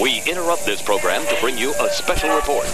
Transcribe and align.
We 0.00 0.22
interrupt 0.26 0.64
this 0.64 0.82
program 0.82 1.26
to 1.26 1.36
bring 1.40 1.56
you 1.58 1.74
a 1.80 1.88
special 1.90 2.34
report. 2.34 2.66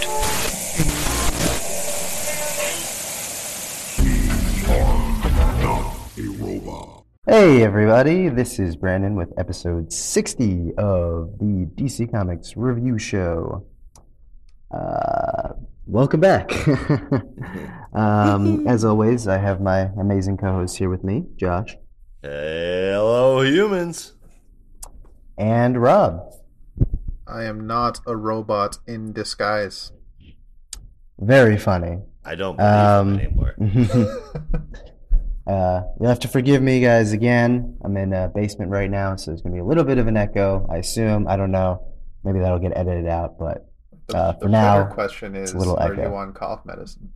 Hey 7.25 7.63
everybody, 7.63 8.29
this 8.29 8.59
is 8.59 8.75
Brandon 8.75 9.15
with 9.15 9.33
episode 9.37 9.91
60 9.91 10.73
of 10.77 11.37
the 11.39 11.67
DC 11.75 12.11
Comics 12.11 12.55
Review 12.57 12.97
Show. 12.99 13.65
Uh, 14.71 15.53
welcome 15.85 16.19
back. 16.19 16.51
um, 17.93 18.67
as 18.67 18.83
always, 18.83 19.27
I 19.27 19.37
have 19.37 19.61
my 19.61 19.89
amazing 19.99 20.37
co 20.37 20.51
host 20.51 20.77
here 20.77 20.89
with 20.89 21.03
me, 21.03 21.25
Josh 21.37 21.75
Hello, 22.25 23.41
humans. 23.41 24.13
And 25.37 25.81
Rob. 25.81 26.21
I 27.27 27.43
am 27.43 27.65
not 27.65 27.99
a 28.05 28.15
robot 28.15 28.77
in 28.87 29.13
disguise. 29.13 29.91
Very 31.19 31.57
funny. 31.57 31.99
I 32.25 32.35
don't 32.35 32.57
believe 32.57 32.71
Um, 32.71 33.19
him 33.19 33.19
anymore. 33.19 33.55
Uh, 35.45 35.81
you'll 35.99 36.07
have 36.07 36.19
to 36.21 36.27
forgive 36.29 36.61
me, 36.61 36.79
guys, 36.79 37.11
again. 37.11 37.75
I'm 37.83 37.97
in 37.97 38.13
a 38.13 38.29
basement 38.29 38.71
right 38.71 38.89
now, 38.89 39.17
so 39.17 39.29
there's 39.31 39.41
going 39.41 39.51
to 39.51 39.57
be 39.57 39.59
a 39.59 39.65
little 39.65 39.83
bit 39.83 39.97
of 39.97 40.07
an 40.07 40.15
echo, 40.15 40.65
I 40.71 40.77
assume. 40.77 41.27
I 41.27 41.35
don't 41.35 41.51
know. 41.51 41.85
Maybe 42.23 42.39
that'll 42.39 42.59
get 42.59 42.71
edited 42.77 43.07
out, 43.09 43.37
but 43.37 43.67
Uh, 44.13 44.31
the 44.31 44.39
for 44.39 44.47
now, 44.47 44.83
better 44.83 44.93
question 44.93 45.35
is, 45.35 45.51
a 45.51 45.57
little 45.57 45.75
are 45.75 45.91
echo. 45.91 46.09
you 46.11 46.15
on 46.15 46.31
cough 46.31 46.61
medicine? 46.65 47.09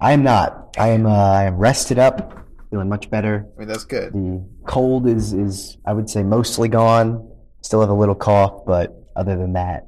I 0.00 0.12
am 0.12 0.22
not. 0.22 0.74
I 0.78 0.88
am, 0.88 1.04
uh, 1.04 1.10
I 1.10 1.42
am 1.44 1.56
rested 1.58 1.98
up, 1.98 2.32
feeling 2.70 2.88
much 2.88 3.10
better. 3.10 3.46
I 3.56 3.58
mean, 3.58 3.68
that's 3.68 3.84
good. 3.84 4.14
The 4.14 4.42
cold 4.66 5.06
is, 5.06 5.34
is 5.34 5.76
I 5.84 5.92
would 5.92 6.08
say, 6.08 6.22
mostly 6.22 6.68
gone. 6.68 7.29
Still 7.62 7.80
have 7.80 7.90
a 7.90 7.94
little 7.94 8.14
cough, 8.14 8.64
but 8.66 8.96
other 9.16 9.36
than 9.36 9.52
that, 9.54 9.86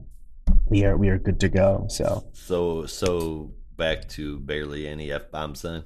we 0.68 0.84
are 0.84 0.96
we 0.96 1.08
are 1.08 1.18
good 1.18 1.40
to 1.40 1.48
go. 1.48 1.86
So 1.88 2.24
so, 2.32 2.86
so 2.86 3.52
back 3.76 4.08
to 4.10 4.38
barely 4.40 4.86
any 4.86 5.12
f 5.12 5.30
bombs 5.30 5.62
then. 5.62 5.84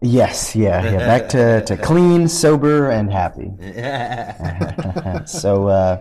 yes, 0.00 0.54
yeah, 0.54 0.84
yeah. 0.84 0.98
Back 0.98 1.28
to, 1.30 1.64
to 1.64 1.76
clean, 1.82 2.28
sober, 2.28 2.90
and 2.90 3.10
happy. 3.10 3.50
so 5.26 5.68
uh, 5.68 6.00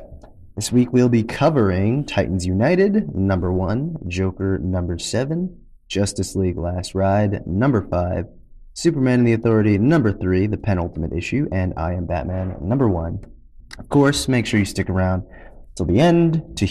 this 0.55 0.71
week 0.71 0.91
we'll 0.93 1.09
be 1.09 1.23
covering 1.23 2.05
Titans 2.05 2.45
United 2.45 3.15
number 3.15 3.51
one, 3.51 3.97
Joker 4.07 4.59
number 4.59 4.97
seven, 4.97 5.61
Justice 5.87 6.35
League 6.35 6.57
Last 6.57 6.95
Ride 6.95 7.45
number 7.47 7.87
five, 7.89 8.25
Superman 8.73 9.19
and 9.19 9.27
the 9.27 9.33
Authority 9.33 9.77
number 9.77 10.11
three, 10.11 10.47
the 10.47 10.57
penultimate 10.57 11.13
issue, 11.13 11.47
and 11.51 11.73
I 11.77 11.93
Am 11.93 12.05
Batman 12.05 12.57
number 12.61 12.89
one. 12.89 13.25
Of 13.77 13.89
course, 13.89 14.27
make 14.27 14.45
sure 14.45 14.59
you 14.59 14.65
stick 14.65 14.89
around 14.89 15.23
till 15.75 15.85
the 15.85 15.99
end 15.99 16.57
to 16.57 16.67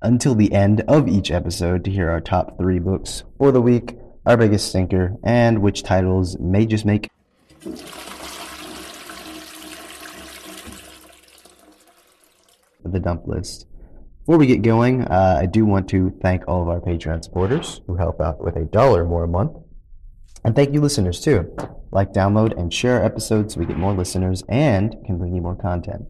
until 0.00 0.34
the 0.34 0.52
end 0.52 0.82
of 0.88 1.08
each 1.08 1.30
episode 1.30 1.84
to 1.84 1.90
hear 1.90 2.10
our 2.10 2.20
top 2.20 2.58
three 2.58 2.78
books 2.78 3.22
for 3.38 3.52
the 3.52 3.62
week, 3.62 3.96
our 4.26 4.36
biggest 4.36 4.68
stinker, 4.68 5.16
and 5.22 5.62
which 5.62 5.82
titles 5.84 6.36
may 6.38 6.66
just 6.66 6.84
make 6.84 7.08
the 12.84 13.00
dump 13.00 13.26
list. 13.26 13.66
Before 14.20 14.38
we 14.38 14.46
get 14.46 14.62
going, 14.62 15.02
uh, 15.02 15.38
I 15.40 15.46
do 15.46 15.64
want 15.64 15.88
to 15.90 16.12
thank 16.22 16.46
all 16.46 16.62
of 16.62 16.68
our 16.68 16.80
Patreon 16.80 17.24
supporters 17.24 17.80
who 17.86 17.96
help 17.96 18.20
out 18.20 18.42
with 18.42 18.56
a 18.56 18.64
dollar 18.64 19.04
more 19.04 19.24
a 19.24 19.28
month. 19.28 19.56
And 20.44 20.54
thank 20.54 20.72
you, 20.72 20.80
listeners, 20.80 21.20
too. 21.20 21.54
Like, 21.92 22.12
download, 22.12 22.58
and 22.58 22.72
share 22.72 22.98
our 22.98 23.04
episodes 23.04 23.54
so 23.54 23.60
we 23.60 23.66
get 23.66 23.76
more 23.76 23.92
listeners 23.92 24.42
and 24.48 24.96
can 25.06 25.18
bring 25.18 25.34
you 25.34 25.42
more 25.42 25.56
content. 25.56 26.06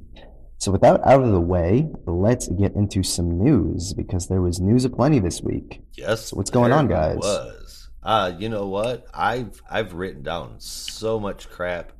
So, 0.59 0.71
with 0.71 0.81
that 0.83 1.05
out 1.05 1.23
of 1.23 1.33
the 1.33 1.41
way, 1.41 1.91
let's 2.07 2.49
get 2.49 2.75
into 2.75 3.03
some 3.03 3.37
news 3.43 3.93
because 3.93 4.29
there 4.29 4.41
was 4.41 4.61
news 4.61 4.85
aplenty 4.85 5.19
this 5.19 5.43
week. 5.43 5.83
yes. 5.95 6.33
what's 6.33 6.51
going 6.51 6.73
on, 6.73 6.87
guys? 6.89 7.17
Was 7.17 7.63
uh, 8.03 8.33
you 8.39 8.49
know 8.49 8.67
what? 8.67 9.07
I've 9.15 9.63
I've 9.71 9.95
written 9.95 10.23
down 10.23 10.57
so 10.59 11.21
much 11.21 11.49
crap. 11.49 11.93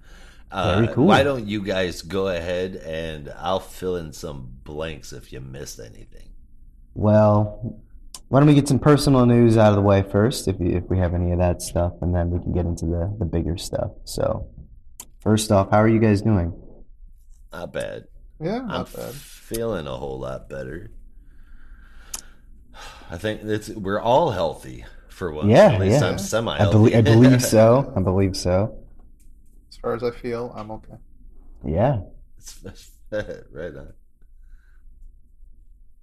Uh, 0.51 0.77
Very 0.77 0.95
cool. 0.95 1.07
Why 1.07 1.23
don't 1.23 1.47
you 1.47 1.63
guys 1.63 2.03
go 2.03 2.29
ahead 2.29 2.77
and 2.77 3.33
I'll 3.39 3.61
fill 3.61 3.97
in 3.97 4.13
some 4.13 4.49
blanks 4.65 5.13
if 5.13 5.33
you 5.33 5.41
missed 5.41 5.81
anything. 5.81 6.31
Well, 6.95 7.81
why 8.33 8.41
don't 8.41 8.49
we 8.49 8.55
get 8.55 8.67
some 8.67 8.79
personal 8.79 9.27
news 9.27 9.59
out 9.59 9.69
of 9.69 9.77
the 9.77 9.83
way 9.83 10.03
first, 10.03 10.49
if, 10.49 10.59
you, 10.59 10.71
if 10.75 10.85
we 10.89 10.97
have 10.97 11.13
any 11.13 11.33
of 11.33 11.39
that 11.39 11.61
stuff, 11.61 11.93
and 12.01 12.15
then 12.15 12.31
we 12.31 12.39
can 12.41 12.55
get 12.55 12.65
into 12.65 12.87
the, 12.87 13.15
the 13.19 13.27
bigger 13.27 13.59
stuff. 13.59 13.91
So, 14.05 14.49
first 15.21 15.53
off, 15.53 15.71
how 15.71 15.77
are 15.83 15.89
you 15.89 15.99
guys 15.99 16.23
doing? 16.23 16.59
Not 17.53 17.75
bad. 17.75 18.05
Yeah, 18.41 18.61
I'm 18.61 18.69
not 18.69 18.91
bad. 18.91 19.13
feeling 19.13 19.87
a 19.87 19.95
whole 19.95 20.19
lot 20.19 20.49
better. 20.49 20.93
I 23.11 23.19
think 23.19 23.43
it's 23.43 23.69
we're 23.69 24.01
all 24.01 24.31
healthy 24.31 24.87
for 25.11 25.31
once. 25.31 25.51
Yeah, 25.51 25.73
At 25.73 25.81
least 25.81 26.01
yeah. 26.01 26.09
I'm 26.09 26.19
semi 26.19 26.55
I, 26.55 26.57
healthy. 26.57 26.79
belie- 26.79 26.97
I 26.97 27.03
believe 27.03 27.45
so. 27.45 27.93
I 27.95 28.01
believe 28.01 28.35
so. 28.35 28.83
As 29.69 29.77
far 29.77 29.95
as 29.95 30.03
I 30.03 30.11
feel, 30.11 30.55
I'm 30.57 30.71
okay. 30.71 30.95
Yeah. 31.67 32.01
right 33.53 33.77
on. 33.77 33.93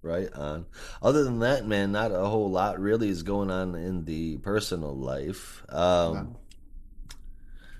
Right 0.01 0.31
on. 0.33 0.65
Other 1.01 1.23
than 1.25 1.39
that, 1.39 1.67
man, 1.67 1.91
not 1.91 2.11
a 2.11 2.25
whole 2.25 2.49
lot 2.49 2.79
really 2.79 3.09
is 3.09 3.21
going 3.23 3.51
on 3.51 3.75
in 3.75 4.05
the 4.05 4.37
personal 4.37 4.95
life. 4.95 5.63
Um. 5.69 6.35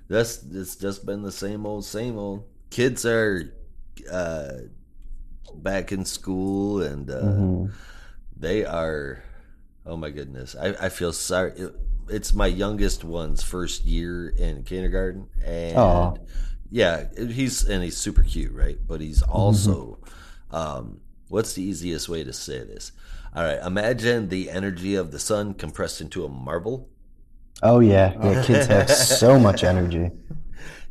That's 0.07 0.44
it's 0.52 0.75
just 0.75 1.06
been 1.06 1.22
the 1.22 1.31
same 1.31 1.66
old, 1.66 1.85
same 1.85 2.18
old. 2.18 2.44
Kids 2.72 3.06
are 3.06 3.53
uh, 4.12 4.53
back 5.56 5.91
in 5.91 6.03
school, 6.06 6.81
and 6.81 7.09
uh, 7.09 7.22
Mhm. 7.22 7.72
they 8.35 8.66
are. 8.66 9.24
Oh 9.85 9.96
my 9.97 10.09
goodness, 10.09 10.56
I, 10.59 10.69
I 10.85 10.90
feel 10.90 11.13
sorry. 11.13 11.52
It- 11.52 11.75
it's 12.12 12.34
my 12.34 12.47
youngest 12.47 13.03
one's 13.03 13.44
first 13.44 13.85
year 13.85 14.29
in 14.29 14.63
kindergarten, 14.63 15.28
and 15.46 15.78
Aw. 15.78 16.13
yeah, 16.72 17.06
he's 17.16 17.63
and 17.69 17.84
he's 17.84 17.97
super 17.97 18.24
cute, 18.24 18.52
right? 18.52 18.79
But 18.88 19.00
he's 19.00 19.22
also, 19.22 20.00
um, 20.50 21.02
what's 21.29 21.53
the 21.53 21.63
easiest 21.63 22.09
way 22.09 22.23
to 22.25 22.34
say 22.34 22.59
this? 22.59 22.91
All 23.35 23.44
right, 23.44 23.59
imagine 23.66 24.29
the 24.29 24.50
energy 24.51 24.95
of 24.95 25.12
the 25.12 25.19
sun 25.19 25.53
compressed 25.56 26.01
into 26.01 26.25
a 26.25 26.29
marble. 26.29 26.90
Oh, 27.62 27.79
yeah. 27.79 28.16
Yeah, 28.22 28.35
kids 28.35 28.67
have 28.67 28.90
so 28.90 29.40
much 29.40 29.63
energy. 29.63 30.12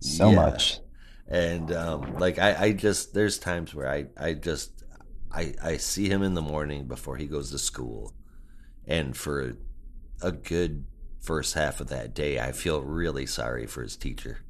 So 0.00 0.32
Yeah. 0.32 0.32
much. 0.32 0.81
and 1.28 1.72
um, 1.72 2.15
like 2.19 2.38
I, 2.38 2.66
I 2.66 2.72
just 2.72 3.15
there's 3.15 3.38
times 3.38 3.75
where 3.75 3.88
I, 3.91 4.06
I 4.19 4.34
just 4.34 4.84
I, 5.32 5.54
I 5.62 5.76
see 5.78 6.09
him 6.10 6.22
in 6.22 6.34
the 6.34 6.43
morning 6.43 6.88
before 6.88 7.16
he 7.16 7.26
goes 7.26 7.50
to 7.53 7.59
school, 7.59 8.15
and 8.87 9.16
for 9.16 9.56
a 10.22 10.32
good 10.32 10.87
first 11.20 11.55
half 11.55 11.81
of 11.81 11.88
that 11.88 12.15
day, 12.15 12.41
I 12.41 12.53
feel 12.53 12.82
really 12.82 13.26
sorry 13.26 13.66
for 13.66 13.82
his 13.82 13.97
teacher. 13.97 14.41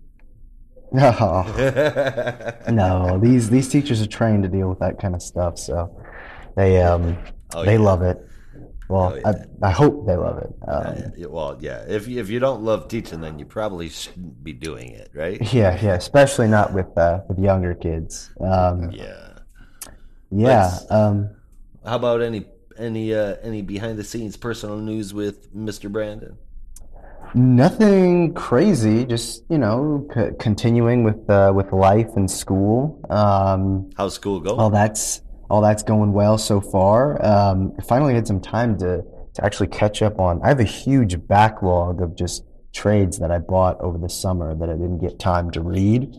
Oh, 0.94 2.52
no, 2.70 3.18
these 3.22 3.50
these 3.50 3.68
teachers 3.68 4.00
are 4.02 4.06
trained 4.06 4.42
to 4.44 4.48
deal 4.48 4.68
with 4.68 4.78
that 4.80 4.98
kind 4.98 5.14
of 5.14 5.22
stuff, 5.22 5.58
so 5.58 5.94
they 6.56 6.80
um 6.82 7.16
Oh, 7.54 7.64
they 7.64 7.74
yeah. 7.74 7.78
love 7.78 8.02
it. 8.02 8.18
Well, 8.88 9.12
Oh, 9.12 9.16
yeah. 9.16 9.32
I, 9.62 9.68
I 9.68 9.70
hope 9.70 10.06
they 10.06 10.16
love 10.16 10.38
it. 10.38 10.50
Um, 10.66 11.12
yeah, 11.16 11.26
well, 11.26 11.58
yeah. 11.60 11.84
If 11.86 12.08
you, 12.08 12.20
if 12.20 12.30
you 12.30 12.38
don't 12.38 12.62
love 12.62 12.88
teaching, 12.88 13.20
then 13.20 13.38
you 13.38 13.44
probably 13.44 13.90
shouldn't 13.90 14.42
be 14.42 14.52
doing 14.54 14.92
it, 14.92 15.10
right? 15.14 15.40
Yeah, 15.52 15.78
yeah, 15.82 15.94
especially 15.94 16.48
not 16.48 16.72
with 16.72 16.96
uh, 16.96 17.20
with 17.28 17.38
younger 17.38 17.74
kids. 17.74 18.30
Um, 18.40 18.90
Yeah. 18.90 19.38
yeah, 20.30 20.78
um, 20.90 21.30
How 21.84 21.96
about 21.96 22.22
any 22.22 22.46
any 22.78 23.14
uh, 23.14 23.36
any 23.42 23.60
behind 23.62 23.98
the 23.98 24.04
scenes 24.04 24.36
personal 24.36 24.78
news 24.78 25.12
with 25.12 25.54
Mr. 25.54 25.90
Brandon? 25.90 26.38
Nothing 27.34 28.34
crazy. 28.34 29.04
Just 29.04 29.44
you 29.48 29.58
know, 29.58 30.06
c- 30.14 30.30
continuing 30.38 31.04
with 31.04 31.28
uh, 31.28 31.52
with 31.54 31.72
life 31.72 32.08
and 32.16 32.30
school. 32.30 33.00
Um, 33.10 33.90
How's 33.96 34.14
school 34.14 34.40
going? 34.40 34.58
all 34.58 34.70
that's 34.70 35.22
all 35.50 35.60
that's 35.60 35.82
going 35.82 36.12
well 36.12 36.38
so 36.38 36.60
far. 36.60 37.24
Um, 37.24 37.72
finally 37.86 38.14
had 38.14 38.26
some 38.26 38.40
time 38.40 38.78
to 38.78 39.02
to 39.34 39.44
actually 39.44 39.68
catch 39.68 40.02
up 40.02 40.18
on. 40.20 40.40
I 40.42 40.48
have 40.48 40.60
a 40.60 40.64
huge 40.64 41.26
backlog 41.26 42.00
of 42.00 42.16
just 42.16 42.44
trades 42.72 43.18
that 43.18 43.30
I 43.30 43.38
bought 43.38 43.80
over 43.80 43.98
the 43.98 44.08
summer 44.08 44.54
that 44.54 44.68
I 44.68 44.72
didn't 44.72 44.98
get 44.98 45.18
time 45.18 45.50
to 45.52 45.60
read. 45.60 46.14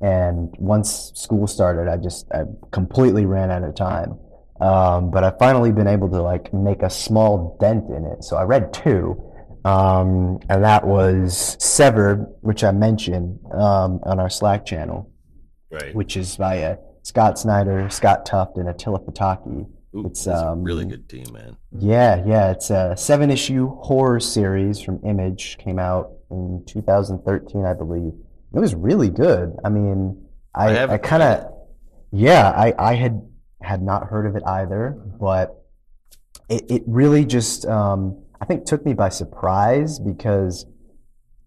And 0.00 0.54
once 0.58 1.12
school 1.14 1.46
started, 1.46 1.90
I 1.90 1.96
just 1.96 2.26
I 2.32 2.42
completely 2.72 3.26
ran 3.26 3.50
out 3.50 3.64
of 3.64 3.74
time. 3.74 4.18
Um, 4.60 5.10
but 5.10 5.24
I've 5.24 5.38
finally 5.38 5.72
been 5.72 5.86
able 5.88 6.08
to 6.10 6.22
like 6.22 6.52
make 6.52 6.82
a 6.82 6.90
small 6.90 7.56
dent 7.60 7.88
in 7.90 8.04
it. 8.04 8.22
So 8.22 8.36
I 8.36 8.42
read 8.44 8.72
two, 8.72 9.20
um, 9.64 10.40
and 10.48 10.64
that 10.64 10.86
was 10.86 11.56
Severed, 11.58 12.26
which 12.40 12.64
I 12.64 12.72
mentioned 12.72 13.38
um, 13.52 14.00
on 14.04 14.20
our 14.20 14.30
Slack 14.30 14.66
channel 14.66 15.10
right. 15.74 15.94
which 15.94 16.16
is 16.16 16.36
by 16.36 16.62
uh, 16.62 16.76
Scott 17.02 17.38
Snyder, 17.38 17.88
Scott 17.90 18.24
Tuft, 18.24 18.56
and 18.56 18.68
Attila 18.68 19.00
Futaki. 19.00 19.66
Ooh, 19.96 20.06
it's, 20.06 20.24
that's 20.24 20.40
a 20.40 20.48
um, 20.50 20.62
really 20.62 20.84
good 20.84 21.08
team, 21.08 21.26
man. 21.32 21.56
Yeah, 21.78 22.22
yeah, 22.26 22.50
it's 22.50 22.70
a 22.70 22.96
seven 22.96 23.30
issue 23.30 23.68
horror 23.76 24.20
series 24.20 24.80
from 24.80 25.00
Image. 25.04 25.58
Came 25.58 25.78
out 25.78 26.12
in 26.30 26.64
2013, 26.66 27.64
I 27.64 27.74
believe. 27.74 28.12
It 28.54 28.58
was 28.58 28.74
really 28.74 29.10
good. 29.10 29.56
I 29.64 29.68
mean, 29.68 30.26
I 30.54 30.76
I, 30.76 30.92
I, 30.94 30.98
kind 30.98 31.22
of, 31.22 31.52
yeah, 32.12 32.50
I, 32.50 32.74
I 32.78 32.94
had 32.94 33.22
had 33.60 33.82
not 33.82 34.06
heard 34.06 34.26
of 34.26 34.36
it 34.36 34.42
either, 34.46 34.96
but 35.20 35.64
it, 36.48 36.64
it 36.70 36.82
really 36.86 37.24
just 37.24 37.66
um, 37.66 38.23
I 38.44 38.46
think 38.46 38.66
took 38.66 38.84
me 38.84 38.92
by 38.92 39.08
surprise 39.08 39.98
because 39.98 40.66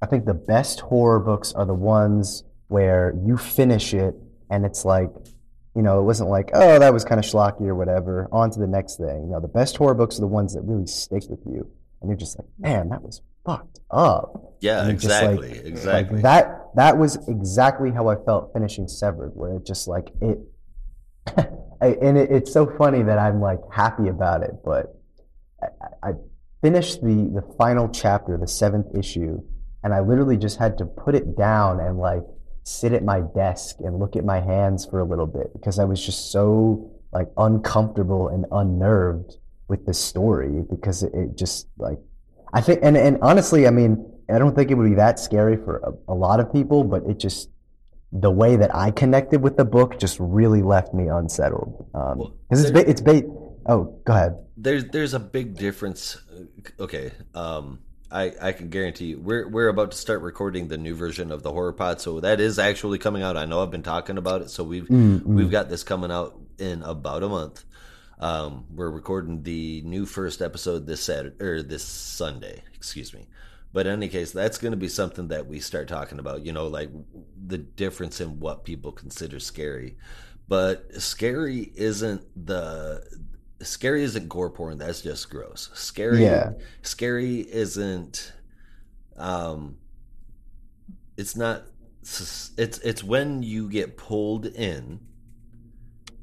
I 0.02 0.08
think 0.08 0.26
the 0.26 0.34
best 0.34 0.80
horror 0.80 1.20
books 1.20 1.54
are 1.54 1.64
the 1.64 1.76
ones 1.76 2.44
where 2.70 3.14
you 3.24 3.38
finish 3.38 3.94
it 3.94 4.16
and 4.50 4.66
it's 4.66 4.84
like, 4.84 5.12
you 5.76 5.84
know, 5.84 6.00
it 6.00 6.06
wasn't 6.06 6.32
like, 6.32 6.50
oh, 6.56 6.80
that 6.80 6.92
was 6.92 7.06
kind 7.06 7.20
of 7.20 7.26
schlocky 7.26 7.68
or 7.68 7.76
whatever. 7.76 8.28
On 8.32 8.50
to 8.50 8.60
the 8.60 8.66
next 8.66 8.98
thing. 8.98 9.26
You 9.26 9.30
know, 9.30 9.40
the 9.40 9.48
best 9.48 9.78
horror 9.78 9.94
books 9.94 10.18
are 10.18 10.22
the 10.22 10.26
ones 10.28 10.56
that 10.56 10.62
really 10.62 10.88
stick 10.88 11.22
with 11.30 11.42
you, 11.46 11.70
and 12.02 12.10
you're 12.10 12.18
just 12.18 12.36
like, 12.40 12.48
man, 12.58 12.90
that 12.90 13.04
was 13.04 13.22
fucked 13.46 13.80
up. 13.92 14.56
Yeah, 14.62 14.92
just 14.94 15.06
like- 15.06 15.40
exactly, 15.40 15.52
exactly. 15.70 16.16
Like 16.16 16.24
that 16.24 16.62
that 16.78 16.98
was 16.98 17.28
exactly 17.28 17.92
how 17.92 18.08
I 18.08 18.16
felt 18.16 18.54
finishing 18.54 18.88
Severed, 18.88 19.34
where 19.36 19.58
it 19.58 19.68
just 19.68 19.88
like 19.88 20.08
it 20.20 20.40
I- 21.80 21.98
and 22.02 22.18
it, 22.18 22.32
it's 22.32 22.52
so 22.52 22.66
funny 22.66 23.04
that 23.04 23.20
I'm 23.20 23.40
like 23.40 23.60
happy 23.72 24.08
about 24.08 24.42
it, 24.42 24.56
but 24.66 24.96
I 25.62 25.68
I 26.10 26.12
finished 26.62 27.02
the 27.02 27.30
the 27.34 27.42
final 27.58 27.90
chapter, 27.90 28.38
the 28.38 28.48
seventh 28.48 28.96
issue, 28.98 29.42
and 29.84 29.94
I 29.94 30.00
literally 30.00 30.38
just 30.38 30.58
had 30.58 30.78
to 30.80 30.86
put 30.86 31.16
it 31.16 31.38
down 31.38 31.80
and 31.80 31.98
like 31.98 32.24
sit 32.64 32.92
at 32.94 33.04
my 33.04 33.22
desk 33.22 33.78
and 33.80 33.98
look 34.00 34.16
at 34.16 34.26
my 34.26 34.42
hands 34.42 34.86
for 34.86 35.00
a 35.00 35.06
little 35.06 35.28
bit 35.28 35.54
because 35.54 35.80
I 35.80 35.86
was 35.86 36.06
just 36.06 36.32
so 36.32 36.92
like 37.14 37.28
uncomfortable 37.38 38.28
and 38.28 38.46
unnerved 38.52 39.38
with 39.70 39.86
the 39.86 39.94
story 39.94 40.64
because 40.70 41.04
it, 41.04 41.14
it 41.14 41.38
just 41.38 41.68
like 41.78 42.00
I 42.54 42.62
think 42.62 42.80
and 42.84 42.98
and 42.98 43.18
honestly, 43.22 43.68
I 43.68 43.72
mean, 43.72 44.12
I 44.30 44.40
don't 44.40 44.56
think 44.56 44.72
it 44.72 44.76
would 44.76 44.90
be 44.90 44.96
that 44.96 45.20
scary 45.20 45.58
for 45.58 45.78
a, 45.78 46.12
a 46.12 46.16
lot 46.16 46.40
of 46.40 46.52
people, 46.52 46.84
but 46.84 47.04
it 47.08 47.20
just 47.20 47.50
the 48.12 48.32
way 48.32 48.56
that 48.56 48.74
I 48.74 48.92
connected 48.92 49.42
with 49.42 49.58
the 49.58 49.66
book 49.66 50.00
just 50.00 50.18
really 50.20 50.62
left 50.62 50.94
me 50.94 51.08
unsettled. 51.08 51.90
Um, 51.94 52.18
Well, 52.18 52.34
because 52.50 52.64
it's 52.64 52.72
ba- 52.72 52.90
it's 52.90 53.02
ba- 53.02 53.24
Oh, 53.68 54.00
go 54.06 54.14
ahead. 54.14 54.38
there's 54.56 54.86
there's 54.86 55.14
a 55.14 55.20
big 55.20 55.56
difference. 55.58 56.18
Okay, 56.80 57.12
um, 57.36 57.80
I 58.12 58.34
I 58.42 58.52
can 58.54 58.70
guarantee 58.70 59.08
you, 59.08 59.20
we're 59.20 59.48
we're 59.48 59.68
about 59.68 59.92
to 59.92 59.98
start 59.98 60.22
recording 60.22 60.68
the 60.68 60.78
new 60.78 60.96
version 60.96 61.32
of 61.32 61.44
the 61.44 61.52
horror 61.52 61.74
pod, 61.74 62.00
so 62.00 62.20
that 62.22 62.40
is 62.40 62.60
actually 62.60 62.98
coming 62.98 63.24
out. 63.24 63.36
I 63.38 63.46
know 63.46 63.62
I've 63.62 63.72
been 63.72 63.84
talking 63.84 64.18
about 64.18 64.42
it, 64.42 64.50
so 64.50 64.64
we've 64.64 64.86
Mm, 64.88 65.20
mm. 65.20 65.24
we've 65.26 65.52
got 65.52 65.70
this 65.70 65.84
coming 65.84 66.12
out 66.12 66.40
in 66.58 66.82
about 66.84 67.24
a 67.24 67.30
month. 67.30 67.66
Um, 68.20 68.66
we're 68.74 68.90
recording 68.90 69.44
the 69.44 69.82
new 69.86 70.06
first 70.06 70.42
episode 70.42 70.88
this 70.88 71.02
Saturday 71.04 71.44
or 71.44 71.62
this 71.62 71.84
Sunday, 71.84 72.64
excuse 72.74 73.14
me. 73.14 73.28
But 73.74 73.86
in 73.86 73.94
any 73.94 74.08
case, 74.08 74.32
that's 74.32 74.58
going 74.58 74.72
to 74.72 74.78
be 74.78 74.88
something 74.88 75.28
that 75.28 75.46
we 75.46 75.60
start 75.60 75.88
talking 75.88 76.18
about. 76.20 76.44
You 76.46 76.52
know, 76.54 76.68
like 76.68 76.90
the 77.46 77.58
difference 77.60 78.22
in 78.22 78.40
what 78.40 78.64
people 78.64 78.92
consider 78.92 79.40
scary. 79.40 79.98
But 80.48 80.96
scary 81.02 81.72
isn't 81.76 82.24
the 82.48 83.04
scary 83.62 84.04
isn't 84.04 84.30
gore 84.30 84.50
porn. 84.50 84.78
That's 84.78 85.02
just 85.02 85.30
gross. 85.30 85.70
Scary, 85.74 86.24
Yeah. 86.24 86.54
scary 86.82 87.40
isn't. 87.42 88.34
Um, 89.16 89.78
it's 91.18 91.36
not. 91.36 91.64
It's 92.02 92.52
it's 92.58 93.04
when 93.04 93.44
you 93.44 93.70
get 93.70 93.98
pulled 93.98 94.46
in, 94.46 95.00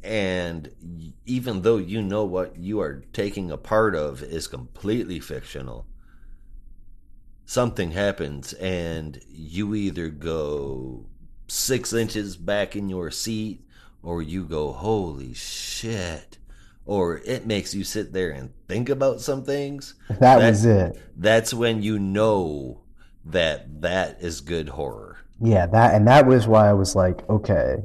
and 0.02 0.70
even 1.26 1.62
though 1.62 1.76
you 1.76 2.00
know 2.02 2.24
what 2.24 2.56
you 2.56 2.80
are 2.80 3.04
taking 3.12 3.50
a 3.50 3.56
part 3.58 3.94
of 3.94 4.22
is 4.22 4.46
completely 4.46 5.20
fictional, 5.20 5.86
something 7.44 7.90
happens, 7.90 8.52
and 8.54 9.20
you 9.28 9.74
either 9.74 10.08
go 10.08 11.06
six 11.48 11.92
inches 11.92 12.36
back 12.36 12.74
in 12.76 12.88
your 12.88 13.10
seat, 13.10 13.66
or 14.02 14.22
you 14.22 14.44
go, 14.44 14.72
"Holy 14.72 15.34
shit!" 15.34 16.38
Or 16.86 17.18
it 17.24 17.46
makes 17.46 17.74
you 17.74 17.82
sit 17.82 18.12
there 18.12 18.30
and 18.30 18.52
think 18.68 18.88
about 18.90 19.20
some 19.20 19.42
things 19.44 19.94
That, 20.08 20.20
that- 20.20 20.38
was 20.50 20.64
it. 20.64 20.98
that's 21.16 21.54
when 21.54 21.82
you 21.82 21.98
know 21.98 22.82
that 23.24 23.80
that 23.80 24.20
is 24.20 24.40
good 24.42 24.68
horror. 24.68 25.18
Yeah, 25.40 25.66
that 25.66 25.94
and 25.94 26.06
that 26.08 26.26
was 26.26 26.46
why 26.46 26.68
I 26.68 26.72
was 26.74 26.94
like, 26.94 27.28
okay, 27.28 27.76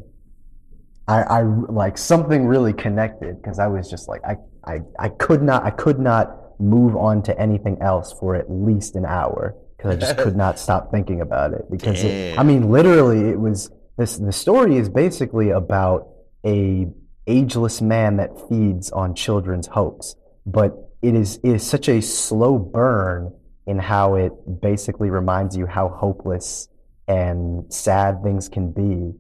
I, 1.08 1.22
I 1.24 1.42
like 1.42 1.98
something 1.98 2.46
really 2.46 2.74
connected 2.74 3.42
because 3.42 3.58
I 3.58 3.68
was 3.68 3.90
just 3.90 4.08
like, 4.08 4.22
I, 4.24 4.36
I, 4.66 4.80
I 5.00 5.10
could 5.10 5.42
not, 5.42 5.64
I 5.64 5.72
could 5.72 5.98
not 6.00 6.60
move 6.62 6.96
on 6.96 7.24
to 7.24 7.40
anything 7.40 7.78
else 7.82 8.14
for 8.14 8.36
at 8.36 8.52
least 8.52 8.96
an 8.96 9.06
hour 9.06 9.56
because 9.78 9.96
I 9.96 10.00
just 10.00 10.18
could 10.18 10.36
not 10.36 10.60
stop 10.66 10.92
thinking 10.92 11.22
about 11.22 11.54
it. 11.54 11.66
Because 11.72 12.04
it, 12.04 12.38
I 12.38 12.44
mean, 12.44 12.70
literally, 12.70 13.30
it 13.30 13.40
was 13.40 13.72
this. 13.98 14.18
The 14.18 14.32
story 14.34 14.76
is 14.78 14.88
basically 14.90 15.50
about 15.50 16.10
a 16.46 16.88
ageless 17.30 17.82
man 17.82 18.18
that 18.18 18.32
feeds 18.50 18.92
on 18.92 19.14
children's 19.16 19.68
hopes, 19.68 20.16
but 20.46 20.72
it 21.02 21.16
is 21.16 21.40
it 21.44 21.52
is 21.56 21.64
such 21.66 21.88
a 21.88 22.02
slow 22.02 22.58
burn 22.58 23.34
in 23.68 23.78
how 23.80 24.16
it 24.16 24.32
basically 24.62 25.10
reminds 25.10 25.56
you 25.56 25.66
how 25.68 25.88
hopeless 25.90 26.68
and 27.08 27.72
sad 27.74 28.22
things 28.24 28.50
can 28.50 28.72
be 28.72 29.14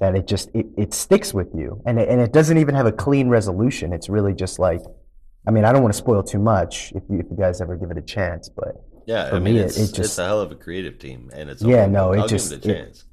that 0.00 0.14
it 0.16 0.26
just 0.26 0.48
it, 0.54 0.66
it 0.76 0.94
sticks 0.94 1.32
with 1.34 1.48
you. 1.54 1.82
And 1.86 1.98
it, 2.00 2.08
and 2.08 2.20
it 2.20 2.32
doesn't 2.32 2.58
even 2.58 2.74
have 2.74 2.86
a 2.86 2.92
clean 2.92 3.28
resolution. 3.28 3.92
It's 3.92 4.08
really 4.08 4.32
just 4.34 4.58
like 4.58 4.80
i 5.48 5.52
mean 5.52 5.64
i 5.64 5.70
don't 5.72 5.82
want 5.82 5.94
to 5.94 5.98
spoil 5.98 6.24
too 6.24 6.40
much 6.40 6.92
if 6.96 7.04
you 7.08 7.20
if 7.20 7.26
you 7.30 7.36
guys 7.38 7.60
ever 7.60 7.76
give 7.76 7.88
it 7.92 7.96
a 7.96 8.02
chance 8.02 8.48
but 8.48 8.72
Yeah, 9.06 9.30
For 9.30 9.36
I 9.36 9.38
mean 9.38 9.54
me, 9.54 9.60
it's 9.60 9.76
it 9.76 9.94
just- 9.94 9.98
it's 10.00 10.18
a 10.18 10.24
hell 10.24 10.40
of 10.40 10.50
a 10.50 10.56
creative 10.56 10.98
team, 10.98 11.30
and 11.32 11.48
it's 11.48 11.62
Yeah, 11.62 11.86
no, 11.86 12.10
it 12.12 12.18
I'll 12.22 12.26
just- 12.28 12.50
it 12.50 12.66
it- 12.66 13.04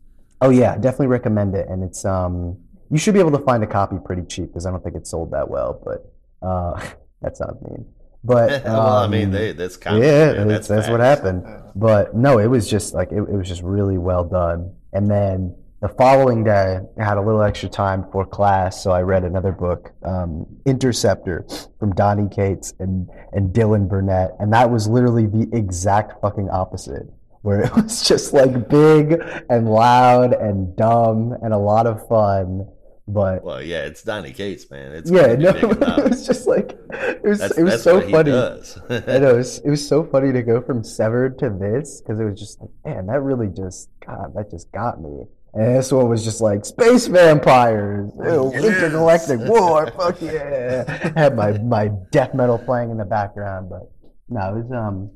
oh 0.42 0.50
yeah 0.50 0.76
definitely 0.76 1.12
recommend 1.20 1.54
it 1.54 1.68
and 1.70 1.84
it's 1.84 2.04
um 2.06 2.58
you 2.94 3.00
should 3.00 3.14
be 3.14 3.20
able 3.20 3.32
to 3.32 3.40
find 3.40 3.64
a 3.64 3.68
copy 3.68 3.98
pretty 4.06 4.24
cheap 4.24 4.48
because 4.48 4.66
i 4.66 4.72
don't 4.72 4.84
think 4.84 4.96
it 4.96 5.06
sold 5.06 5.32
that 5.32 5.50
well 5.50 5.82
but 5.84 6.48
uh 6.48 6.80
that 7.22 7.36
sounds 7.36 7.62
mean 7.64 7.86
but 8.24 8.64
well, 8.66 8.98
I 8.98 9.08
mean, 9.08 9.26
um, 9.26 9.32
they, 9.32 9.52
that's 9.52 9.78
comic, 9.78 10.04
yeah, 10.04 10.34
man. 10.34 10.48
that's, 10.48 10.68
that's 10.68 10.88
what 10.88 11.02
happened. 11.02 11.44
But 11.76 12.16
no, 12.16 12.40
it 12.40 12.48
was 12.48 12.70
just 12.70 12.94
like 12.94 13.12
it, 13.12 13.18
it 13.18 13.36
was 13.36 13.48
just 13.48 13.62
really 13.62 13.98
well 13.98 14.24
done. 14.24 14.74
And 14.94 15.10
then 15.10 15.56
the 15.82 15.90
following 15.90 16.46
day, 16.46 16.80
I 16.98 17.04
had 17.04 17.18
a 17.18 17.22
little 17.22 17.42
extra 17.42 17.68
time 17.68 18.04
before 18.04 18.26
class, 18.26 18.82
so 18.82 18.92
I 18.92 19.02
read 19.02 19.26
another 19.26 19.52
book, 19.52 19.92
um, 20.04 20.46
Interceptor, 20.66 21.46
from 21.80 21.94
Donny 21.94 22.30
Cates 22.34 22.74
and 22.80 23.10
and 23.34 23.54
Dylan 23.54 23.90
Burnett, 23.90 24.32
and 24.40 24.54
that 24.54 24.72
was 24.72 24.88
literally 24.88 25.26
the 25.26 25.50
exact 25.52 26.22
fucking 26.22 26.50
opposite. 26.50 27.08
Where 27.42 27.60
it 27.60 27.76
was 27.76 28.08
just 28.08 28.32
like 28.32 28.70
big 28.70 29.22
and 29.50 29.70
loud 29.70 30.32
and 30.32 30.74
dumb 30.78 31.36
and 31.42 31.54
a 31.54 31.58
lot 31.58 31.88
of 31.88 32.08
fun, 32.08 32.70
but 33.08 33.44
Well, 33.44 33.62
yeah, 33.62 33.86
it's 33.86 34.02
Donny 34.04 34.32
Cates, 34.32 34.70
man. 34.72 34.94
It's 34.94 35.12
yeah, 35.12 35.36
no, 35.36 35.50
it 35.56 36.10
was 36.10 36.26
just 36.26 36.48
like 36.48 36.78
it 36.90 37.24
was 37.24 37.40
That's, 37.40 37.58
it 37.58 37.64
was 37.64 37.84
so 37.84 38.00
funny. 38.10 38.32
I 39.12 39.18
know 39.20 39.34
it 39.34 39.38
was, 39.38 39.60
it 39.60 39.70
was 39.70 39.86
so 39.86 40.06
funny 40.06 40.32
to 40.32 40.42
go 40.42 40.62
from 40.62 40.84
severed 40.84 41.38
to 41.40 41.50
this 41.50 42.02
because 42.02 42.20
it 42.20 42.24
was 42.24 42.40
just 42.40 42.62
like, 42.62 42.70
man, 42.86 43.08
that 43.08 43.22
really 43.22 43.48
just 43.48 43.90
God, 44.06 44.34
that 44.36 44.50
just 44.50 44.72
got 44.72 45.02
me. 45.02 45.26
And 45.54 45.76
this 45.76 45.92
one 45.92 46.10
was 46.10 46.24
just 46.24 46.42
like 46.42 46.66
space 46.66 47.08
vampires, 47.08 48.12
ew, 48.18 48.52
intergalactic 48.54 49.40
war, 49.42 49.92
fuck 49.92 50.20
yeah! 50.22 50.86
I 51.16 51.20
Had 51.20 51.36
my 51.36 51.58
my 51.60 51.90
death 52.12 52.34
metal 52.34 52.58
playing 52.58 52.90
in 52.90 52.98
the 52.98 53.06
background, 53.06 53.70
but 53.70 53.92
no, 54.30 54.56
it 54.56 54.64
was 54.64 54.72
um, 54.72 55.12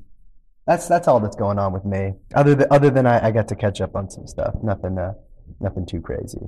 that's 0.67 0.87
that's 0.87 1.07
all 1.07 1.21
that's 1.21 1.37
going 1.37 1.57
on 1.57 1.71
with 1.71 1.85
me. 1.85 2.13
Other 2.35 2.53
than 2.53 2.67
other 2.69 2.89
than 2.91 3.07
I, 3.07 3.27
I 3.27 3.31
got 3.31 3.47
to 3.47 3.55
catch 3.55 3.81
up 3.81 3.95
on 3.95 4.11
some 4.11 4.27
stuff, 4.27 4.53
nothing 4.61 4.97
uh, 4.99 5.13
nothing 5.59 5.85
too 5.87 6.01
crazy. 6.01 6.41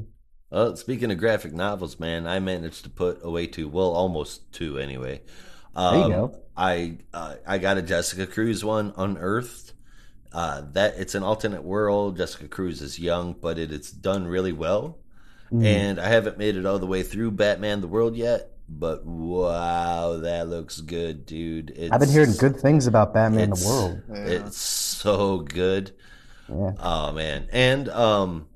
Well, 0.51 0.75
speaking 0.75 1.11
of 1.11 1.17
graphic 1.17 1.53
novels, 1.53 1.99
man, 1.99 2.25
I 2.25 2.39
managed 2.39 2.83
to 2.83 2.89
put 2.89 3.19
away 3.23 3.47
two, 3.47 3.67
well, 3.67 3.91
almost 3.91 4.51
two 4.51 4.79
anyway. 4.79 5.21
Um, 5.75 5.93
There 5.93 6.07
you 6.07 6.13
go. 6.13 6.35
I 6.57 6.97
uh, 7.13 7.35
I 7.47 7.57
got 7.57 7.77
a 7.77 7.81
Jessica 7.81 8.27
Cruz 8.27 8.65
one, 8.65 8.93
Unearthed. 8.97 9.73
Uh, 10.31 10.61
that 10.73 10.95
it's 10.97 11.15
an 11.15 11.23
alternate 11.23 11.63
world. 11.63 12.17
Jessica 12.17 12.47
Cruz 12.47 12.81
is 12.81 12.99
young, 12.99 13.33
but 13.33 13.57
it, 13.57 13.71
it's 13.71 13.91
done 13.91 14.27
really 14.27 14.51
well. 14.51 14.99
Mm. 15.51 15.65
And 15.65 15.99
I 15.99 16.07
haven't 16.09 16.37
made 16.37 16.55
it 16.55 16.65
all 16.65 16.77
the 16.77 16.85
way 16.85 17.01
through 17.01 17.31
Batman 17.31 17.81
the 17.81 17.87
World 17.87 18.15
yet, 18.15 18.51
but 18.67 19.03
wow, 19.05 20.17
that 20.17 20.47
looks 20.47 20.81
good, 20.81 21.25
dude. 21.25 21.71
It's, 21.71 21.91
I've 21.91 21.99
been 21.99 22.09
hearing 22.09 22.33
good 22.37 22.59
things 22.59 22.85
about 22.85 23.13
Batman 23.13 23.49
the 23.51 23.65
World. 23.65 24.03
Yeah. 24.09 24.45
It's 24.45 24.59
so 24.59 25.39
good. 25.39 25.91
Yeah. 26.47 26.73
Oh 26.79 27.11
man, 27.13 27.47
and 27.51 27.89
um, 27.89 28.47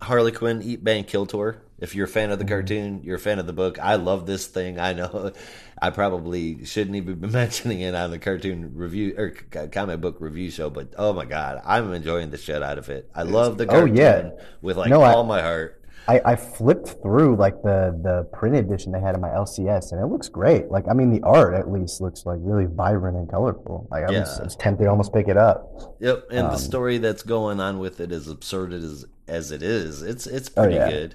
Harley 0.00 0.32
Quinn 0.32 0.62
Eat 0.62 0.82
Bang 0.84 1.04
Kill 1.04 1.26
Tour. 1.26 1.62
If 1.78 1.94
you're 1.94 2.06
a 2.06 2.08
fan 2.08 2.30
of 2.30 2.38
the 2.38 2.44
mm-hmm. 2.44 2.54
cartoon, 2.54 3.00
you're 3.04 3.16
a 3.16 3.20
fan 3.20 3.38
of 3.38 3.46
the 3.46 3.52
book. 3.52 3.78
I 3.78 3.94
love 3.96 4.26
this 4.26 4.46
thing. 4.46 4.80
I 4.80 4.92
know 4.92 5.32
I 5.82 5.90
probably 5.90 6.64
shouldn't 6.64 6.96
even 6.96 7.20
be 7.20 7.28
mentioning 7.32 7.80
it 7.80 7.94
on 7.94 8.10
the 8.10 8.18
cartoon 8.18 8.72
review 8.74 9.14
or 9.16 9.30
comic 9.68 10.00
book 10.00 10.16
review 10.20 10.50
show, 10.50 10.70
but 10.70 10.94
oh 10.98 11.12
my 11.12 11.24
god, 11.24 11.62
I'm 11.64 11.92
enjoying 11.92 12.30
the 12.30 12.38
shit 12.38 12.62
out 12.62 12.78
of 12.78 12.88
it. 12.88 13.10
I 13.14 13.22
love 13.22 13.58
the 13.58 13.66
Oh, 13.68 13.84
yeah. 13.84 14.30
with 14.60 14.76
like 14.76 14.90
No, 14.90 15.02
I- 15.02 15.12
all 15.12 15.24
my 15.24 15.40
heart. 15.40 15.77
I, 16.08 16.32
I 16.32 16.36
flipped 16.36 16.88
through 17.02 17.36
like 17.36 17.62
the 17.62 17.98
the 18.02 18.24
print 18.36 18.56
edition 18.56 18.92
they 18.92 19.00
had 19.00 19.14
in 19.14 19.20
my 19.20 19.28
LCS, 19.28 19.92
and 19.92 20.00
it 20.00 20.06
looks 20.06 20.28
great. 20.28 20.70
Like 20.70 20.84
I 20.90 20.94
mean, 20.94 21.10
the 21.10 21.22
art 21.22 21.54
at 21.54 21.70
least 21.70 22.00
looks 22.00 22.24
like 22.24 22.38
really 22.40 22.64
vibrant 22.66 23.16
and 23.18 23.28
colorful. 23.30 23.86
Like 23.90 24.04
I, 24.04 24.06
was, 24.18 24.28
Yeah. 24.30 24.40
I 24.40 24.44
was 24.44 24.56
tempted 24.56 24.84
to 24.84 24.90
almost 24.90 25.12
pick 25.12 25.28
it 25.28 25.36
up. 25.36 25.96
Yep, 26.00 26.28
and 26.30 26.46
Um, 26.46 26.52
the 26.52 26.58
story 26.58 26.96
that's 26.98 27.22
going 27.22 27.60
on 27.60 27.78
with 27.78 28.00
it, 28.00 28.10
as 28.10 28.26
absurd 28.28 28.72
as 28.72 29.04
as 29.28 29.52
it 29.52 29.62
is, 29.62 30.02
it's 30.02 30.26
it's 30.26 30.48
Oh, 30.56 30.62
pretty 30.62 30.76
yeah. 30.76 30.90
good. 30.90 31.14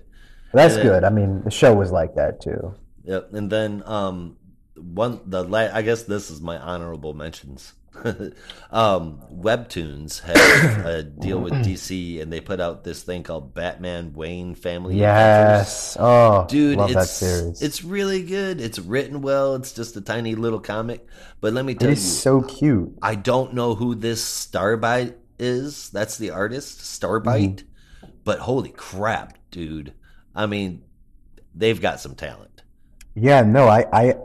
That's 0.54 0.78
good. 0.78 1.04
I 1.04 1.10
mean, 1.10 1.42
the 1.44 1.50
show 1.52 1.74
was 1.74 1.92
like 1.92 2.14
that 2.16 2.40
too. 2.40 2.76
Yep. 3.06 3.34
And 3.34 3.52
then 3.52 3.82
um 3.88 4.38
one 4.76 5.22
the 5.26 5.44
la- 5.44 5.74
I 5.74 5.82
guess 5.82 6.04
this 6.04 6.30
is 6.30 6.40
my 6.42 6.58
honorable 6.60 7.14
mentions. 7.16 7.74
um 8.72 9.22
Webtoons 9.34 10.20
had 10.22 10.86
a 10.86 11.04
deal 11.04 11.40
with 11.40 11.54
DC 11.54 12.22
and 12.22 12.32
they 12.32 12.42
put 12.42 12.60
out 12.60 12.84
this 12.84 13.04
thing 13.04 13.24
called 13.24 13.54
Batman 13.54 14.14
Wayne 14.14 14.56
Family 14.56 14.96
Adventures. 14.96 15.96
Yes. 15.96 15.98
Oh, 16.00 16.46
Dude, 16.48 16.78
love 16.78 16.92
it's 16.92 17.00
that 17.00 17.08
series. 17.08 17.62
it's 17.62 17.84
really 17.84 18.24
good. 18.24 18.60
It's 18.60 18.80
written 18.80 19.22
well. 19.22 19.56
It's 19.56 19.72
just 19.72 19.96
a 19.96 20.02
tiny 20.02 20.36
little 20.36 20.60
comic, 20.60 21.08
but 21.42 21.54
let 21.54 21.66
me 21.66 21.74
it 21.74 21.80
tell 21.80 21.90
you, 21.90 21.94
is 21.94 22.22
so 22.22 22.42
cute. 22.42 22.98
I 23.02 23.16
don't 23.16 23.54
know 23.54 23.76
who 23.76 23.96
this 23.96 24.24
Starbite 24.24 25.16
is. 25.40 25.90
That's 25.90 26.18
the 26.18 26.32
artist, 26.32 26.80
Starbite. 26.80 27.64
Mm-hmm. 27.64 28.08
But 28.24 28.40
holy 28.40 28.70
crap, 28.70 29.38
dude! 29.52 29.94
I 30.36 30.46
mean, 30.46 30.84
they've 31.54 31.80
got 31.80 32.00
some 32.00 32.16
talent. 32.16 32.64
Yeah, 33.16 33.42
no, 33.42 33.68
I, 33.68 33.86
I, 33.94 34.16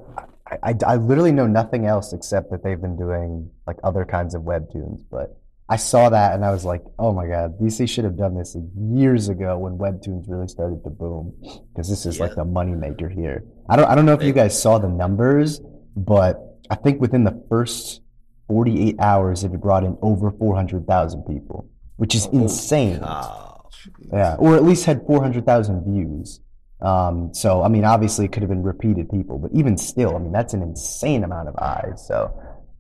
I, 0.62 0.74
I 0.86 0.96
literally 0.96 1.32
know 1.32 1.46
nothing 1.46 1.86
else 1.86 2.12
except 2.12 2.50
that 2.50 2.62
they've 2.64 2.80
been 2.80 2.96
doing 2.96 3.50
like 3.66 3.76
other 3.84 4.04
kinds 4.04 4.34
of 4.34 4.42
webtoons. 4.42 5.02
But 5.10 5.36
I 5.68 5.76
saw 5.76 6.08
that 6.08 6.34
and 6.34 6.44
I 6.44 6.50
was 6.50 6.64
like, 6.64 6.82
oh 6.98 7.12
my 7.12 7.26
God, 7.26 7.58
DC 7.60 7.88
should 7.88 8.04
have 8.04 8.16
done 8.16 8.34
this 8.36 8.56
years 8.76 9.28
ago 9.28 9.58
when 9.58 9.76
webtoons 9.76 10.24
really 10.26 10.48
started 10.48 10.82
to 10.84 10.90
boom. 10.90 11.34
Because 11.74 11.88
this 11.90 12.06
is 12.06 12.18
like 12.18 12.30
Yeah. 12.30 12.36
the 12.36 12.44
moneymaker 12.46 13.12
here. 13.12 13.44
I 13.68 13.76
don't, 13.76 13.86
I 13.90 13.94
don't 13.94 14.06
know 14.06 14.14
if 14.14 14.22
you 14.22 14.32
guys 14.32 14.60
saw 14.60 14.78
the 14.78 14.88
numbers, 14.88 15.60
but 15.96 16.40
I 16.70 16.74
think 16.76 17.00
within 17.00 17.24
the 17.24 17.44
first 17.50 18.00
48 18.48 18.96
hours, 18.98 19.44
it 19.44 19.50
had 19.50 19.60
brought 19.60 19.84
in 19.84 19.98
over 20.00 20.30
400,000 20.30 21.22
people, 21.24 21.68
which 21.96 22.14
is 22.14 22.24
insane. 22.32 23.00
Oh, 23.02 23.68
Yeah, 24.10 24.36
or 24.38 24.54
at 24.56 24.64
least 24.64 24.86
had 24.86 25.02
400,000 25.06 25.84
views. 25.84 26.40
Um, 26.80 27.34
so, 27.34 27.62
I 27.62 27.68
mean, 27.68 27.84
obviously 27.84 28.26
it 28.26 28.32
could 28.32 28.42
have 28.42 28.50
been 28.50 28.62
repeated 28.62 29.10
people, 29.10 29.38
but 29.38 29.50
even 29.52 29.76
still, 29.76 30.14
I 30.14 30.18
mean, 30.18 30.32
that's 30.32 30.54
an 30.54 30.62
insane 30.62 31.24
amount 31.24 31.48
of 31.48 31.56
eyes. 31.56 32.04
So 32.06 32.32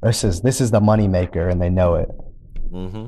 this 0.02 0.22
is 0.22 0.40
this 0.42 0.60
is 0.60 0.70
the 0.70 0.80
moneymaker, 0.80 1.50
and 1.50 1.60
they 1.60 1.70
know 1.70 1.96
it. 1.96 2.08
mm-hmm. 2.70 3.06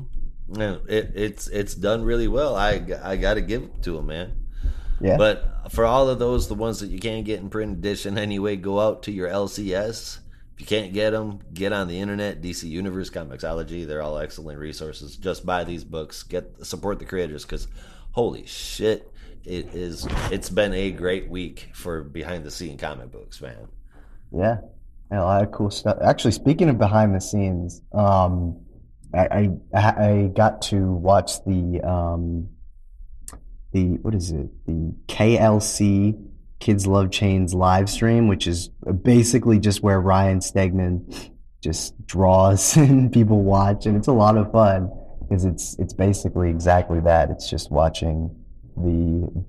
No, 0.53 0.81
it, 0.89 1.11
it's 1.15 1.47
it's 1.47 1.75
done 1.75 2.03
really 2.03 2.27
well. 2.27 2.55
I 2.55 2.85
I 3.03 3.15
got 3.15 3.35
to 3.35 3.41
give 3.41 3.63
it 3.63 3.83
to 3.83 3.93
them, 3.93 4.07
man. 4.07 4.33
Yeah. 4.99 5.17
But 5.17 5.71
for 5.71 5.85
all 5.85 6.09
of 6.09 6.19
those, 6.19 6.47
the 6.47 6.55
ones 6.55 6.79
that 6.81 6.89
you 6.89 6.99
can't 6.99 7.25
get 7.25 7.39
in 7.39 7.49
print 7.49 7.71
edition 7.71 8.17
anyway, 8.17 8.55
go 8.55 8.79
out 8.79 9.03
to 9.03 9.11
your 9.11 9.29
LCS. 9.29 10.19
If 10.53 10.59
you 10.59 10.65
can't 10.65 10.93
get 10.93 11.11
them, 11.11 11.39
get 11.53 11.73
on 11.73 11.87
the 11.87 11.99
internet. 11.99 12.41
DC 12.41 12.63
Universe, 12.69 13.09
Comixology, 13.09 13.87
they're 13.87 14.01
all 14.01 14.19
excellent 14.19 14.59
resources. 14.59 15.15
Just 15.15 15.45
buy 15.45 15.63
these 15.63 15.83
books, 15.83 16.21
get 16.23 16.65
support 16.65 16.99
the 16.99 17.05
creators 17.05 17.45
because 17.45 17.67
holy 18.11 18.45
shit, 18.45 19.10
it 19.45 19.73
is. 19.75 20.07
It's 20.31 20.49
been 20.49 20.73
a 20.73 20.91
great 20.91 21.29
week 21.29 21.69
for 21.73 22.03
behind 22.03 22.43
the 22.43 22.51
scene 22.51 22.77
comic 22.77 23.11
books, 23.11 23.41
man. 23.41 23.67
Yeah, 24.31 24.57
a 25.11 25.17
lot 25.17 25.43
of 25.43 25.51
cool 25.51 25.71
stuff. 25.71 25.97
Actually, 26.01 26.31
speaking 26.31 26.69
of 26.69 26.77
behind 26.77 27.15
the 27.15 27.21
scenes, 27.21 27.81
um, 27.93 28.59
I, 29.13 29.49
I 29.73 29.79
I 29.79 30.31
got 30.35 30.61
to 30.63 30.91
watch 30.91 31.43
the 31.45 31.81
um, 31.81 32.49
the 33.71 33.97
what 34.01 34.15
is 34.15 34.31
it? 34.31 34.49
The 34.65 34.93
KLC 35.07 36.27
Kids 36.59 36.87
Love 36.87 37.11
Chains 37.11 37.53
live 37.53 37.89
stream, 37.89 38.27
which 38.27 38.47
is 38.47 38.69
basically 39.01 39.59
just 39.59 39.83
where 39.83 39.99
Ryan 39.99 40.39
Stegman 40.39 41.31
just 41.61 41.93
draws 42.05 42.77
and 42.77 43.11
people 43.11 43.43
watch, 43.43 43.85
and 43.85 43.97
it's 43.97 44.07
a 44.07 44.13
lot 44.13 44.37
of 44.37 44.51
fun 44.51 44.91
because 45.21 45.45
it's 45.45 45.77
it's 45.79 45.93
basically 45.93 46.49
exactly 46.49 46.99
that. 47.01 47.29
It's 47.29 47.49
just 47.49 47.71
watching 47.71 48.35
the 48.75 49.45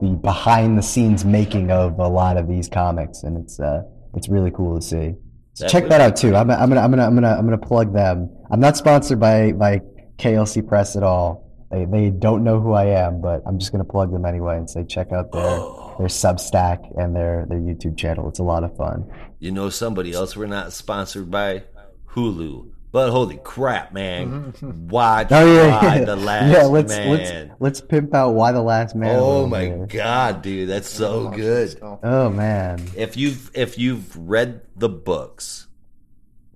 the 0.00 0.08
behind 0.16 0.76
the 0.76 0.82
scenes 0.82 1.24
making 1.24 1.70
of 1.70 1.98
a 1.98 2.08
lot 2.08 2.36
of 2.36 2.48
these 2.48 2.68
comics, 2.68 3.22
and 3.22 3.36
it's 3.42 3.60
uh 3.60 3.82
it's 4.14 4.28
really 4.28 4.50
cool 4.50 4.78
to 4.78 4.82
see. 4.82 5.14
So 5.54 5.68
check 5.68 5.88
that 5.88 6.00
out 6.00 6.16
too. 6.16 6.34
I'm, 6.34 6.50
I'm 6.50 6.68
gonna 6.68 6.80
I'm 6.80 6.90
gonna 6.90 7.06
I'm 7.06 7.14
gonna 7.14 7.36
I'm 7.38 7.44
gonna 7.44 7.58
plug 7.58 7.92
them. 7.92 8.30
I'm 8.50 8.60
not 8.60 8.76
sponsored 8.76 9.20
by 9.20 9.52
by 9.52 9.80
KLC 10.18 10.66
Press 10.66 10.96
at 10.96 11.02
all. 11.02 11.50
They 11.70 11.84
they 11.84 12.10
don't 12.10 12.44
know 12.44 12.60
who 12.60 12.72
I 12.72 12.86
am, 12.86 13.20
but 13.20 13.42
I'm 13.46 13.58
just 13.58 13.72
gonna 13.72 13.84
plug 13.84 14.12
them 14.12 14.24
anyway 14.24 14.56
and 14.56 14.68
say 14.68 14.84
check 14.84 15.12
out 15.12 15.32
their 15.32 15.58
their 15.98 16.08
Substack 16.08 16.98
and 16.98 17.14
their 17.14 17.46
their 17.48 17.58
YouTube 17.58 17.96
channel. 17.96 18.28
It's 18.28 18.38
a 18.38 18.44
lot 18.44 18.64
of 18.64 18.76
fun. 18.76 19.10
You 19.38 19.52
know 19.52 19.70
somebody 19.70 20.12
else 20.12 20.36
we're 20.36 20.46
not 20.46 20.72
sponsored 20.72 21.30
by 21.30 21.64
Hulu. 22.10 22.70
But 22.92 23.10
holy 23.10 23.38
crap, 23.42 23.94
man! 23.94 24.52
Mm-hmm. 24.52 24.88
Watch 24.88 25.28
Oh 25.30 25.54
yeah, 25.54 25.80
Why 25.82 25.96
yeah. 25.96 26.04
the 26.04 26.16
last 26.16 26.52
yeah. 26.52 26.64
Let's 26.64 26.94
man. 26.94 27.08
let's 27.48 27.60
let's 27.60 27.80
pimp 27.80 28.14
out 28.14 28.32
Y 28.32 28.52
the 28.52 28.60
last 28.60 28.94
man. 28.94 29.16
oh 29.18 29.46
my 29.46 29.70
bit. 29.70 29.88
god, 29.88 30.42
dude, 30.42 30.68
that's 30.68 30.90
so 30.90 31.30
good. 31.30 31.78
Oh 32.02 32.28
man. 32.28 32.86
If 32.94 33.16
you've 33.16 33.50
if 33.54 33.78
you've 33.78 34.14
read 34.16 34.60
the 34.76 34.90
books, 34.90 35.68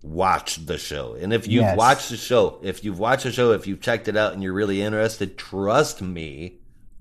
watch 0.02 0.66
the 0.66 0.76
show. 0.76 1.14
And 1.14 1.33
if 1.33 1.47
you've 1.49 1.62
Yes. 1.62 1.76
watched 1.78 2.11
the 2.11 2.19
show, 2.19 2.59
if 2.62 2.85
you've 2.85 2.99
watched 2.99 3.25
the 3.25 3.33
show, 3.33 3.52
if 3.52 3.66
you've 3.66 3.81
checked 3.81 4.07
it 4.07 4.16
out 4.16 4.35
and 4.35 4.43
you're 4.43 4.52
really 4.52 4.83
interested, 4.83 5.38
trust 5.38 6.02
me, 6.02 6.59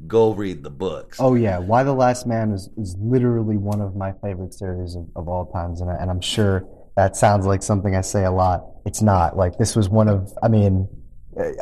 go 0.07 0.31
read 0.33 0.63
the 0.63 0.69
books. 0.69 1.17
Oh 1.19 1.35
yeah, 1.35 1.57
Y 1.59 1.83
the 1.83 1.93
Last 1.93 2.25
Man 2.25 2.51
is, 2.53 2.69
is 2.77 2.95
literally 3.01 3.57
one 3.57 3.81
of 3.81 3.97
my 3.97 4.13
favorite 4.23 4.53
series 4.53 4.95
of, 4.95 5.07
of 5.17 5.27
all 5.27 5.45
times, 5.47 5.81
and 5.81 5.89
I, 5.91 5.95
and 5.95 6.09
I'm 6.09 6.21
sure 6.21 6.65
that 6.95 7.17
sounds 7.17 7.45
like 7.45 7.61
something 7.61 7.97
I 7.97 8.01
say 8.01 8.23
a 8.23 8.31
lot. 8.31 8.63
It's 8.85 9.01
not. 9.01 9.35
Like 9.35 9.57
this 9.57 9.75
was 9.75 9.89
one 9.89 10.07
of. 10.07 10.31
I 10.43 10.47
mean, 10.47 10.87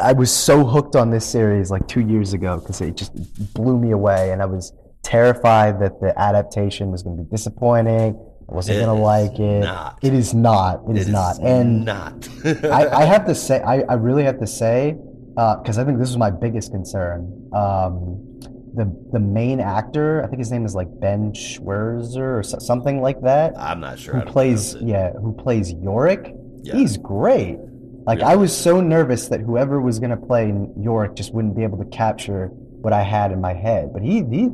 I 0.02 0.14
was 0.14 0.32
so 0.32 0.66
hooked 0.66 0.96
on 0.96 1.10
this 1.10 1.26
series 1.26 1.72
like 1.72 1.88
two 1.88 2.02
years 2.02 2.34
ago 2.34 2.58
because 2.60 2.82
it 2.82 2.96
just 2.96 3.14
blew 3.54 3.80
me 3.80 3.92
away, 3.92 4.32
and 4.32 4.42
I 4.42 4.46
was 4.46 4.74
terrified 5.04 5.80
that 5.82 6.00
the 6.00 6.18
adaptation 6.20 6.92
was 6.92 7.04
going 7.04 7.18
to 7.18 7.24
be 7.24 7.30
disappointing. 7.30 8.16
I 8.50 8.54
wasn't 8.54 8.78
It 8.78 8.86
going 8.86 8.98
to 8.98 9.04
like 9.04 9.40
it. 9.40 9.62
not. 9.62 10.00
It 10.02 10.14
is 10.14 10.34
not. 10.34 10.82
It 10.90 10.98
is 10.98 11.08
not. 11.08 11.40
And 11.42 11.86
not. 11.86 12.28
I, 12.66 12.88
I 13.02 13.06
have 13.06 13.26
to 13.28 13.36
say, 13.36 13.62
I, 13.62 13.82
I 13.82 13.94
really 13.94 14.24
have 14.26 14.40
to 14.40 14.48
say, 14.48 14.96
because 15.30 15.78
I 15.78 15.86
think 15.86 15.98
this 15.98 16.10
is 16.10 16.18
my 16.18 16.30
biggest 16.30 16.72
concern. 16.72 17.50
Um, 17.54 18.30
the 18.76 18.86
the 19.12 19.20
main 19.20 19.60
actor, 19.60 20.24
I 20.24 20.28
think 20.28 20.40
his 20.40 20.52
name 20.52 20.66
is 20.66 20.74
like 20.76 20.88
Ben 21.00 21.32
Schwerzer 21.34 22.40
or 22.40 22.44
so, 22.44 22.58
something 22.60 23.02
like 23.02 23.22
that, 23.22 23.54
I'm 23.58 23.80
not 23.80 24.00
sure. 24.00 24.16
who 24.16 24.26
plays 24.26 24.76
yeah, 24.82 25.12
who 25.14 25.34
plays 25.34 25.72
Yorick. 25.74 26.34
Yeah. 26.64 26.76
He's 26.76 26.98
great. 26.98 27.58
Like? 28.06 28.22
I 28.22 28.36
was 28.36 28.56
so 28.56 28.82
nervous 28.82 29.28
that 29.30 29.40
whoever 29.42 29.80
was 29.82 30.00
gonna 30.00 30.18
play 30.18 30.54
Yorick 30.78 31.16
just 31.16 31.34
wouldn't 31.34 31.56
be 31.56 31.64
able 31.64 31.78
to 31.78 31.86
capture 31.86 32.48
what 32.48 32.92
I 32.94 33.02
had 33.02 33.32
in 33.32 33.40
my 33.40 33.54
head. 33.54 33.92
But 33.94 34.02
he 34.02 34.24
he 34.24 34.50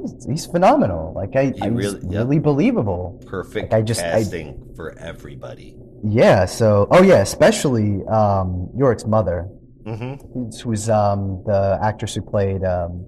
he's, 0.00 0.26
he's 0.26 0.46
phenomenal. 0.46 1.12
Like 1.14 1.36
I, 1.36 1.52
I 1.60 1.66
really- 1.66 2.00
yep. 2.08 2.24
really 2.24 2.38
believable. 2.38 3.22
perfect 3.26 3.72
Like, 3.72 3.78
I 3.80 3.82
just- 3.82 4.00
I- 4.00 4.12
casting 4.12 4.72
for 4.76 4.96
everybody. 4.98 5.76
Yeah. 6.04 6.46
So 6.46 6.88
oh 6.90 7.02
yeah, 7.02 7.20
especially 7.20 8.02
um, 8.06 8.70
Yorick's 8.76 9.06
mother. 9.06 9.48
Mm-hmm. 9.84 10.50
who's, 10.62 10.88
um, 10.88 11.42
the 11.44 11.76
actress 11.82 12.14
who 12.14 12.22
played 12.22 12.62
um, 12.62 13.04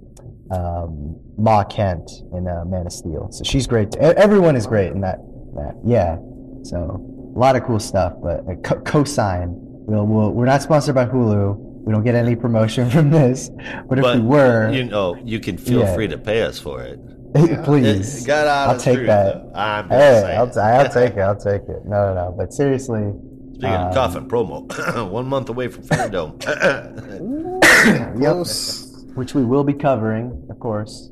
um, 0.51 1.15
Ma 1.39 1.63
Kent 1.63 2.11
in 2.33 2.49
uh, 2.49 2.65
Man 2.67 2.87
of 2.87 2.93
Steel. 2.93 3.29
So 3.31 3.45
she's 3.45 3.69
great. 3.69 3.95
Everyone 3.97 4.57
is 4.57 4.67
great 4.67 4.91
in 4.91 5.01
that. 5.03 5.19
that. 5.55 5.77
Yeah. 5.85 6.17
So 6.65 6.99
a 7.35 7.39
lot 7.39 7.57
of 7.57 7.65
cool 7.65 7.79
stuff. 7.81 8.15
But 8.23 8.41
uh, 8.41 8.55
co- 8.63 8.81
cosign. 8.83 9.49
We'll, 9.87 10.07
we'll, 10.07 10.31
we're 10.31 10.47
not 10.47 10.63
sponsored 10.63 10.95
by 10.95 11.07
Hulu. 11.07 11.57
We 11.85 11.93
don't 11.93 12.05
get 12.05 12.15
any 12.15 12.37
promotion 12.37 12.89
from 12.95 13.11
this. 13.11 13.51
But 13.89 13.99
if 13.99 14.03
But 14.03 14.17
we 14.17 14.23
were, 14.23 14.71
you 14.73 14.85
know, 14.85 15.17
you 15.25 15.39
can 15.41 15.59
feel 15.59 15.81
Yeah. 15.81 15.95
free 15.95 16.09
to 16.09 16.17
pay 16.19 16.43
us 16.43 16.59
for 16.59 16.83
it. 16.83 16.99
please. 17.65 18.23
It 18.23 18.27
got 18.27 18.47
out 18.47 18.69
I'll 18.71 18.79
take 18.79 18.95
truth, 18.97 19.07
that. 19.09 19.35
though. 19.35 19.53
I'm 19.59 19.89
Hey. 19.89 20.37
I'll, 20.37 20.49
t- 20.51 20.61
I'll 20.61 20.89
take 20.93 21.15
it. 21.15 21.21
I'll 21.21 21.37
take 21.37 21.63
it. 21.63 21.85
No, 21.85 22.07
no, 22.07 22.15
no. 22.15 22.35
But 22.37 22.53
seriously, 22.55 23.13
Speaking 23.55 23.71
Um, 23.71 23.89
of 23.89 23.95
coffin 23.95 24.29
promo, 24.29 25.09
one 25.11 25.27
month 25.27 25.49
away 25.49 25.69
from 25.69 25.85
FanDome. 25.85 26.41
Close. 28.19 29.05
which 29.15 29.35
we 29.35 29.45
will 29.45 29.65
be 29.65 29.73
covering, 29.75 30.47
of 30.51 30.59
course. 30.59 31.11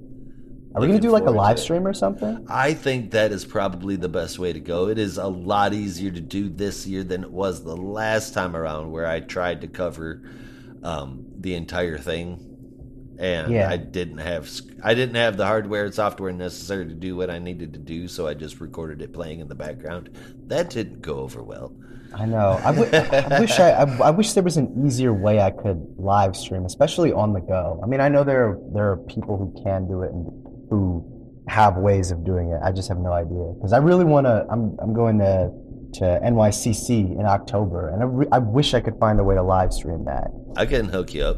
Are 0.74 0.80
we 0.80 0.86
going 0.86 0.98
to 1.00 1.06
do 1.06 1.10
like 1.10 1.24
a 1.24 1.30
live 1.30 1.56
to 1.56 1.62
stream 1.62 1.86
or 1.86 1.92
something? 1.92 2.46
I 2.48 2.72
think 2.74 3.10
that 3.10 3.30
is 3.30 3.44
probably 3.44 3.96
the 3.96 4.08
best 4.08 4.38
way 4.38 4.52
to 4.52 4.60
go. 4.60 4.88
It 4.88 4.98
is 4.98 5.18
a 5.18 5.26
lot 5.26 5.74
easier 5.74 6.10
to 6.10 6.20
do 6.20 6.48
this 6.48 6.86
year 6.86 7.04
than 7.04 7.22
it 7.24 7.30
was 7.30 7.62
the 7.62 7.76
last 7.76 8.32
time 8.32 8.56
around, 8.56 8.90
where 8.90 9.06
I 9.06 9.20
tried 9.20 9.60
to 9.62 9.68
cover 9.68 10.22
um, 10.82 11.26
the 11.38 11.54
entire 11.54 11.98
thing, 11.98 13.14
and 13.18 13.52
Yeah. 13.52 13.68
I 13.68 13.76
didn't 13.76 14.18
have 14.18 14.48
I 14.82 14.94
didn't 14.94 15.16
have 15.16 15.36
the 15.36 15.46
hardware 15.46 15.84
and 15.84 15.94
software 15.94 16.32
necessary 16.32 16.86
to 16.86 16.94
do 16.94 17.16
what 17.16 17.28
I 17.30 17.38
needed 17.38 17.74
to 17.74 17.78
do, 17.78 18.08
so 18.08 18.26
I 18.26 18.34
just 18.34 18.60
recorded 18.60 19.02
it 19.02 19.12
playing 19.12 19.40
in 19.40 19.48
the 19.48 19.54
background. 19.54 20.10
That 20.46 20.70
didn't 20.70 21.02
go 21.02 21.16
over 21.18 21.42
well. 21.42 21.72
I 22.14 22.26
know. 22.26 22.60
I, 22.62 22.74
w- 22.74 22.90
I 22.92 23.40
wish 23.40 23.58
I, 23.58 23.70
I, 23.70 23.84
I 24.08 24.10
wish 24.10 24.32
there 24.34 24.42
was 24.42 24.58
an 24.58 24.84
easier 24.86 25.14
way 25.14 25.40
I 25.40 25.50
could 25.50 25.82
live 25.96 26.36
stream, 26.36 26.66
especially 26.66 27.10
on 27.10 27.32
the 27.32 27.40
go. 27.40 27.80
I 27.82 27.86
mean, 27.86 28.00
I 28.00 28.08
know 28.10 28.22
there 28.22 28.48
are, 28.50 28.58
there 28.74 28.90
are 28.90 28.96
people 28.98 29.38
who 29.38 29.62
can 29.62 29.88
do 29.88 30.02
it 30.02 30.12
and 30.12 30.41
who 30.72 31.04
have 31.48 31.76
ways 31.76 32.10
of 32.10 32.24
doing 32.24 32.50
it. 32.50 32.60
I 32.64 32.72
just 32.72 32.88
have 32.88 32.98
no 32.98 33.12
idea 33.12 33.52
because 33.56 33.74
I 33.74 33.78
really 33.78 34.06
want 34.06 34.26
to. 34.26 34.46
I'm 34.50 34.74
I'm 34.80 34.94
going 34.94 35.18
to 35.18 35.52
to 36.00 36.04
NYCC 36.24 37.20
in 37.20 37.26
October, 37.26 37.90
and 37.90 38.02
I, 38.02 38.06
re- 38.06 38.26
I 38.32 38.38
wish 38.38 38.72
I 38.72 38.80
could 38.80 38.98
find 38.98 39.20
a 39.20 39.24
way 39.24 39.34
to 39.34 39.42
live 39.42 39.74
stream 39.74 40.06
that. 40.06 40.28
I 40.56 40.64
can 40.64 40.88
hook 40.88 41.12
you 41.12 41.24
up. 41.24 41.36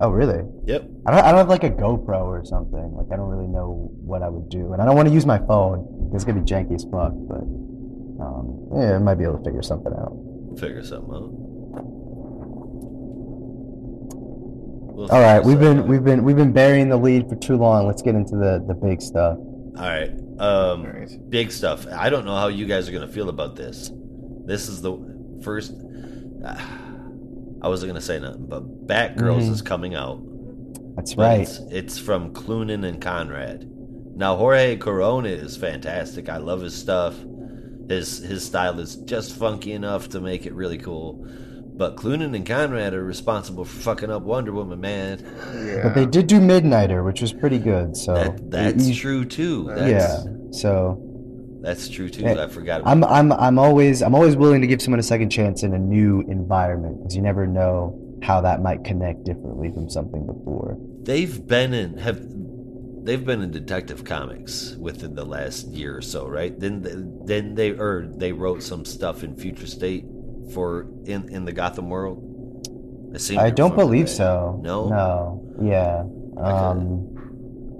Oh, 0.00 0.10
really? 0.10 0.44
Yep. 0.66 0.88
I 1.06 1.10
don't, 1.10 1.24
I 1.24 1.32
don't 1.32 1.38
have 1.38 1.48
like 1.48 1.64
a 1.64 1.70
GoPro 1.70 2.22
or 2.22 2.44
something. 2.44 2.92
Like, 2.94 3.06
I 3.12 3.16
don't 3.16 3.28
really 3.28 3.48
know 3.48 3.90
what 3.98 4.22
I 4.22 4.28
would 4.28 4.48
do. 4.48 4.74
And 4.74 4.80
I 4.80 4.84
don't 4.84 4.94
want 4.94 5.08
to 5.08 5.14
use 5.14 5.26
my 5.26 5.38
phone. 5.38 6.12
It's 6.14 6.22
going 6.22 6.36
to 6.36 6.42
be 6.42 6.46
janky 6.46 6.74
as 6.76 6.84
fuck, 6.84 7.12
but 7.26 7.42
um, 8.22 8.68
yeah, 8.76 8.94
I 8.94 8.98
might 8.98 9.16
be 9.16 9.24
able 9.24 9.38
to 9.38 9.44
figure 9.44 9.62
something 9.62 9.92
out. 9.92 10.14
Figure 10.60 10.84
something 10.84 11.10
out. 11.12 11.45
We'll 14.96 15.12
All 15.12 15.20
right, 15.20 15.44
we've 15.44 15.60
been 15.60 15.86
we've 15.86 16.02
been 16.02 16.24
we've 16.24 16.36
been 16.36 16.52
burying 16.52 16.88
the 16.88 16.96
lead 16.96 17.28
for 17.28 17.36
too 17.36 17.56
long. 17.56 17.86
Let's 17.86 18.00
get 18.00 18.14
into 18.14 18.34
the 18.34 18.64
the 18.66 18.72
big 18.72 19.02
stuff. 19.02 19.36
All 19.36 19.72
right. 19.74 20.08
Um, 20.38 20.86
Alright. 20.86 21.10
big 21.28 21.52
stuff. 21.52 21.86
I 21.92 22.08
don't 22.08 22.24
know 22.24 22.34
how 22.34 22.48
you 22.48 22.64
guys 22.64 22.88
are 22.88 22.92
gonna 22.92 23.06
feel 23.06 23.28
about 23.28 23.56
this. 23.56 23.90
This 24.46 24.68
is 24.70 24.80
the 24.80 24.96
first. 25.44 25.74
I 26.46 27.68
wasn't 27.68 27.90
gonna 27.90 28.00
say 28.00 28.18
nothing, 28.18 28.46
but 28.46 28.86
Batgirls 28.86 29.42
Mhm. 29.42 29.50
is 29.52 29.60
coming 29.60 29.94
out. 29.94 30.22
That's 30.96 31.14
but 31.14 31.22
right. 31.22 31.40
It's, 31.40 31.58
it's 31.70 31.98
from 31.98 32.32
Cloonan 32.32 32.84
and 32.86 32.98
Conrad. 32.98 33.70
Now 34.16 34.36
Jorge 34.36 34.76
Corona 34.78 35.28
is 35.28 35.58
fantastic. 35.58 36.30
I 36.30 36.38
love 36.38 36.62
his 36.62 36.74
stuff. 36.74 37.14
His 37.90 38.18
his 38.18 38.46
style 38.46 38.80
is 38.80 38.96
just 38.96 39.36
funky 39.36 39.72
enough 39.72 40.08
to 40.10 40.20
make 40.22 40.46
it 40.46 40.54
really 40.54 40.78
cool. 40.78 41.26
But 41.76 41.96
Cloonan 41.96 42.34
and 42.34 42.46
Conrad 42.46 42.94
are 42.94 43.04
responsible 43.04 43.64
for 43.66 43.78
fucking 43.80 44.10
up 44.10 44.22
Wonder 44.22 44.52
Woman, 44.52 44.80
man. 44.80 45.18
Yeah. 45.66 45.82
But 45.82 45.94
they 45.94 46.06
did 46.06 46.26
do 46.26 46.40
Midnighter, 46.40 47.04
which 47.04 47.20
was 47.20 47.32
pretty 47.34 47.58
good. 47.58 47.96
So 47.96 48.14
That, 48.14 48.50
that's 48.50 48.88
you- 48.88 48.94
true 48.94 49.24
too. 49.26 49.64
That's, 49.68 49.90
Yeah. 49.90 50.24
So 50.52 51.02
that's 51.60 51.88
true 51.88 52.08
too. 52.08 52.26
I 52.26 52.46
forgot. 52.48 52.80
About 52.80 52.90
I'm 52.90 53.04
I'm 53.04 53.32
I'm 53.32 53.58
always 53.58 54.00
I'm 54.02 54.14
always 54.14 54.36
willing 54.36 54.60
to 54.62 54.66
give 54.66 54.80
someone 54.80 55.00
a 55.00 55.02
second 55.02 55.30
chance 55.30 55.62
in 55.62 55.74
a 55.74 55.78
new 55.78 56.20
environment 56.28 56.98
because 57.00 57.14
you 57.16 57.22
never 57.22 57.46
know 57.46 58.00
how 58.22 58.40
that 58.40 58.62
might 58.62 58.84
connect 58.84 59.24
differently 59.24 59.70
from 59.70 59.90
something 59.90 60.24
before. 60.26 60.78
They've 61.02 61.46
been 61.46 61.74
in 61.74 61.98
have 61.98 62.20
they've 63.02 63.24
been 63.24 63.42
in 63.42 63.50
Detective 63.50 64.04
Comics 64.04 64.76
within 64.80 65.14
the 65.14 65.24
last 65.24 65.68
year 65.68 65.96
or 65.96 66.02
so, 66.02 66.26
right? 66.26 66.58
Then 66.58 67.20
then 67.24 67.54
they 67.54 67.70
or 67.72 68.06
they 68.16 68.32
wrote 68.32 68.62
some 68.62 68.84
stuff 68.84 69.22
in 69.22 69.36
Future 69.36 69.66
State 69.66 70.04
for 70.52 70.86
in 71.04 71.28
in 71.28 71.44
the 71.44 71.52
Gotham 71.52 71.90
world. 71.90 72.22
I, 73.38 73.46
I 73.46 73.50
don't 73.50 73.74
believe 73.74 74.06
that. 74.06 74.12
so. 74.12 74.60
No, 74.62 74.88
No. 74.88 75.42
Yeah. 75.62 76.04
Um, 76.42 77.12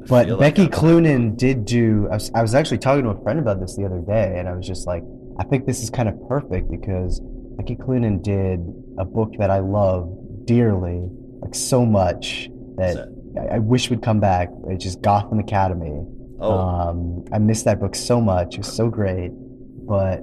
but 0.08 0.28
like 0.28 0.38
Becky 0.38 0.68
Cloonan 0.68 1.36
did 1.36 1.64
do. 1.64 2.08
I 2.10 2.14
was, 2.14 2.30
I 2.34 2.42
was 2.42 2.54
actually 2.54 2.78
talking 2.78 3.04
to 3.04 3.10
a 3.10 3.22
friend 3.22 3.38
about 3.38 3.60
this 3.60 3.76
the 3.76 3.84
other 3.84 4.00
day, 4.00 4.36
and 4.38 4.48
I 4.48 4.54
was 4.54 4.66
just 4.66 4.86
like, 4.86 5.02
I 5.38 5.44
think 5.44 5.66
this 5.66 5.82
is 5.82 5.90
kind 5.90 6.08
of 6.08 6.14
perfect 6.28 6.70
because 6.70 7.20
Becky 7.56 7.76
Cloonan 7.76 8.22
did 8.22 8.60
a 8.98 9.04
book 9.04 9.32
that 9.38 9.50
I 9.50 9.58
love 9.58 10.08
dearly, 10.46 11.02
like 11.40 11.54
so 11.54 11.84
much 11.84 12.48
What's 12.50 12.94
that 12.94 13.08
I, 13.50 13.56
I 13.56 13.58
wish 13.58 13.90
would 13.90 14.02
come 14.02 14.20
back. 14.20 14.48
It's 14.68 14.84
just 14.84 15.02
Gotham 15.02 15.38
Academy. 15.38 16.04
Oh, 16.38 16.52
Um, 16.52 17.24
I 17.32 17.38
missed 17.38 17.64
that 17.64 17.80
book 17.80 17.94
so 17.94 18.20
much. 18.20 18.54
It 18.54 18.58
was 18.58 18.72
so 18.72 18.88
great. 18.88 19.30
But 19.32 20.20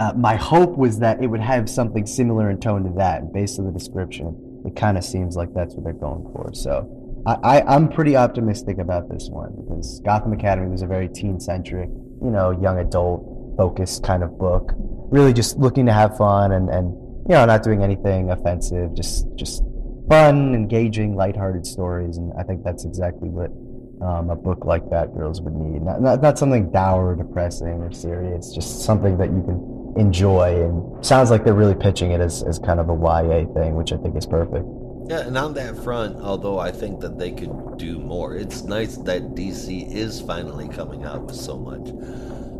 uh, 0.00 0.14
my 0.14 0.34
hope 0.34 0.78
was 0.78 0.98
that 0.98 1.22
it 1.22 1.26
would 1.26 1.42
have 1.42 1.68
something 1.68 2.06
similar 2.06 2.48
in 2.48 2.58
tone 2.58 2.84
to 2.84 2.90
that. 2.96 3.34
Based 3.34 3.58
on 3.58 3.66
the 3.66 3.72
description, 3.72 4.62
it 4.64 4.74
kind 4.74 4.96
of 4.96 5.04
seems 5.04 5.36
like 5.36 5.52
that's 5.52 5.74
what 5.74 5.84
they're 5.84 5.92
going 5.92 6.22
for. 6.32 6.50
So 6.54 7.22
I, 7.26 7.34
I, 7.58 7.74
I'm 7.74 7.86
pretty 7.86 8.16
optimistic 8.16 8.78
about 8.78 9.10
this 9.10 9.28
one 9.30 9.52
because 9.60 10.00
Gotham 10.00 10.32
Academy 10.32 10.68
was 10.68 10.80
a 10.80 10.86
very 10.86 11.06
teen 11.06 11.38
centric, 11.38 11.90
you 11.90 12.30
know, 12.30 12.50
young 12.50 12.78
adult 12.78 13.56
focused 13.58 14.02
kind 14.02 14.22
of 14.22 14.38
book. 14.38 14.72
Really 15.10 15.34
just 15.34 15.58
looking 15.58 15.84
to 15.84 15.92
have 15.92 16.16
fun 16.16 16.52
and, 16.52 16.70
and 16.70 16.94
you 17.28 17.34
know, 17.34 17.44
not 17.44 17.62
doing 17.62 17.82
anything 17.82 18.30
offensive, 18.30 18.94
just 18.94 19.26
just 19.36 19.62
fun, 20.08 20.54
engaging, 20.54 21.14
lighthearted 21.14 21.66
stories. 21.66 22.16
And 22.16 22.32
I 22.38 22.42
think 22.42 22.64
that's 22.64 22.86
exactly 22.86 23.28
what 23.28 23.50
um, 24.00 24.30
a 24.30 24.36
book 24.36 24.64
like 24.64 24.82
Batgirls 24.84 25.42
would 25.42 25.52
need. 25.52 25.82
Not, 25.82 26.00
not, 26.00 26.22
not 26.22 26.38
something 26.38 26.72
dour, 26.72 27.14
depressing, 27.16 27.82
or 27.82 27.92
serious, 27.92 28.54
just 28.54 28.80
something 28.80 29.18
that 29.18 29.26
you 29.26 29.42
can 29.42 29.79
enjoy. 29.96 30.64
And 30.64 31.04
sounds 31.04 31.30
like 31.30 31.44
they're 31.44 31.54
really 31.54 31.74
pitching 31.74 32.12
it 32.12 32.20
as, 32.20 32.42
as 32.42 32.58
kind 32.58 32.80
of 32.80 32.88
a 32.88 32.94
YA 32.94 33.52
thing, 33.52 33.74
which 33.74 33.92
I 33.92 33.96
think 33.96 34.16
is 34.16 34.26
perfect. 34.26 34.66
yeah. 35.08 35.20
And 35.20 35.36
on 35.36 35.54
that 35.54 35.76
front, 35.82 36.16
although 36.18 36.58
I 36.58 36.70
think 36.72 37.00
that 37.00 37.18
they 37.18 37.32
could 37.32 37.78
do 37.78 37.98
more, 37.98 38.36
it's 38.36 38.62
nice 38.62 38.96
that 38.98 39.34
DC 39.34 39.92
is 39.92 40.20
finally 40.20 40.68
coming 40.68 41.04
out 41.04 41.22
with 41.26 41.36
so 41.36 41.58
much. 41.58 41.88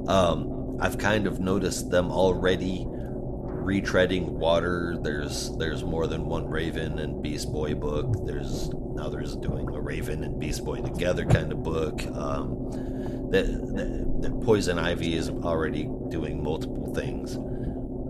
Um, 0.09 0.79
I've 0.81 0.99
kind 0.99 1.27
of 1.27 1.40
noticed 1.40 1.90
them 1.90 2.11
already 2.11 2.87
retreading 2.88 4.25
water. 4.27 4.97
There's 5.01 5.55
there's 5.59 5.85
more 5.85 6.07
than 6.07 6.25
one 6.25 6.49
Raven 6.49 6.99
and 6.99 7.23
Beast 7.23 7.53
Boy 7.53 7.75
book. 7.75 8.27
There's 8.27 8.71
now 8.71 9.09
there's 9.09 9.37
doing 9.37 9.69
a 9.75 9.81
Raven 9.81 10.25
and 10.25 10.40
Beast 10.40 10.64
Boy 10.64 10.81
together 10.81 11.25
kind 11.25 11.53
of 11.53 11.62
book. 11.62 12.03
Um, 12.07 13.00
that, 13.31 13.47
that, 13.47 14.23
that 14.23 14.40
Poison 14.45 14.79
Ivy 14.79 15.14
is 15.14 15.31
already 15.31 15.88
doing 16.09 16.43
multiple 16.43 16.93
things. 16.95 17.38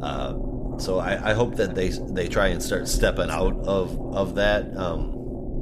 Uh, 0.03 0.35
so 0.79 0.99
I, 0.99 1.31
I 1.31 1.35
hope 1.35 1.57
that 1.57 1.75
they 1.75 1.89
they 1.89 2.27
try 2.27 2.49
and 2.49 2.63
start 2.63 2.89
stepping 2.89 3.31
out 3.31 3.55
of 3.67 3.99
of 4.15 4.35
that. 4.37 4.77
Um, 4.77 5.13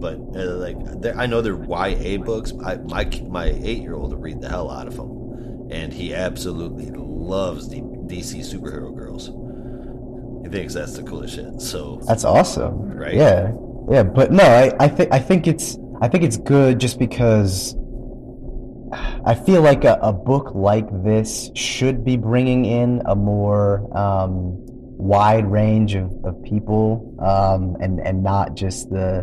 but 0.01 0.14
uh, 0.37 0.55
like 0.57 0.77
I 1.16 1.27
know 1.27 1.42
they're 1.42 1.57
YA 1.57 2.18
books. 2.18 2.53
I, 2.64 2.77
my 2.77 3.05
my 3.29 3.47
eight 3.47 3.83
year 3.83 3.94
old 3.94 4.12
will 4.12 4.21
read 4.21 4.40
the 4.40 4.49
hell 4.49 4.71
out 4.71 4.87
of 4.87 4.97
them, 4.97 5.68
and 5.71 5.92
he 5.92 6.14
absolutely 6.14 6.90
loves 6.94 7.68
the 7.68 7.81
DC 7.81 8.40
superhero 8.40 8.94
girls. 8.94 9.31
He 10.44 10.51
thinks 10.51 10.75
that's 10.75 10.94
the 10.97 11.03
coolest 11.03 11.35
shit. 11.35 11.61
So 11.61 12.01
That's 12.07 12.25
awesome. 12.25 12.81
Right? 12.92 13.14
Yeah. 13.14 13.53
Yeah. 13.90 14.05
But 14.05 14.31
no, 14.31 14.44
I, 14.44 14.73
I 14.79 14.88
think 14.88 15.12
I 15.12 15.18
think 15.18 15.47
it's 15.47 15.77
I 16.01 16.09
think 16.09 16.23
it's 16.23 16.37
good 16.37 16.79
just 16.79 16.99
because 16.99 17.75
I 18.92 19.35
feel 19.35 19.62
like 19.62 19.85
a, 19.85 19.98
a 20.03 20.12
book 20.12 20.55
like 20.55 20.87
this 21.05 21.51
should 21.55 22.05
be 22.05 22.16
bringing 22.16 22.64
in 22.64 23.03
a 23.07 23.14
more 23.14 23.88
um, 23.96 24.55
wide 24.98 25.51
range 25.51 25.94
of, 25.94 26.12
of 26.24 26.42
people 26.42 27.16
um, 27.20 27.77
and 27.81 28.01
and 28.01 28.22
not 28.22 28.55
just 28.55 28.90
the 28.90 29.22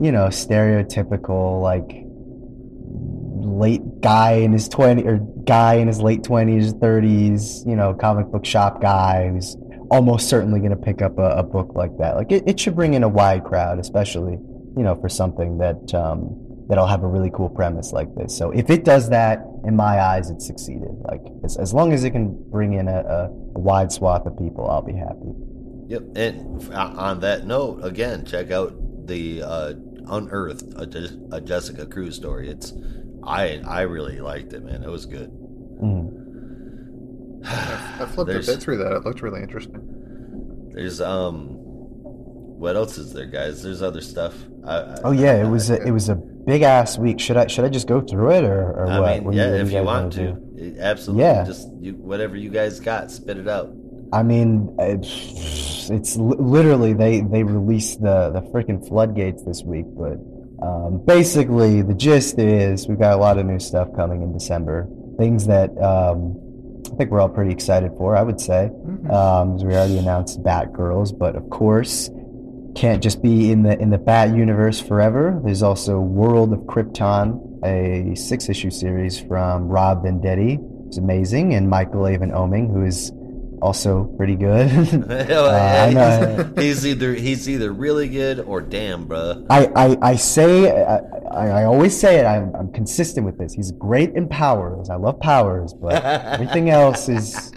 you 0.00 0.12
know 0.12 0.28
stereotypical 0.28 1.60
like 1.60 2.04
late 3.40 4.00
guy 4.00 4.32
in 4.32 4.52
his 4.52 4.68
20 4.68 5.02
or 5.04 5.18
guy 5.44 5.74
in 5.74 5.88
his 5.88 6.00
late 6.00 6.22
20s 6.22 6.72
30s 6.78 7.66
you 7.66 7.74
know 7.74 7.94
comic 7.94 8.26
book 8.30 8.44
shop 8.44 8.80
guy 8.80 9.28
who's 9.28 9.56
almost 9.90 10.28
certainly 10.28 10.60
going 10.60 10.70
to 10.70 10.76
pick 10.76 11.02
up 11.02 11.18
a, 11.18 11.38
a 11.38 11.42
book 11.42 11.72
like 11.74 11.96
that. 11.98 12.14
Like 12.14 12.30
it, 12.30 12.44
it 12.46 12.60
should 12.60 12.76
bring 12.76 12.94
in 12.94 13.02
a 13.02 13.08
wide 13.08 13.44
crowd 13.44 13.78
especially 13.78 14.34
you 14.76 14.82
know 14.84 14.94
for 15.00 15.08
something 15.08 15.58
that 15.58 15.94
um, 15.94 16.47
that'll 16.68 16.86
have 16.86 17.02
a 17.02 17.06
really 17.06 17.30
cool 17.34 17.48
premise 17.48 17.92
like 17.92 18.14
this 18.14 18.36
so 18.36 18.50
if 18.50 18.70
it 18.70 18.84
does 18.84 19.08
that 19.08 19.40
in 19.64 19.74
my 19.74 20.00
eyes 20.00 20.30
it 20.30 20.40
succeeded 20.40 20.90
like 21.10 21.22
as, 21.44 21.56
as 21.56 21.72
long 21.74 21.92
as 21.92 22.04
it 22.04 22.10
can 22.10 22.36
bring 22.50 22.74
in 22.74 22.88
a, 22.88 23.00
a, 23.00 23.24
a 23.26 23.58
wide 23.58 23.90
swath 23.90 24.26
of 24.26 24.36
people 24.38 24.68
i'll 24.68 24.82
be 24.82 24.92
happy 24.92 25.32
Yep. 25.88 26.02
And 26.16 26.72
uh, 26.72 26.94
on 26.96 27.20
that 27.20 27.46
note, 27.46 27.82
again, 27.82 28.24
check 28.26 28.50
out 28.50 28.74
the 29.06 29.42
uh, 29.42 29.72
Unearthed, 30.06 30.74
a, 30.74 31.36
a 31.36 31.40
Jessica 31.40 31.86
Cruz 31.86 32.14
story. 32.14 32.50
It's 32.50 32.74
I 33.24 33.60
I 33.66 33.82
really 33.82 34.20
liked 34.20 34.52
it, 34.52 34.62
man. 34.62 34.82
It 34.82 34.90
was 34.90 35.06
good. 35.06 35.30
Mm. 35.82 37.44
I 37.44 38.06
flipped 38.06 38.30
a 38.30 38.52
bit 38.52 38.60
through 38.60 38.78
that. 38.78 38.92
It 38.92 39.04
looked 39.04 39.22
really 39.22 39.40
interesting. 39.40 40.70
There's 40.74 41.00
um, 41.00 41.57
what 42.58 42.76
else 42.76 42.98
is 42.98 43.12
there, 43.12 43.26
guys? 43.26 43.62
There's 43.62 43.82
other 43.82 44.00
stuff. 44.00 44.34
I, 44.64 44.74
I, 44.76 44.96
oh 45.04 45.12
yeah 45.12 45.34
it 45.42 45.48
was 45.48 45.70
a, 45.70 45.80
it 45.86 45.90
was 45.92 46.08
a 46.10 46.14
big 46.14 46.60
ass 46.62 46.98
week 46.98 47.18
should 47.20 47.36
i 47.38 47.46
should 47.46 47.64
i 47.64 47.68
just 47.70 47.86
go 47.86 48.00
through 48.02 48.32
it 48.32 48.44
or, 48.44 48.70
or 48.72 48.86
I 48.86 49.00
what 49.00 49.14
mean, 49.14 49.24
What 49.24 49.34
yeah, 49.34 49.44
what 49.50 49.56
do 49.56 49.62
if 49.62 49.66
you 49.72 49.78
guys 49.78 49.86
want 49.86 50.16
wanna 50.18 50.32
do? 50.34 50.62
It- 50.64 50.78
absolutely. 50.78 51.22
Yeah. 51.24 51.44
Just 51.44 51.68
you, 51.80 51.92
whatever 51.94 52.36
you 52.36 52.50
guys 52.50 52.80
got, 52.80 53.10
spit 53.10 53.38
it 53.38 53.48
out. 53.48 53.70
I 54.12 54.22
mean, 54.22 54.74
it's, 54.78 55.88
it's 55.90 56.16
literally 56.16 56.92
they 56.92 57.20
they 57.20 57.42
released 57.44 58.02
the 58.02 58.30
the 58.30 58.40
freaking 58.52 58.86
floodgates 58.86 59.42
this 59.44 59.62
week, 59.62 59.86
but 59.96 60.18
um, 60.66 61.00
basically 61.06 61.82
the 61.82 61.94
gist 61.94 62.38
is 62.38 62.88
we've 62.88 62.98
got 62.98 63.12
a 63.14 63.16
lot 63.20 63.38
of 63.38 63.46
new 63.46 63.60
stuff 63.60 63.88
coming 63.94 64.22
in 64.22 64.32
December. 64.32 64.88
Things 65.18 65.46
that 65.46 65.70
um, 65.80 66.36
I 66.92 66.96
think 66.96 67.10
we're 67.10 67.20
all 67.20 67.28
pretty 67.28 67.52
excited 67.52 67.92
for. 67.96 68.16
I 68.16 68.22
would 68.22 68.40
say, 68.40 68.70
Mhm. 68.72 69.10
um, 69.12 69.52
'cause 69.52 69.64
we 69.64 69.74
already 69.74 69.98
announced 69.98 70.42
Batgirls, 70.42 71.16
but 71.16 71.36
of 71.36 71.48
course 71.50 72.10
can't 72.78 73.02
just 73.02 73.20
be 73.20 73.50
in 73.50 73.64
the 73.64 73.76
in 73.80 73.90
the 73.90 73.98
Bat 73.98 74.36
universe 74.36 74.80
forever. 74.80 75.40
There's 75.44 75.64
also 75.64 75.98
World 75.98 76.52
of 76.52 76.60
Krypton, 76.60 77.64
a 77.64 78.14
six 78.14 78.48
issue 78.48 78.70
series 78.70 79.18
from 79.18 79.66
Rob 79.66 80.04
Venditti, 80.04 80.58
who's 80.84 80.96
amazing, 80.96 81.54
and 81.54 81.68
Michael 81.68 82.06
Avon 82.06 82.30
Oeming, 82.30 82.72
who 82.72 82.84
is 82.84 83.10
also 83.60 84.04
pretty 84.16 84.36
good. 84.36 84.68
Know. 85.28 85.44
Uh, 85.44 86.60
he's, 86.60 86.86
either 86.86 87.14
he's 87.14 87.48
either 87.48 87.72
really 87.72 88.08
good 88.08 88.40
or 88.40 88.60
damn, 88.60 89.06
bruh. 89.06 89.44
I, 89.50 89.66
I, 89.74 89.96
I 90.02 90.16
say 90.16 90.70
I, 90.70 90.98
I, 91.30 91.46
I 91.48 91.64
always 91.64 91.98
say 91.98 92.20
it. 92.20 92.24
I'm, 92.24 92.54
I'm 92.54 92.72
consistent 92.72 93.24
with 93.24 93.38
this. 93.38 93.54
He's 93.54 93.72
great 93.72 94.14
in 94.14 94.28
powers. 94.28 94.90
I 94.90 94.96
love 94.96 95.18
powers, 95.20 95.74
but 95.74 96.04
everything 96.04 96.70
else 96.70 97.08
is 97.08 97.52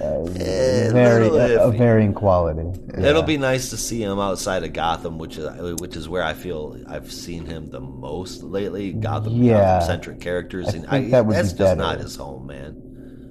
uh, 0.00 0.24
Eh, 0.38 0.90
very 0.92 1.28
uh, 1.56 1.70
varying 1.70 2.12
quality. 2.14 2.62
It'll 2.98 3.22
be 3.22 3.36
nice 3.38 3.70
to 3.70 3.76
see 3.76 4.02
him 4.02 4.18
outside 4.18 4.64
of 4.64 4.72
Gotham, 4.72 5.18
which 5.18 5.38
is 5.38 5.48
which 5.80 5.96
is 5.96 6.08
where 6.08 6.22
I 6.22 6.34
feel 6.34 6.76
I've 6.88 7.10
seen 7.12 7.46
him 7.46 7.70
the 7.70 7.80
most 7.80 8.42
lately. 8.42 8.92
Gotham, 8.92 9.42
Yeah. 9.42 9.80
centric 9.80 10.20
characters, 10.20 10.68
I 10.68 10.76
and 10.76 10.88
think 10.88 11.10
that 11.10 11.24
would 11.26 11.34
be 11.34 11.42
just 11.42 11.76
not 11.76 11.98
his 12.00 12.16
home, 12.16 12.46
man. 12.46 12.82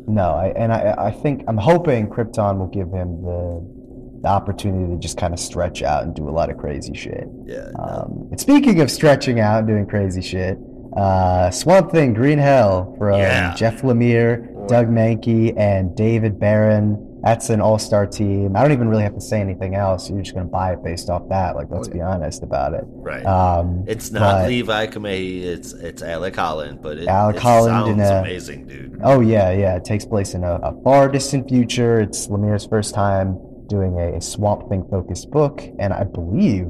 No, 0.07 0.35
I, 0.35 0.47
and 0.55 0.71
I, 0.71 0.93
I 0.97 1.11
think 1.11 1.43
I'm 1.47 1.57
hoping 1.57 2.07
Krypton 2.07 2.59
will 2.59 2.67
give 2.67 2.91
him 2.91 3.23
the, 3.23 4.19
the 4.21 4.27
opportunity 4.27 4.93
to 4.93 4.99
just 4.99 5.17
kind 5.17 5.33
of 5.33 5.39
stretch 5.39 5.81
out 5.81 6.03
and 6.03 6.13
do 6.15 6.29
a 6.29 6.31
lot 6.31 6.51
of 6.51 6.57
crazy 6.57 6.93
shit. 6.93 7.27
Yeah, 7.45 7.69
Um, 7.79 8.27
and 8.29 8.39
speaking 8.39 8.81
of 8.81 8.91
stretching 8.91 9.39
out 9.39 9.59
and 9.59 9.67
doing 9.67 9.87
crazy 9.87 10.21
shit, 10.21 10.59
uh, 10.95 11.49
Swamp 11.49 11.91
Thing, 11.91 12.13
Green 12.13 12.37
Hell 12.37 12.93
from 12.99 13.17
Yeah. 13.17 13.55
Jeff 13.55 13.81
Lemire, 13.81 14.47
Doug 14.67 14.87
Mankey, 14.87 15.53
and 15.57 15.95
David 15.95 16.39
Barron. 16.39 17.11
That's 17.23 17.49
an 17.49 17.59
all-star 17.59 18.05
team. 18.05 18.55
I 18.55 18.61
don't 18.61 18.71
even 18.71 18.87
really 18.87 19.01
have 19.01 19.15
to 19.15 19.21
say 19.21 19.41
anything 19.41 19.73
else. 19.73 20.09
You're 20.11 20.21
just 20.21 20.35
gonna 20.35 20.45
buy 20.47 20.73
it 20.73 20.83
based 20.83 21.09
off 21.09 21.27
that. 21.29 21.55
Like, 21.55 21.67
let's 21.71 21.87
Oh, 21.87 21.91
be 21.91 21.99
honest 22.01 22.43
about 22.43 22.73
it. 22.75 22.83
right. 22.87 23.25
Um, 23.25 23.83
it's 23.87 24.11
not 24.11 24.41
but- 24.43 24.49
Levi 24.49 24.87
Kamei, 24.87 25.41
it's 25.43 25.73
it's 25.73 26.03
Alec 26.03 26.35
Holland, 26.35 26.79
but 26.83 26.97
it, 26.99 27.07
Alec 27.07 27.37
it 27.37 27.41
Holland 27.41 27.97
sounds 27.99 28.09
a- 28.09 28.19
amazing, 28.19 28.67
dude. 28.67 28.99
Oh 29.03 29.21
yeah, 29.21 29.51
yeah. 29.51 29.75
It 29.75 29.85
takes 29.85 30.05
place 30.05 30.35
in 30.35 30.43
a, 30.43 30.55
a 30.61 30.81
far 30.83 31.09
distant 31.09 31.49
future. 31.49 31.99
It's 31.99 32.27
Lemire's 32.27 32.67
first 32.67 32.93
time 32.93 33.39
doing 33.67 33.97
a, 33.99 34.17
a 34.17 34.21
Swamp 34.21 34.69
Thing 34.69 34.85
focused 34.91 35.31
book, 35.31 35.63
and 35.79 35.93
I 35.93 36.03
believe 36.03 36.67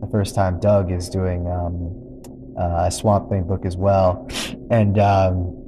the 0.00 0.08
first 0.12 0.34
time 0.34 0.60
Doug 0.60 0.92
is 0.92 1.08
doing 1.08 1.46
um, 1.50 2.54
uh, 2.60 2.84
a 2.88 2.90
Swamp 2.90 3.30
Thing 3.30 3.44
book 3.44 3.64
as 3.64 3.76
well. 3.78 4.28
And 4.70 4.98
um, 4.98 5.63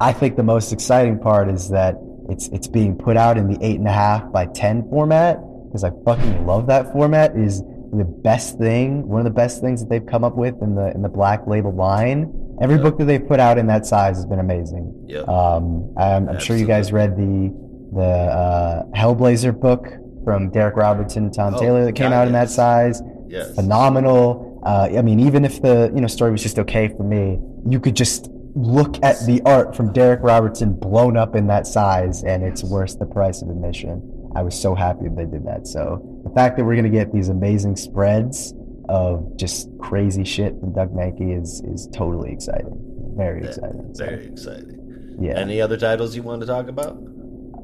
I 0.00 0.12
think 0.12 0.36
the 0.36 0.42
most 0.42 0.72
exciting 0.72 1.18
part 1.18 1.48
is 1.50 1.68
that 1.70 1.94
it's 2.28 2.48
it's 2.48 2.66
being 2.68 2.96
put 2.96 3.16
out 3.16 3.36
in 3.36 3.48
the 3.48 3.58
eight 3.64 3.78
and 3.78 3.88
a 3.88 3.92
half 3.92 4.30
by 4.32 4.46
ten 4.46 4.88
format 4.88 5.38
because 5.66 5.84
I 5.84 5.90
fucking 6.04 6.46
love 6.46 6.66
that 6.68 6.92
format. 6.92 7.32
It 7.36 7.42
Is 7.44 7.62
the 7.92 8.04
best 8.04 8.56
thing, 8.58 9.06
one 9.08 9.18
of 9.20 9.24
the 9.24 9.30
best 9.32 9.60
things 9.60 9.80
that 9.80 9.88
they've 9.90 10.06
come 10.06 10.22
up 10.24 10.36
with 10.36 10.54
in 10.62 10.74
the 10.74 10.90
in 10.94 11.02
the 11.02 11.08
Black 11.08 11.46
Label 11.46 11.72
line. 11.74 12.32
Every 12.62 12.76
Yeah. 12.76 12.82
book 12.82 12.98
that 12.98 13.04
they've 13.06 13.26
put 13.26 13.40
out 13.40 13.58
in 13.58 13.66
that 13.66 13.84
size 13.86 14.16
has 14.16 14.26
been 14.26 14.38
amazing. 14.38 14.92
Yep. 15.08 15.28
Um, 15.28 15.92
I'm, 15.96 16.28
I'm 16.28 16.38
sure 16.38 16.56
you 16.56 16.66
guys 16.66 16.92
read 16.92 17.16
the 17.16 17.52
the 17.92 18.02
uh, 18.02 18.84
Hellblazer 18.96 19.58
book 19.58 19.88
from 20.24 20.50
Darick 20.52 20.76
Robertson 20.76 21.24
and 21.24 21.34
Tom 21.34 21.54
Oh, 21.56 21.58
Taylor 21.58 21.84
that 21.84 21.94
came 21.94 22.10
God, 22.10 22.16
out 22.16 22.26
in 22.28 22.32
that 22.34 22.48
size. 22.50 23.02
yes. 23.28 23.54
Phenomenal. 23.54 24.60
Uh, 24.64 24.88
I 24.96 25.02
mean, 25.02 25.18
even 25.20 25.44
if 25.44 25.60
the 25.62 25.90
you 25.94 26.00
know 26.00 26.06
story 26.06 26.30
was 26.30 26.42
just 26.42 26.58
okay 26.58 26.88
for 26.88 27.02
me, 27.02 27.38
you 27.68 27.80
could 27.80 27.96
just 27.96 28.30
look 28.54 28.96
at 29.02 29.16
the 29.26 29.40
art 29.44 29.76
from 29.76 29.92
Darick 29.92 30.22
Robertson 30.22 30.72
blown 30.74 31.16
up 31.16 31.34
in 31.36 31.46
that 31.48 31.66
size, 31.66 32.22
and 32.24 32.42
it's 32.42 32.62
worth 32.64 32.98
the 32.98 33.06
price 33.06 33.42
of 33.42 33.48
admission. 33.48 34.02
I 34.36 34.42
was 34.42 34.60
so 34.60 34.74
happy 34.74 35.06
they 35.08 35.24
did 35.24 35.44
that. 35.46 35.66
So 35.66 36.22
the 36.24 36.30
fact 36.30 36.56
that 36.56 36.64
we're 36.64 36.76
gonna 36.76 36.88
get 36.88 37.12
these 37.12 37.28
amazing 37.28 37.76
spreads 37.76 38.54
of 38.88 39.36
just 39.36 39.68
crazy 39.80 40.24
shit 40.24 40.58
from 40.60 40.72
Doug 40.72 40.92
Mahnke 40.92 41.40
is 41.40 41.62
is 41.66 41.88
totally 41.92 42.32
exciting. 42.32 42.76
Very 43.16 43.44
exciting. 43.44 43.90
So, 43.94 44.04
Very 44.04 44.26
exciting. 44.26 45.16
yeah. 45.20 45.38
Any 45.38 45.60
other 45.60 45.76
titles 45.76 46.14
you 46.16 46.22
want 46.22 46.40
to 46.40 46.46
talk 46.46 46.68
about? 46.68 46.96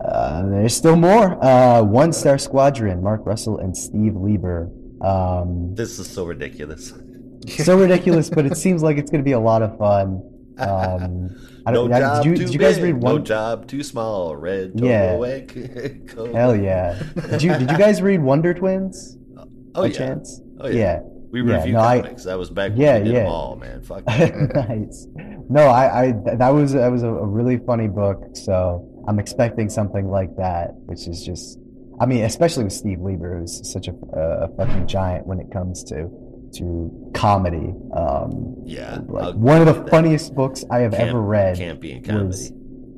Uh, 0.05 0.43
there's 0.51 0.77
still 0.77 0.97
more. 0.97 1.43
Uh, 1.43 1.83
One 1.83 2.13
Star 2.13 2.37
Squadron, 2.39 3.03
Mark 3.03 3.25
Russell 3.25 3.59
and 3.59 3.77
Steve 3.77 4.15
Lieber. 4.15 4.71
Um, 5.03 5.75
This 5.75 5.99
is 5.99 6.09
so 6.09 6.25
ridiculous. 6.25 6.93
so 7.49 7.79
ridiculous, 7.79 8.29
but 8.29 8.45
it 8.47 8.57
seems 8.65 8.83
like 8.83 8.99
it's 8.99 9.11
going 9.11 9.23
to 9.23 9.25
be 9.25 9.33
a 9.33 9.41
lot 9.41 9.63
of 9.63 9.77
fun. 9.79 10.23
Um, 10.59 11.37
I 11.67 11.71
no 11.73 11.89
don't, 11.89 11.93
I- 11.93 12.01
job 12.01 12.23
did 12.25 12.39
you, 12.41 12.47
too 12.47 12.53
you 12.53 12.59
guys 12.59 12.77
big, 12.77 12.95
read 12.95 13.03
no 13.03 13.19
job 13.19 13.67
too 13.69 13.83
small. 13.83 14.35
Red 14.37 14.73
Yeah. 14.77 15.13
away. 15.13 15.47
Hell 16.33 16.57
yeah! 16.57 17.03
Did 17.31 17.43
you 17.43 17.53
did 17.59 17.71
you 17.71 17.79
guys 17.87 18.01
read 18.03 18.23
Wonder 18.23 18.55
Twins? 18.55 19.17
Oh 19.75 19.83
by 19.83 19.87
yeah. 19.89 19.93
chance? 19.93 20.41
Oh 20.61 20.69
yeah. 20.69 21.01
We 21.33 21.43
Yeah, 21.43 21.57
reviewed 21.57 21.75
no, 21.75 21.81
I- 21.81 22.01
comics. 22.01 22.25
that 22.25 22.39
was 22.39 22.51
back 22.51 22.71
when 22.73 22.81
Yeah, 22.81 22.99
we 22.99 23.05
did 23.05 23.13
yeah. 23.15 23.19
them 23.25 23.33
all, 23.33 23.57
man. 23.57 23.83
Fuck. 23.85 24.05
yeah. 24.09 24.47
nice. 24.55 25.07
No, 25.51 25.63
I, 25.67 26.05
I 26.07 26.13
that 26.37 26.49
was 26.51 26.73
that 26.73 26.89
was 26.91 27.03
a, 27.03 27.09
a 27.09 27.27
really 27.27 27.59
funny 27.59 27.89
book. 27.89 28.23
So 28.35 28.89
I'm 29.09 29.19
expecting 29.19 29.69
something 29.69 30.09
like 30.09 30.35
that, 30.37 30.71
which 30.87 31.07
is 31.07 31.23
just, 31.25 31.59
I 32.01 32.07
mean, 32.07 32.25
especially 32.25 32.65
with 32.65 32.73
Steve 32.73 33.01
Lieber, 33.01 33.39
who's 33.39 33.71
such 33.71 33.89
a, 33.89 33.93
a 34.19 34.49
fucking 34.57 34.87
giant 34.89 35.27
when 35.27 35.39
it 35.41 35.51
comes 35.53 35.85
to 35.85 36.09
to 36.59 37.11
comedy. 37.15 37.73
Um, 37.95 38.57
yeah. 38.65 38.99
like 39.07 39.35
one 39.35 39.61
of 39.61 39.67
the 39.67 39.75
that. 39.83 39.91
funniest 39.91 40.35
books 40.35 40.65
I 40.71 40.79
have 40.81 40.93
Camp- 40.93 41.09
ever 41.11 41.21
read. 41.21 41.57
Campy 41.57 41.97
and 41.97 42.05
comedy. 42.05 42.27
was- 42.27 42.53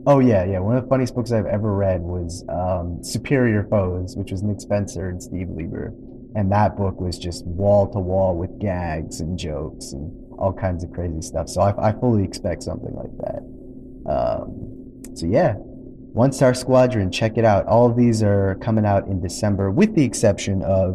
Oh 0.07 0.21
yeah, 0.21 0.45
yeah. 0.47 0.59
One 0.61 0.75
of 0.77 0.85
the 0.85 0.89
funniest 0.89 1.15
books 1.15 1.33
I've 1.33 1.45
ever 1.45 1.75
read 1.75 2.01
was 2.01 2.43
um, 2.49 3.03
Superior 3.05 3.67
Foes, 3.69 4.17
which 4.17 4.31
was 4.33 4.43
Nick 4.43 4.59
Spencer 4.61 5.11
and 5.11 5.23
Steve 5.23 5.51
Lieber, 5.51 5.93
and 6.35 6.51
that 6.51 6.77
book 6.79 6.99
was 6.99 7.19
just 7.19 7.45
wall 7.45 7.87
to 7.93 7.99
wall 7.99 8.35
with 8.35 8.59
gags 8.59 9.21
and 9.21 9.39
jokes 9.39 9.93
and 9.93 10.11
all 10.39 10.53
kinds 10.55 10.83
of 10.83 10.93
crazy 10.93 11.21
stuff. 11.21 11.49
So 11.51 11.61
I, 11.61 11.89
I 11.89 11.93
fully 11.93 12.25
expect 12.25 12.63
something 12.63 12.95
like 12.95 13.11
that. 13.19 14.11
Um, 14.11 15.03
so 15.15 15.27
yeah, 15.27 15.55
One 15.59 16.33
Star 16.33 16.55
Squadron, 16.55 17.11
check 17.13 17.37
it 17.37 17.45
out. 17.45 17.67
All 17.67 17.85
of 17.91 17.95
these 17.97 18.23
are 18.23 18.55
coming 18.63 18.87
out 18.87 19.09
in 19.09 19.21
December, 19.21 19.71
with 19.71 19.95
the 19.95 20.05
exception 20.05 20.63
of 20.63 20.95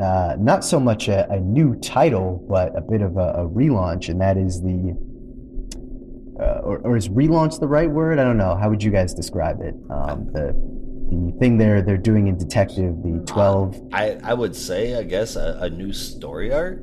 uh, 0.00 0.36
not 0.38 0.64
so 0.64 0.80
much 0.80 1.08
a, 1.08 1.28
a 1.30 1.38
new 1.40 1.74
title, 1.80 2.44
but 2.48 2.76
a 2.76 2.80
bit 2.80 3.02
of 3.02 3.16
a, 3.16 3.32
a 3.44 3.48
relaunch, 3.48 4.08
and 4.08 4.20
that 4.20 4.36
is 4.36 4.60
the 4.62 4.96
uh, 6.40 6.60
or, 6.62 6.78
or 6.78 6.96
is 6.96 7.08
relaunch 7.08 7.60
the 7.60 7.68
right 7.68 7.90
word? 7.90 8.18
I 8.18 8.24
don't 8.24 8.38
know. 8.38 8.56
How 8.56 8.70
would 8.70 8.82
you 8.82 8.90
guys 8.90 9.12
describe 9.12 9.60
it? 9.60 9.74
Um, 9.90 10.26
the 10.32 10.54
the 11.10 11.36
thing 11.38 11.58
they're 11.58 11.82
they're 11.82 11.96
doing 11.98 12.28
in 12.28 12.38
Detective, 12.38 12.94
the 13.02 13.22
twelve. 13.26 13.76
I, 13.92 14.18
I 14.22 14.32
would 14.34 14.56
say, 14.56 14.94
I 14.96 15.02
guess, 15.02 15.36
a, 15.36 15.58
a 15.60 15.68
new 15.70 15.92
story 15.92 16.52
arc. 16.52 16.80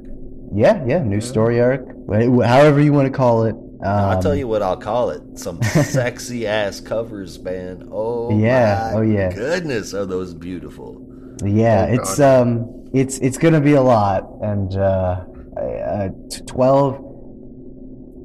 Yeah, 0.54 0.84
yeah, 0.88 1.04
new 1.04 1.22
story 1.22 1.60
arc, 1.60 1.86
however 2.10 2.80
you 2.82 2.94
want 2.94 3.12
to 3.12 3.18
call 3.18 3.44
it. 3.44 3.56
Um, 3.80 3.86
I'll 3.86 4.22
tell 4.22 4.36
you 4.36 4.48
what 4.48 4.62
I'll 4.62 4.78
call 4.78 5.10
it. 5.12 5.22
Some 5.38 5.62
sexy 5.84 6.48
ass 6.48 6.80
covers, 6.80 7.38
man. 7.40 7.90
Oh 7.92 8.38
Yeah, 8.38 8.92
my 8.94 9.00
oh, 9.00 9.02
yeah. 9.02 9.32
goodness, 9.34 9.94
are 9.94 10.06
those 10.06 10.34
beautiful? 10.34 11.06
Yeah, 11.45 11.86
Oh, 11.89 11.93
it's 11.93 12.17
God. 12.17 12.41
um, 12.41 12.86
it's 12.93 13.17
it's 13.19 13.38
gonna 13.38 13.62
be 13.62 13.73
a 13.73 13.82
lot, 13.82 14.23
and 14.41 14.76
uh, 14.76 15.23
uh, 15.58 16.10
t- 16.30 16.41
12, 16.47 17.04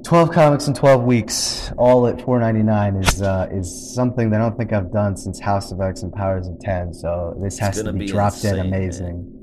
12 0.04 0.30
comics 0.32 0.66
in 0.66 0.74
twelve 0.74 1.02
weeks, 1.04 1.70
all 1.78 2.06
at 2.06 2.20
four 2.22 2.38
ninety 2.40 2.62
nine, 2.62 2.96
is 2.96 3.22
uh, 3.22 3.48
is 3.52 3.94
something 3.94 4.30
that 4.30 4.40
I 4.40 4.44
don't 4.44 4.56
think 4.56 4.72
I've 4.72 4.92
done 4.92 5.16
since 5.16 5.38
House 5.40 5.72
of 5.72 5.80
X 5.80 6.02
and 6.02 6.12
Powers 6.12 6.48
of 6.48 6.58
Ten. 6.60 6.92
So 6.94 7.38
this 7.42 7.58
has 7.58 7.82
to 7.82 7.92
be, 7.92 8.00
be 8.00 8.06
dropped 8.06 8.44
in 8.44 8.58
insane, 8.58 8.70
man. 8.70 9.38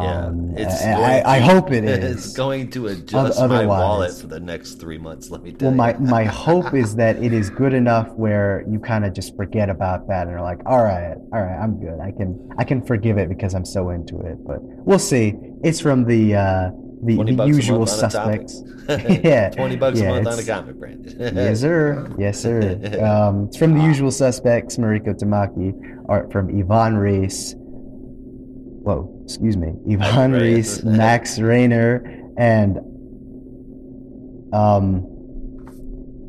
Yeah, 0.00 0.26
Um, 0.26 0.54
it's 0.56 0.82
I, 0.82 0.94
going 0.94 1.26
I, 1.26 1.38
hope 1.40 1.70
it 1.72 1.84
It's 2.12 2.32
going 2.32 2.70
to 2.70 2.86
adjust 2.88 3.38
my 3.40 3.66
wallet 3.66 4.12
for 4.14 4.26
the 4.26 4.40
next 4.40 4.74
three 4.80 4.98
months. 4.98 5.30
Let 5.30 5.42
me 5.42 5.52
tell 5.52 5.70
Well, 5.70 5.90
you. 5.92 5.98
my, 6.00 6.10
my 6.10 6.24
hope 6.46 6.72
is 6.74 6.94
that 6.96 7.22
it 7.22 7.32
is 7.32 7.50
good 7.50 7.74
enough 7.74 8.08
where 8.14 8.64
you 8.70 8.78
kind 8.78 9.04
of 9.04 9.12
just 9.14 9.36
forget 9.36 9.68
about 9.68 10.08
that 10.08 10.26
and 10.26 10.36
are 10.36 10.42
like, 10.42 10.60
all 10.66 10.82
right, 10.82 11.16
all 11.32 11.42
right, 11.42 11.58
I'm 11.62 11.78
good. 11.78 11.98
I 12.00 12.10
can 12.12 12.50
I 12.58 12.64
can 12.64 12.80
forgive 12.84 13.18
it 13.18 13.28
because 13.28 13.54
I'm 13.54 13.64
so 13.64 13.90
into 13.90 14.20
it. 14.20 14.36
But 14.46 14.58
we'll 14.62 14.98
see. 14.98 15.34
It's 15.62 15.80
from 15.80 16.04
the 16.04 16.34
uh, 16.36 16.70
the, 17.04 17.22
the 17.34 17.44
usual 17.46 17.86
suspects. 17.86 18.62
Yeah, 18.88 19.48
twenty 19.50 19.76
bucks 19.76 20.00
yeah, 20.00 20.10
a 20.10 20.22
month 20.22 20.26
on 20.26 20.38
a 20.40 20.42
comic 20.44 20.76
brand. 20.76 21.14
yes, 21.18 21.60
sir. 21.60 22.12
Yes, 22.18 22.40
sir. 22.42 22.60
Um, 23.00 23.44
it's 23.46 23.56
from 23.56 23.78
the 23.78 23.84
usual 23.84 24.10
suspects, 24.10 24.76
Mariko 24.76 25.14
Tamaki, 25.16 25.72
art 26.08 26.32
from 26.32 26.48
Ivan 26.58 26.96
Reis. 26.96 27.54
Whoa, 28.82 29.22
excuse 29.24 29.56
me. 29.56 29.74
Ivan 29.90 30.32
Reis, 30.32 30.82
Max 30.82 31.38
Raynor, 31.38 32.04
and 32.36 32.78
um, 34.52 35.06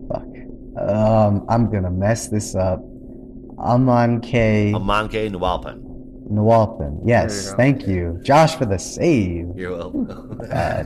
fuck. 0.07 0.87
Um, 0.87 1.45
I'm 1.49 1.71
gonna 1.71 1.91
mess 1.91 2.27
this 2.27 2.55
up. 2.55 2.79
Aman 3.57 4.21
K. 4.21 4.71
Amanke 4.75 5.29
Nwalpan. 5.31 5.83
Nawalpin. 6.29 7.01
Yes, 7.05 7.45
you 7.45 7.51
go. 7.51 7.57
thank 7.57 7.87
you, 7.87 8.19
Josh, 8.23 8.55
for 8.55 8.65
the 8.65 8.77
save. 8.77 9.47
You're 9.55 9.77
welcome. 9.77 10.39
Uh, 10.53 10.83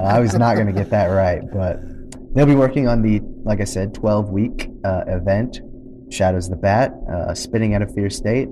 I 0.00 0.18
was 0.18 0.34
not 0.34 0.54
going 0.54 0.66
to 0.66 0.72
get 0.72 0.88
that 0.90 1.06
right, 1.08 1.42
but 1.52 1.78
they'll 2.34 2.46
be 2.46 2.54
working 2.54 2.88
on 2.88 3.02
the, 3.02 3.20
like 3.44 3.60
I 3.60 3.64
said, 3.64 3.92
12 3.94 4.30
week 4.30 4.70
uh, 4.82 5.04
event, 5.06 5.60
Shadows 6.10 6.48
the 6.48 6.56
Bat, 6.56 6.94
uh, 7.12 7.34
spinning 7.34 7.74
out 7.74 7.82
of 7.82 7.94
Fear 7.94 8.08
State, 8.08 8.48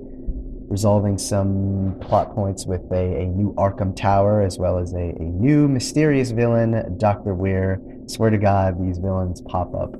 resolving 0.77 1.19
some 1.19 1.95
plot 2.01 2.33
points 2.33 2.65
with 2.65 2.81
a, 2.91 3.21
a 3.21 3.25
new 3.27 3.53
Arkham 3.59 3.95
Tower, 3.95 4.41
as 4.41 4.57
well 4.57 4.79
as 4.79 4.91
a, 4.93 4.97
a 5.19 5.23
new 5.23 5.67
mysterious 5.67 6.31
villain, 6.31 6.97
Dr. 6.97 7.35
Weir. 7.35 7.79
Swear 8.07 8.31
to 8.31 8.39
God, 8.39 8.83
these 8.83 8.97
villains 8.97 9.39
pop 9.41 9.75
up 9.75 9.91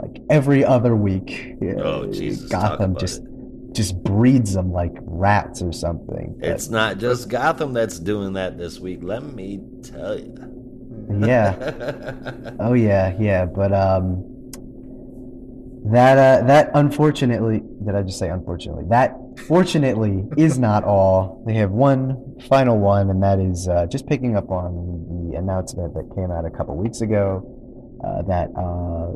like 0.00 0.22
every 0.30 0.64
other 0.64 0.94
week. 0.94 1.56
Oh, 1.78 2.04
Uh, 2.04 2.06
Jesus, 2.12 2.48
Gotham 2.48 2.96
just 2.96 3.22
it. 3.22 3.72
just 3.72 4.00
breeds 4.04 4.54
them 4.54 4.70
like 4.72 4.92
rats 5.00 5.62
or 5.62 5.72
something. 5.72 6.36
But- 6.38 6.48
It's 6.50 6.70
not 6.70 6.98
just 6.98 7.28
Gotham 7.28 7.72
that's 7.72 7.98
doing 7.98 8.34
that 8.34 8.56
this 8.56 8.78
week. 8.78 9.00
Let 9.02 9.24
me 9.24 9.60
tell 9.82 10.16
you. 10.16 10.32
yeah. 11.26 12.14
Oh 12.60 12.74
yeah, 12.74 13.16
yeah, 13.18 13.46
but 13.46 13.72
um, 13.72 14.29
That 15.84 16.18
uh, 16.18 16.46
that 16.46 16.70
unfortunately, 16.74 17.62
did 17.84 17.94
I 17.94 18.02
just 18.02 18.18
say 18.18 18.28
unfortunately? 18.28 18.84
That 18.88 19.16
fortunately 19.46 20.24
is 20.36 20.58
not 20.58 20.84
all. 20.84 21.42
They 21.46 21.54
have 21.54 21.70
one 21.70 22.38
final 22.48 22.78
one, 22.78 23.08
and 23.08 23.22
that 23.22 23.38
is 23.38 23.66
uh, 23.66 23.86
just 23.86 24.06
picking 24.06 24.36
up 24.36 24.50
on 24.50 25.30
the 25.30 25.38
announcement 25.38 25.94
that 25.94 26.14
came 26.14 26.30
out 26.30 26.44
a 26.44 26.50
couple 26.50 26.76
weeks 26.76 27.00
ago 27.00 27.42
uh, 28.04 28.22
that 28.22 28.50
uh, 28.56 29.12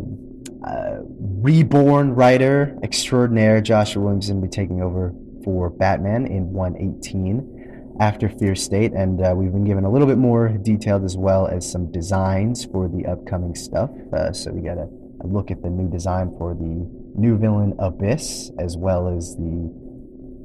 uh, 0.66 1.00
reborn 1.42 2.14
writer 2.14 2.76
extraordinaire 2.82 3.60
Joshua 3.60 4.02
Williamson 4.02 4.36
will 4.36 4.42
be 4.42 4.48
taking 4.48 4.82
over 4.82 5.12
for 5.44 5.68
Batman 5.68 6.26
in 6.26 6.50
118 6.52 7.96
after 8.00 8.28
Fear 8.28 8.54
State, 8.54 8.92
and 8.92 9.24
uh, 9.24 9.34
we've 9.36 9.52
been 9.52 9.64
given 9.64 9.84
a 9.84 9.90
little 9.90 10.06
bit 10.06 10.18
more 10.18 10.48
detailed 10.48 11.04
as 11.04 11.16
well 11.16 11.46
as 11.46 11.70
some 11.70 11.92
designs 11.92 12.64
for 12.64 12.88
the 12.88 13.06
upcoming 13.06 13.54
stuff. 13.54 13.90
Uh, 14.12 14.32
so 14.32 14.50
we 14.50 14.62
got 14.62 14.78
a 14.78 14.88
look 15.26 15.50
at 15.50 15.62
the 15.62 15.70
new 15.70 15.88
design 15.90 16.34
for 16.38 16.54
the 16.54 16.88
new 17.14 17.38
villain 17.38 17.74
Abyss, 17.78 18.50
as 18.58 18.76
well 18.76 19.08
as 19.08 19.36
the 19.36 19.84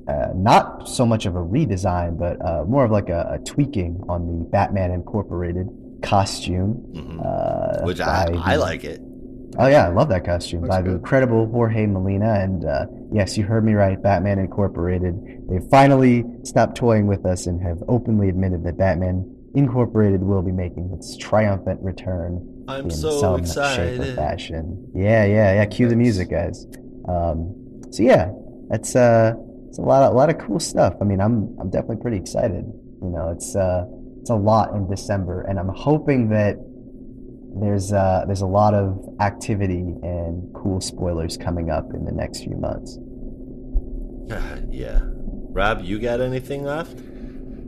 uh, 0.10 0.34
not 0.34 0.88
so 0.88 1.06
much 1.06 1.26
of 1.28 1.36
a 1.36 1.40
redesign, 1.40 2.18
but 2.18 2.44
uh, 2.44 2.64
more 2.66 2.86
of 2.86 2.92
like 2.92 3.10
a, 3.10 3.38
a, 3.40 3.46
tweaking 3.46 4.04
on 4.10 4.26
the 4.26 4.44
Batman 4.50 4.90
Incorporated 4.92 5.68
costume. 6.02 6.84
Mm-hmm. 6.94 7.20
Uh, 7.24 7.86
Which 7.86 8.00
I, 8.00 8.26
the, 8.32 8.38
I 8.38 8.56
like 8.56 8.84
it. 8.84 9.02
Oh 9.60 9.68
yeah, 9.68 9.86
I 9.86 9.90
love 9.90 10.10
that 10.10 10.26
costume 10.26 10.62
Looks 10.62 10.76
by 10.76 10.82
good. 10.82 10.92
the 10.92 10.96
incredible 10.96 11.48
Jorge 11.52 11.86
Molina. 11.86 12.40
And 12.40 12.66
uh, 12.66 12.86
yes, 13.12 13.38
you 13.38 13.44
heard 13.44 13.64
me 13.64 13.74
right. 13.74 14.02
Batman 14.02 14.40
Incorporated. 14.40 15.16
They 15.50 15.60
finally 15.70 16.24
stopped 16.44 16.76
toying 16.76 17.06
with 17.06 17.26
us 17.26 17.46
and 17.46 17.62
have 17.62 17.78
openly 17.88 18.30
admitted 18.30 18.64
that 18.64 18.78
Batman 18.78 19.36
Incorporated 19.56 20.24
will 20.24 20.42
be 20.42 20.52
making 20.52 20.92
its 20.96 21.18
triumphant 21.18 21.82
return 21.82 22.59
I'm 22.70 22.86
in 22.86 22.92
so 22.92 23.20
some 23.20 23.40
excited. 23.40 23.98
shape 23.98 24.14
or 24.14 24.16
fashion. 24.16 24.92
Yeah, 24.96 25.26
yeah, 25.26 25.54
yeah. 25.56 25.66
Cue 25.66 25.88
the 25.88 25.96
music, 25.96 26.30
guys. 26.30 26.66
Um, 27.08 27.82
so 27.92 28.04
yeah, 28.04 28.32
that's 28.70 28.96
uh, 28.96 29.34
it's 29.68 29.80
a 29.80 29.82
lot, 29.82 30.04
of, 30.04 30.14
a 30.14 30.16
lot 30.16 30.30
of 30.30 30.38
cool 30.38 30.60
stuff. 30.60 30.96
I 31.02 31.04
mean, 31.04 31.20
I'm 31.20 31.56
I'm 31.60 31.70
definitely 31.70 32.02
pretty 32.02 32.18
excited. 32.18 32.66
You 33.02 33.10
know, 33.10 33.30
it's 33.30 33.56
uh, 33.56 33.86
it's 34.22 34.30
a 34.30 34.36
lot 34.36 34.74
in 34.74 34.88
December, 34.90 35.42
and 35.42 35.60
I'm 35.60 35.70
hoping 35.70 36.30
that 36.30 36.58
there's 37.62 37.92
uh, 37.92 38.24
there's 38.28 38.42
a 38.42 38.48
lot 38.48 38.74
of 38.74 39.04
activity 39.20 39.96
and 40.04 40.54
cool 40.54 40.82
spoilers 40.82 41.38
coming 41.38 41.72
up 41.72 41.86
in 41.94 42.06
the 42.06 42.12
next 42.12 42.44
few 42.44 42.56
months. 42.56 42.98
yeah, 44.70 45.00
Rob, 45.04 45.82
you 45.84 46.00
got 46.00 46.22
anything 46.22 46.64
left? 46.64 46.98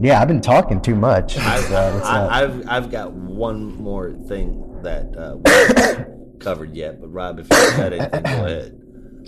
Yeah, 0.01 0.19
I've 0.19 0.27
been 0.27 0.41
talking 0.41 0.81
too 0.81 0.95
much. 0.95 1.37
I've, 1.37 1.71
uh, 1.71 2.01
I, 2.03 2.39
have 2.39 2.67
I've 2.67 2.91
got 2.91 3.11
one 3.13 3.75
more 3.75 4.13
thing 4.27 4.81
that 4.81 5.15
uh, 5.15 5.37
we 5.45 5.51
haven't 5.51 6.39
covered 6.39 6.75
yet, 6.75 6.99
but 6.99 7.09
Rob, 7.09 7.39
if 7.39 7.45
you 7.45 7.77
got 7.77 7.93
anything, 7.93 8.23
go 8.23 8.45
ahead. 8.45 8.77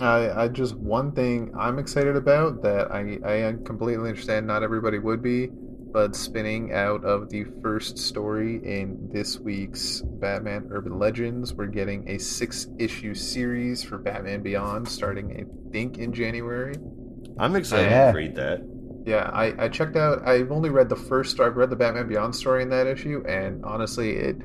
I, 0.00 0.44
I 0.44 0.48
just 0.48 0.74
one 0.74 1.12
thing 1.12 1.54
I'm 1.56 1.78
excited 1.78 2.16
about 2.16 2.62
that 2.62 2.90
I, 2.90 3.18
I 3.24 3.52
completely 3.64 4.08
understand 4.08 4.48
not 4.48 4.64
everybody 4.64 4.98
would 4.98 5.22
be 5.22 5.50
but 5.94 6.16
spinning 6.16 6.72
out 6.72 7.04
of 7.04 7.30
the 7.30 7.44
first 7.62 7.96
story 7.96 8.56
in 8.64 9.08
this 9.12 9.38
week's 9.38 10.00
Batman 10.00 10.66
Urban 10.72 10.98
Legends. 10.98 11.54
We're 11.54 11.66
getting 11.66 12.08
a 12.10 12.18
six 12.18 12.66
issue 12.80 13.14
series 13.14 13.84
for 13.84 13.98
Batman 13.98 14.42
Beyond 14.42 14.88
starting, 14.88 15.30
I 15.30 15.70
think, 15.70 15.98
in 15.98 16.12
January. 16.12 16.74
I'm 17.38 17.54
excited 17.54 17.92
yeah. 17.92 18.10
to 18.10 18.16
read 18.16 18.34
that. 18.34 18.73
Yeah, 19.04 19.30
I, 19.32 19.64
I 19.64 19.68
checked 19.68 19.96
out. 19.96 20.26
I've 20.26 20.50
only 20.50 20.70
read 20.70 20.88
the 20.88 20.96
first. 20.96 21.38
I've 21.38 21.56
read 21.56 21.70
the 21.70 21.76
Batman 21.76 22.08
Beyond 22.08 22.34
story 22.34 22.62
in 22.62 22.70
that 22.70 22.86
issue, 22.86 23.22
and 23.28 23.64
honestly, 23.64 24.12
it 24.12 24.36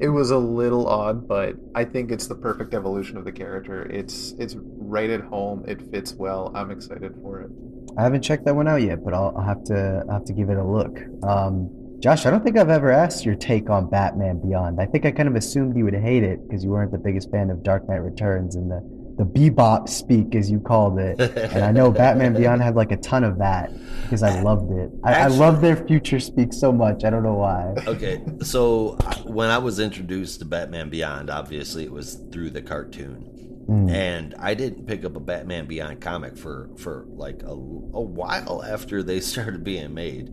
it 0.00 0.08
was 0.08 0.30
a 0.30 0.38
little 0.38 0.88
odd, 0.88 1.28
but 1.28 1.54
I 1.74 1.84
think 1.84 2.10
it's 2.10 2.26
the 2.26 2.34
perfect 2.34 2.74
evolution 2.74 3.16
of 3.16 3.24
the 3.24 3.32
character. 3.32 3.86
It's 3.86 4.34
it's 4.38 4.56
right 4.58 5.10
at 5.10 5.20
home. 5.22 5.64
It 5.66 5.82
fits 5.90 6.14
well. 6.14 6.52
I'm 6.54 6.70
excited 6.70 7.14
for 7.22 7.40
it. 7.42 7.50
I 7.96 8.02
haven't 8.02 8.22
checked 8.22 8.44
that 8.44 8.54
one 8.54 8.68
out 8.68 8.82
yet, 8.82 9.04
but 9.04 9.14
I'll, 9.14 9.34
I'll 9.36 9.44
have 9.44 9.64
to 9.64 10.04
I'll 10.08 10.14
have 10.14 10.24
to 10.26 10.32
give 10.32 10.50
it 10.50 10.58
a 10.58 10.64
look. 10.64 10.98
Um, 11.22 11.70
Josh, 12.00 12.26
I 12.26 12.30
don't 12.30 12.44
think 12.44 12.58
I've 12.58 12.68
ever 12.68 12.90
asked 12.90 13.24
your 13.24 13.34
take 13.34 13.70
on 13.70 13.88
Batman 13.88 14.40
Beyond. 14.40 14.80
I 14.80 14.86
think 14.86 15.06
I 15.06 15.10
kind 15.10 15.28
of 15.28 15.36
assumed 15.36 15.76
you 15.76 15.84
would 15.84 15.94
hate 15.94 16.22
it 16.22 16.46
because 16.46 16.62
you 16.62 16.70
weren't 16.70 16.92
the 16.92 16.98
biggest 16.98 17.30
fan 17.30 17.50
of 17.50 17.62
Dark 17.62 17.88
Knight 17.88 18.02
Returns 18.02 18.56
and 18.56 18.70
the 18.70 18.82
the 19.16 19.24
bebop 19.24 19.88
speak, 19.88 20.34
as 20.34 20.50
you 20.50 20.58
called 20.60 20.98
it. 20.98 21.20
and 21.20 21.64
I 21.64 21.70
know 21.70 21.90
Batman 21.92 22.34
Beyond 22.34 22.62
had 22.62 22.74
like 22.74 22.90
a 22.90 22.96
ton 22.96 23.24
of 23.24 23.38
that 23.38 23.72
because 24.02 24.22
I 24.22 24.40
loved 24.42 24.72
it. 24.72 24.90
I, 25.04 25.12
Actually, 25.12 25.36
I 25.36 25.38
love 25.38 25.60
their 25.60 25.76
future 25.76 26.20
speak 26.20 26.52
so 26.52 26.72
much. 26.72 27.04
I 27.04 27.10
don't 27.10 27.22
know 27.22 27.34
why. 27.34 27.74
Okay, 27.86 28.22
so 28.42 28.96
when 29.24 29.50
I 29.50 29.58
was 29.58 29.78
introduced 29.78 30.40
to 30.40 30.44
Batman 30.44 30.90
Beyond, 30.90 31.30
obviously 31.30 31.84
it 31.84 31.92
was 31.92 32.14
through 32.32 32.50
the 32.50 32.62
cartoon. 32.62 33.30
Mm. 33.68 33.90
And 33.90 34.34
I 34.38 34.54
didn't 34.54 34.86
pick 34.86 35.04
up 35.04 35.16
a 35.16 35.20
Batman 35.20 35.66
Beyond 35.66 36.00
comic 36.00 36.36
for 36.36 36.68
for 36.76 37.06
like 37.08 37.42
a, 37.42 37.52
a 37.52 37.54
while 37.54 38.62
after 38.62 39.02
they 39.02 39.20
started 39.32 39.64
being 39.64 39.94
made, 39.94 40.28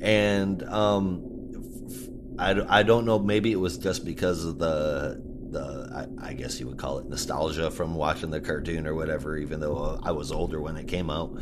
and 0.00 0.62
um, 0.62 2.36
I, 2.38 2.78
I 2.80 2.82
don't 2.84 3.04
know. 3.04 3.18
Maybe 3.18 3.50
it 3.50 3.56
was 3.56 3.78
just 3.78 4.04
because 4.04 4.44
of 4.44 4.58
the 4.58 5.20
the 5.50 6.08
I, 6.20 6.28
I, 6.28 6.32
guess 6.34 6.60
you 6.60 6.66
would 6.66 6.78
call 6.78 6.98
it 6.98 7.08
nostalgia 7.08 7.70
from 7.70 7.94
watching 7.94 8.30
the 8.30 8.40
cartoon 8.40 8.86
or 8.86 8.94
whatever. 8.94 9.36
Even 9.36 9.60
though 9.60 9.98
I 10.02 10.12
was 10.12 10.32
older 10.32 10.60
when 10.60 10.76
it 10.76 10.88
came 10.88 11.10
out, 11.10 11.36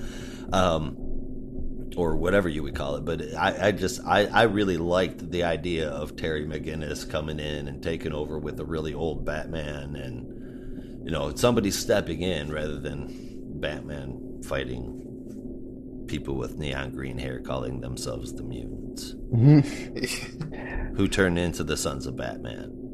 um, 0.52 0.96
or 1.96 2.16
whatever 2.16 2.48
you 2.48 2.62
would 2.62 2.74
call 2.74 2.96
it. 2.96 3.04
But 3.04 3.34
I, 3.34 3.68
I 3.68 3.72
just 3.72 4.00
I, 4.04 4.26
I 4.26 4.42
really 4.44 4.76
liked 4.76 5.30
the 5.30 5.44
idea 5.44 5.88
of 5.88 6.16
Terry 6.16 6.44
McGinnis 6.46 7.08
coming 7.08 7.40
in 7.40 7.68
and 7.68 7.82
taking 7.82 8.12
over 8.12 8.38
with 8.38 8.60
a 8.60 8.64
really 8.64 8.94
old 8.94 9.24
Batman 9.24 9.96
and 9.96 10.36
you 11.06 11.12
know, 11.12 11.32
somebody 11.36 11.70
stepping 11.70 12.20
in 12.20 12.50
rather 12.50 12.80
than 12.80 13.60
Batman 13.60 14.42
fighting 14.42 16.04
people 16.08 16.34
with 16.34 16.58
neon 16.58 16.90
green 16.90 17.16
hair 17.16 17.38
calling 17.38 17.80
themselves 17.80 18.32
the 18.32 18.42
mutants 18.42 19.14
mm-hmm. 19.32 20.94
who 20.96 21.06
turned 21.06 21.38
into 21.38 21.62
the 21.62 21.76
sons 21.76 22.06
of 22.06 22.16
Batman. 22.16 22.85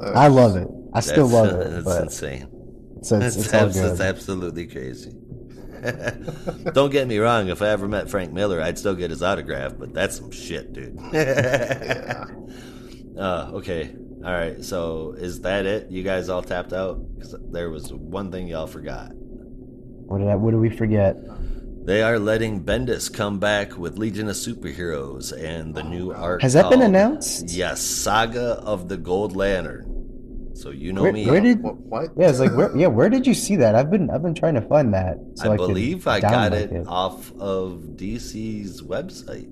I 0.00 0.28
love 0.28 0.56
it. 0.56 0.68
I 0.92 1.00
still 1.00 1.26
love 1.26 1.48
it. 1.60 1.70
That's 1.70 1.84
but 1.84 2.02
insane. 2.02 2.48
It's, 2.98 3.12
it's, 3.12 3.36
it's, 3.36 3.50
that's, 3.50 3.80
that's 3.80 4.00
absolutely 4.00 4.66
crazy. 4.66 5.12
Don't 6.72 6.90
get 6.90 7.06
me 7.06 7.18
wrong. 7.18 7.48
If 7.48 7.62
I 7.62 7.68
ever 7.68 7.86
met 7.86 8.10
Frank 8.10 8.32
Miller, 8.32 8.60
I'd 8.60 8.78
still 8.78 8.94
get 8.94 9.10
his 9.10 9.22
autograph. 9.22 9.74
But 9.78 9.92
that's 9.92 10.16
some 10.16 10.30
shit, 10.30 10.72
dude. 10.72 10.98
yeah. 11.12 12.24
Uh, 13.16 13.50
okay. 13.54 13.94
All 14.24 14.32
right, 14.32 14.64
so 14.64 15.14
is 15.16 15.42
that 15.42 15.64
it? 15.64 15.90
You 15.90 16.02
guys 16.02 16.28
all 16.28 16.42
tapped 16.42 16.72
out? 16.72 16.98
Because 17.14 17.36
there 17.52 17.70
was 17.70 17.92
one 17.92 18.32
thing 18.32 18.48
y'all 18.48 18.66
forgot. 18.66 19.12
What 19.12 20.18
did 20.18 20.26
I, 20.26 20.34
What 20.34 20.50
did 20.50 20.60
we 20.60 20.70
forget? 20.70 21.16
They 21.88 22.02
are 22.02 22.18
letting 22.18 22.64
Bendis 22.64 23.10
come 23.10 23.38
back 23.38 23.78
with 23.78 23.96
Legion 23.96 24.28
of 24.28 24.36
Superheroes 24.36 25.32
and 25.32 25.74
the 25.74 25.82
new 25.82 26.12
art. 26.12 26.42
Has 26.42 26.52
that 26.52 26.68
been 26.68 26.82
announced? 26.82 27.48
Yes, 27.48 27.80
Saga 27.80 28.60
of 28.62 28.90
the 28.90 28.98
Gold 28.98 29.34
Lantern. 29.34 30.50
So 30.52 30.68
you 30.68 30.92
know 30.92 31.04
where, 31.04 31.12
me. 31.14 31.26
Where 31.26 31.40
did 31.40 31.62
what? 31.62 32.10
Yeah, 32.14 32.28
it's 32.28 32.40
like 32.40 32.54
where? 32.54 32.76
Yeah, 32.76 32.88
where 32.88 33.08
did 33.08 33.26
you 33.26 33.32
see 33.32 33.56
that? 33.56 33.74
I've 33.74 33.90
been 33.90 34.10
I've 34.10 34.20
been 34.20 34.34
trying 34.34 34.52
to 34.56 34.60
find 34.60 34.92
that. 34.92 35.16
So 35.36 35.50
I, 35.50 35.54
I 35.54 35.56
believe 35.56 36.06
I 36.06 36.20
got 36.20 36.52
it, 36.52 36.72
it 36.72 36.86
off 36.86 37.32
of 37.40 37.80
DC's 37.96 38.82
website. 38.82 39.48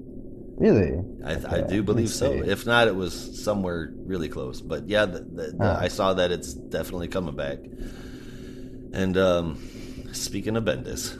Really? 0.58 1.02
I, 1.24 1.36
okay. 1.36 1.62
I 1.62 1.66
do 1.66 1.82
believe 1.82 2.10
so. 2.10 2.34
If 2.34 2.66
not, 2.66 2.86
it 2.86 2.96
was 2.96 3.42
somewhere 3.42 3.94
really 3.96 4.28
close. 4.28 4.60
But 4.60 4.86
yeah, 4.86 5.06
the, 5.06 5.20
the, 5.20 5.54
the, 5.56 5.78
I 5.80 5.88
saw 5.88 6.12
that 6.12 6.30
it's 6.32 6.52
definitely 6.52 7.08
coming 7.08 7.34
back. 7.34 7.60
And 8.92 9.16
um, 9.16 9.58
speaking 10.12 10.56
of 10.56 10.64
Bendis, 10.64 11.16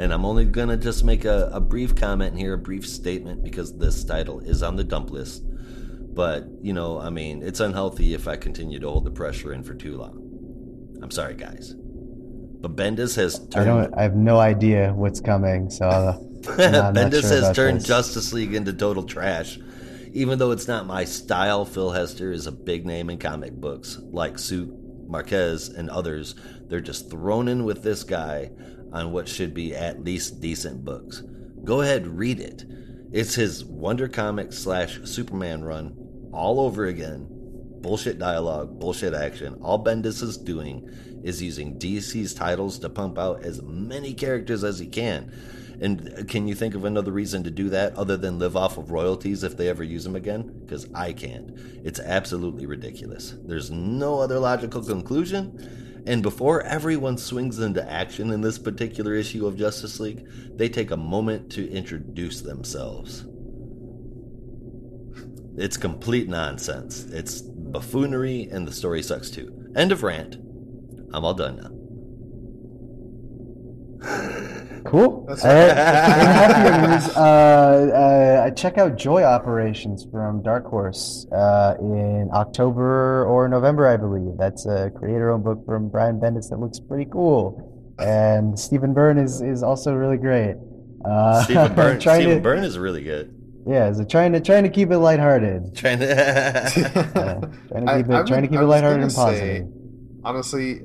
and 0.00 0.14
I'm 0.14 0.24
only 0.24 0.46
gonna 0.46 0.78
just 0.78 1.04
make 1.04 1.26
a, 1.26 1.50
a 1.52 1.60
brief 1.60 1.94
comment 1.94 2.36
here, 2.36 2.54
a 2.54 2.58
brief 2.58 2.88
statement, 2.88 3.44
because 3.44 3.76
this 3.76 4.02
title 4.02 4.40
is 4.40 4.62
on 4.62 4.76
the 4.76 4.82
dump 4.82 5.10
list. 5.10 5.42
But 5.44 6.46
you 6.62 6.72
know, 6.72 6.98
I 6.98 7.10
mean, 7.10 7.42
it's 7.42 7.60
unhealthy 7.60 8.14
if 8.14 8.26
I 8.26 8.36
continue 8.36 8.80
to 8.80 8.88
hold 8.88 9.04
the 9.04 9.10
pressure 9.10 9.52
in 9.52 9.62
for 9.62 9.74
too 9.74 9.98
long. 9.98 10.98
I'm 11.02 11.10
sorry, 11.10 11.34
guys. 11.34 11.74
But 11.76 12.76
Bendis 12.76 13.14
has 13.16 13.46
turned. 13.48 13.54
I 13.54 13.64
don't. 13.64 13.94
I 13.94 14.02
have 14.02 14.16
no 14.16 14.38
idea 14.38 14.94
what's 14.94 15.20
coming, 15.20 15.68
so. 15.68 15.86
Bendis 16.40 17.20
sure 17.20 17.30
has 17.30 17.54
turned 17.54 17.80
this. 17.80 17.86
Justice 17.86 18.32
League 18.32 18.54
into 18.54 18.72
total 18.72 19.02
trash. 19.02 19.58
Even 20.14 20.38
though 20.38 20.50
it's 20.50 20.66
not 20.66 20.86
my 20.86 21.04
style, 21.04 21.66
Phil 21.66 21.90
Hester 21.90 22.32
is 22.32 22.46
a 22.46 22.52
big 22.52 22.86
name 22.86 23.10
in 23.10 23.18
comic 23.18 23.52
books, 23.52 23.98
like 24.10 24.38
Sue 24.38 24.74
Marquez 25.06 25.68
and 25.68 25.90
others. 25.90 26.34
They're 26.68 26.80
just 26.80 27.10
thrown 27.10 27.48
in 27.48 27.64
with 27.64 27.82
this 27.82 28.02
guy 28.02 28.50
on 28.92 29.12
what 29.12 29.28
should 29.28 29.54
be 29.54 29.74
at 29.74 30.04
least 30.04 30.40
decent 30.40 30.84
books. 30.84 31.22
Go 31.64 31.80
ahead, 31.82 32.06
read 32.06 32.40
it. 32.40 32.64
It's 33.12 33.34
his 33.34 33.64
Wonder 33.64 34.08
Comics 34.08 34.58
slash 34.58 35.00
Superman 35.04 35.64
run 35.64 35.96
all 36.32 36.60
over 36.60 36.86
again. 36.86 37.26
Bullshit 37.80 38.18
dialogue, 38.18 38.78
bullshit 38.78 39.14
action. 39.14 39.58
All 39.62 39.82
Bendis 39.82 40.22
is 40.22 40.36
doing 40.36 40.88
is 41.24 41.42
using 41.42 41.78
DC's 41.78 42.34
titles 42.34 42.78
to 42.78 42.88
pump 42.88 43.18
out 43.18 43.42
as 43.44 43.62
many 43.62 44.14
characters 44.14 44.64
as 44.64 44.78
he 44.78 44.86
can 44.86 45.32
And 45.80 46.28
can 46.28 46.46
you 46.46 46.54
think 46.54 46.74
of 46.74 46.84
another 46.84 47.10
reason 47.10 47.42
to 47.44 47.50
do 47.50 47.70
that 47.70 47.96
other 47.96 48.16
than 48.16 48.38
live 48.38 48.54
off 48.56 48.76
of 48.76 48.90
royalties 48.90 49.42
if 49.42 49.56
they 49.56 49.68
ever 49.68 49.82
use 49.82 50.04
them 50.04 50.14
again? 50.14 50.42
Because 50.60 50.86
I 50.94 51.12
can't. 51.14 51.52
It's 51.82 51.98
absolutely 51.98 52.66
ridiculous. 52.66 53.34
There's 53.44 53.70
no 53.70 54.20
other 54.20 54.38
logical 54.38 54.82
conclusion. 54.82 55.89
And 56.06 56.22
before 56.22 56.62
everyone 56.62 57.18
swings 57.18 57.58
into 57.58 57.88
action 57.90 58.30
in 58.30 58.40
this 58.40 58.58
particular 58.58 59.14
issue 59.14 59.46
of 59.46 59.56
Justice 59.56 60.00
League, 60.00 60.26
they 60.56 60.68
take 60.68 60.90
a 60.90 60.96
moment 60.96 61.50
to 61.52 61.70
introduce 61.70 62.40
themselves. 62.40 63.26
It's 65.56 65.76
complete 65.76 66.28
nonsense. 66.28 67.04
It's 67.04 67.42
buffoonery, 67.42 68.48
and 68.50 68.66
the 68.66 68.72
story 68.72 69.02
sucks 69.02 69.30
too. 69.30 69.70
End 69.76 69.92
of 69.92 70.02
rant. 70.02 70.36
I'm 71.12 71.24
all 71.24 71.34
done 71.34 71.56
now. 74.00 74.56
Cool. 74.84 75.26
That's 75.28 75.44
All 75.44 75.52
right. 75.52 75.70
In 75.70 75.76
happier 75.76 76.88
news, 76.88 77.16
uh, 77.16 77.20
uh, 77.20 78.50
check 78.52 78.78
out 78.78 78.96
Joy 78.96 79.22
Operations 79.22 80.06
from 80.10 80.42
Dark 80.42 80.64
Horse 80.66 81.26
uh, 81.32 81.74
in 81.80 82.28
October 82.32 83.24
or 83.26 83.48
November, 83.48 83.86
I 83.86 83.96
believe. 83.96 84.36
That's 84.38 84.66
a 84.66 84.90
creator-owned 84.96 85.44
book 85.44 85.64
from 85.66 85.88
Brian 85.88 86.18
Bendis 86.20 86.48
that 86.50 86.58
looks 86.58 86.80
pretty 86.80 87.08
cool, 87.10 87.94
and 87.98 88.58
Stephen 88.58 88.94
Byrne 88.94 89.18
is 89.18 89.40
is 89.42 89.62
also 89.62 89.94
really 89.94 90.16
great. 90.16 90.56
Uh, 91.04 91.44
Stephen 91.44 91.74
Byrne. 91.76 92.00
Stephen 92.00 92.36
to, 92.36 92.40
Byrne 92.40 92.64
is 92.64 92.78
really 92.78 93.02
good. 93.02 93.34
yeah, 93.66 93.92
so 93.92 94.04
trying 94.04 94.32
to 94.32 94.40
trying 94.40 94.62
to 94.64 94.70
keep 94.70 94.90
it 94.90 94.98
lighthearted. 94.98 95.74
Trying 95.76 95.98
to. 96.00 96.06
Yeah, 96.06 96.68
trying 97.68 97.86
to 97.86 97.96
keep 97.96 98.06
it 98.10 98.14
I 98.14 98.22
trying 98.24 98.42
to 98.42 98.48
keep 98.48 98.60
it 98.60 98.66
lighthearted 98.66 99.02
and 99.02 99.12
positive. 99.14 99.66
say, 99.66 99.72
honestly, 100.24 100.80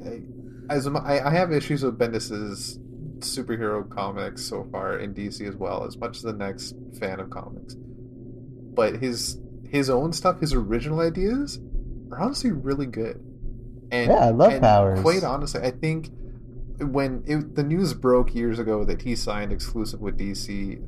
as 0.69 0.88
I, 0.88 1.21
I 1.25 1.29
have 1.31 1.51
issues 1.51 1.84
with 1.84 1.97
Bendis's 1.97 2.79
superhero 3.19 3.88
comics 3.89 4.43
so 4.45 4.67
far 4.71 4.97
in 4.97 5.13
DC 5.13 5.47
as 5.47 5.56
well, 5.56 5.86
as 5.86 5.97
much 5.97 6.17
as 6.17 6.23
the 6.23 6.34
next 6.34 6.75
fan 6.99 7.19
of 7.19 7.30
comics. 7.30 7.75
But 7.75 8.97
his 8.97 9.39
his 9.69 9.89
own 9.89 10.13
stuff, 10.13 10.39
his 10.39 10.54
original 10.54 10.99
ideas, 10.99 11.60
are 12.12 12.19
honestly 12.19 12.51
really 12.51 12.86
good. 12.86 13.23
And 13.91 14.12
Yeah, 14.12 14.28
I 14.28 14.30
love 14.32 14.54
and 14.54 14.62
Powers. 14.62 15.01
Quite 15.01 15.23
honestly, 15.23 15.62
I 15.62 15.71
think 15.71 16.10
when 16.80 17.23
it, 17.25 17.56
the 17.56 17.63
news 17.63 17.93
broke 17.93 18.36
years 18.36 18.60
ago 18.60 18.84
that 18.86 19.01
he 19.01 19.15
signed 19.15 19.51
exclusive 19.51 20.01
with 20.01 20.17
DC, 20.17 20.82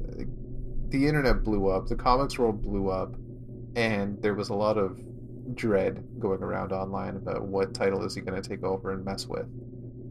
the 0.89 1.07
internet 1.07 1.43
blew 1.43 1.67
up, 1.67 1.87
the 1.87 1.95
comics 1.95 2.37
world 2.37 2.61
blew 2.61 2.89
up, 2.89 3.15
and 3.75 4.21
there 4.21 4.33
was 4.33 4.49
a 4.49 4.53
lot 4.53 4.77
of 4.77 4.99
dread 5.53 6.03
going 6.19 6.43
around 6.43 6.71
online 6.71 7.15
about 7.15 7.43
what 7.43 7.73
title 7.73 8.03
is 8.03 8.15
he 8.15 8.21
going 8.21 8.41
to 8.41 8.47
take 8.47 8.63
over 8.63 8.91
and 8.91 9.05
mess 9.05 9.27
with. 9.27 9.47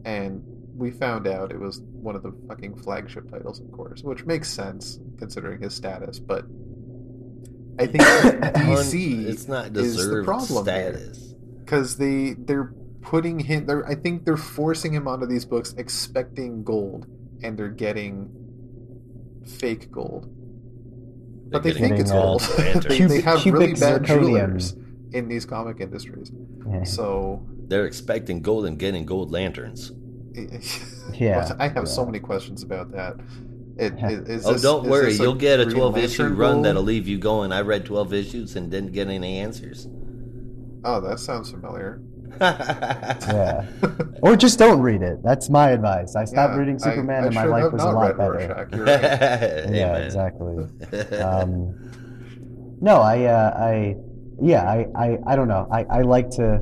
And 0.05 0.43
we 0.77 0.91
found 0.91 1.27
out 1.27 1.51
it 1.51 1.59
was 1.59 1.81
one 1.81 2.15
of 2.15 2.23
the 2.23 2.31
fucking 2.47 2.77
flagship 2.77 3.29
titles, 3.31 3.59
of 3.59 3.71
course, 3.71 4.03
which 4.03 4.25
makes 4.25 4.49
sense 4.49 4.99
considering 5.17 5.61
his 5.61 5.75
status. 5.75 6.19
But 6.19 6.45
I 7.79 7.87
think 7.87 8.03
DC 8.03 9.25
it's 9.27 9.47
not 9.47 9.75
is 9.75 9.97
the 9.97 10.23
problem 10.23 10.65
here 10.65 10.93
status. 10.93 11.33
because 11.59 11.97
they 11.97 12.33
they're 12.33 12.73
putting 13.01 13.39
him. 13.39 13.65
They're 13.65 13.85
I 13.87 13.95
think 13.95 14.25
they're 14.25 14.37
forcing 14.37 14.93
him 14.93 15.07
onto 15.07 15.25
these 15.25 15.45
books, 15.45 15.73
expecting 15.77 16.63
gold, 16.63 17.07
and 17.41 17.57
they're 17.57 17.69
getting 17.69 18.29
fake 19.45 19.91
gold. 19.91 20.31
But 21.49 21.63
they 21.63 21.71
think 21.71 21.99
it's 21.99 22.11
all 22.11 22.39
gold. 22.39 22.41
they, 22.89 22.99
they 23.01 23.21
have 23.21 23.39
cubic 23.39 23.59
really 23.59 23.73
bad 23.73 24.03
zirconium. 24.03 24.05
jewelers 24.05 24.75
in 25.13 25.27
these 25.27 25.45
comic 25.45 25.79
industries. 25.79 26.31
Yeah. 26.69 26.83
So 26.83 27.45
They're 27.67 27.85
expecting 27.85 28.41
gold 28.41 28.65
and 28.65 28.77
getting 28.77 29.05
gold 29.05 29.31
lanterns. 29.31 29.91
Yeah, 31.13 31.55
I 31.57 31.69
have 31.69 31.87
so 31.87 32.05
many 32.05 32.19
questions 32.19 32.61
about 32.63 32.91
that. 32.91 33.15
It, 33.77 33.93
is, 34.27 34.29
is 34.29 34.45
oh, 34.45 34.53
this- 34.53 34.61
don't 34.61 34.85
is 34.85 34.91
worry. 34.91 35.05
this 35.05 35.19
You'll 35.19 35.33
get 35.35 35.59
a 35.59 35.65
12 35.65 35.97
issue 35.97 36.23
run 36.27 36.55
gold? 36.55 36.65
that'll 36.65 36.83
leave 36.83 37.07
you 37.07 37.17
going. 37.17 37.51
I 37.51 37.61
read 37.61 37.85
12 37.85 38.13
issues 38.13 38.55
and 38.55 38.69
didn't 38.69 38.91
get 38.91 39.07
any 39.07 39.39
answers. 39.39 39.87
Oh, 40.83 41.01
that 41.01 41.19
sounds 41.19 41.49
familiar. 41.51 42.01
Yeah. 42.39 43.65
Or 44.21 44.35
just 44.35 44.59
don't 44.59 44.79
read 44.81 45.01
it. 45.01 45.23
That's 45.23 45.49
my 45.49 45.69
advice. 45.71 46.15
I 46.15 46.25
stopped 46.25 46.53
Yeah, 46.53 46.59
reading 46.59 46.77
Superman 46.77 47.23
I 47.23 47.25
and 47.27 47.35
my 47.35 47.45
life 47.45 47.71
was 47.71 47.81
a 47.81 47.89
lot 47.89 48.17
better. 48.17 48.33
Rorschach. 48.33 48.71
Right. 48.73 49.73
Yeah, 49.75 49.97
exactly. 49.97 50.65
Um, 51.17 52.77
no, 52.79 53.01
I, 53.01 53.23
uh, 53.23 53.57
I, 53.57 53.95
yeah, 54.41 54.63
I, 54.69 54.85
I, 54.95 55.17
I 55.25 55.35
don't 55.35 55.47
know. 55.47 55.67
I, 55.71 55.83
I 55.89 56.01
like 56.01 56.29
to. 56.31 56.59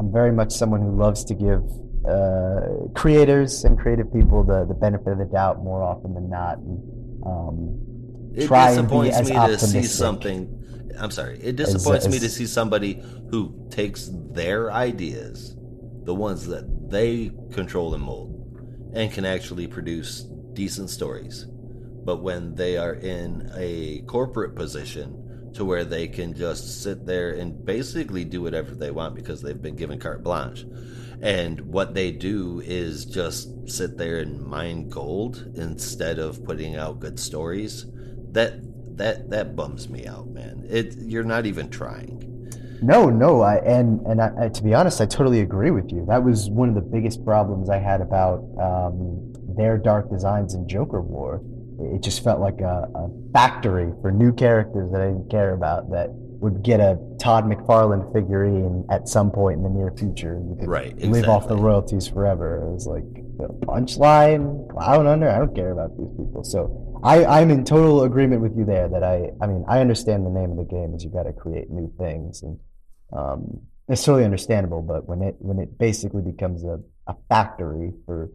I'm 0.00 0.10
very 0.12 0.32
much 0.32 0.52
someone 0.52 0.80
who 0.80 0.96
loves 0.98 1.24
to 1.26 1.34
give 1.34 1.62
uh, 2.08 2.60
creators 2.94 3.64
and 3.64 3.78
creative 3.78 4.12
people 4.12 4.44
the, 4.44 4.64
the 4.66 4.74
benefit 4.74 5.08
of 5.08 5.18
the 5.18 5.24
doubt 5.24 5.62
more 5.62 5.82
often 5.82 6.14
than 6.14 6.28
not. 6.28 6.58
And, 6.58 6.78
um, 7.24 8.32
It 8.34 8.46
try 8.46 8.70
and 8.72 8.88
be 8.88 9.10
as 9.10 9.28
me 9.28 9.34
to 9.34 9.34
see 9.34 9.36
optimistic 9.36 9.84
something. 9.84 10.58
I'm 10.98 11.10
sorry. 11.10 11.38
It 11.42 11.56
disappoints 11.56 12.08
me 12.08 12.16
as- 12.16 12.22
to 12.22 12.28
see 12.28 12.46
somebody 12.46 13.02
who 13.30 13.68
takes 13.70 14.10
their 14.32 14.72
ideas, 14.72 15.56
the 16.04 16.14
ones 16.14 16.46
that 16.48 16.90
they 16.90 17.30
control 17.52 17.94
and 17.94 18.02
mold, 18.02 18.30
and 18.92 19.10
can 19.10 19.24
actually 19.24 19.66
produce 19.66 20.22
decent 20.52 20.90
stories. 20.90 21.46
But 22.04 22.16
when 22.22 22.54
they 22.56 22.76
are 22.76 22.94
in 22.94 23.50
a 23.56 24.02
corporate 24.02 24.54
position 24.56 25.50
to 25.54 25.64
where 25.64 25.84
they 25.84 26.08
can 26.08 26.34
just 26.34 26.82
sit 26.82 27.06
there 27.06 27.30
and 27.30 27.64
basically 27.64 28.24
do 28.24 28.42
whatever 28.42 28.74
they 28.74 28.90
want 28.90 29.14
because 29.14 29.42
they've 29.42 29.60
been 29.60 29.76
given 29.76 29.98
carte 29.98 30.22
blanche. 30.22 30.64
And 31.22 31.60
what 31.60 31.94
they 31.94 32.10
do 32.10 32.60
is 32.64 33.04
just 33.04 33.70
sit 33.70 33.96
there 33.96 34.18
and 34.18 34.42
mine 34.42 34.88
gold 34.88 35.52
instead 35.54 36.18
of 36.18 36.44
putting 36.44 36.76
out 36.76 36.98
good 36.98 37.20
stories. 37.20 37.86
That 38.32 38.54
that 38.96 39.30
that 39.30 39.54
bums 39.54 39.88
me 39.88 40.06
out, 40.06 40.28
man. 40.28 40.66
It 40.68 40.96
you're 40.98 41.22
not 41.22 41.46
even 41.46 41.70
trying. 41.70 42.28
No, 42.82 43.08
no, 43.08 43.42
I, 43.42 43.58
and 43.58 44.00
and 44.06 44.20
I, 44.20 44.32
I, 44.40 44.48
to 44.48 44.62
be 44.64 44.74
honest, 44.74 45.00
I 45.00 45.06
totally 45.06 45.40
agree 45.40 45.70
with 45.70 45.92
you. 45.92 46.04
That 46.08 46.24
was 46.24 46.50
one 46.50 46.68
of 46.68 46.74
the 46.74 46.80
biggest 46.80 47.24
problems 47.24 47.70
I 47.70 47.78
had 47.78 48.00
about 48.00 48.44
um, 48.60 49.32
their 49.56 49.78
dark 49.78 50.10
designs 50.10 50.54
in 50.54 50.68
Joker 50.68 51.00
War. 51.00 51.40
It 51.94 52.02
just 52.02 52.24
felt 52.24 52.40
like 52.40 52.60
a, 52.60 52.88
a 52.94 53.10
factory 53.32 53.92
for 54.00 54.10
new 54.10 54.32
characters 54.32 54.90
that 54.90 55.00
I 55.00 55.06
didn't 55.06 55.30
care 55.30 55.54
about 55.54 55.90
that 55.90 56.10
would 56.42 56.64
get 56.64 56.80
a 56.80 56.98
Todd 57.20 57.44
McFarlane 57.44 58.12
figurine 58.12 58.84
at 58.90 59.08
some 59.08 59.30
point 59.30 59.58
in 59.58 59.62
the 59.62 59.70
near 59.70 59.92
future. 59.96 60.34
and 60.34 60.50
you 60.50 60.56
could 60.56 60.68
Right, 60.68 60.98
Live 60.98 61.28
off 61.28 61.46
the 61.46 61.56
royalties 61.56 62.08
forever. 62.08 62.56
It 62.56 62.72
was 62.72 62.86
like 62.88 63.04
the 63.38 63.46
punchline, 63.64 64.66
Clownhunter. 64.66 65.32
I 65.32 65.38
don't 65.38 65.54
care 65.54 65.70
about 65.70 65.96
these 65.96 66.10
people. 66.18 66.42
So 66.42 67.00
I, 67.04 67.24
I'm 67.24 67.50
in 67.52 67.64
total 67.64 68.02
agreement 68.02 68.42
with 68.42 68.56
you 68.56 68.64
there. 68.64 68.88
That 68.88 69.04
I, 69.04 69.30
I 69.40 69.46
mean, 69.46 69.64
I 69.68 69.78
understand 69.78 70.26
the 70.26 70.30
name 70.30 70.50
of 70.50 70.56
the 70.56 70.64
game 70.64 70.94
is 70.96 71.04
you 71.04 71.10
got 71.10 71.22
to 71.24 71.32
create 71.32 71.70
new 71.70 71.92
things, 71.96 72.42
and 72.42 72.58
um, 73.16 73.60
it's 73.88 74.04
totally 74.04 74.24
understandable. 74.24 74.82
But 74.82 75.08
when 75.08 75.22
it 75.22 75.36
when 75.38 75.60
it 75.60 75.78
basically 75.78 76.22
becomes 76.22 76.64
a, 76.64 76.80
a 77.06 77.14
factory 77.28 77.92
for 78.04 78.32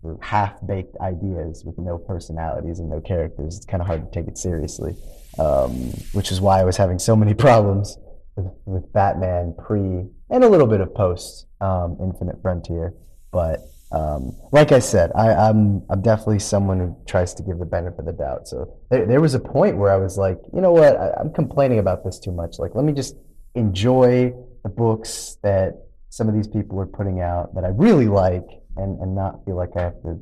for 0.00 0.18
half 0.22 0.54
baked 0.66 0.96
ideas 1.02 1.62
with 1.66 1.76
no 1.76 1.98
personalities 1.98 2.78
and 2.78 2.88
no 2.88 3.02
characters, 3.02 3.58
it's 3.58 3.66
kind 3.66 3.82
of 3.82 3.86
hard 3.86 4.10
to 4.10 4.18
take 4.18 4.28
it 4.28 4.38
seriously. 4.38 4.96
Um, 5.38 5.72
which 6.12 6.32
is 6.32 6.40
why 6.40 6.60
I 6.60 6.64
was 6.64 6.76
having 6.76 6.98
so 6.98 7.14
many 7.14 7.34
problems 7.46 7.96
with, 8.36 8.52
with 8.64 8.92
Batman 8.92 9.54
pre 9.58 10.06
and 10.30 10.44
a 10.44 10.48
little 10.48 10.66
bit 10.66 10.80
of 10.80 10.94
post 10.94 11.46
um, 11.60 11.96
Infinite 12.00 12.40
Frontier. 12.42 12.94
But 13.32 13.60
um, 13.92 14.36
like 14.52 14.72
I 14.72 14.78
said, 14.78 15.10
I, 15.16 15.32
I'm 15.32 15.82
I'm 15.90 16.02
definitely 16.02 16.38
someone 16.38 16.78
who 16.78 16.96
tries 17.06 17.34
to 17.34 17.42
give 17.42 17.58
the 17.58 17.66
benefit 17.66 18.00
of 18.00 18.06
the 18.06 18.12
doubt. 18.12 18.46
So 18.46 18.78
there, 18.90 19.06
there 19.06 19.20
was 19.20 19.34
a 19.34 19.40
point 19.40 19.76
where 19.76 19.92
I 19.92 19.96
was 19.96 20.16
like, 20.16 20.38
you 20.54 20.60
know 20.60 20.72
what, 20.72 20.96
I, 20.96 21.12
I'm 21.18 21.32
complaining 21.32 21.80
about 21.80 22.04
this 22.04 22.18
too 22.18 22.32
much. 22.32 22.58
Like, 22.58 22.74
let 22.74 22.84
me 22.84 22.92
just 22.92 23.16
enjoy 23.54 24.32
the 24.62 24.68
books 24.68 25.38
that 25.42 25.74
some 26.08 26.28
of 26.28 26.34
these 26.34 26.46
people 26.46 26.78
are 26.80 26.86
putting 26.86 27.20
out 27.20 27.54
that 27.54 27.64
I 27.64 27.68
really 27.68 28.06
like, 28.06 28.46
and 28.76 29.00
and 29.00 29.14
not 29.14 29.44
feel 29.44 29.56
like 29.56 29.70
I 29.76 29.82
have 29.82 30.00
to 30.02 30.20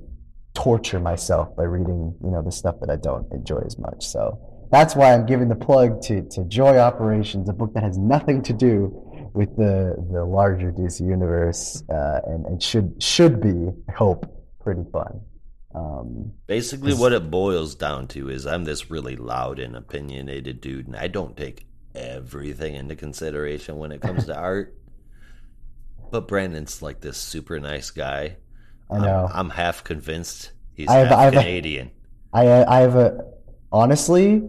torture 0.54 0.98
myself 0.98 1.54
by 1.54 1.64
reading, 1.64 2.16
you 2.24 2.30
know, 2.30 2.42
the 2.42 2.50
stuff 2.50 2.76
that 2.80 2.90
I 2.90 2.96
don't 2.96 3.30
enjoy 3.32 3.60
as 3.66 3.78
much. 3.78 4.06
So 4.06 4.40
that's 4.70 4.94
why 4.94 5.14
I'm 5.14 5.26
giving 5.26 5.48
the 5.48 5.56
plug 5.56 6.02
to, 6.02 6.22
to 6.30 6.44
Joy 6.44 6.78
Operations, 6.78 7.48
a 7.48 7.52
book 7.52 7.72
that 7.74 7.82
has 7.82 7.96
nothing 7.98 8.42
to 8.42 8.52
do 8.52 9.04
with 9.34 9.54
the 9.56 9.94
the 10.10 10.24
larger 10.24 10.72
DC 10.72 11.00
universe, 11.00 11.82
uh, 11.90 12.20
and, 12.26 12.46
and 12.46 12.62
should 12.62 13.00
should 13.02 13.40
be, 13.40 13.70
I 13.88 13.92
hope, 13.92 14.26
pretty 14.60 14.84
fun. 14.92 15.20
Um, 15.74 16.32
Basically, 16.46 16.94
what 16.94 17.12
it 17.12 17.30
boils 17.30 17.74
down 17.74 18.08
to 18.08 18.30
is 18.30 18.46
I'm 18.46 18.64
this 18.64 18.90
really 18.90 19.16
loud 19.16 19.58
and 19.58 19.76
opinionated 19.76 20.60
dude, 20.60 20.86
and 20.86 20.96
I 20.96 21.08
don't 21.08 21.36
take 21.36 21.66
everything 21.94 22.74
into 22.74 22.96
consideration 22.96 23.76
when 23.76 23.92
it 23.92 24.00
comes 24.00 24.26
to 24.26 24.36
art. 24.38 24.74
But 26.10 26.26
Brandon's 26.26 26.80
like 26.80 27.00
this 27.00 27.18
super 27.18 27.60
nice 27.60 27.90
guy. 27.90 28.36
I 28.90 28.98
know. 28.98 29.28
I'm, 29.30 29.40
I'm 29.46 29.50
half 29.50 29.84
convinced 29.84 30.52
he's 30.72 30.88
I 30.88 30.94
have- 30.98 31.08
half 31.08 31.18
I 31.18 31.22
have 31.24 31.32
Canadian. 31.34 31.90
I 32.32 32.64
I 32.64 32.80
have 32.80 32.96
a 32.96 33.24
honestly, 33.70 34.42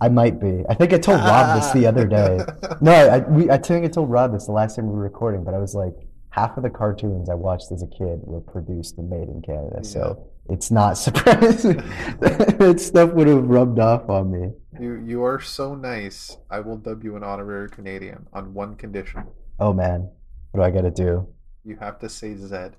I 0.00 0.08
might 0.08 0.40
be. 0.40 0.64
I 0.68 0.74
think 0.74 0.92
I 0.92 0.98
told 0.98 1.20
Rob 1.20 1.60
this 1.60 1.70
the 1.72 1.86
ah. 1.86 1.90
other 1.90 2.06
day. 2.06 2.40
No, 2.80 2.92
I 2.92 3.18
we, 3.18 3.50
I 3.50 3.58
think 3.58 3.84
I 3.84 3.88
told 3.88 4.10
Rob 4.10 4.32
this 4.32 4.46
the 4.46 4.52
last 4.52 4.76
time 4.76 4.86
we 4.86 4.94
were 4.94 5.02
recording, 5.02 5.44
but 5.44 5.54
I 5.54 5.58
was 5.58 5.74
like, 5.74 5.94
half 6.30 6.56
of 6.56 6.62
the 6.62 6.70
cartoons 6.70 7.28
I 7.28 7.34
watched 7.34 7.70
as 7.72 7.82
a 7.82 7.86
kid 7.86 8.20
were 8.22 8.40
produced 8.40 8.98
and 8.98 9.10
made 9.10 9.28
in 9.28 9.42
Canada. 9.42 9.84
So 9.84 10.26
it's 10.48 10.70
not 10.70 10.96
surprising. 10.98 11.76
that 12.20 12.80
stuff 12.80 13.12
would 13.12 13.26
have 13.28 13.44
rubbed 13.44 13.78
off 13.78 14.08
on 14.08 14.30
me. 14.30 14.50
You 14.80 14.94
you 15.04 15.22
are 15.24 15.40
so 15.40 15.74
nice. 15.74 16.38
I 16.50 16.60
will 16.60 16.76
dub 16.76 17.04
you 17.04 17.16
an 17.16 17.22
honorary 17.22 17.68
Canadian 17.68 18.26
on 18.32 18.54
one 18.54 18.76
condition. 18.76 19.24
Oh 19.58 19.72
man, 19.74 20.08
what 20.52 20.60
do 20.60 20.62
I 20.62 20.70
got 20.70 20.82
to 20.82 20.90
do? 20.90 21.28
You 21.64 21.76
have 21.76 21.98
to 21.98 22.08
say 22.08 22.34
Zed. 22.36 22.76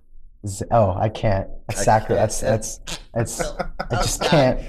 Z- 0.47 0.65
Oh, 0.71 0.95
I 0.97 1.09
can't. 1.09 1.47
Sacri- 1.71 2.15
can't. 2.15 2.19
That's 2.19 2.39
that's 2.39 2.99
that's. 3.13 3.41
I 3.41 3.95
just 3.97 4.23
can't. 4.31 4.59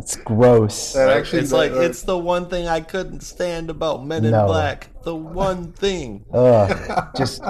It's 0.00 0.16
gross. 0.16 0.94
That 0.94 1.10
actually- 1.10 1.40
it's 1.40 1.52
like 1.52 1.72
that- 1.72 1.84
it's 1.84 2.02
the 2.02 2.16
one 2.18 2.48
thing 2.48 2.66
I 2.68 2.80
couldn't 2.80 3.20
stand 3.20 3.70
about 3.70 4.04
Men 4.06 4.24
in 4.24 4.30
No. 4.32 4.46
Black. 4.46 4.88
The 5.02 5.14
one 5.14 5.72
thing. 5.72 6.24
Ugh, 6.32 7.08
just 7.16 7.42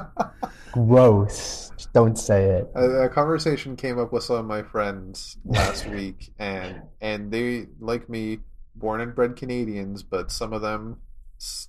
gross. 0.72 1.70
Just 1.76 1.92
don't 1.92 2.18
say 2.18 2.44
it. 2.46 2.70
a, 2.74 3.03
a 3.05 3.09
conversation 3.09 3.76
came 3.76 3.98
up 3.98 4.12
with 4.12 4.22
some 4.24 4.36
of 4.36 4.44
my 4.44 4.62
friends 4.62 5.36
last 5.44 5.86
week, 5.96 6.32
and 6.38 6.82
and 7.01 7.30
they 7.32 7.66
like 7.80 8.09
me, 8.09 8.38
born 8.74 9.01
and 9.01 9.14
bred 9.14 9.36
Canadians, 9.36 10.03
but 10.03 10.30
some 10.30 10.53
of 10.53 10.62
them 10.62 10.98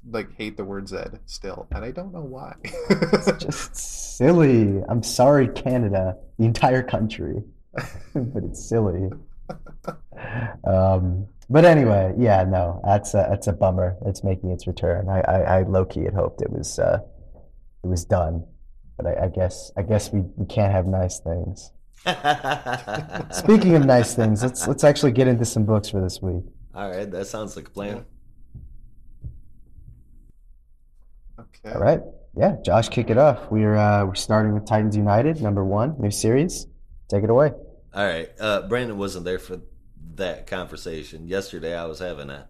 like 0.09 0.36
hate 0.36 0.57
the 0.57 0.65
word 0.65 0.88
Zed 0.89 1.19
still, 1.25 1.67
and 1.71 1.84
I 1.86 1.91
don't 1.91 2.11
know 2.13 2.21
why. 2.21 2.55
It's 2.63 3.32
just 3.45 3.75
silly. 4.17 4.82
I'm 4.89 5.01
sorry, 5.03 5.47
Canada, 5.47 6.17
the 6.38 6.45
entire 6.45 6.84
country, 6.84 7.41
but 8.13 8.43
it's 8.43 8.67
silly. 8.67 9.09
Um, 10.66 11.28
but 11.49 11.66
anyway, 11.66 12.14
yeah, 12.18 12.43
no, 12.43 12.82
that's 12.86 13.14
a, 13.14 13.28
that's 13.30 13.47
a 13.47 13.54
bummer. 13.54 13.97
It's 14.06 14.24
making 14.24 14.52
its 14.52 14.68
return. 14.68 15.10
I, 15.10 15.20
I, 15.22 15.39
I 15.39 15.62
low 15.64 15.86
key 15.86 16.04
had 16.04 16.14
hoped 16.14 16.41
it 16.41 16.49
was 16.49 16.80
uh, 16.80 16.99
it 17.84 17.88
was 17.88 18.06
done, 18.06 18.45
but 18.95 19.06
I, 19.06 19.26
I 19.26 19.28
guess 19.28 19.72
I 19.76 19.82
guess 19.82 20.12
we, 20.14 20.22
we 20.38 20.45
can't 20.45 20.72
have 20.72 20.88
nice 20.88 21.20
things. 21.20 21.72
Speaking 23.32 23.76
of 23.76 23.86
nice 23.86 24.16
things, 24.16 24.41
let's 24.43 24.68
let's 24.68 24.84
actually 24.84 25.12
get 25.12 25.28
into 25.28 25.43
some 25.45 25.66
books 25.66 25.89
for 25.89 26.02
this 26.02 26.22
week. 26.22 26.43
All 26.74 26.89
right, 26.89 27.10
that 27.12 27.28
sounds 27.28 27.58
like 27.58 27.68
a 27.68 27.72
plan. 27.72 28.06
okay. 31.38 31.76
All 31.76 31.82
right, 31.82 31.99
yeah, 32.38 32.56
Josh, 32.64 32.88
kick 32.88 33.10
it 33.10 33.18
off. 33.18 33.52
We're 33.52 33.76
uh, 33.76 34.06
we're 34.06 34.16
starting 34.16 34.54
with 34.54 34.66
Titans 34.66 34.95
United, 34.95 35.41
number 35.41 35.66
one, 35.66 35.95
new 35.99 36.12
series. 36.12 36.66
Take 37.10 37.26
it 37.26 37.30
away. 37.30 37.52
All 37.93 38.05
right, 38.05 38.29
uh, 38.39 38.67
Brandon 38.67 38.97
wasn't 38.97 39.25
there 39.25 39.39
for 39.39 39.59
that 40.15 40.47
conversation 40.47 41.27
yesterday. 41.27 41.75
I 41.75 41.85
was 41.85 41.99
having 41.99 42.29
a 42.29 42.47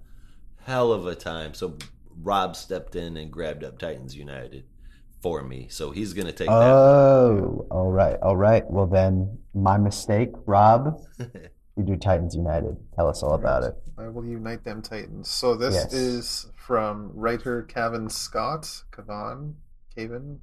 hell 0.64 0.92
of 0.92 1.08
a 1.08 1.16
time, 1.16 1.54
so 1.54 1.78
Rob 2.22 2.56
stepped 2.56 2.96
in 2.96 3.18
and 3.18 3.32
grabbed 3.32 3.64
up 3.64 3.80
Titans 3.80 4.16
United 4.16 4.66
for 5.22 5.42
me. 5.44 5.68
So 5.70 5.92
he's 5.92 6.14
gonna 6.14 6.32
take 6.32 6.48
that. 6.48 6.54
Oh, 6.54 7.66
all 7.72 7.92
right, 7.92 8.18
all 8.22 8.38
right. 8.38 8.70
Well 8.70 8.86
then, 8.88 9.40
my 9.54 9.78
mistake, 9.78 10.32
Rob. 10.46 11.02
You 11.78 11.84
do 11.84 11.96
Titans 11.96 12.36
United. 12.36 12.76
Tell 12.96 13.08
us 13.08 13.24
all 13.24 13.34
about 13.34 13.64
it. 13.64 13.74
I 13.98 14.10
will 14.10 14.26
unite 14.26 14.66
them 14.66 14.82
Titans. 14.82 15.30
So 15.30 15.56
this 15.56 15.74
Yes. 15.74 15.94
is 15.94 16.48
from 16.58 17.12
writer 17.16 17.62
Cavan 17.64 18.10
Scott, 18.10 18.84
Cavan, 18.92 19.56
Cavan, 19.96 20.42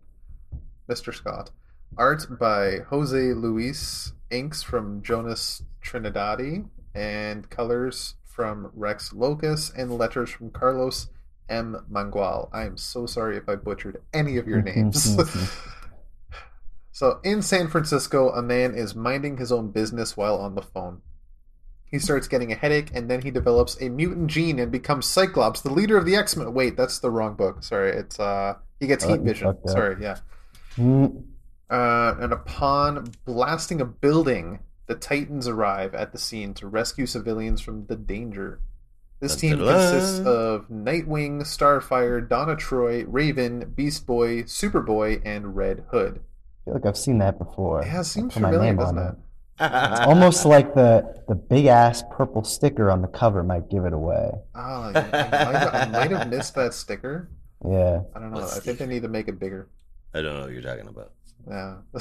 Mr. 0.88 1.14
Scott. 1.14 1.50
Art 1.98 2.26
by 2.40 2.78
Jose 2.88 3.34
Luis, 3.34 4.14
inks 4.30 4.62
from 4.62 5.02
Jonas 5.02 5.62
Trindade, 5.82 6.68
and 6.94 7.48
colors 7.50 8.14
from 8.24 8.70
Rex 8.74 9.10
Lokus, 9.10 9.72
and 9.76 9.96
letters 9.96 10.30
from 10.30 10.50
Carlos 10.50 11.08
M. 11.48 11.84
Mangual. 11.90 12.48
I 12.52 12.64
am 12.64 12.76
so 12.76 13.06
sorry 13.06 13.36
if 13.36 13.48
I 13.48 13.56
butchered 13.56 14.02
any 14.12 14.36
of 14.36 14.46
your 14.46 14.62
names. 14.74 15.16
so, 16.92 17.20
in 17.24 17.42
San 17.42 17.68
Francisco, 17.68 18.30
a 18.30 18.42
man 18.42 18.74
is 18.74 18.94
minding 18.94 19.38
his 19.38 19.50
own 19.52 19.70
business 19.70 20.16
while 20.16 20.36
on 20.36 20.54
the 20.54 20.62
phone. 20.62 21.02
He 21.90 21.98
starts 21.98 22.28
getting 22.28 22.52
a 22.52 22.54
headache, 22.54 22.90
and 22.92 23.10
then 23.10 23.22
he 23.22 23.30
develops 23.30 23.80
a 23.80 23.88
mutant 23.88 24.26
gene 24.30 24.58
and 24.58 24.70
becomes 24.70 25.06
Cyclops, 25.06 25.62
the 25.62 25.72
leader 25.72 25.96
of 25.96 26.04
the 26.04 26.16
X 26.16 26.36
Men. 26.36 26.52
Wait, 26.52 26.76
that's 26.76 26.98
the 26.98 27.10
wrong 27.10 27.34
book. 27.34 27.62
Sorry, 27.64 27.90
it's 27.92 28.20
uh, 28.20 28.54
he 28.78 28.86
gets 28.86 29.04
Oh, 29.04 29.14
heat 29.14 29.22
vision. 29.22 29.56
Sorry, 29.66 29.96
yeah. 30.00 30.18
Mm, 30.76 31.24
Uh, 31.70 32.14
and 32.20 32.32
upon 32.32 33.12
blasting 33.24 33.80
a 33.80 33.84
building, 33.84 34.60
the 34.86 34.94
Titans 34.94 35.46
arrive 35.46 35.94
at 35.94 36.12
the 36.12 36.18
scene 36.18 36.54
to 36.54 36.66
rescue 36.66 37.06
civilians 37.06 37.60
from 37.60 37.86
the 37.86 37.96
danger. 37.96 38.60
This 39.20 39.34
team 39.34 39.58
consists 39.58 40.20
of 40.20 40.68
Nightwing, 40.68 41.42
Starfire, 41.42 42.26
Donna 42.26 42.54
Troy, 42.54 43.04
Raven, 43.04 43.72
Beast 43.74 44.06
Boy, 44.06 44.44
Superboy, 44.44 45.20
and 45.24 45.56
Red 45.56 45.84
Hood. 45.90 46.20
I 46.20 46.64
feel 46.64 46.74
like 46.74 46.86
I've 46.86 46.96
seen 46.96 47.18
that 47.18 47.36
before. 47.38 47.82
It 47.82 48.04
seems 48.04 48.32
Put 48.32 48.42
familiar, 48.42 48.60
name 48.60 48.76
doesn't 48.76 48.98
on 48.98 49.06
it? 49.08 49.14
It's 49.60 50.00
almost 50.06 50.44
like 50.44 50.72
the 50.74 51.20
the 51.26 51.34
big 51.34 51.66
ass 51.66 52.04
purple 52.12 52.44
sticker 52.44 52.92
on 52.92 53.02
the 53.02 53.08
cover 53.08 53.42
might 53.42 53.68
give 53.68 53.84
it 53.84 53.92
away. 53.92 54.30
Ah, 54.54 54.88
I, 54.88 54.92
might 54.92 55.04
have, 55.04 55.74
I 55.74 55.84
might 55.86 56.10
have 56.12 56.30
missed 56.30 56.54
that 56.54 56.74
sticker. 56.74 57.28
Yeah. 57.68 58.02
I 58.14 58.20
don't 58.20 58.30
know. 58.30 58.36
What 58.36 58.44
I 58.44 58.50
think 58.50 58.62
sticker? 58.62 58.78
they 58.78 58.86
need 58.86 59.02
to 59.02 59.08
make 59.08 59.26
it 59.26 59.40
bigger. 59.40 59.68
I 60.14 60.22
don't 60.22 60.34
know 60.34 60.42
what 60.42 60.52
you're 60.52 60.62
talking 60.62 60.86
about. 60.86 61.10
Yeah. 61.46 61.76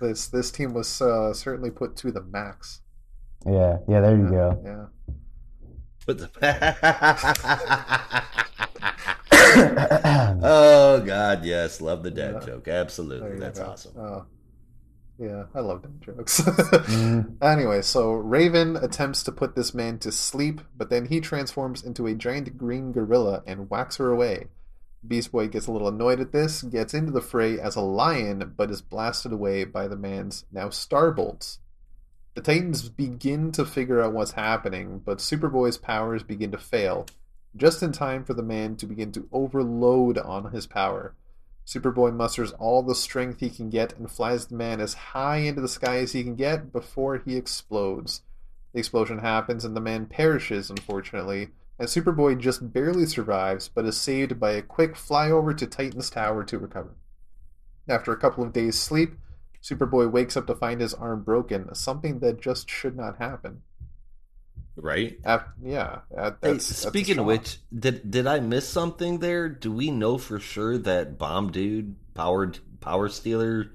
this 0.00 0.28
this 0.28 0.50
team 0.50 0.72
was 0.74 1.00
uh, 1.00 1.32
certainly 1.34 1.70
put 1.70 1.94
to 1.96 2.10
the 2.10 2.22
max. 2.22 2.80
Yeah. 3.46 3.78
Yeah. 3.88 4.00
There 4.00 4.16
you 4.16 4.24
Yeah, 4.24 4.30
go. 4.30 4.62
Yeah. 4.64 4.86
But 6.06 6.18
the 6.18 6.30
oh 10.42 11.02
God, 11.04 11.44
yes, 11.44 11.80
love 11.80 12.02
the 12.02 12.10
dad 12.10 12.36
Yeah. 12.40 12.46
joke. 12.46 12.68
Absolutely, 12.68 13.38
that's 13.38 13.58
go. 13.58 13.66
awesome. 13.66 13.92
Oh. 13.98 14.24
Yeah, 15.18 15.44
I 15.54 15.60
love 15.60 15.82
them 15.82 16.00
jokes. 16.02 16.40
Mm, 16.40 17.36
Anyway, 17.42 17.82
so 17.82 18.12
Raven 18.12 18.76
attempts 18.76 19.22
to 19.24 19.32
put 19.32 19.54
this 19.54 19.74
man 19.74 19.98
to 19.98 20.10
sleep, 20.10 20.62
but 20.74 20.88
then 20.88 21.06
he 21.06 21.20
transforms 21.20 21.82
into 21.84 22.06
a 22.06 22.14
giant 22.14 22.56
green 22.56 22.90
gorilla 22.90 23.42
and 23.46 23.68
whacks 23.68 23.96
her 23.96 24.10
away. 24.10 24.46
Beast 25.06 25.32
Boy 25.32 25.48
gets 25.48 25.66
a 25.66 25.72
little 25.72 25.88
annoyed 25.88 26.20
at 26.20 26.32
this, 26.32 26.62
gets 26.62 26.92
into 26.92 27.10
the 27.10 27.22
fray 27.22 27.58
as 27.58 27.74
a 27.74 27.80
lion, 27.80 28.54
but 28.56 28.70
is 28.70 28.82
blasted 28.82 29.32
away 29.32 29.64
by 29.64 29.88
the 29.88 29.96
man's 29.96 30.44
now 30.52 30.68
Starbolts. 30.68 31.58
The 32.34 32.42
Titans 32.42 32.88
begin 32.88 33.50
to 33.52 33.64
figure 33.64 34.02
out 34.02 34.12
what's 34.12 34.32
happening, 34.32 35.00
but 35.04 35.18
Superboy's 35.18 35.78
powers 35.78 36.22
begin 36.22 36.52
to 36.52 36.58
fail, 36.58 37.06
just 37.56 37.82
in 37.82 37.92
time 37.92 38.24
for 38.24 38.34
the 38.34 38.42
man 38.42 38.76
to 38.76 38.86
begin 38.86 39.10
to 39.12 39.28
overload 39.32 40.18
on 40.18 40.52
his 40.52 40.66
power. 40.66 41.14
Superboy 41.66 42.14
musters 42.14 42.52
all 42.52 42.82
the 42.82 42.94
strength 42.94 43.40
he 43.40 43.48
can 43.48 43.70
get 43.70 43.96
and 43.98 44.10
flies 44.10 44.46
the 44.46 44.56
man 44.56 44.80
as 44.80 44.94
high 44.94 45.38
into 45.38 45.60
the 45.60 45.68
sky 45.68 45.98
as 45.98 46.12
he 46.12 46.22
can 46.22 46.34
get 46.34 46.72
before 46.72 47.18
he 47.18 47.36
explodes. 47.36 48.22
The 48.72 48.78
explosion 48.78 49.18
happens 49.18 49.64
and 49.64 49.74
the 49.74 49.80
man 49.80 50.06
perishes, 50.06 50.70
unfortunately, 50.70 51.50
and 51.80 51.88
Superboy 51.88 52.38
just 52.38 52.72
barely 52.72 53.06
survives 53.06 53.68
but 53.68 53.84
is 53.86 53.96
saved 53.96 54.38
by 54.38 54.52
a 54.52 54.62
quick 54.62 54.94
flyover 54.94 55.56
to 55.56 55.66
Titan's 55.66 56.10
Tower 56.10 56.44
to 56.44 56.58
recover. 56.58 56.94
After 57.88 58.12
a 58.12 58.16
couple 58.16 58.44
of 58.44 58.52
days' 58.52 58.78
sleep, 58.78 59.14
Superboy 59.62 60.10
wakes 60.12 60.36
up 60.36 60.46
to 60.46 60.54
find 60.54 60.80
his 60.80 60.94
arm 60.94 61.22
broken, 61.24 61.74
something 61.74 62.20
that 62.20 62.40
just 62.40 62.70
should 62.70 62.96
not 62.96 63.16
happen. 63.18 63.62
Right? 64.76 65.18
Af- 65.24 65.48
yeah. 65.62 66.00
that- 66.14 66.38
Hey, 66.42 66.52
that's- 66.52 66.68
that's 66.68 66.86
speaking 66.86 67.18
of 67.18 67.26
which, 67.26 67.60
did 67.76 68.10
did 68.10 68.26
I 68.26 68.40
miss 68.40 68.68
something 68.68 69.18
there? 69.18 69.48
Do 69.48 69.72
we 69.72 69.90
know 69.90 70.16
for 70.18 70.38
sure 70.38 70.78
that 70.78 71.18
bomb 71.18 71.50
dude, 71.50 71.96
powered 72.14 72.58
power 72.80 73.08
stealer, 73.08 73.66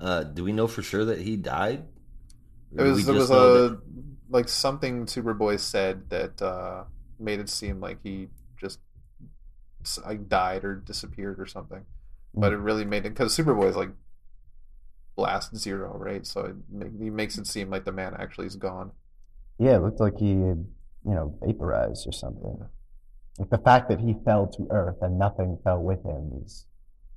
uh, 0.00 0.24
do 0.24 0.44
we 0.44 0.52
know 0.52 0.66
for 0.66 0.82
sure 0.82 1.04
that 1.06 1.20
he 1.20 1.36
died? 1.36 1.86
It 2.72 2.80
Or 2.80 2.84
do 2.84 2.90
was 2.90 2.96
we 2.98 3.02
there 3.04 3.14
was 3.14 3.30
a 3.30 3.34
that- 3.34 3.80
like 4.28 4.48
something 4.48 5.06
Superboy 5.06 5.58
said 5.58 6.10
that 6.10 6.40
uh, 6.42 6.84
made 7.18 7.40
it 7.40 7.48
seem 7.48 7.80
like 7.80 7.98
he 8.02 8.28
just 8.56 8.80
like 10.04 10.28
died 10.28 10.64
or 10.64 10.74
disappeared 10.76 11.38
or 11.38 11.46
something, 11.46 11.84
but 12.34 12.52
it 12.52 12.58
mm. 12.58 12.64
really 12.64 12.84
made 12.84 13.04
it 13.06 13.10
because 13.10 13.36
Superboy 13.36 13.68
is 13.68 13.76
like 13.76 13.90
blast 15.16 15.56
zero, 15.56 15.96
right? 15.96 16.26
So 16.26 16.40
it 16.80 16.92
he 16.98 17.10
makes 17.10 17.38
it 17.38 17.46
seem 17.46 17.70
like 17.70 17.84
the 17.84 17.92
man 17.92 18.14
actually 18.18 18.46
is 18.46 18.56
gone. 18.56 18.92
yeah. 19.58 19.76
It 19.76 19.82
looked 19.82 20.00
like 20.00 20.18
he, 20.18 20.30
you 20.32 20.66
know, 21.04 21.38
vaporized 21.42 22.06
or 22.08 22.12
something. 22.12 22.58
Like 23.38 23.50
the 23.50 23.58
fact 23.58 23.88
that 23.88 24.00
he 24.00 24.14
fell 24.24 24.46
to 24.48 24.66
Earth 24.70 24.96
and 25.02 25.18
nothing 25.18 25.58
fell 25.64 25.82
with 25.82 26.02
him 26.04 26.32
is 26.44 26.66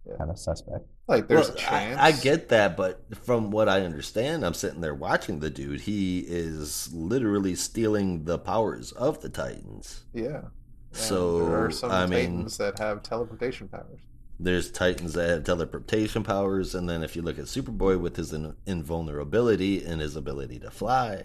Yeah. 0.05 0.17
kind 0.17 0.29
of 0.29 0.37
suspect. 0.39 0.85
Like 1.07 1.27
there's 1.27 1.47
Well, 1.47 1.55
a 1.57 1.59
chance. 1.59 1.97
I, 1.99 2.07
I 2.07 2.11
get 2.11 2.49
that, 2.49 2.75
but 2.75 3.01
from 3.23 3.49
what 3.49 3.69
I 3.69 3.81
understand, 3.81 4.45
I'm 4.45 4.53
sitting 4.53 4.81
there 4.81 4.93
watching 4.95 5.39
the 5.39 5.49
dude. 5.49 5.81
He 5.81 6.19
is 6.19 6.93
literally 6.93 7.55
stealing 7.55 8.25
the 8.25 8.37
powers 8.37 8.91
of 8.91 9.21
the 9.21 9.29
Titans. 9.29 10.03
Yeah. 10.13 10.41
And 10.41 10.49
So, 10.91 11.45
there 11.45 11.65
are 11.65 11.71
some 11.71 11.91
I 11.91 12.05
mean- 12.07 12.31
Titans 12.35 12.57
that 12.57 12.79
have 12.79 13.03
teleportation 13.03 13.67
powers. 13.69 13.99
There's 14.39 14.69
Titans 14.69 15.13
that 15.13 15.29
have 15.29 15.43
teleportation 15.45 16.23
powers, 16.23 16.75
and 16.75 16.87
then 16.87 17.01
if 17.01 17.15
you 17.15 17.21
look 17.23 17.39
at 17.39 17.45
Superboy 17.45 17.99
with 17.99 18.17
his 18.17 18.33
in- 18.33 18.55
invulnerability 18.67 19.83
and 19.83 19.99
his 20.01 20.15
ability 20.15 20.59
to 20.59 20.69
fly, 20.69 21.23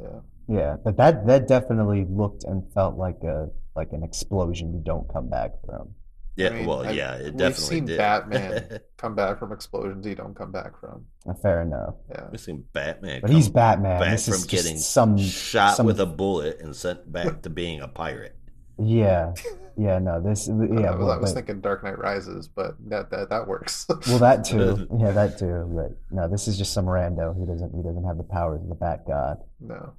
Yeah. 0.00 0.20
Yeah, 0.48 0.76
but 0.84 0.96
that 0.98 1.26
that 1.26 1.48
definitely 1.48 2.04
looked 2.08 2.44
and 2.44 2.62
felt 2.72 2.96
like 2.96 3.20
a 3.24 3.50
like 3.74 3.92
an 3.92 4.02
explosion 4.04 4.72
you 4.72 4.80
don't 4.80 5.08
come 5.12 5.28
back 5.28 5.50
from. 5.64 5.94
Yeah, 6.36 6.48
I 6.48 6.50
mean, 6.52 6.66
well, 6.66 6.94
yeah, 6.94 7.14
it 7.14 7.24
we've 7.24 7.36
definitely 7.38 7.64
seen 7.76 7.84
did. 7.86 7.98
Batman 7.98 8.80
come 8.98 9.14
back 9.14 9.38
from 9.38 9.52
explosions 9.52 10.04
he 10.04 10.14
don't 10.14 10.34
come 10.36 10.52
back 10.52 10.78
from. 10.78 11.06
Uh, 11.26 11.32
Fair 11.34 11.62
enough. 11.62 11.94
Yeah. 12.10 12.26
We've 12.30 12.40
seen 12.40 12.64
Batman, 12.74 13.22
But 13.22 13.30
he's 13.30 13.48
Batman. 13.48 14.00
back 14.00 14.10
This 14.10 14.28
is 14.28 14.40
from 14.42 14.48
just 14.48 14.64
getting 14.64 14.78
some 14.78 15.16
shot 15.18 15.76
some- 15.76 15.86
with 15.86 15.98
a 16.00 16.06
bullet 16.06 16.60
and 16.60 16.76
sent 16.76 17.10
back 17.10 17.42
to 17.42 17.50
being 17.50 17.80
a 17.80 17.88
pirate. 17.88 18.36
Yeah, 18.78 19.32
yeah. 19.78 19.98
No, 19.98 20.20
this. 20.20 20.48
Yeah, 20.48 20.52
I 20.54 20.58
was, 20.58 20.98
well, 20.98 21.10
I 21.10 21.16
was 21.16 21.30
but- 21.32 21.36
thinking 21.46 21.62
Dark 21.62 21.82
Knight 21.82 21.98
Rises, 21.98 22.46
but 22.48 22.76
that 22.90 23.08
that, 23.10 23.30
that 23.30 23.46
works. 23.48 23.86
well, 24.06 24.18
that 24.18 24.44
too. 24.44 24.86
Yeah, 25.00 25.12
that 25.12 25.38
too. 25.38 25.64
But 25.74 25.96
no, 26.14 26.28
this 26.28 26.46
is 26.46 26.58
just 26.58 26.74
some 26.74 26.84
rando. 26.84 27.34
He 27.40 27.46
doesn't. 27.46 27.74
He 27.74 27.82
doesn't 27.82 28.04
have 28.04 28.18
the 28.18 28.22
powers 28.24 28.60
of 28.60 28.68
the 28.68 28.74
Bat 28.74 29.06
God. 29.08 29.38
no. 29.60 29.94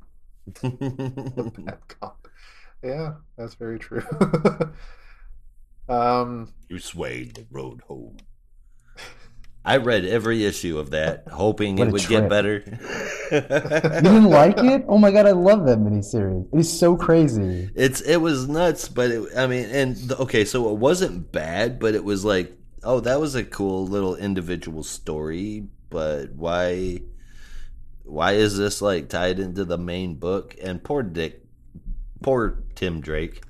The 0.61 1.51
Bat 1.65 1.79
God. 1.99 2.11
Yeah, 2.83 3.13
that's 3.35 3.55
very 3.55 3.79
true. 3.79 4.03
Um 5.89 6.53
you 6.69 6.79
swayed 6.79 7.35
the 7.35 7.45
road 7.51 7.81
home. 7.87 8.17
I 9.65 9.77
read 9.77 10.05
every 10.05 10.45
issue 10.45 10.77
of 10.79 10.91
that, 10.91 11.25
hoping 11.31 11.79
it 11.79 11.89
would 11.91 12.03
trip. 12.03 12.21
get 12.21 12.29
better. 12.29 12.63
You 13.31 13.41
didn't 13.41 14.25
like 14.25 14.63
it? 14.63 14.85
Oh 14.87 14.97
my 14.97 15.11
god, 15.11 15.25
I 15.25 15.31
love 15.31 15.65
that 15.65 15.79
miniseries. 15.79 16.47
It 16.53 16.59
is 16.59 16.79
so 16.79 16.95
crazy. 16.95 17.69
It's 17.75 17.99
it 18.01 18.17
was 18.17 18.47
nuts, 18.47 18.87
but 18.87 19.11
it, 19.11 19.29
I 19.35 19.47
mean, 19.47 19.65
and 19.65 19.95
the, 19.97 20.17
okay, 20.19 20.45
so 20.45 20.69
it 20.71 20.77
wasn't 20.77 21.31
bad, 21.31 21.79
but 21.79 21.93
it 21.95 22.03
was 22.05 22.23
like, 22.23 22.57
oh, 22.83 23.01
that 23.01 23.19
was 23.19 23.35
a 23.35 23.43
cool 23.43 23.85
little 23.85 24.15
individual 24.15 24.83
story, 24.83 25.67
but 25.89 26.31
why, 26.33 27.01
why 28.03 28.33
is 28.33 28.57
this 28.57 28.81
like 28.81 29.09
tied 29.09 29.39
into 29.39 29.65
the 29.65 29.77
main 29.77 30.15
book? 30.15 30.55
And 30.61 30.81
poor 30.83 31.03
Dick, 31.03 31.43
poor 32.21 32.63
Tim 32.75 33.01
Drake, 33.01 33.41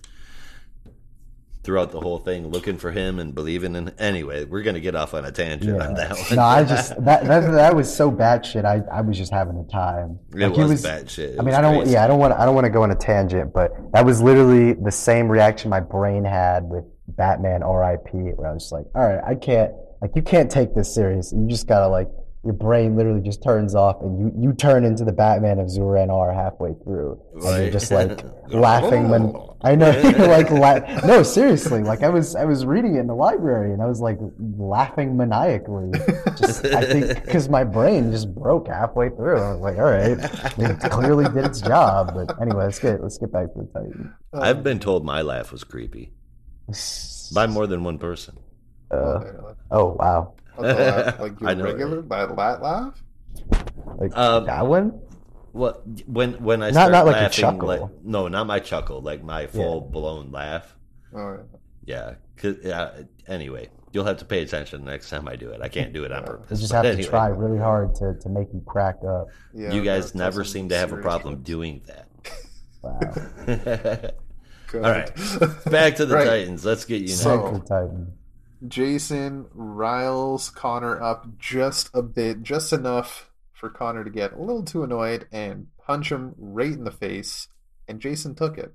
throughout 1.68 1.91
the 1.91 1.99
whole 1.99 2.18
thing, 2.18 2.47
looking 2.47 2.78
for 2.78 2.91
him 2.91 3.20
and 3.20 3.36
believing 3.36 3.76
in. 3.76 3.89
Anyway, 3.99 4.45
we're 4.45 4.61
gonna 4.61 4.80
get 4.80 4.95
off 4.95 5.13
on 5.13 5.26
a 5.26 5.32
tangent 5.34 5.82
on 5.82 5.95
that 5.95 6.11
one. 6.11 6.36
No, 6.38 6.41
I 6.41 6.63
just 6.63 6.91
that 7.03 7.26
that, 7.26 7.51
that 7.51 7.76
was 7.76 7.93
so 7.93 8.09
bad 8.09 8.45
shit. 8.45 8.63
I, 8.63 8.82
I 8.89 9.01
was 9.01 9.18
just 9.18 9.34
having 9.34 9.57
a 9.57 9.70
time. 9.70 10.18
it 10.34 10.47
Like, 10.47 10.55
was, 10.55 10.82
bad 10.82 11.11
shit. 11.11 11.32
It 11.32 11.39
I 11.39 11.43
mean, 11.43 11.53
I 11.53 11.59
don't. 11.59 11.76
crazy. 11.80 11.91
Yeah, 11.91 12.05
I 12.05 12.07
don't 12.07 12.20
want. 12.20 12.34
I 12.34 12.45
don't 12.45 12.55
want 12.55 12.63
to 12.63 12.70
go 12.72 12.84
on 12.84 12.91
a 12.91 12.95
tangent, 12.95 13.53
but 13.53 13.74
that 13.91 14.05
was 14.05 14.22
literally 14.22 14.76
the 14.76 14.93
same 14.93 15.28
reaction 15.28 15.70
my 15.70 15.82
brain 15.82 16.24
had 16.24 16.63
with 16.63 16.86
Batman 17.09 17.63
R.I.P. 17.63 18.11
Where 18.13 18.49
I 18.49 18.53
was 18.53 18.63
just 18.63 18.72
like, 18.72 18.86
all 18.95 19.05
right, 19.05 19.22
I 19.28 19.36
can't. 19.36 19.74
Like, 20.01 20.11
you 20.15 20.22
can't 20.22 20.49
take 20.49 20.74
this 20.74 20.95
serious. 20.95 21.34
You 21.34 21.47
just 21.49 21.68
gotta 21.68 21.89
like. 21.89 22.07
Your 22.45 22.53
brain 22.53 22.95
literally 22.95 23.20
just 23.20 23.43
turns 23.43 23.76
off, 23.76 23.97
and 24.01 24.18
you, 24.18 24.32
you 24.41 24.53
turn 24.53 24.86
into 24.86 25.03
the 25.03 25.11
Batman 25.11 25.59
of 25.59 25.70
Zur-En-Arrh 25.70 26.34
halfway 26.34 26.76
through, 26.82 27.20
and 27.34 27.63
you're 27.63 27.72
just 27.72 27.91
like 27.91 28.24
laughing 28.47 29.09
when 29.09 29.34
oh. 29.36 29.47
I 29.64 29.76
know 29.76 29.89
you're 29.89 30.28
like 30.28 30.51
la- 30.51 31.05
no 31.08 31.24
seriously 31.24 31.82
like 31.82 32.03
I 32.03 32.10
was 32.10 32.36
I 32.36 32.45
was 32.45 32.66
reading 32.66 32.95
it 32.95 32.99
in 32.99 33.08
the 33.08 33.16
library 33.16 33.74
and 33.74 33.82
I 33.82 33.86
was 33.88 33.99
like 33.99 34.20
laughing 34.39 35.18
maniacally. 35.18 35.91
Just 36.38 36.64
I 36.66 36.84
think 36.86 37.08
because 37.26 37.49
my 37.49 37.64
brain 37.64 38.12
just 38.12 38.34
broke 38.36 38.68
halfway 38.68 39.10
through. 39.10 39.39
I 39.39 39.51
was 39.53 39.62
like 39.62 39.78
all 39.78 39.86
right 39.86 40.18
it 40.60 40.91
clearly 40.91 41.26
did 41.26 41.45
its 41.45 41.60
job 41.62 42.14
but 42.14 42.39
anyway 42.39 42.66
let's 42.66 42.80
get 42.80 43.01
let's 43.01 43.18
get 43.18 43.32
back 43.32 43.51
to 43.53 43.60
the 43.62 43.66
Titan 43.74 44.14
I've 44.34 44.64
been 44.64 44.80
told 44.80 45.03
my 45.05 45.22
laugh 45.24 45.51
was 45.51 45.64
creepy. 45.64 46.12
By 47.34 47.47
more 47.47 47.66
than 47.66 47.84
one 47.84 47.97
person. 47.97 48.38
uh, 48.91 49.20
oh 49.72 49.95
wow. 49.99 50.34
Laugh? 50.58 51.20
Like 51.20 51.34
I 51.43 51.51
your 51.51 51.55
know, 51.55 51.64
regular 51.64 52.01
that 52.03 52.36
lat 52.36 52.62
laugh? 52.62 53.01
like 53.97 54.16
Um, 54.16 54.45
that 54.45 54.66
one 54.68 54.99
What 55.58 55.84
when 56.08 56.34
when 56.43 56.62
I 56.62 56.68
Not- 56.68 56.74
start 56.74 56.91
not 56.91 57.05
like 57.08 57.16
a 57.16 57.20
laughing, 57.24 57.41
chuckle. 57.41 57.68
like 57.68 57.82
no, 58.03 58.28
not 58.28 58.47
my 58.47 58.60
chuckle, 58.60 59.01
like 59.01 59.24
my 59.24 59.47
full 59.47 59.82
blown 59.82 60.32
laugh. 60.32 60.76
Oh, 61.16 61.39
Yeah, 61.84 62.16
'cause- 62.38 62.58
yeah. 62.64 62.91
Anyway, 63.28 63.70
you'll 63.91 64.05
have 64.05 64.18
to 64.18 64.26
pay 64.26 64.41
attention 64.43 64.86
the 64.86 64.91
next 64.91 65.10
time 65.10 65.28
I 65.28 65.36
do 65.36 65.49
it. 65.51 65.62
I 65.62 65.68
can't 65.70 65.93
do 65.93 66.03
it 66.03 66.12
on 66.12 66.22
Yeah. 66.22 66.28
purpose. 66.28 66.51
you 66.51 66.58
just 66.64 66.72
but 66.72 66.76
have 66.78 66.86
anyway, 66.86 67.03
to 67.03 67.10
try 67.10 67.28
really 67.30 67.58
hard 67.58 67.95
to, 67.95 68.14
to 68.14 68.30
make 68.30 68.53
you 68.53 68.62
crack 68.66 68.97
up 69.08 69.28
yeah. 69.53 69.72
You 69.74 69.84
guys 69.84 70.05
that's 70.05 70.16
never 70.16 70.43
seem 70.43 70.70
to 70.70 70.78
have 70.78 70.91
a 70.91 70.97
problem 70.97 71.36
shit. 71.36 71.43
doing 71.43 71.82
that. 71.88 72.08
wow 72.84 72.99
All 74.76 74.82
right, 74.82 75.10
back 75.72 75.95
to 75.95 76.05
the 76.05 76.16
Right. 76.16 76.26
Titans. 76.28 76.66
Let's 76.66 76.84
get 76.86 77.01
you. 77.01 77.08
So- 77.08 77.51
Back 77.53 77.66
Titan 77.66 78.14
Jason 78.68 79.45
riles 79.53 80.49
Connor 80.49 81.01
up 81.01 81.26
just 81.39 81.89
a 81.93 82.01
bit, 82.01 82.43
just 82.43 82.74
enough 82.74 83.30
for 83.60 83.70
Connor 83.70 84.03
to 84.03 84.10
get 84.10 84.34
a 84.34 84.39
little 84.39 84.64
too 84.64 84.84
annoyed 84.84 85.28
and 85.32 85.68
punch 85.86 86.12
him 86.12 86.34
right 86.38 86.72
in 86.72 86.84
the 86.84 86.91
face. 86.91 87.47
And 87.88 87.99
Jason 87.99 88.36
took 88.36 88.58
it. 88.58 88.74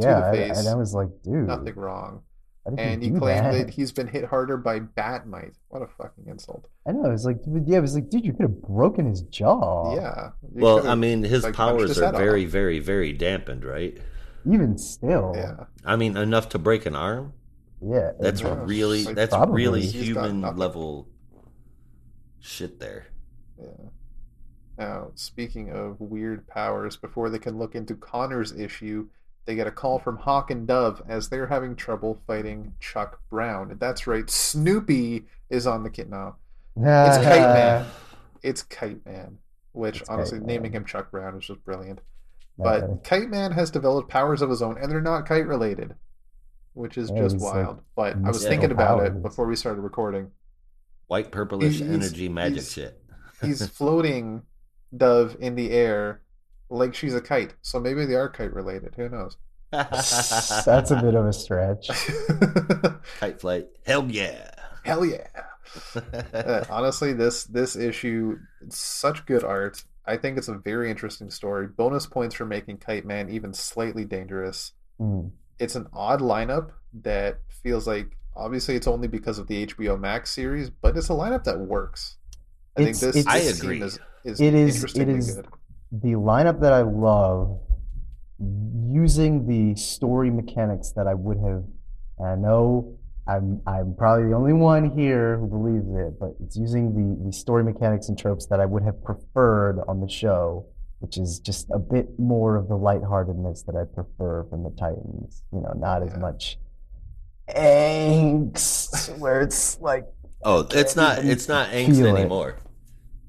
yeah 0.00 0.30
the 0.30 0.36
face. 0.36 0.58
and 0.58 0.68
I 0.68 0.74
was 0.74 0.94
like 0.94 1.08
dude 1.22 1.46
Nothing 1.46 1.74
wrong. 1.76 2.22
And 2.76 3.02
he 3.02 3.08
claimed 3.10 3.46
that? 3.46 3.52
that 3.66 3.70
he's 3.70 3.92
been 3.92 4.08
hit 4.08 4.26
harder 4.26 4.58
by 4.58 4.78
Bat-Mite. 4.80 5.54
What 5.68 5.80
a 5.80 5.86
fucking 5.86 6.26
insult. 6.26 6.68
I 6.86 6.92
know. 6.92 7.06
It 7.06 7.12
was 7.12 7.24
like, 7.24 7.38
yeah, 7.64 7.78
it 7.78 7.80
was 7.80 7.94
like, 7.94 8.10
dude, 8.10 8.26
you 8.26 8.32
could 8.34 8.42
have 8.42 8.60
broken 8.60 9.06
his 9.06 9.22
jaw. 9.22 9.94
Yeah. 9.94 10.30
Well, 10.42 10.86
I 10.86 10.94
mean, 10.94 11.22
his 11.22 11.44
like, 11.44 11.54
powers 11.54 11.88
his 11.88 11.98
are 11.98 12.06
head 12.06 12.14
off. 12.16 12.20
very, 12.20 12.44
very, 12.44 12.78
very 12.78 13.14
dampened, 13.14 13.64
right? 13.64 13.96
Even 14.46 14.76
still. 14.76 15.32
Yeah. 15.34 15.64
I 15.82 15.96
mean, 15.96 16.18
enough 16.18 16.50
to 16.50 16.58
break 16.58 16.84
an 16.84 16.94
arm. 16.94 17.32
Yeah. 17.80 18.10
That's 18.20 18.42
Yeah. 18.42 18.62
really 18.64 19.04
Like, 19.04 19.14
that's 19.14 19.34
probably. 19.34 19.54
really 19.54 19.80
He's 19.86 20.06
human 20.06 20.42
level 20.42 21.08
shit 22.40 22.80
there. 22.80 23.06
Yeah. 24.78 24.84
Now, 24.86 25.10
speaking 25.14 25.70
of 25.70 26.00
weird 26.00 26.46
powers, 26.46 26.96
before 26.96 27.30
they 27.30 27.38
can 27.38 27.58
look 27.58 27.74
into 27.74 27.94
Connor's 27.94 28.52
issue, 28.52 29.08
they 29.44 29.54
get 29.54 29.66
a 29.66 29.72
call 29.72 29.98
from 29.98 30.16
Hawk 30.18 30.50
and 30.50 30.66
Dove 30.66 31.02
as 31.08 31.28
they're 31.28 31.46
having 31.46 31.74
trouble 31.74 32.20
fighting 32.26 32.74
Chuck 32.80 33.20
Brown. 33.30 33.70
And 33.70 33.80
that's 33.80 34.06
right, 34.06 34.28
Snoopy 34.28 35.24
is 35.50 35.66
on 35.66 35.82
the 35.82 35.90
kit 35.90 36.08
now. 36.10 36.36
It's 36.76 37.16
Kite 37.24 37.24
Man. 37.54 37.86
It's 38.42 38.62
Kite 38.62 39.04
Man, 39.06 39.38
which 39.72 40.00
It's 40.02 40.08
honestly, 40.10 40.38
Kite 40.38 40.46
naming 40.46 40.72
Man. 40.72 40.82
him 40.82 40.86
Chuck 40.86 41.10
Brown 41.10 41.36
is 41.38 41.46
just 41.46 41.64
brilliant. 41.64 42.00
Yeah. 42.58 42.64
But 42.64 43.04
Kite 43.04 43.30
Man 43.30 43.52
has 43.52 43.70
developed 43.70 44.10
powers 44.10 44.42
of 44.42 44.50
his 44.50 44.62
own, 44.62 44.76
and 44.80 44.90
they're 44.90 45.00
not 45.00 45.26
kite 45.26 45.46
related, 45.46 45.94
which 46.74 46.98
is 46.98 47.10
Yeah, 47.10 47.22
just 47.22 47.36
he's, 47.36 47.42
like, 47.42 47.54
wild. 47.54 47.80
but 47.96 48.16
I 48.24 48.28
was 48.28 48.44
thinking 48.46 48.70
about 48.70 49.04
it 49.06 49.22
before 49.22 49.46
we 49.46 49.56
started 49.56 49.80
recording. 49.80 50.30
White 51.06 51.32
purplish 51.32 51.78
He's- 51.78 51.88
energy 51.90 52.28
magic 52.28 52.54
he's- 52.56 52.72
shit. 52.72 53.02
He's 53.40 53.64
floating 53.68 54.42
Dove 54.96 55.36
in 55.40 55.54
the 55.54 55.70
air 55.70 56.22
like 56.70 56.94
she's 56.94 57.14
a 57.14 57.20
kite. 57.20 57.54
So 57.62 57.78
maybe 57.80 58.04
they 58.04 58.14
are 58.14 58.28
kite 58.28 58.52
related. 58.52 58.94
Who 58.96 59.08
knows? 59.08 59.36
That's 59.70 60.90
a 60.90 61.00
bit 61.02 61.14
of 61.14 61.26
a 61.26 61.32
stretch. 61.32 61.88
Kite 63.20 63.40
flight. 63.40 63.66
Hell 63.84 64.06
yeah. 64.10 64.50
Hell 64.84 65.04
yeah. 65.04 65.26
Uh, 66.32 66.64
honestly, 66.70 67.12
this 67.12 67.44
this 67.44 67.76
issue, 67.76 68.38
it's 68.62 68.78
such 68.78 69.26
good 69.26 69.44
art. 69.44 69.84
I 70.06 70.16
think 70.16 70.38
it's 70.38 70.48
a 70.48 70.54
very 70.54 70.90
interesting 70.90 71.30
story. 71.30 71.66
Bonus 71.66 72.06
points 72.06 72.34
for 72.34 72.46
making 72.46 72.78
Kite 72.78 73.04
Man 73.04 73.28
even 73.28 73.52
slightly 73.52 74.06
dangerous. 74.06 74.72
Mm. 74.98 75.32
It's 75.58 75.74
an 75.74 75.86
odd 75.92 76.20
lineup 76.20 76.70
that 77.02 77.40
feels 77.62 77.86
like 77.86 78.16
obviously 78.34 78.74
it's 78.74 78.86
only 78.86 79.08
because 79.08 79.38
of 79.38 79.48
the 79.48 79.66
HBO 79.66 80.00
Max 80.00 80.30
series, 80.30 80.70
but 80.70 80.96
it's 80.96 81.10
a 81.10 81.12
lineup 81.12 81.44
that 81.44 81.58
works. 81.60 82.16
I 82.76 82.82
It's- 82.82 83.00
think 83.00 83.12
this, 83.14 83.26
it's- 83.26 83.34
I 83.34 83.38
agree. 83.50 83.76
scene 83.80 83.82
is, 83.86 83.98
is 84.24 84.40
It 84.40 84.54
is- 84.54 84.74
it 84.84 84.98
interestingly 84.98 85.18
is- 85.18 85.34
good. 85.36 85.46
The 85.90 86.12
lineup 86.14 86.60
that 86.60 86.72
I 86.72 86.82
love, 86.82 87.60
using 88.90 89.46
the 89.46 89.74
story 89.74 90.30
mechanics 90.30 90.92
that 90.92 91.06
I 91.06 91.14
would 91.14 91.38
have, 91.38 91.64
and 92.18 92.28
I 92.28 92.34
know 92.34 92.94
I'm 93.26 93.60
I'm 93.66 93.94
probably 93.94 94.28
the 94.28 94.34
only 94.34 94.52
one 94.52 94.90
here 94.96 95.38
who 95.38 95.46
believes 95.46 95.88
it, 95.94 96.18
but 96.20 96.34
it's 96.42 96.56
using 96.56 96.94
the, 96.94 97.24
the 97.26 97.32
story 97.32 97.62
mechanics 97.64 98.08
and 98.08 98.18
tropes 98.18 98.46
that 98.46 98.60
I 98.60 98.66
would 98.66 98.82
have 98.82 99.02
preferred 99.02 99.80
on 99.88 100.00
the 100.00 100.08
show, 100.08 100.66
which 101.00 101.16
is 101.18 101.38
just 101.38 101.68
a 101.70 101.78
bit 101.78 102.18
more 102.18 102.56
of 102.56 102.68
the 102.68 102.76
lightheartedness 102.76 103.62
that 103.64 103.76
I 103.76 103.84
prefer 103.84 104.44
from 104.50 104.62
the 104.64 104.70
Titans. 104.70 105.42
You 105.52 105.60
know, 105.60 105.72
not 105.76 106.02
as 106.02 106.16
much 106.16 106.58
angst 107.48 109.18
where 109.18 109.40
it's 109.40 109.80
like 109.80 110.06
Oh, 110.44 110.66
it's 110.70 110.94
not 110.96 111.24
it's 111.24 111.48
not 111.48 111.68
angst 111.70 112.00
anymore. 112.04 112.50
it. 112.50 112.56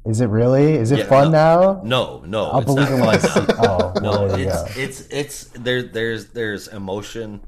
Anymore. 0.10 0.12
Is 0.12 0.22
it 0.22 0.28
really? 0.30 0.74
Is 0.74 0.92
it 0.92 1.00
Yeah, 1.00 1.06
fun 1.06 1.32
now? 1.32 1.82
No, 1.84 2.24
no, 2.26 2.46
I'll 2.46 2.58
it's 2.60 2.66
believe 2.66 2.90
not 2.90 2.98
it 2.98 3.02
when 3.02 3.10
I 3.10 3.18
see. 3.18 3.40
now. 3.40 3.56
Oh, 3.60 3.94
No, 4.02 4.12
well, 4.12 4.28
there 4.30 4.40
it's 4.48 4.78
it's 4.78 5.02
it's 5.10 5.44
there 5.60 5.84
there's 5.84 6.28
there's 6.30 6.68
emotion, 6.68 7.42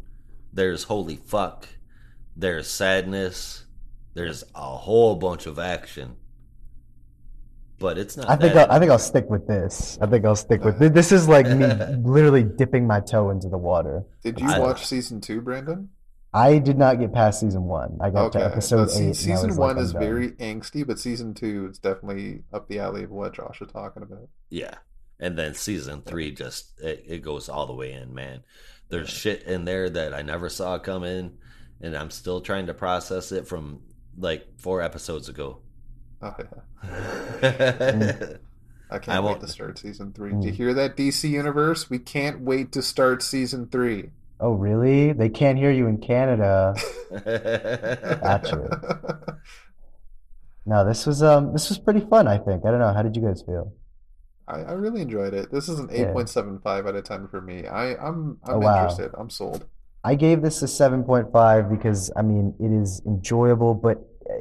there's 0.54 0.84
holy 0.84 1.16
fuck, 1.18 1.68
there's 2.36 2.68
sadness, 2.70 3.66
there's 4.14 4.44
a 4.56 4.60
whole 4.78 5.16
bunch 5.16 5.46
of 5.46 5.60
action. 5.60 6.16
But 7.80 7.98
it's 7.98 8.16
not 8.16 8.30
I 8.30 8.36
think 8.36 8.56
I'll, 8.56 8.72
I 8.72 8.78
think 8.78 8.92
I'll 8.92 9.00
stick 9.00 9.28
with 9.28 9.48
this. 9.48 9.98
I 10.00 10.06
think 10.06 10.24
I'll 10.24 10.36
stick 10.36 10.64
with 10.64 10.78
this. 10.78 10.92
This 10.92 11.12
is 11.12 11.28
like 11.28 11.48
me 11.48 11.66
literally 12.04 12.44
dipping 12.44 12.86
my 12.86 13.00
toe 13.00 13.32
into 13.32 13.50
the 13.50 13.58
water. 13.58 14.04
Did 14.24 14.40
you 14.40 14.48
I- 14.48 14.60
watch 14.60 14.86
season 14.86 15.20
two, 15.20 15.42
Brandon? 15.42 15.90
I 16.34 16.60
did 16.60 16.78
not 16.78 17.00
get 17.00 17.12
past 17.14 17.42
season 17.42 17.64
one. 17.64 17.98
I 18.00 18.10
got 18.10 18.32
to 18.34 18.44
episode 18.44 18.90
so 18.90 18.98
se- 18.98 19.00
eight. 19.00 19.04
and 19.04 19.10
I 19.10 19.14
season 19.14 19.48
was 19.50 19.58
like, 19.58 19.68
one 19.68 19.78
I'm 19.78 19.84
is 19.84 19.94
done. 19.94 20.02
very 20.02 20.32
angsty, 20.32 20.88
but 20.88 20.98
season 21.00 21.34
two 21.34 21.66
it's 21.70 21.80
definitely 21.80 22.44
up 22.54 22.68
the 22.70 22.80
alley 22.80 23.04
of 23.04 23.12
what 23.12 23.34
Josh 23.34 23.62
is 23.62 23.72
talking 23.72 24.04
about. 24.04 24.30
Yeah. 24.50 24.76
And 25.20 25.38
then 25.38 25.54
season 25.54 26.02
three 26.02 26.32
just 26.32 26.80
it, 26.80 27.04
it 27.08 27.22
goes 27.22 27.50
all 27.50 27.68
the 27.68 27.74
way 27.74 27.92
in, 27.92 28.14
man. 28.14 28.44
There's 28.90 29.10
shit 29.10 29.44
in 29.44 29.66
there 29.66 29.90
that 29.90 30.14
I 30.14 30.22
never 30.22 30.50
saw 30.50 30.78
come 30.80 31.04
in, 31.04 31.38
and 31.82 31.96
I'm 31.96 32.12
still 32.12 32.42
trying 32.42 32.68
to 32.68 32.74
process 32.74 33.32
it 33.32 33.48
from 33.48 33.82
like 34.18 34.48
four 34.58 34.82
episodes 34.82 35.30
ago. 35.30 35.60
Oh, 36.22 36.36
yeah. 36.38 36.92
yeah, 37.42 38.26
I 38.92 39.00
can't 39.00 39.18
I 39.18 39.20
wait 39.22 39.40
to 39.40 39.48
start 39.48 39.80
season 39.80 40.12
three. 40.14 40.32
Mm. 40.32 40.42
Do 40.42 40.48
you 40.48 40.54
hear 40.54 40.74
that, 40.74 40.98
DC 40.98 41.30
Universe? 41.30 41.90
We 41.90 42.00
can't 42.00 42.42
wait 42.42 42.72
to 42.74 42.82
start 42.82 43.24
season 43.24 43.68
three. 43.68 44.12
Oh, 44.42 44.54
really? 44.54 45.14
They 45.14 45.30
can't 45.30 45.58
hear 45.58 45.72
you 45.72 45.88
in 45.88 46.00
Canada. 46.00 46.74
No, 50.66 50.86
this 50.86 51.06
was 51.06 51.24
um 51.24 51.54
this 51.54 51.70
was 51.70 51.80
pretty 51.80 52.02
fun, 52.02 52.28
I 52.28 52.38
think. 52.38 52.66
I 52.66 52.72
don't 52.72 52.80
know. 52.80 52.94
How 52.94 53.02
did 53.02 53.16
you 53.16 53.22
guys 53.22 53.42
feel? 53.42 53.74
I, 54.48 54.62
I 54.62 54.72
really 54.74 55.02
enjoyed 55.02 55.34
it. 55.34 55.52
This 55.52 55.70
is 55.70 55.80
an 55.80 55.90
Yeah. 55.92 56.14
8.75 56.14 56.88
out 56.88 56.96
of 56.96 57.04
10 57.04 57.28
for 57.30 57.42
me. 57.42 57.68
I, 57.68 57.96
I'm 57.96 58.38
I'm 58.44 58.56
Oh, 58.56 58.60
wow. 58.60 58.76
interested. 58.84 59.12
I'm 59.18 59.30
sold. 59.30 59.66
I 60.04 60.16
gave 60.16 60.42
this 60.42 60.62
a 60.64 60.68
7.5 60.68 61.70
because 61.70 62.12
I 62.16 62.22
mean 62.22 62.56
it 62.60 62.72
is 62.72 63.02
enjoyable, 63.06 63.74
but 63.76 63.98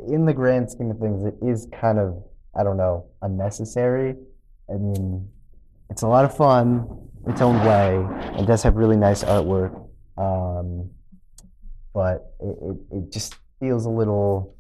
in 0.09 0.25
the 0.25 0.33
grand 0.33 0.71
scheme 0.71 0.91
of 0.91 0.99
things, 0.99 1.25
it 1.25 1.37
is 1.47 1.69
kind 1.81 1.99
of 1.99 2.23
I 2.59 2.65
don't 2.65 2.77
know 2.77 3.07
unnecessary. 3.23 4.17
I 4.69 4.75
mean, 4.75 5.29
it's 5.91 6.03
a 6.03 6.09
lot 6.09 6.25
of 6.25 6.37
fun 6.37 6.87
its 7.27 7.41
own 7.41 7.57
way. 7.65 8.07
It 8.41 8.47
does 8.47 8.63
have 8.63 8.77
really 8.77 8.97
nice 8.97 9.23
artwork, 9.25 9.80
um, 10.21 10.91
but 11.95 12.35
it, 12.41 12.57
it, 12.63 12.77
it 12.97 13.13
just 13.13 13.37
feels 13.59 13.87
a 13.87 13.91
little. 13.91 14.57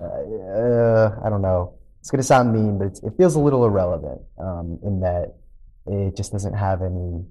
Uh, 0.00 1.16
I 1.24 1.28
don't 1.28 1.42
know. 1.42 1.74
It's 2.00 2.10
gonna 2.10 2.22
sound 2.22 2.52
mean, 2.52 2.78
but 2.78 2.98
it 3.02 3.16
feels 3.16 3.34
a 3.34 3.40
little 3.40 3.64
irrelevant 3.64 4.20
um, 4.38 4.78
in 4.82 5.00
that 5.00 5.36
it 5.86 6.16
just 6.16 6.32
doesn't 6.32 6.54
have 6.54 6.82
any 6.82 7.24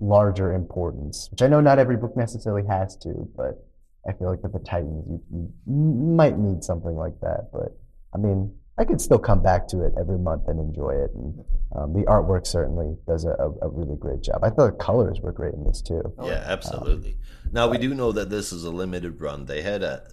larger 0.00 0.52
importance, 0.52 1.28
which 1.30 1.42
I 1.42 1.48
know 1.48 1.60
not 1.60 1.78
every 1.78 1.96
book 1.96 2.16
necessarily 2.16 2.66
has 2.68 2.96
to, 2.98 3.28
but 3.36 3.64
I 4.08 4.12
feel 4.12 4.30
like 4.30 4.42
with 4.42 4.52
the 4.52 4.60
Titans, 4.60 5.04
you, 5.08 5.22
you 5.32 5.52
might 5.66 6.38
need 6.38 6.62
something 6.64 6.94
like 6.94 7.18
that. 7.20 7.50
But 7.52 7.76
I 8.14 8.18
mean, 8.18 8.54
I 8.78 8.84
could 8.84 9.00
still 9.00 9.18
come 9.18 9.42
back 9.42 9.66
to 9.68 9.84
it 9.84 9.92
every 9.98 10.18
month 10.18 10.44
and 10.46 10.60
enjoy 10.60 10.90
it. 10.90 11.10
And 11.14 11.44
um, 11.72 11.92
the 11.92 12.04
artwork 12.04 12.46
certainly 12.46 12.96
does 13.06 13.24
a, 13.24 13.30
a, 13.30 13.50
a 13.62 13.68
really 13.68 13.96
great 13.96 14.22
job. 14.22 14.42
I 14.42 14.50
thought 14.50 14.78
the 14.78 14.84
colors 14.84 15.20
were 15.20 15.32
great 15.32 15.54
in 15.54 15.64
this 15.64 15.82
too. 15.82 16.02
Yeah, 16.22 16.42
absolutely. 16.46 17.18
Now 17.52 17.68
we 17.68 17.78
do 17.78 17.94
know 17.94 18.12
that 18.12 18.30
this 18.30 18.52
is 18.52 18.64
a 18.64 18.70
limited 18.70 19.20
run. 19.20 19.46
They 19.46 19.62
had 19.62 19.82
a, 19.82 20.08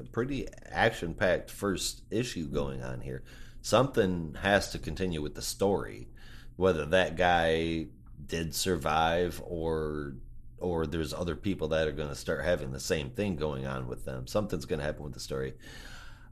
a 0.00 0.02
pretty 0.04 0.46
action-packed 0.70 1.50
first 1.50 2.02
issue 2.10 2.46
going 2.48 2.82
on 2.82 3.00
here. 3.00 3.22
Something 3.60 4.36
has 4.40 4.70
to 4.70 4.78
continue 4.78 5.20
with 5.20 5.34
the 5.34 5.42
story, 5.42 6.08
whether 6.56 6.86
that 6.86 7.16
guy 7.16 7.86
did 8.26 8.54
survive 8.54 9.42
or 9.44 10.14
or 10.60 10.86
there's 10.86 11.14
other 11.14 11.36
people 11.36 11.68
that 11.68 11.86
are 11.86 11.92
going 11.92 12.08
to 12.08 12.16
start 12.16 12.44
having 12.44 12.72
the 12.72 12.80
same 12.80 13.10
thing 13.10 13.36
going 13.36 13.64
on 13.66 13.86
with 13.86 14.04
them. 14.04 14.26
Something's 14.26 14.64
going 14.64 14.80
to 14.80 14.84
happen 14.84 15.04
with 15.04 15.14
the 15.14 15.20
story. 15.20 15.54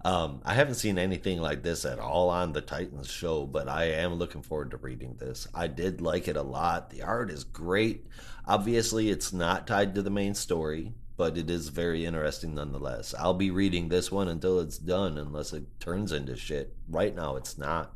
Um, 0.07 0.41
I 0.45 0.55
haven't 0.55 0.77
seen 0.77 0.99
anything 0.99 1.41
like 1.41 1.65
this 1.65 1.85
at 1.85 1.99
all 1.99 2.31
on 2.31 2.53
the 2.53 2.61
Titans 2.61 3.11
show, 3.11 3.45
but 3.45 3.69
I 3.69 3.87
am 3.87 4.15
looking 4.15 4.41
forward 4.41 4.71
to 4.71 4.77
reading 4.77 5.17
this. 5.19 5.49
I 5.53 5.67
did 5.67 6.01
like 6.01 6.29
it 6.29 6.37
a 6.37 6.43
lot. 6.43 6.91
The 6.91 7.03
art 7.03 7.29
is 7.29 7.43
great. 7.43 8.07
Obviously, 8.47 9.11
it's 9.11 9.33
not 9.33 9.67
tied 9.67 9.97
to 9.97 10.03
the 10.03 10.11
main 10.11 10.37
story, 10.37 10.93
but 11.17 11.37
it 11.37 11.51
is 11.51 11.71
very 11.71 12.05
interesting 12.07 12.55
nonetheless. 12.55 13.17
I'll 13.19 13.35
be 13.35 13.51
reading 13.51 13.89
this 13.89 14.13
one 14.13 14.29
until 14.29 14.61
it's 14.61 14.79
done, 14.79 15.19
unless 15.19 15.53
it 15.53 15.65
turns 15.81 16.13
into 16.13 16.37
shit. 16.37 16.73
Right 16.89 17.13
now, 17.13 17.35
it's 17.35 17.59
not. 17.59 17.93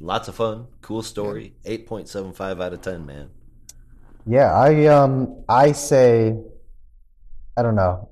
Lots 0.00 0.28
of 0.28 0.36
fun, 0.36 0.68
cool 0.80 1.02
story. 1.02 1.52
Eight 1.66 1.86
point 1.86 2.08
seven 2.08 2.32
five 2.32 2.62
out 2.62 2.72
of 2.72 2.80
ten, 2.80 3.04
man. 3.04 3.28
Yeah, 4.24 4.54
I 4.54 4.86
um 4.86 5.44
I 5.50 5.72
say 5.72 6.34
I 7.58 7.62
don't 7.62 7.76
know. 7.76 8.08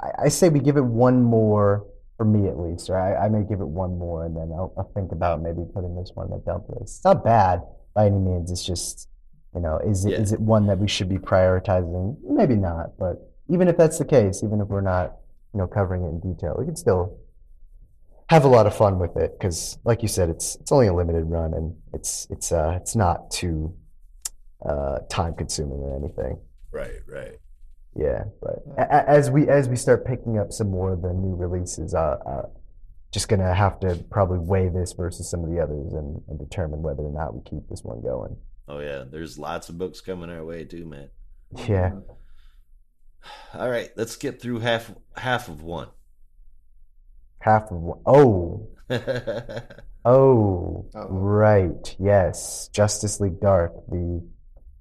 I, 0.00 0.24
I 0.24 0.28
say 0.30 0.48
we 0.48 0.58
give 0.58 0.76
it 0.76 0.84
one 0.84 1.22
more 1.22 1.86
for 2.18 2.24
me 2.26 2.48
at 2.48 2.58
least, 2.58 2.90
or 2.90 2.98
I, 2.98 3.26
I 3.26 3.28
may 3.30 3.44
give 3.48 3.60
it 3.60 3.66
one 3.68 3.96
more 3.96 4.26
and 4.26 4.36
then 4.36 4.50
I'll, 4.52 4.74
I'll 4.76 4.90
think 4.92 5.12
about 5.12 5.40
maybe 5.40 5.62
putting 5.72 5.94
this 5.96 6.10
one 6.14 6.26
in 6.26 6.32
the 6.32 6.38
dump 6.44 6.64
list. 6.68 6.96
It's 6.98 7.04
not 7.04 7.24
bad 7.24 7.62
by 7.94 8.06
any 8.06 8.18
means. 8.18 8.50
It's 8.50 8.64
just 8.66 9.08
you 9.54 9.60
know, 9.62 9.78
is 9.78 10.04
it 10.04 10.12
is 10.12 10.32
Yeah. 10.32 10.34
it 10.34 10.40
one 10.42 10.66
that 10.66 10.78
we 10.78 10.88
should 10.88 11.08
be 11.08 11.16
prioritizing? 11.16 12.16
Maybe 12.22 12.54
not, 12.56 12.98
but 12.98 13.32
even 13.48 13.66
if 13.68 13.78
that's 13.78 13.98
the 13.98 14.04
case, 14.04 14.42
even 14.44 14.60
if 14.60 14.68
we're 14.68 14.82
not 14.82 15.16
you 15.54 15.60
know 15.60 15.66
covering 15.66 16.02
it 16.04 16.08
in 16.08 16.20
detail, 16.20 16.54
we 16.58 16.66
can 16.66 16.76
still 16.76 17.16
have 18.28 18.44
a 18.44 18.48
lot 18.48 18.66
of 18.66 18.76
fun 18.76 18.98
with 18.98 19.16
it 19.16 19.38
because, 19.38 19.78
like 19.84 20.02
you 20.02 20.08
said, 20.08 20.28
it's 20.28 20.56
it's 20.56 20.70
only 20.70 20.88
a 20.88 20.92
limited 20.92 21.24
run 21.24 21.54
and 21.54 21.74
it's 21.94 22.26
it's 22.30 22.52
uh 22.52 22.74
it's 22.80 22.94
not 22.94 23.30
too 23.30 23.74
uh, 24.68 24.98
time 25.08 25.34
consuming 25.34 25.78
or 25.78 25.96
anything. 25.96 26.36
Right, 26.72 27.00
right. 27.10 27.36
Yeah, 27.98 28.24
but 28.40 28.62
a- 28.78 28.82
a- 28.96 29.08
as 29.08 29.30
we 29.30 29.48
as 29.48 29.68
we 29.68 29.74
start 29.76 30.04
picking 30.06 30.38
up 30.38 30.52
some 30.52 30.70
more 30.70 30.92
of 30.92 31.02
the 31.02 31.12
new 31.12 31.34
releases, 31.34 31.94
uh, 31.94 32.16
uh, 32.24 32.42
just 33.12 33.28
gonna 33.28 33.52
have 33.52 33.80
to 33.80 33.96
probably 34.10 34.38
weigh 34.38 34.68
this 34.68 34.92
versus 34.92 35.28
some 35.28 35.42
of 35.42 35.50
the 35.50 35.58
others 35.60 35.92
and, 35.94 36.22
and 36.28 36.38
determine 36.38 36.80
whether 36.82 37.02
or 37.02 37.10
not 37.10 37.34
we 37.34 37.40
keep 37.42 37.68
this 37.68 37.82
one 37.82 38.00
going. 38.00 38.36
Oh 38.68 38.78
yeah, 38.78 39.02
there's 39.10 39.38
lots 39.38 39.68
of 39.68 39.78
books 39.78 40.00
coming 40.00 40.30
our 40.30 40.44
way 40.44 40.64
too, 40.64 40.84
man. 40.84 41.08
Yeah, 41.66 41.92
All 43.54 43.68
right, 43.68 43.90
let's 43.96 44.14
get 44.16 44.40
through 44.40 44.60
half 44.60 44.92
half 45.16 45.48
of 45.48 45.62
one. 45.62 45.88
half 47.40 47.70
of 47.72 47.78
one. 47.80 47.98
Oh, 48.06 48.68
oh, 50.04 50.86
Uh-oh. 50.94 51.08
right. 51.08 51.96
Yes, 51.98 52.68
Justice 52.72 53.18
League 53.20 53.40
Dark, 53.40 53.72
the 53.88 54.24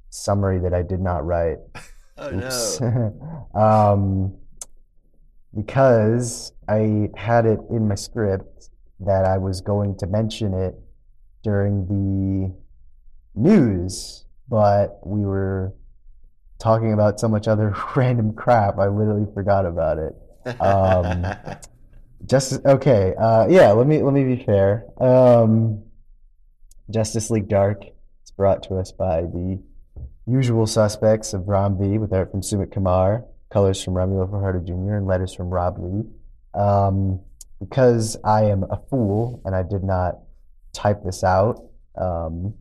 summary 0.10 0.60
that 0.60 0.74
I 0.74 0.84
did 0.84 1.00
not 1.02 1.26
write. 1.26 1.58
oh 2.18 2.34
Oops. 2.34 2.82
no. 2.82 3.48
um, 3.60 4.36
because 5.56 6.52
I 6.68 7.10
had 7.16 7.46
it 7.46 7.60
in 7.70 7.88
my 7.88 7.96
script 7.96 8.70
that 9.00 9.26
I 9.26 9.38
was 9.38 9.62
going 9.62 9.98
to 9.98 10.08
mention 10.08 10.54
it 10.54 10.76
during 11.44 11.86
the 11.88 12.54
news, 13.40 14.26
but 14.50 15.00
we 15.06 15.22
were 15.22 15.74
talking 16.60 16.94
about 16.94 17.20
so 17.20 17.28
much 17.28 17.48
other 17.48 17.76
random 17.96 18.34
crap, 18.34 18.78
I 18.80 18.88
literally 18.88 19.28
forgot 19.34 19.66
about 19.66 19.98
it. 20.00 20.62
Um, 20.62 21.26
Justice. 22.26 22.60
Okay. 22.66 23.14
Uh, 23.20 23.48
yeah. 23.48 23.72
Let 23.72 23.88
me 23.88 24.02
let 24.02 24.14
me 24.14 24.24
be 24.24 24.44
fair. 24.44 24.86
Um, 25.00 25.84
Justice 26.90 27.30
League 27.30 27.48
Dark 27.48 27.84
is 27.84 28.32
brought 28.32 28.64
to 28.64 28.78
us 28.78 28.92
by 28.92 29.22
the 29.22 29.62
usual 30.28 30.68
suspects 30.68 31.34
of 31.34 31.48
Ram 31.48 31.78
V, 31.78 31.98
with 31.98 32.14
art 32.14 32.32
from 32.32 32.42
Sumit 32.42 32.72
Kumar, 32.72 33.26
colors 33.50 33.84
from 33.84 33.94
Romulo 33.94 34.30
Fajardo 34.30 34.60
Jr., 34.60 34.96
and 34.96 35.08
letters 35.08 35.34
from 35.34 35.50
Rob 35.50 35.78
Leigh. 35.80 36.06
Um, 36.54 37.22
because 37.60 38.18
I 38.24 38.44
am 38.44 38.64
a 38.64 38.80
fool 38.90 39.42
and 39.46 39.56
I 39.56 39.64
did 39.64 39.84
not 39.84 40.20
type 40.74 41.04
this 41.04 41.24
out, 41.24 41.64
um, 42.00 42.54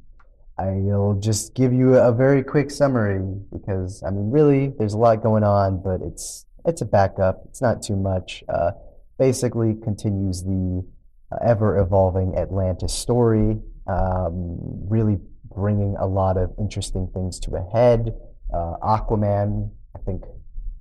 I'll 0.58 1.18
just 1.20 1.54
give 1.54 1.72
you 1.72 1.96
a 1.96 2.12
very 2.12 2.42
quick 2.42 2.70
summary 2.70 3.20
because 3.52 4.02
I 4.02 4.10
mean, 4.10 4.30
really, 4.30 4.72
there's 4.78 4.94
a 4.94 4.98
lot 4.98 5.22
going 5.22 5.44
on, 5.44 5.82
but 5.82 6.00
it's 6.00 6.46
it's 6.64 6.80
a 6.80 6.86
backup. 6.86 7.42
It's 7.46 7.60
not 7.60 7.82
too 7.82 7.96
much. 7.96 8.42
Uh, 8.48 8.70
basically, 9.18 9.74
continues 9.82 10.42
the 10.42 10.84
uh, 11.30 11.36
ever 11.44 11.78
evolving 11.78 12.36
Atlantis 12.38 12.94
story. 12.94 13.58
Um, 13.86 14.56
really 14.88 15.18
bringing 15.56 15.96
a 15.98 16.06
lot 16.06 16.36
of 16.36 16.52
interesting 16.58 17.08
things 17.12 17.40
to 17.40 17.56
a 17.56 17.62
head. 17.72 18.14
Uh, 18.54 18.76
Aquaman, 18.82 19.70
I 19.96 19.98
think, 20.00 20.22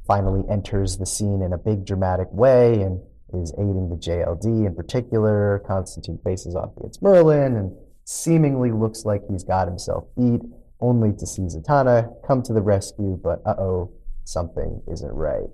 finally 0.05 0.43
enters 0.51 0.97
the 0.97 1.05
scene 1.05 1.41
in 1.41 1.53
a 1.53 1.57
big 1.57 1.85
dramatic 1.85 2.27
way 2.31 2.81
and 2.81 3.01
is 3.33 3.53
aiding 3.57 3.89
the 3.89 3.95
JLD 3.95 4.67
in 4.67 4.75
particular. 4.75 5.63
Constantine 5.65 6.19
faces 6.23 6.55
off 6.55 6.71
against 6.77 7.01
Merlin 7.01 7.55
and 7.55 7.75
seemingly 8.03 8.71
looks 8.71 9.05
like 9.05 9.21
he's 9.29 9.43
got 9.43 9.67
himself 9.67 10.05
beat, 10.15 10.41
only 10.79 11.11
to 11.17 11.25
see 11.25 11.41
Zatanna 11.43 12.13
come 12.27 12.43
to 12.43 12.53
the 12.53 12.61
rescue, 12.61 13.19
but 13.21 13.41
uh 13.45 13.55
oh, 13.57 13.91
something 14.25 14.81
isn't 14.91 15.11
right. 15.11 15.49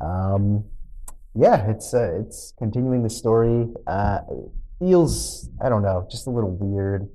Um, 0.00 0.64
yeah, 1.34 1.70
it's 1.70 1.92
uh, 1.92 2.18
it's 2.20 2.54
continuing 2.58 3.02
the 3.02 3.10
story. 3.10 3.66
Uh, 3.86 4.20
feels 4.78 5.50
I 5.62 5.68
don't 5.68 5.82
know, 5.82 6.06
just 6.10 6.26
a 6.26 6.30
little 6.30 6.56
weird 6.56 7.08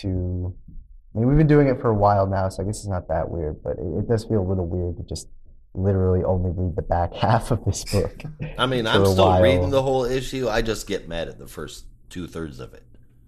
to. 0.00 0.54
I 1.14 1.18
mean, 1.20 1.28
we've 1.28 1.38
been 1.38 1.46
doing 1.46 1.68
it 1.68 1.80
for 1.80 1.88
a 1.90 1.94
while 1.94 2.26
now, 2.26 2.48
so 2.48 2.62
I 2.62 2.66
guess 2.66 2.78
it's 2.78 2.86
not 2.88 3.08
that 3.08 3.28
weird, 3.28 3.62
but 3.62 3.72
it, 3.78 3.98
it 4.00 4.08
does 4.08 4.24
feel 4.24 4.40
a 4.40 4.48
little 4.48 4.66
weird 4.66 4.96
to 4.98 5.02
just 5.04 5.28
literally 5.74 6.22
only 6.24 6.50
read 6.54 6.76
the 6.76 6.82
back 6.82 7.14
half 7.26 7.50
of 7.50 7.64
this 7.64 7.84
book. 7.84 8.22
I 8.58 8.66
mean, 8.66 8.86
I'm 8.86 9.04
still 9.06 9.26
while. 9.26 9.42
reading 9.42 9.70
the 9.70 9.82
whole 9.82 10.04
issue. 10.04 10.48
I 10.48 10.62
just 10.62 10.86
get 10.86 11.08
mad 11.08 11.28
at 11.28 11.38
the 11.38 11.46
first 11.46 11.86
two 12.10 12.26
thirds 12.26 12.60
of 12.60 12.74
it. 12.74 12.82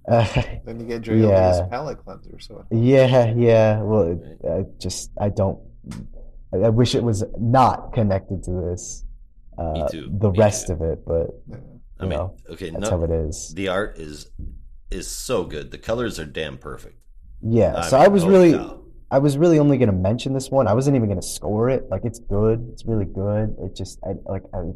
Uh, 0.09 0.25
Then 0.65 0.81
you 0.81 0.87
get 0.87 1.03
JLD's 1.03 1.59
Yeah. 1.59 1.67
palate 1.71 1.99
cleanser. 2.05 2.39
So 2.41 2.65
yeah, 2.71 3.33
yeah. 3.37 3.81
Well, 3.83 4.13
it, 4.13 4.39
I 4.49 4.65
just 4.79 5.11
I 5.21 5.29
don't. 5.29 5.59
I, 6.55 6.59
I 6.59 6.69
wish 6.69 6.95
it 6.95 7.03
was 7.03 7.25
not 7.39 7.93
connected 7.93 8.43
to 8.45 8.51
this. 8.71 9.05
Uh, 9.59 9.73
Me 9.73 9.85
too, 9.91 10.11
The 10.19 10.31
me 10.31 10.39
rest 10.39 10.69
too. 10.69 10.73
of 10.75 10.83
it, 10.83 11.05
but 11.07 11.27
yeah. 11.49 11.57
I 11.99 12.03
mean, 12.05 12.11
know, 12.19 12.37
okay, 12.51 12.71
that's 12.71 12.91
no, 12.91 12.99
how 12.99 13.05
it 13.05 13.11
is. 13.11 13.53
the 13.55 13.69
art 13.69 13.99
is 13.99 14.31
is 14.91 15.09
so 15.09 15.45
good. 15.45 15.71
The 15.71 15.79
colors 15.79 16.19
are 16.19 16.25
damn 16.27 16.59
perfect. 16.59 16.99
Yeah. 17.43 17.77
I 17.77 17.83
So 17.83 17.97
mean, 17.97 18.05
I 18.05 18.09
was 18.09 18.23
holy 18.23 18.55
oh, 18.55 18.59
really. 18.59 18.77
I 19.11 19.19
was 19.19 19.37
really 19.39 19.59
only 19.59 19.77
going 19.79 19.91
to 19.91 19.97
mention 19.97 20.33
this 20.35 20.51
one. 20.51 20.69
I 20.69 20.73
wasn't 20.75 20.97
even 20.97 21.09
going 21.09 21.21
to 21.21 21.27
score 21.27 21.69
it. 21.69 21.89
Like 21.91 22.03
it's 22.05 22.19
good. 22.21 22.69
It's 22.73 22.85
really 22.87 23.07
good. 23.07 23.57
It 23.61 23.75
just 23.77 23.99
I 24.05 24.15
like 24.31 24.43
I, 24.55 24.71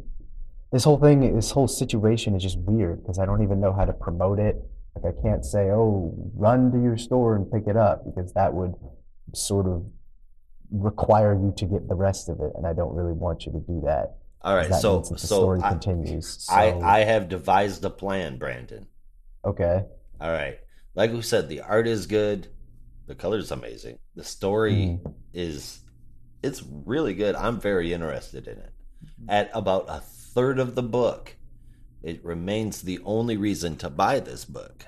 this 0.71 0.83
whole 0.83 0.97
thing, 0.99 1.35
this 1.35 1.51
whole 1.51 1.67
situation 1.67 2.35
is 2.35 2.43
just 2.43 2.57
weird 2.59 3.01
because 3.01 3.19
I 3.19 3.25
don't 3.25 3.43
even 3.43 3.59
know 3.61 3.73
how 3.73 3.85
to 3.85 3.93
promote 3.93 4.39
it. 4.39 4.57
Like 4.95 5.13
I 5.17 5.21
can't 5.21 5.45
say, 5.45 5.69
"Oh, 5.71 6.13
run 6.35 6.71
to 6.71 6.81
your 6.81 6.97
store 6.97 7.35
and 7.35 7.49
pick 7.51 7.67
it 7.67 7.77
up," 7.77 8.05
because 8.05 8.33
that 8.33 8.53
would 8.53 8.73
sort 9.33 9.67
of 9.67 9.85
require 10.71 11.33
you 11.35 11.53
to 11.57 11.65
get 11.65 11.87
the 11.87 11.95
rest 11.95 12.29
of 12.29 12.39
it, 12.39 12.51
and 12.55 12.65
I 12.65 12.73
don't 12.73 12.93
really 12.95 13.13
want 13.13 13.45
you 13.45 13.51
to 13.53 13.59
do 13.59 13.81
that. 13.85 14.17
All 14.41 14.55
right, 14.55 14.69
That 14.69 14.81
so 14.81 15.01
so 15.15 15.15
story 15.15 15.59
I, 15.61 15.69
continues. 15.69 16.45
So, 16.45 16.53
I 16.53 16.99
I 16.99 16.99
have 17.03 17.29
devised 17.29 17.83
a 17.85 17.89
plan, 17.89 18.37
Brandon. 18.37 18.87
okay. 19.45 19.85
All 20.21 20.31
right, 20.31 20.59
like 20.95 21.11
we 21.11 21.21
said, 21.21 21.49
the 21.49 21.61
art 21.61 21.87
is 21.87 22.07
good, 22.07 22.47
the 23.07 23.15
color's 23.15 23.51
amazing, 23.51 23.99
the 24.15 24.23
story 24.23 24.73
Mhm. 25.03 25.13
is 25.33 25.79
it's 26.43 26.61
really 26.85 27.15
good. 27.15 27.33
I'm 27.35 27.59
very 27.59 27.91
interested 27.91 28.47
in 28.47 28.57
it. 28.59 28.71
At 29.27 29.49
about 29.53 29.85
a 29.89 29.99
third 29.99 30.59
of 30.59 30.75
the 30.75 30.83
book, 30.83 31.35
it 32.03 32.23
remains 32.23 32.81
the 32.83 32.99
only 33.03 33.35
reason 33.35 33.77
to 33.77 33.89
buy 33.89 34.19
this 34.19 34.45
book, 34.45 34.85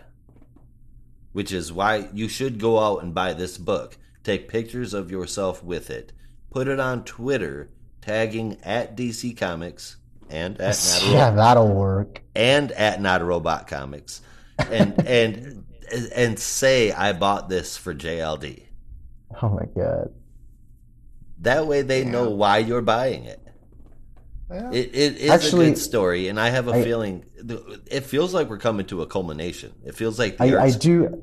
which 1.31 1.51
is 1.51 1.73
why 1.73 2.09
you 2.13 2.27
should 2.27 2.59
go 2.59 2.79
out 2.79 3.01
and 3.03 3.13
buy 3.13 3.33
this 3.33 3.57
book. 3.57 3.97
Take 4.23 4.47
pictures 4.47 4.93
of 4.93 5.09
yourself 5.09 5.63
with 5.63 5.89
it, 5.89 6.13
put 6.51 6.67
it 6.67 6.79
on 6.79 7.03
Twitter, 7.05 7.71
tagging 8.01 8.57
at 8.63 8.95
DC 8.95 9.33
Comics 9.33 9.97
and 10.29 10.59
at 10.61 10.77
Not 10.77 11.03
a 11.09 11.11
yeah, 11.11 11.31
that'll 11.31 11.73
work. 11.73 12.21
and 12.35 12.71
at 12.73 13.01
Not 13.01 13.21
a 13.21 13.25
Robot 13.25 13.67
Comics, 13.67 14.21
and 14.59 15.07
and 15.07 15.63
and 16.13 16.39
say 16.39 16.91
I 16.91 17.13
bought 17.13 17.49
this 17.49 17.77
for 17.77 17.93
JLD. 17.93 18.63
Oh 19.41 19.49
my 19.49 19.65
god. 19.75 20.13
That 21.41 21.67
way 21.67 21.81
they 21.83 22.03
Yeah. 22.03 22.09
know 22.11 22.29
why 22.31 22.57
you're 22.59 22.81
buying 22.81 23.25
it. 23.25 23.39
Yeah. 24.49 24.71
It, 24.71 24.95
it 24.95 25.17
is 25.17 25.29
Actually, 25.29 25.67
a 25.67 25.69
good 25.71 25.77
story, 25.77 26.27
and 26.29 26.39
I 26.39 26.49
have 26.49 26.67
a 26.67 26.71
I- 26.71 26.83
feeling 26.83 27.25
it 27.91 28.01
feels 28.05 28.33
like 28.33 28.49
we're 28.49 28.57
coming 28.57 28.85
to 28.87 29.01
a 29.01 29.07
culmination. 29.07 29.73
It 29.85 29.95
feels 29.95 30.17
like 30.17 30.37
I, 30.39 30.57
I 30.57 30.71
do, 30.71 31.21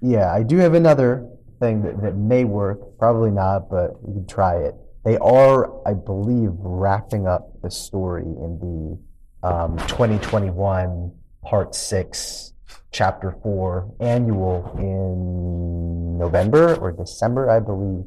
yeah, 0.00 0.32
I 0.32 0.42
do 0.42 0.58
have 0.58 0.74
another 0.74 1.26
thing 1.58 1.82
that, 1.82 2.00
that 2.02 2.16
may 2.16 2.44
work. 2.44 2.98
Probably 2.98 3.30
not, 3.30 3.68
but 3.70 3.92
you 4.06 4.12
can 4.14 4.26
try 4.26 4.56
it. 4.58 4.74
They 5.04 5.16
are, 5.18 5.86
I 5.88 5.94
believe, 5.94 6.50
wrapping 6.58 7.26
up 7.26 7.60
the 7.62 7.70
story 7.70 8.22
in 8.24 8.98
the 9.42 9.48
um, 9.48 9.76
2021 9.88 11.12
Part 11.42 11.74
6, 11.74 12.52
Chapter 12.90 13.36
4 13.42 13.96
annual 14.00 14.74
in 14.78 16.18
November 16.18 16.74
or 16.76 16.92
December, 16.92 17.50
I 17.50 17.60
believe. 17.60 18.04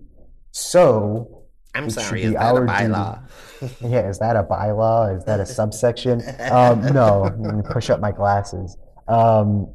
So, 0.52 1.46
I'm 1.76 1.90
sorry, 1.90 2.24
is 2.24 2.34
that 2.34 2.56
a 2.56 2.60
bylaw? 2.62 3.22
yeah, 3.82 4.10
is 4.10 4.20
that 4.20 4.36
a 4.36 4.44
bylaw? 4.44 5.18
Is 5.18 5.26
that 5.26 5.40
a 5.40 5.46
subsection? 5.46 6.22
Um, 6.52 6.82
no, 6.94 7.34
let 7.40 7.56
me 7.56 7.62
push 7.70 7.90
up 7.90 8.00
my 8.00 8.12
glasses. 8.12 8.78
Um, 9.08 9.74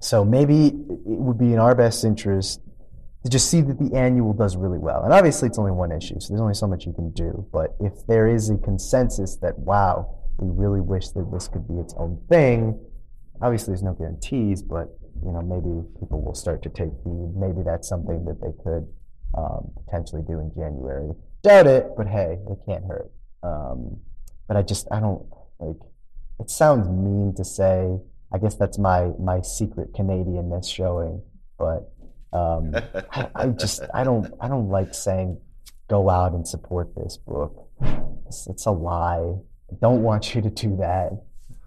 so 0.00 0.24
maybe 0.24 0.66
it 0.66 0.74
would 1.04 1.38
be 1.38 1.52
in 1.52 1.58
our 1.58 1.74
best 1.74 2.04
interest 2.04 2.60
to 3.24 3.30
just 3.30 3.50
see 3.50 3.60
that 3.62 3.78
the 3.78 3.96
annual 3.96 4.32
does 4.32 4.56
really 4.56 4.78
well. 4.78 5.02
And 5.02 5.12
obviously, 5.12 5.48
it's 5.48 5.58
only 5.58 5.72
one 5.72 5.90
issue, 5.90 6.20
so 6.20 6.28
there's 6.28 6.40
only 6.40 6.54
so 6.54 6.66
much 6.66 6.86
you 6.86 6.92
can 6.92 7.10
do. 7.12 7.46
But 7.52 7.76
if 7.80 8.06
there 8.06 8.28
is 8.28 8.50
a 8.50 8.56
consensus 8.58 9.36
that, 9.36 9.58
wow, 9.58 10.18
we 10.38 10.48
really 10.50 10.80
wish 10.80 11.08
that 11.10 11.30
this 11.32 11.48
could 11.48 11.66
be 11.66 11.74
its 11.74 11.94
own 11.98 12.20
thing, 12.28 12.78
obviously, 13.40 13.72
there's 13.72 13.82
no 13.82 13.94
guarantees, 13.94 14.62
but 14.62 14.88
you 15.24 15.32
know, 15.32 15.42
maybe 15.42 15.86
people 15.98 16.22
will 16.22 16.34
start 16.34 16.62
to 16.62 16.68
take 16.68 16.92
heed. 17.04 17.32
Maybe 17.36 17.62
that's 17.64 17.88
something 17.88 18.24
that 18.24 18.40
they 18.40 18.52
could 18.62 18.86
um, 19.36 19.70
potentially 19.84 20.22
do 20.26 20.38
in 20.38 20.52
January. 20.54 21.10
Doubt 21.42 21.66
it, 21.66 21.88
but 21.96 22.06
hey, 22.06 22.38
it 22.48 22.58
can't 22.66 22.84
hurt. 22.84 23.10
Um, 23.42 23.98
but 24.46 24.56
I 24.56 24.62
just, 24.62 24.86
I 24.90 25.00
don't 25.00 25.26
like. 25.58 25.76
It 26.40 26.50
sounds 26.50 26.88
mean 26.88 27.34
to 27.36 27.44
say. 27.44 27.98
I 28.32 28.38
guess 28.38 28.56
that's 28.56 28.78
my 28.78 29.10
my 29.18 29.40
secret 29.40 29.94
Canadianness 29.94 30.70
showing, 30.70 31.22
but 31.58 31.90
um, 32.32 32.74
I, 33.12 33.28
I 33.34 33.46
just 33.48 33.80
I 33.94 34.04
don't 34.04 34.32
I 34.40 34.48
don't 34.48 34.68
like 34.68 34.94
saying 34.94 35.40
go 35.88 36.10
out 36.10 36.32
and 36.32 36.46
support 36.46 36.94
this 36.94 37.16
book. 37.16 37.68
It's, 38.26 38.46
it's 38.46 38.66
a 38.66 38.70
lie. 38.70 39.34
I 39.70 39.74
don't 39.80 40.02
want 40.02 40.34
you 40.34 40.42
to 40.42 40.50
do 40.50 40.76
that. 40.76 41.12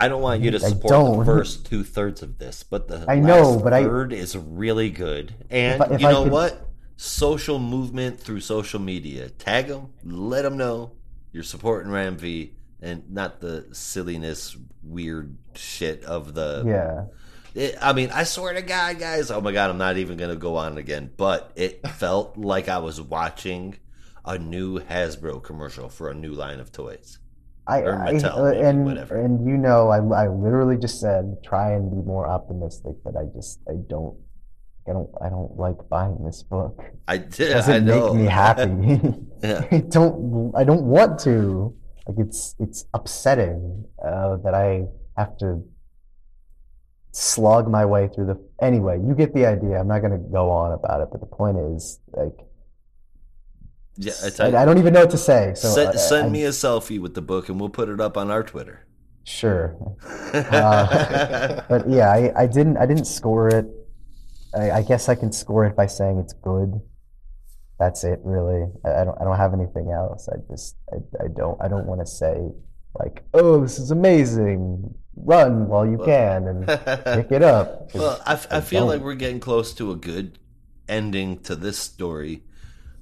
I 0.01 0.07
don't 0.07 0.21
want 0.21 0.41
you 0.41 0.51
to 0.51 0.59
support 0.59 1.19
the 1.19 1.25
first 1.25 1.65
two 1.65 1.83
thirds 1.83 2.21
of 2.23 2.37
this, 2.39 2.63
but 2.63 2.87
the 2.87 3.05
I 3.07 3.19
know, 3.19 3.59
but 3.63 3.73
I- 3.73 3.83
third 3.83 4.13
is 4.13 4.35
really 4.35 4.89
good. 4.89 5.33
And 5.49 5.81
If 5.81 5.91
I- 5.91 5.93
if 5.95 6.01
you 6.01 6.07
know 6.07 6.23
could- 6.23 6.31
what? 6.31 6.67
Social 6.97 7.57
movement 7.57 8.19
through 8.19 8.41
social 8.41 8.79
media. 8.79 9.29
Tag 9.29 9.67
them, 9.67 9.89
let 10.03 10.43
them 10.43 10.55
know 10.57 10.91
you're 11.31 11.41
supporting 11.43 11.91
Ram 11.91 12.15
V, 12.17 12.53
and 12.81 13.03
not 13.11 13.41
the 13.41 13.65
silliness, 13.71 14.55
weird 14.83 15.35
shit 15.55 16.03
of 16.05 16.33
the 16.35 16.63
Yeah. 16.65 17.05
It, 17.53 17.75
I 17.81 17.93
mean, 17.93 18.09
I 18.13 18.23
swear 18.23 18.53
to 18.53 18.61
God, 18.61 18.97
guys. 18.99 19.29
Oh 19.29 19.41
my 19.41 19.51
God, 19.51 19.69
I'm 19.71 19.77
not 19.77 19.97
even 19.97 20.15
gonna 20.17 20.35
go 20.35 20.55
on 20.57 20.77
again. 20.77 21.09
But 21.17 21.51
it 21.55 21.85
felt 21.87 22.37
like 22.37 22.69
I 22.69 22.77
was 22.77 23.01
watching 23.01 23.75
a 24.23 24.37
new 24.37 24.79
Hasbro 24.79 25.41
commercial 25.43 25.89
for 25.89 26.09
a 26.09 26.13
new 26.13 26.31
line 26.33 26.59
of 26.59 26.71
toys. 26.71 27.17
I, 27.71 27.79
Or 27.87 27.93
Mattel, 28.05 28.37
uh, 28.37 28.43
maybe, 28.51 28.61
and 28.67 28.85
whatever. 28.85 29.15
and 29.23 29.33
you 29.47 29.57
know 29.57 29.89
I, 29.89 29.97
I 30.23 30.27
literally 30.27 30.77
just 30.77 30.99
said 30.99 31.23
try 31.43 31.71
and 31.73 31.89
be 31.89 32.01
more 32.13 32.27
optimistic, 32.27 32.95
but 33.03 33.15
I 33.15 33.25
just 33.35 33.59
I 33.69 33.75
don't 33.89 34.15
I 34.87 34.91
don't 34.93 35.09
I 35.25 35.29
don't 35.29 35.53
like 35.57 35.77
buying 35.89 36.23
this 36.25 36.43
book. 36.43 36.75
I 37.07 37.17
did. 37.17 37.51
It 37.51 37.53
doesn't 37.53 37.73
I 37.73 37.79
know. 37.79 38.13
make 38.13 38.23
me 38.23 38.27
happy. 38.29 38.71
Yeah. 39.43 39.65
I 39.71 39.79
don't 39.97 40.53
I 40.55 40.63
don't 40.63 40.83
want 40.85 41.19
to. 41.21 41.73
Like 42.07 42.19
it's 42.27 42.55
it's 42.59 42.85
upsetting 42.93 43.85
uh, 44.03 44.37
that 44.43 44.53
I 44.53 44.85
have 45.17 45.37
to 45.37 45.63
slog 47.11 47.67
my 47.69 47.85
way 47.85 48.07
through 48.13 48.27
the. 48.27 48.37
Anyway, 48.61 48.99
you 49.05 49.13
get 49.15 49.33
the 49.33 49.45
idea. 49.45 49.79
I'm 49.79 49.87
not 49.87 49.99
going 49.99 50.11
to 50.13 50.17
go 50.31 50.49
on 50.49 50.71
about 50.73 51.01
it, 51.01 51.09
but 51.11 51.19
the 51.21 51.27
point 51.27 51.57
is 51.57 51.99
like 52.13 52.37
yeah. 53.97 54.13
I 54.39 54.43
I, 54.45 54.61
I 54.61 54.65
don't 54.65 54.77
even 54.77 54.93
know 54.93 55.01
what 55.01 55.11
to 55.11 55.17
say. 55.17 55.53
So 55.55 55.69
send, 55.69 55.89
I- 55.89 55.95
send 55.95 56.25
I- 56.27 56.29
me 56.29 56.43
a 56.45 56.49
selfie 56.49 56.99
with 56.99 57.13
the 57.13 57.21
book, 57.21 57.49
and 57.49 57.59
we'll 57.59 57.69
put 57.69 57.89
it 57.89 57.99
up 58.01 58.17
on 58.17 58.31
our 58.31 58.43
Twitter. 58.43 58.85
sure. 59.23 59.75
Uh, 60.33 61.61
But 61.67 61.89
yeah, 61.89 62.09
I, 62.09 62.43
I 62.43 62.47
didn't 62.47 62.77
I 62.77 62.85
didn't 62.85 63.05
score 63.05 63.47
it. 63.49 63.65
I, 64.55 64.71
I 64.71 64.81
guess 64.81 65.09
I 65.09 65.15
can 65.15 65.31
score 65.31 65.65
it 65.65 65.75
by 65.75 65.87
saying 65.87 66.19
it's 66.19 66.33
good. 66.33 66.79
That's 67.79 68.03
it, 68.03 68.19
really. 68.23 68.69
I, 68.85 69.01
I 69.01 69.03
don't 69.05 69.17
I 69.19 69.23
don't 69.25 69.37
have 69.37 69.53
anything 69.53 69.91
else. 69.91 70.29
I 70.29 70.37
just 70.51 70.75
I, 70.93 70.97
I 71.23 71.27
don't 71.35 71.57
I 71.61 71.67
don't 71.67 71.85
want 71.85 71.99
to 72.01 72.05
say 72.07 72.49
like, 72.99 73.23
oh, 73.33 73.61
this 73.61 73.77
is 73.79 73.91
amazing. 73.91 74.93
Run 75.15 75.67
while 75.67 75.85
you 75.85 75.97
can 75.97 76.47
and 76.47 76.65
pick 77.17 77.31
it 77.31 77.43
up. 77.43 77.93
Well, 77.93 78.21
I, 78.25 78.33
I 78.49 78.61
feel 78.61 78.81
don't. 78.81 78.89
like 78.89 79.01
we're 79.01 79.15
getting 79.15 79.39
close 79.41 79.73
to 79.75 79.91
a 79.91 79.95
good 79.95 80.39
ending 80.87 81.39
to 81.43 81.55
this 81.55 81.77
story. 81.77 82.43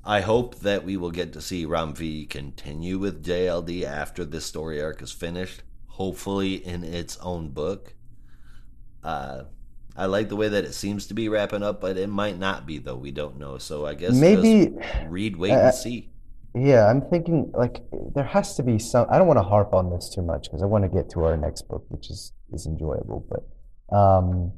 I 0.09 0.21
hope 0.21 0.61
that 0.61 0.83
we 0.83 0.97
will 0.97 1.11
get 1.11 1.33
to 1.33 1.41
see 1.41 1.65
Ram 1.65 1.93
V 1.93 2.25
continue 2.25 2.97
with 2.97 3.23
JLD 3.23 3.83
after 3.83 4.25
this 4.25 4.43
story 4.43 4.81
arc 4.81 5.03
is 5.03 5.11
finished, 5.11 5.61
hopefully 5.85 6.55
in 6.55 6.83
its 6.83 7.15
own 7.17 7.49
book. 7.49 7.93
Uh, 9.03 9.43
I 9.95 10.07
like 10.07 10.29
the 10.29 10.35
way 10.35 10.47
that 10.47 10.65
it 10.65 10.73
seems 10.73 11.05
to 11.07 11.13
be 11.13 11.29
wrapping 11.29 11.61
up, 11.61 11.79
but 11.79 11.95
it 11.95 12.09
might 12.09 12.39
not 12.39 12.65
be, 12.65 12.79
though. 12.79 12.95
We 12.95 13.11
don't 13.11 13.37
know. 13.37 13.59
So 13.59 13.85
I 13.85 13.93
guess 13.93 14.15
maybe 14.15 14.73
just 14.75 15.07
read, 15.09 15.35
wait, 15.35 15.51
uh, 15.51 15.67
and 15.67 15.75
see. 15.75 16.09
Yeah, 16.55 16.87
I'm 16.87 17.01
thinking 17.01 17.51
like 17.55 17.83
there 18.15 18.23
has 18.23 18.55
to 18.55 18.63
be 18.63 18.79
some. 18.79 19.05
I 19.11 19.19
don't 19.19 19.27
want 19.27 19.37
to 19.37 19.43
harp 19.43 19.75
on 19.75 19.91
this 19.91 20.09
too 20.09 20.23
much 20.23 20.45
because 20.45 20.63
I 20.63 20.65
want 20.65 20.85
to 20.85 20.89
get 20.89 21.11
to 21.11 21.23
our 21.23 21.37
next 21.37 21.67
book, 21.67 21.85
which 21.89 22.09
is 22.09 22.33
is 22.51 22.65
enjoyable. 22.65 23.27
But 23.29 23.95
um, 23.95 24.53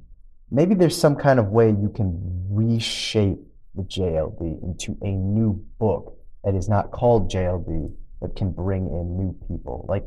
maybe 0.49 0.75
there's 0.75 0.97
some 0.97 1.17
kind 1.17 1.39
of 1.39 1.47
way 1.47 1.71
you 1.71 1.91
can 1.93 2.47
reshape 2.49 3.50
the 3.75 3.83
JLD 3.83 4.63
into 4.63 4.97
a 5.01 5.11
new 5.11 5.63
book 5.79 6.17
that 6.43 6.55
is 6.55 6.67
not 6.67 6.91
called 6.91 7.31
JLD 7.31 7.93
but 8.19 8.35
can 8.35 8.51
bring 8.51 8.85
in 8.87 9.17
new 9.17 9.35
people. 9.47 9.85
Like 9.89 10.05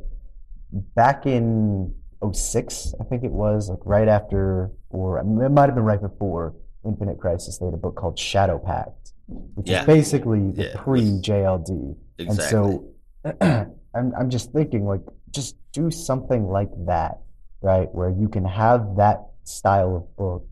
back 0.94 1.26
in 1.26 1.92
06, 2.32 2.94
I 3.00 3.04
think 3.04 3.24
it 3.24 3.30
was, 3.32 3.68
like 3.68 3.80
right 3.84 4.06
after, 4.08 4.70
or 4.90 5.18
it 5.18 5.24
might 5.24 5.66
have 5.66 5.74
been 5.74 5.84
right 5.84 6.00
before 6.00 6.54
Infinite 6.84 7.18
Crisis, 7.18 7.58
they 7.58 7.64
had 7.66 7.74
a 7.74 7.78
book 7.78 7.96
called 7.96 8.18
Shadow 8.18 8.58
Pact, 8.58 9.12
which 9.26 9.68
Yeah. 9.68 9.80
is 9.80 9.86
basically 9.86 10.52
the 10.52 10.64
Yeah. 10.66 10.76
pre 10.76 11.18
JLD. 11.20 11.96
Exactly. 12.18 12.26
And 12.26 12.40
so 12.40 12.84
I'm, 13.94 14.12
I'm 14.18 14.30
just 14.30 14.52
thinking, 14.52 14.86
like, 14.86 15.00
just 15.30 15.56
do 15.72 15.90
something 15.90 16.46
like 16.46 16.70
that, 16.86 17.20
right? 17.62 17.92
Where 17.92 18.10
you 18.10 18.28
can 18.28 18.44
have 18.44 18.96
that 18.96 19.26
style 19.42 19.96
of 19.96 20.16
book, 20.16 20.46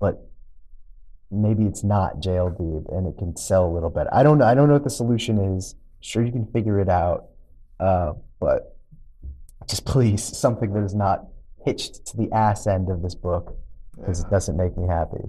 but 0.00 0.29
maybe 1.30 1.64
it's 1.64 1.84
not 1.84 2.20
JLD 2.20 2.92
and 2.92 3.06
it 3.06 3.18
can 3.18 3.36
sell 3.36 3.66
a 3.66 3.72
little 3.72 3.90
better. 3.90 4.12
I 4.12 4.22
don't 4.22 4.38
know. 4.38 4.46
I 4.46 4.54
don't 4.54 4.68
know 4.68 4.74
what 4.74 4.84
the 4.84 4.90
solution 4.90 5.56
is. 5.56 5.74
Sure, 6.00 6.24
you 6.24 6.32
can 6.32 6.46
figure 6.46 6.80
it 6.80 6.88
out, 6.88 7.26
uh, 7.78 8.14
but 8.40 8.76
just 9.68 9.84
please 9.84 10.22
something 10.38 10.72
that 10.72 10.82
is 10.82 10.94
not 10.94 11.26
hitched 11.64 12.06
to 12.06 12.16
the 12.16 12.30
ass 12.32 12.66
end 12.66 12.90
of 12.90 13.02
this 13.02 13.14
book 13.14 13.56
because 13.96 14.20
it 14.20 14.30
doesn't 14.30 14.56
make 14.56 14.76
me 14.76 14.86
happy. 14.88 15.24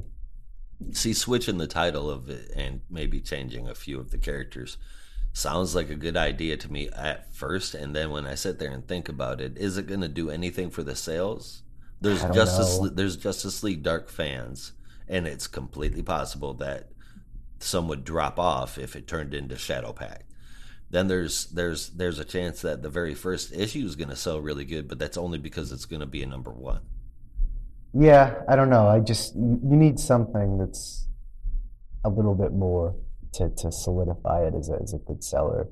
See, 0.91 1.13
switching 1.13 1.57
the 1.57 1.67
title 1.67 2.09
of 2.09 2.29
it 2.29 2.51
and 2.55 2.81
maybe 2.89 3.19
changing 3.19 3.67
a 3.67 3.75
few 3.75 3.99
of 3.99 4.11
the 4.11 4.17
characters 4.17 4.77
sounds 5.33 5.75
like 5.75 5.89
a 5.89 5.95
good 5.95 6.17
idea 6.17 6.57
to 6.57 6.71
me 6.71 6.89
at 6.89 7.33
first, 7.33 7.73
and 7.73 7.95
then 7.95 8.11
when 8.11 8.25
I 8.25 8.35
sit 8.35 8.59
there 8.59 8.71
and 8.71 8.87
think 8.87 9.07
about 9.07 9.39
it, 9.39 9.57
is 9.57 9.77
it 9.77 9.87
going 9.87 10.01
to 10.01 10.09
do 10.09 10.29
anything 10.29 10.69
for 10.69 10.83
the 10.83 10.95
sales? 10.95 11.63
There's 12.01 12.21
Justice 12.23 12.77
know. 12.77 12.83
Le- 12.83 12.89
there's 12.89 13.15
Justice 13.15 13.63
League 13.63 13.83
Dark 13.83 14.09
fans, 14.09 14.73
and 15.11 15.27
it's 15.27 15.45
completely 15.45 16.01
possible 16.01 16.53
that 16.55 16.87
some 17.59 17.87
would 17.89 18.05
drop 18.05 18.39
off 18.39 18.77
if 18.77 18.95
it 18.95 19.05
turned 19.07 19.33
into 19.33 19.57
Shadow 19.57 19.93
Pact 19.93 20.23
Then 20.89 21.07
there's 21.09 21.45
there's 21.47 21.89
there's 21.89 22.17
a 22.17 22.25
chance 22.25 22.61
that 22.61 22.81
the 22.81 22.89
very 22.89 23.13
first 23.13 23.53
issue 23.53 23.85
is 23.85 23.95
going 23.95 24.09
to 24.09 24.15
sell 24.15 24.39
really 24.39 24.65
good, 24.65 24.87
but 24.87 24.97
that's 24.97 25.17
only 25.17 25.37
because 25.37 25.71
it's 25.71 25.85
going 25.85 25.99
to 25.99 26.07
be 26.07 26.23
a 26.23 26.27
number 26.27 26.51
one. 26.51 26.81
Yeah, 27.93 28.41
I 28.47 28.55
don't 28.55 28.69
know. 28.69 28.87
I 28.87 29.01
just 29.01 29.35
you 29.35 29.59
need 29.61 29.99
something 29.99 30.57
that's 30.57 31.07
a 32.05 32.09
little 32.09 32.35
bit 32.35 32.53
more 32.53 32.95
to, 33.33 33.49
to 33.49 33.71
solidify 33.71 34.45
it 34.47 34.55
as 34.55 34.69
a, 34.69 34.79
as 34.81 34.93
a 34.93 34.97
good 34.97 35.23
seller. 35.23 35.67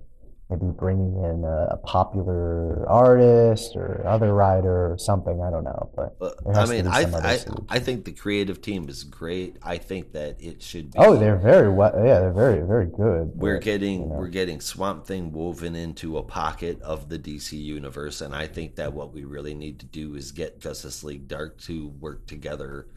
Maybe 0.49 0.65
bringing 0.65 1.15
in 1.23 1.43
a, 1.43 1.67
a 1.71 1.77
popular 1.77 2.83
artist 2.89 3.75
or 3.75 4.03
other 4.07 4.33
writer 4.33 4.91
or 4.91 4.97
something. 4.97 5.41
I 5.43 5.51
don't 5.51 5.63
know, 5.63 5.91
but 5.95 6.17
I 6.55 6.65
mean, 6.65 6.87
I, 6.87 7.01
I. 7.01 7.39
I 7.69 7.77
think 7.77 8.05
the 8.05 8.13
creative 8.13 8.59
team 8.59 8.89
is 8.89 9.03
great. 9.03 9.57
I 9.61 9.77
think 9.77 10.13
that 10.13 10.41
it 10.41 10.63
should 10.63 10.91
be. 10.91 10.97
oh, 10.97 11.17
they're 11.17 11.37
very 11.37 11.69
well. 11.69 11.93
Yeah, 11.95 12.19
they're 12.19 12.33
very 12.33 12.65
very 12.65 12.87
good. 12.87 13.31
we're 13.35 13.57
but, 13.57 13.63
getting 13.63 14.01
you 14.01 14.07
know. 14.07 14.15
we're 14.15 14.27
getting 14.27 14.59
Swamp 14.59 15.05
Thing 15.05 15.31
woven 15.31 15.75
into 15.75 16.17
a 16.17 16.23
pocket 16.23 16.81
of 16.81 17.09
the 17.09 17.19
DC 17.19 17.51
universe, 17.51 18.21
and 18.21 18.33
I 18.33 18.47
think 18.47 18.75
that 18.77 18.93
what 18.93 19.13
we 19.13 19.25
really 19.25 19.53
need 19.53 19.79
to 19.81 19.85
do 19.85 20.15
is 20.15 20.31
get 20.31 20.59
Justice 20.59 21.03
League 21.03 21.27
Dark 21.27 21.59
to 21.61 21.89
work 21.99 22.25
together 22.25 22.87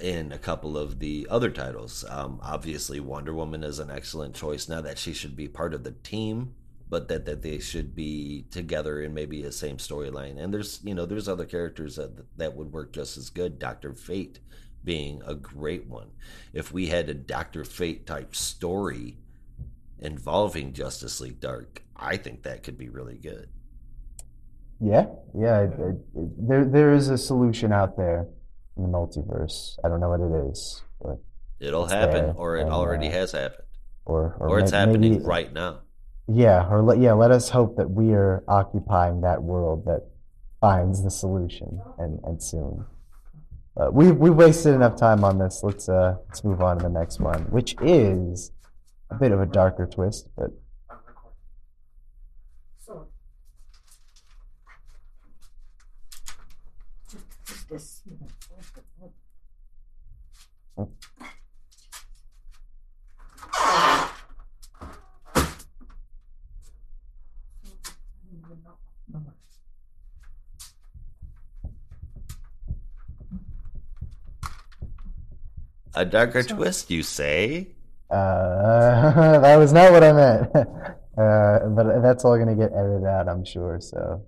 in 0.00 0.32
a 0.32 0.38
couple 0.38 0.78
of 0.78 0.98
the 0.98 1.26
other 1.30 1.50
titles. 1.50 2.04
Um, 2.08 2.40
obviously, 2.42 3.00
Wonder 3.00 3.34
Woman 3.34 3.64
is 3.64 3.78
an 3.78 3.90
excellent 3.90 4.34
choice 4.34 4.68
now 4.68 4.80
that 4.80 4.98
she 4.98 5.12
should 5.12 5.36
be 5.36 5.48
part 5.48 5.74
of 5.74 5.84
the 5.84 5.92
team, 5.92 6.54
but 6.88 7.08
that 7.08 7.24
that 7.26 7.42
they 7.42 7.58
should 7.58 7.94
be 7.94 8.46
together 8.50 9.02
in 9.02 9.14
maybe 9.14 9.42
a 9.42 9.52
same 9.52 9.76
storyline. 9.78 10.38
And 10.42 10.52
there's 10.52 10.80
you 10.84 10.94
know 10.94 11.06
there's 11.06 11.28
other 11.28 11.44
characters 11.46 11.96
that 11.96 12.10
that 12.38 12.54
would 12.56 12.72
work 12.72 12.92
just 12.92 13.16
as 13.16 13.30
good. 13.30 13.58
Doctor 13.58 13.94
Fate 13.94 14.40
being 14.84 15.22
a 15.26 15.34
great 15.34 15.86
one. 15.86 16.10
If 16.52 16.72
we 16.72 16.86
had 16.88 17.08
a 17.08 17.14
Doctor 17.14 17.64
Fate 17.64 18.06
type 18.06 18.34
story 18.34 19.18
involving 19.98 20.72
Justice 20.72 21.20
League 21.20 21.40
Dark, 21.40 21.82
I 21.96 22.16
think 22.16 22.42
that 22.44 22.62
could 22.62 22.78
be 22.78 22.88
really 22.88 23.18
good. 23.18 23.48
Yeah, 24.80 25.06
yeah. 25.34 25.62
It, 25.62 25.72
it, 25.78 25.96
it- 26.14 26.48
there 26.48 26.64
there 26.64 26.92
is 26.94 27.08
a 27.08 27.18
solution 27.18 27.72
out 27.72 27.96
there 27.96 28.28
in 28.76 28.82
the 28.84 28.88
multiverse. 28.88 29.76
I 29.84 29.88
don't 29.88 30.00
know 30.00 30.08
what 30.10 30.20
it 30.20 30.50
is, 30.50 30.82
but 31.00 31.18
It'll 31.60 31.86
happen, 31.86 32.26
there, 32.26 32.34
or 32.36 32.56
it 32.56 32.62
and, 32.62 32.70
already 32.70 33.08
uh, 33.08 33.12
has 33.12 33.32
happened, 33.32 33.64
or 34.04 34.36
or, 34.38 34.48
or 34.50 34.58
it's 34.60 34.72
may- 34.72 34.78
happening 34.78 35.22
right 35.24 35.52
now. 35.52 35.80
Yeah, 36.30 36.68
or 36.68 36.82
let, 36.82 36.98
yeah, 36.98 37.14
let 37.14 37.30
us 37.30 37.48
hope 37.48 37.76
that 37.76 37.90
we 37.90 38.12
are 38.12 38.44
occupying 38.46 39.22
that 39.22 39.42
world 39.42 39.86
that 39.86 40.08
finds 40.60 41.02
the 41.02 41.10
solution 41.10 41.80
and, 41.98 42.20
and 42.24 42.42
soon. 42.42 42.84
But 43.74 43.94
we've 43.94 44.16
we've 44.16 44.34
wasted 44.34 44.74
enough 44.74 44.96
time 44.96 45.24
on 45.24 45.38
this. 45.38 45.60
Let's 45.62 45.88
uh 45.88 46.16
let's 46.26 46.44
move 46.44 46.60
on 46.60 46.78
to 46.78 46.82
the 46.82 46.90
next 46.90 47.20
one, 47.20 47.42
which 47.44 47.76
is 47.80 48.50
a 49.10 49.14
bit 49.14 49.32
of 49.32 49.40
a 49.40 49.46
darker 49.46 49.86
twist, 49.86 50.28
but 50.36 50.50
This. 57.70 58.02
A 75.94 76.04
darker 76.04 76.42
twist, 76.42 76.90
you 76.90 77.02
say? 77.02 77.68
uh, 78.10 79.38
that 79.40 79.56
was 79.56 79.72
not 79.72 79.92
what 79.92 80.02
I 80.04 80.12
meant. 80.12 80.52
Uh, 81.18 81.66
but 81.70 82.00
that's 82.00 82.24
all 82.24 82.38
gonna 82.38 82.54
get 82.54 82.70
edited 82.72 83.04
out, 83.04 83.28
I'm 83.28 83.44
sure. 83.44 83.80
So, 83.80 84.22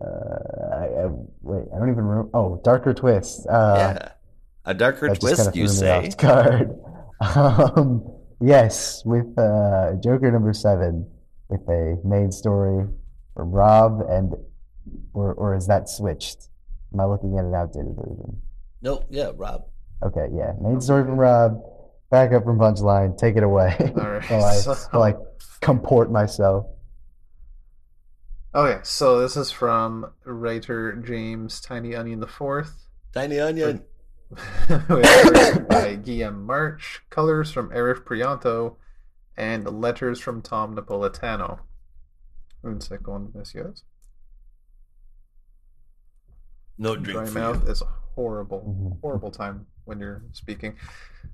uh, 0.00 0.74
I, 0.74 0.84
I 1.04 1.06
wait, 1.42 1.66
I 1.68 1.78
don't 1.78 1.90
even 1.90 2.02
remember. 2.02 2.30
Oh, 2.32 2.58
darker 2.64 2.94
twist. 2.94 3.46
Uh, 3.46 3.74
yeah, 3.76 4.12
a 4.64 4.72
darker 4.72 5.08
That 5.08 5.20
just 5.20 5.36
twist, 5.36 5.52
kinda 5.52 5.58
you 5.58 5.66
threw 5.68 5.74
me 5.74 5.78
say? 5.80 6.08
off 6.08 6.16
guard. 6.16 6.80
Um, 7.76 8.10
yes, 8.40 9.02
with 9.04 9.38
uh, 9.38 9.96
Joker 10.02 10.30
number 10.32 10.54
seven, 10.54 11.06
with 11.50 11.60
a 11.68 11.98
main 12.06 12.32
story 12.32 12.86
from 13.36 13.50
Rob, 13.50 14.00
and 14.08 14.32
or 15.12 15.34
or 15.34 15.54
is 15.54 15.66
that 15.66 15.90
switched? 15.90 16.48
Am 16.94 17.00
I 17.00 17.04
looking 17.04 17.36
at 17.36 17.44
an 17.44 17.54
outdated 17.54 17.94
version? 17.94 18.40
Nope. 18.80 19.04
Yeah, 19.10 19.32
Rob. 19.36 19.64
Okay, 20.02 20.28
yeah, 20.34 20.52
main 20.60 20.80
story 20.80 21.04
from 21.04 21.16
Rob, 21.16 21.60
back 22.10 22.32
up 22.32 22.44
from 22.44 22.58
Punchline. 22.58 23.16
Take 23.18 23.36
it 23.36 23.42
away. 23.42 23.74
All 23.96 24.08
right, 24.10 24.24
while 24.30 24.44
I 24.44 24.54
so- 24.56 24.74
while 24.90 25.02
I 25.02 25.14
comport 25.60 26.10
myself. 26.10 26.66
Okay, 28.54 28.80
so 28.82 29.20
this 29.20 29.36
is 29.36 29.52
from 29.52 30.10
writer 30.24 30.96
James 30.96 31.60
Tiny 31.60 31.94
Onion 31.94 32.18
the 32.20 32.26
Fourth. 32.26 32.86
Tiny 33.12 33.38
onion. 33.38 33.84
By 34.68 35.98
Guillaume 36.02 36.44
March, 36.46 37.00
colors 37.10 37.52
from 37.52 37.70
Arif 37.70 38.04
Prianto, 38.04 38.76
and 39.36 39.80
letters 39.80 40.18
from 40.20 40.40
Tom 40.42 40.74
Napolitano. 40.76 41.60
Un 42.64 42.80
segundo, 42.80 43.30
messieurs. 43.36 43.82
No 46.78 46.96
Dry 46.96 47.12
drink 47.12 47.28
for 47.28 47.38
mouth 47.38 47.64
you. 47.64 47.70
is 47.70 47.82
horrible, 48.14 48.92
Mhm. 48.94 49.00
horrible 49.00 49.30
time 49.30 49.66
when 49.84 50.00
you're 50.00 50.22
speaking. 50.32 50.76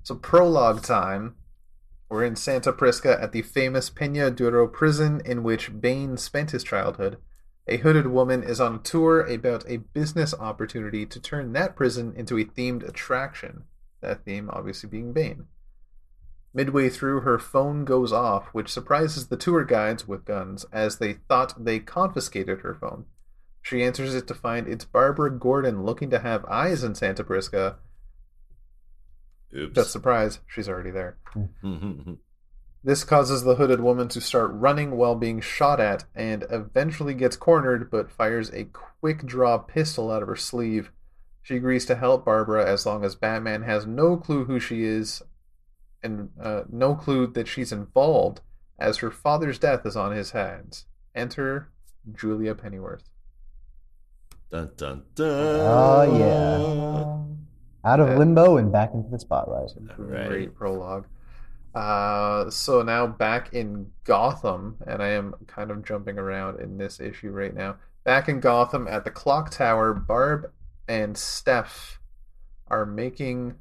So 0.02 0.14
prologue 0.14 0.82
time. 0.82 1.36
We're 2.08 2.24
in 2.24 2.36
Santa 2.36 2.72
Prisca 2.72 3.20
at 3.20 3.32
the 3.32 3.42
famous 3.42 3.90
Peña 3.90 4.34
Duro 4.34 4.68
prison 4.68 5.20
in 5.24 5.42
which 5.42 5.80
Bane 5.80 6.16
spent 6.16 6.52
his 6.52 6.62
childhood. 6.62 7.18
A 7.66 7.78
hooded 7.78 8.06
woman 8.06 8.44
is 8.44 8.60
on 8.60 8.76
a 8.76 8.78
tour 8.78 9.22
about 9.26 9.64
a 9.68 9.78
business 9.78 10.32
opportunity 10.34 11.04
to 11.04 11.20
turn 11.20 11.52
that 11.52 11.74
prison 11.74 12.12
into 12.14 12.38
a 12.38 12.44
themed 12.44 12.86
attraction. 12.88 13.64
That 14.02 14.24
theme 14.24 14.48
obviously 14.52 14.88
being 14.88 15.12
Bane. 15.12 15.48
Midway 16.54 16.88
through, 16.88 17.20
her 17.20 17.38
phone 17.38 17.84
goes 17.84 18.12
off, 18.12 18.46
which 18.54 18.72
surprises 18.72 19.26
the 19.26 19.36
tour 19.36 19.64
guides 19.64 20.06
with 20.06 20.24
guns, 20.24 20.64
as 20.72 20.98
they 20.98 21.14
thought 21.14 21.62
they 21.62 21.80
confiscated 21.80 22.60
her 22.60 22.74
phone. 22.74 23.06
She 23.66 23.82
answers 23.82 24.14
it 24.14 24.28
to 24.28 24.34
find 24.34 24.68
it's 24.68 24.84
Barbara 24.84 25.28
Gordon 25.28 25.82
looking 25.82 26.08
to 26.10 26.20
have 26.20 26.44
eyes 26.44 26.84
in 26.84 26.94
Santa 26.94 27.24
Prisca. 27.24 27.78
Oops. 29.52 29.74
Just 29.74 29.90
surprise, 29.90 30.38
she's 30.46 30.68
already 30.68 30.92
there. 30.92 31.18
Mhm. 31.34 32.18
This 32.84 33.02
causes 33.02 33.42
the 33.42 33.56
hooded 33.56 33.80
woman 33.80 34.06
to 34.10 34.20
start 34.20 34.52
running 34.52 34.92
while 34.92 35.16
being 35.16 35.40
shot 35.40 35.80
at 35.80 36.04
and 36.14 36.46
eventually 36.48 37.12
gets 37.12 37.36
cornered 37.36 37.90
but 37.90 38.08
fires 38.08 38.50
a 38.50 38.66
quick 38.66 39.26
draw 39.26 39.58
pistol 39.58 40.12
out 40.12 40.22
of 40.22 40.28
her 40.28 40.36
sleeve. 40.36 40.92
She 41.42 41.56
agrees 41.56 41.86
to 41.86 41.96
help 41.96 42.24
Barbara 42.24 42.64
as 42.64 42.86
long 42.86 43.04
as 43.04 43.16
Batman 43.16 43.62
has 43.62 43.84
no 43.84 44.16
clue 44.16 44.44
who 44.44 44.60
she 44.60 44.84
is 44.84 45.24
and 46.04 46.30
uh, 46.40 46.62
no 46.70 46.94
clue 46.94 47.26
that 47.26 47.48
she's 47.48 47.72
involved 47.72 48.42
as 48.78 48.98
her 48.98 49.10
father's 49.10 49.58
death 49.58 49.84
is 49.84 49.96
on 49.96 50.12
his 50.12 50.30
hands. 50.30 50.86
Enter 51.16 51.72
Julia 52.14 52.54
Pennyworth. 52.54 53.10
Dun 54.50 54.70
dun 54.76 55.02
dun. 55.14 55.60
Oh, 55.60 56.18
yeah. 56.18 57.90
Out 57.90 58.00
of 58.00 58.08
Yeah. 58.08 58.16
limbo 58.16 58.56
and 58.56 58.72
back 58.72 58.94
into 58.94 59.08
the 59.10 59.18
spotlight. 59.18 59.70
Right. 59.96 60.28
Great 60.28 60.54
prologue. 60.54 61.06
Uh, 61.74 62.48
so 62.50 62.82
now 62.82 63.06
back 63.06 63.52
in 63.52 63.92
Gotham, 64.04 64.76
and 64.86 65.02
I 65.02 65.08
am 65.08 65.34
kind 65.46 65.70
of 65.70 65.84
jumping 65.84 66.18
around 66.18 66.60
in 66.60 66.78
this 66.78 67.00
issue 67.00 67.30
right 67.30 67.54
now. 67.54 67.76
Back 68.02 68.28
in 68.28 68.40
Gotham 68.40 68.88
at 68.88 69.04
the 69.04 69.10
clock 69.10 69.50
tower, 69.50 69.92
Barb 69.92 70.52
and 70.88 71.16
Steph 71.16 72.00
are 72.68 72.86
making. 72.86 73.56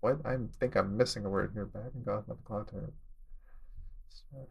What? 0.00 0.18
I 0.24 0.36
think 0.58 0.74
I'm 0.76 0.96
missing 0.96 1.24
a 1.24 1.28
word 1.28 1.52
here. 1.52 1.66
Back 1.66 1.92
in 1.94 2.02
Gotham 2.02 2.32
at 2.32 2.38
the 2.38 2.44
clock 2.44 2.70
tower. 2.70 2.92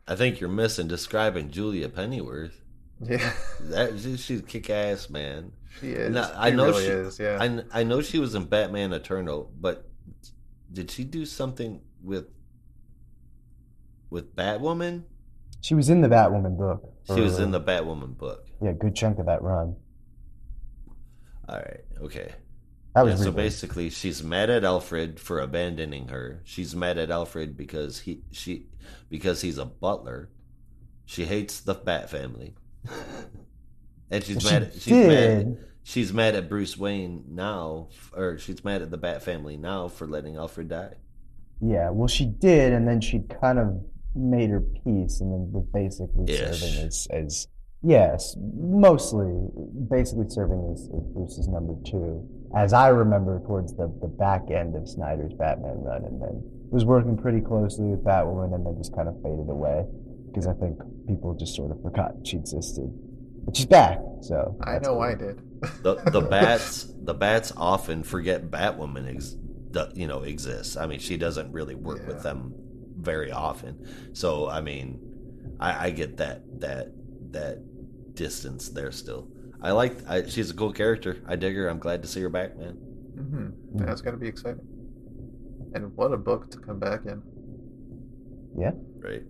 I 0.07 0.15
think 0.15 0.39
you're 0.39 0.49
missing 0.49 0.87
describing 0.87 1.49
Julia 1.51 1.89
Pennyworth. 1.89 2.61
Yeah, 3.01 3.31
That 3.61 3.99
she- 3.99 4.17
she's 4.17 4.41
kick 4.41 4.69
ass, 4.69 5.09
man. 5.09 5.51
she 5.79 5.91
is. 5.91 6.13
No, 6.13 6.23
she 6.25 6.31
I 6.35 6.49
know 6.51 6.65
really 6.67 6.83
she 6.85 6.89
is. 6.91 7.19
Yeah. 7.19 7.37
I, 7.71 7.79
I 7.79 7.83
know 7.83 8.01
she 8.01 8.19
was 8.19 8.35
in 8.35 8.45
Batman 8.45 8.91
Eternal, 8.93 9.51
but 9.59 9.87
did 10.71 10.91
she 10.91 11.03
do 11.03 11.25
something 11.25 11.81
with 12.03 12.27
with 14.09 14.35
Batwoman? 14.35 15.03
She 15.61 15.75
was 15.75 15.89
in 15.89 16.01
the 16.01 16.07
Batwoman 16.07 16.57
book. 16.57 16.93
She 17.13 17.19
was 17.21 17.39
in 17.39 17.51
the 17.51 17.59
Batwoman 17.61 18.17
book. 18.17 18.47
yeah, 18.61 18.71
good 18.73 18.95
chunk 18.95 19.19
of 19.19 19.25
that 19.25 19.41
run. 19.41 19.75
All 21.47 21.55
right, 21.57 21.81
okay. 22.01 22.33
That 22.95 23.05
Yeah, 23.05 23.11
was 23.11 23.23
so 23.23 23.31
basically, 23.31 23.89
she's 23.89 24.23
mad 24.23 24.49
at 24.49 24.63
Alfred 24.63 25.19
for 25.19 25.39
abandoning 25.39 26.09
her. 26.09 26.41
She's 26.43 26.75
mad 26.75 26.97
at 26.97 27.09
Alfred 27.11 27.55
because 27.57 27.99
he 27.99 28.21
she 28.31 28.67
because 29.09 29.41
he's 29.41 29.57
a 29.57 29.65
butler. 29.65 30.29
She 31.05 31.25
hates 31.25 31.59
the 31.61 31.73
Bat 31.73 32.09
family, 32.11 32.53
and 34.11 34.23
she's 34.23 34.41
She 34.41 34.49
mad. 34.49 34.63
At, 34.63 34.73
she's 34.73 34.87
mad. 34.93 35.07
did. 35.07 35.57
She's 35.83 36.13
mad 36.13 36.35
at 36.35 36.49
Bruce 36.49 36.77
Wayne 36.77 37.23
now, 37.29 37.87
or 38.15 38.37
she's 38.37 38.63
mad 38.63 38.81
at 38.81 38.91
the 38.91 38.97
Bat 38.97 39.23
family 39.23 39.57
now 39.57 39.87
for 39.87 40.05
letting 40.05 40.35
Alfred 40.37 40.69
die. 40.69 40.93
Yeah, 41.61 41.89
well, 41.89 42.07
she 42.07 42.25
did, 42.25 42.73
and 42.73 42.87
then 42.87 43.01
she 43.01 43.21
kind 43.41 43.57
of 43.59 43.81
made 44.15 44.49
her 44.49 44.61
peace, 44.61 45.19
and 45.19 45.31
then 45.33 45.51
was 45.51 45.65
basically 45.73 46.31
Ish. 46.31 46.39
serving 46.39 46.85
as, 46.85 47.07
as 47.11 47.47
yes, 47.81 48.35
mostly 48.39 49.33
basically 49.89 50.29
serving 50.29 50.71
as, 50.73 50.89
as 50.95 51.03
Bruce's 51.13 51.47
number 51.47 51.73
two, 51.85 52.27
as 52.55 52.71
I 52.71 52.89
remember 52.89 53.39
towards 53.39 53.75
the, 53.75 53.91
the 54.01 54.07
back 54.07 54.51
end 54.51 54.75
of 54.75 54.87
Snyder's 54.87 55.33
Batman 55.33 55.81
run, 55.81 56.05
and 56.05 56.21
then 56.21 56.43
was 56.69 56.85
working 56.85 57.17
pretty 57.17 57.41
closely 57.41 57.85
with 57.85 58.03
Batwoman, 58.03 58.53
and 58.53 58.65
then 58.65 58.75
just 58.77 58.95
kind 58.95 59.07
of 59.09 59.15
faded 59.23 59.49
away 59.49 59.85
because 60.39 60.55
I 60.55 60.59
think 60.59 60.79
people 61.07 61.35
just 61.35 61.55
sort 61.55 61.71
of 61.71 61.81
forgot 61.81 62.11
she 62.23 62.37
existed, 62.37 62.89
but 63.45 63.55
she's 63.55 63.65
back. 63.65 63.99
So 64.21 64.57
I 64.63 64.79
know 64.79 64.93
cool. 64.93 65.01
I 65.01 65.15
did. 65.15 65.41
The 65.83 65.95
the 65.95 66.21
bats 66.21 66.87
the 67.03 67.13
bats 67.13 67.51
often 67.57 68.03
forget 68.03 68.49
Batwoman 68.49 69.13
ex, 69.13 69.35
you 69.93 70.07
know 70.07 70.23
exists. 70.23 70.77
I 70.77 70.87
mean, 70.87 70.99
she 70.99 71.17
doesn't 71.17 71.51
really 71.51 71.75
work 71.75 72.07
with 72.07 72.23
them 72.23 72.53
very 72.97 73.31
often. 73.31 74.13
So 74.13 74.47
I 74.47 74.61
mean, 74.61 74.99
I, 75.59 75.87
I 75.87 75.89
get 75.89 76.17
that 76.17 76.43
that 76.61 76.87
that 77.31 78.15
distance 78.15 78.69
there 78.69 78.91
still. 78.93 79.27
I 79.61 79.71
like 79.71 80.07
I, 80.07 80.25
she's 80.27 80.49
a 80.49 80.53
cool 80.53 80.71
character. 80.71 81.21
I 81.27 81.35
dig 81.35 81.55
her. 81.55 81.67
I'm 81.67 81.79
glad 81.79 82.01
to 82.03 82.07
see 82.07 82.21
her 82.21 82.29
back, 82.29 82.57
man. 82.57 82.77
hmm 83.17 83.49
That's 83.85 84.01
gonna 84.01 84.15
be 84.15 84.29
exciting. 84.29 84.65
And 85.73 85.91
what 85.97 86.13
a 86.13 86.17
book 86.17 86.49
to 86.51 86.57
come 86.57 86.79
back 86.79 87.01
in. 87.05 87.21
Yeah. 88.57 88.71
Right. 88.99 89.23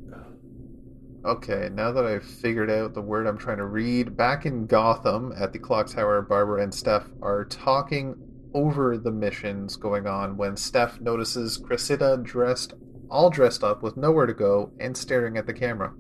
Okay, 1.26 1.70
now 1.74 1.92
that 1.92 2.06
I've 2.06 2.24
figured 2.24 2.72
out 2.72 2.94
the 2.94 3.02
word 3.02 3.28
I'm 3.28 3.38
trying 3.38 3.58
to 3.58 3.66
read, 3.66 4.16
back 4.16 4.46
in 4.46 4.66
Gotham 4.66 5.34
at 5.38 5.52
the 5.52 5.60
clock 5.60 5.88
tower, 5.88 6.22
Barbara 6.22 6.64
and 6.64 6.74
Steph 6.74 7.08
are 7.22 7.44
talking 7.44 8.16
over 8.54 8.98
the 8.98 9.12
missions 9.12 9.76
going 9.76 10.08
on 10.08 10.38
when 10.38 10.56
Steph 10.56 11.02
notices 11.02 11.58
Cressida 11.58 12.18
dressed, 12.24 12.74
all 13.10 13.30
dressed 13.30 13.66
up 13.66 13.84
with 13.84 13.98
nowhere 13.98 14.28
to 14.28 14.34
go 14.34 14.72
and 14.80 14.96
staring 14.96 15.36
at 15.36 15.46
the 15.46 15.54
camera. 15.54 15.94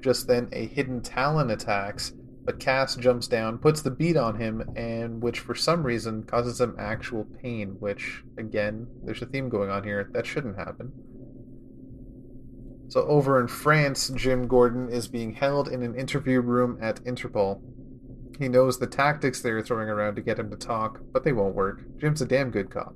Just 0.00 0.26
then, 0.28 0.48
a 0.52 0.66
hidden 0.66 1.02
Talon 1.02 1.50
attacks, 1.50 2.14
but 2.44 2.58
Cass 2.58 2.96
jumps 2.96 3.28
down, 3.28 3.58
puts 3.58 3.82
the 3.82 3.90
beat 3.90 4.16
on 4.16 4.40
him, 4.40 4.62
and 4.74 5.22
which 5.22 5.40
for 5.40 5.54
some 5.54 5.82
reason 5.82 6.24
causes 6.24 6.58
him 6.58 6.74
actual 6.78 7.26
pain. 7.42 7.76
Which, 7.78 8.24
again, 8.38 8.86
there's 9.04 9.20
a 9.20 9.26
theme 9.26 9.50
going 9.50 9.68
on 9.68 9.84
here 9.84 10.08
that 10.14 10.26
shouldn't 10.26 10.58
happen. 10.58 10.90
So 12.92 13.06
over 13.06 13.40
in 13.40 13.48
France, 13.48 14.10
Jim 14.10 14.46
Gordon 14.46 14.90
is 14.90 15.08
being 15.08 15.32
held 15.32 15.66
in 15.66 15.82
an 15.82 15.94
interview 15.94 16.42
room 16.42 16.76
at 16.78 17.02
Interpol. 17.04 17.62
He 18.38 18.48
knows 18.50 18.78
the 18.78 18.86
tactics 18.86 19.40
they 19.40 19.48
are 19.48 19.62
throwing 19.62 19.88
around 19.88 20.16
to 20.16 20.20
get 20.20 20.38
him 20.38 20.50
to 20.50 20.58
talk, 20.58 21.00
but 21.10 21.24
they 21.24 21.32
won't 21.32 21.54
work. 21.54 21.80
Jim's 21.96 22.20
a 22.20 22.26
damn 22.26 22.50
good 22.50 22.70
cop. 22.70 22.94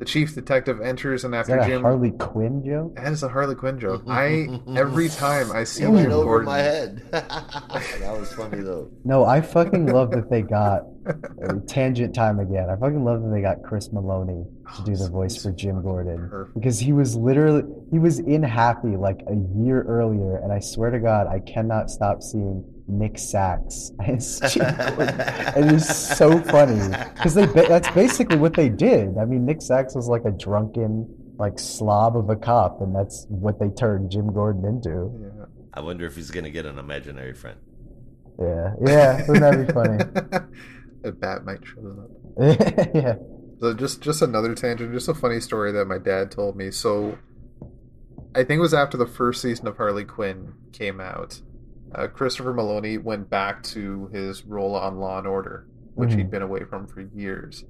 The 0.00 0.06
chief 0.06 0.34
detective 0.34 0.80
enters, 0.80 1.24
and 1.24 1.34
Is 1.34 1.40
after 1.40 1.56
that 1.56 1.66
a 1.66 1.68
Jim, 1.68 1.82
Harley 1.82 2.12
Quinn 2.12 2.64
joke? 2.64 2.96
that 2.96 3.12
is 3.12 3.22
a 3.22 3.28
Harley 3.28 3.54
Quinn 3.54 3.78
joke. 3.78 4.02
I 4.08 4.48
every 4.74 5.10
time 5.10 5.52
I 5.52 5.64
see 5.64 5.84
It 5.84 5.88
went 5.90 6.04
Jim 6.08 6.12
over 6.12 6.24
Gordon, 6.24 6.46
my 6.46 6.58
head. 6.58 7.02
that 7.10 8.16
was 8.18 8.32
funny 8.32 8.62
though. 8.62 8.90
No, 9.04 9.26
I 9.26 9.42
fucking 9.42 9.86
love 9.86 10.10
that 10.12 10.30
they 10.30 10.40
got 10.40 10.84
uh, 11.06 11.12
tangent 11.68 12.14
time 12.14 12.40
again. 12.40 12.70
I 12.70 12.76
fucking 12.76 13.04
love 13.04 13.22
that 13.22 13.28
they 13.28 13.42
got 13.42 13.62
Chris 13.62 13.90
Meloni 13.90 14.46
to 14.76 14.82
do 14.84 14.96
the 14.96 15.10
voice 15.10 15.36
for 15.42 15.52
Jim 15.52 15.82
Gordon 15.82 16.28
Perfect. 16.30 16.54
because 16.54 16.78
he 16.78 16.94
was 16.94 17.14
literally 17.14 17.64
he 17.92 17.98
was 17.98 18.20
in 18.20 18.42
Happy 18.42 18.96
like 18.96 19.20
a 19.28 19.34
year 19.62 19.82
earlier, 19.82 20.36
and 20.38 20.50
I 20.50 20.60
swear 20.60 20.88
to 20.90 20.98
God, 20.98 21.26
I 21.26 21.40
cannot 21.40 21.90
stop 21.90 22.22
seeing 22.22 22.64
Nick 22.90 23.18
Sax 23.18 23.92
as 24.06 24.40
Jim 24.52 24.74
Gordon. 24.76 25.20
It 25.20 25.72
is 25.74 25.88
so 25.88 26.40
funny 26.42 26.88
because 27.14 27.34
they 27.34 27.46
that's 27.46 27.90
basically 27.92 28.36
what 28.36 28.54
they 28.54 28.68
did. 28.68 29.16
I 29.18 29.24
mean, 29.24 29.46
Nick 29.46 29.62
Sax 29.62 29.94
was 29.94 30.08
like 30.08 30.24
a 30.24 30.30
drunken 30.30 31.08
like 31.38 31.58
slob 31.58 32.16
of 32.16 32.28
a 32.28 32.36
cop, 32.36 32.80
and 32.80 32.94
that's 32.94 33.26
what 33.28 33.58
they 33.58 33.68
turned 33.70 34.10
Jim 34.10 34.32
Gordon 34.32 34.64
into. 34.64 35.10
Yeah. 35.22 35.46
I 35.72 35.80
wonder 35.80 36.06
if 36.06 36.16
he's 36.16 36.30
gonna 36.30 36.50
get 36.50 36.66
an 36.66 36.78
imaginary 36.78 37.34
friend. 37.34 37.58
Yeah, 38.38 38.74
yeah, 38.86 39.26
wouldn't 39.26 39.40
that 39.40 39.66
be 39.66 39.72
funny? 39.72 40.46
a 41.04 41.12
Bat-Mite 41.12 41.60
show 41.64 42.04
up. 42.04 42.90
yeah. 42.94 43.14
So 43.60 43.74
just 43.74 44.00
just 44.00 44.22
another 44.22 44.54
tangent, 44.54 44.92
just 44.92 45.08
a 45.08 45.14
funny 45.14 45.40
story 45.40 45.72
that 45.72 45.86
my 45.86 45.98
dad 45.98 46.30
told 46.30 46.56
me. 46.56 46.70
So 46.70 47.18
I 48.34 48.44
think 48.44 48.58
it 48.58 48.62
was 48.62 48.74
after 48.74 48.96
the 48.96 49.06
first 49.06 49.42
season 49.42 49.66
of 49.66 49.76
Harley 49.76 50.04
Quinn 50.04 50.54
came 50.72 51.00
out. 51.00 51.40
Uh, 51.94 52.06
Christopher 52.06 52.54
Meloni 52.54 53.02
went 53.02 53.28
back 53.30 53.62
to 53.64 54.08
his 54.12 54.44
role 54.44 54.74
on 54.76 54.98
Law 54.98 55.18
and 55.18 55.26
Order, 55.26 55.66
which 55.94 56.14
he'd 56.14 56.26
Mhm. 56.28 56.30
been 56.30 56.42
away 56.42 56.64
from 56.64 56.86
for 56.86 57.00
years. 57.00 57.64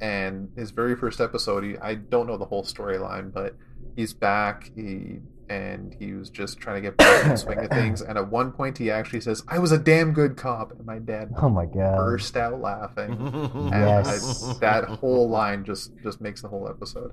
And 0.00 0.50
his 0.56 0.70
very 0.70 0.94
first 0.96 1.20
episode, 1.20 1.64
he, 1.64 1.76
I 1.78 1.94
don't 1.96 2.26
know 2.26 2.36
the 2.38 2.44
whole 2.46 2.62
storyline, 2.64 3.32
but 3.32 3.56
he's 3.96 4.14
back. 4.14 4.70
He 4.74 5.20
and 5.50 5.94
he 5.98 6.12
was 6.12 6.28
just 6.28 6.58
trying 6.58 6.76
to 6.76 6.82
get 6.82 6.96
back 6.98 7.24
in 7.24 7.30
the 7.30 7.36
swing 7.38 7.58
of 7.58 7.70
things. 7.70 8.02
And 8.02 8.18
at 8.18 8.30
one 8.30 8.52
point, 8.52 8.76
he 8.76 8.90
actually 8.90 9.20
says, 9.22 9.42
"I 9.48 9.58
was 9.58 9.72
a 9.72 9.78
damn 9.78 10.12
good 10.12 10.36
cop," 10.36 10.72
and 10.72 10.84
my 10.84 10.98
dad 10.98 11.32
Oh 11.40 11.48
my 11.48 11.64
god. 11.64 11.96
burst 11.96 12.36
out 12.36 12.60
laughing. 12.60 13.12
And 13.54 13.70
Yes. 13.70 14.44
I, 14.46 14.58
that 14.60 14.84
whole 14.84 15.28
line 15.28 15.64
just 15.64 15.96
just 16.02 16.20
makes 16.20 16.42
the 16.42 16.48
whole 16.48 16.68
episode. 16.68 17.12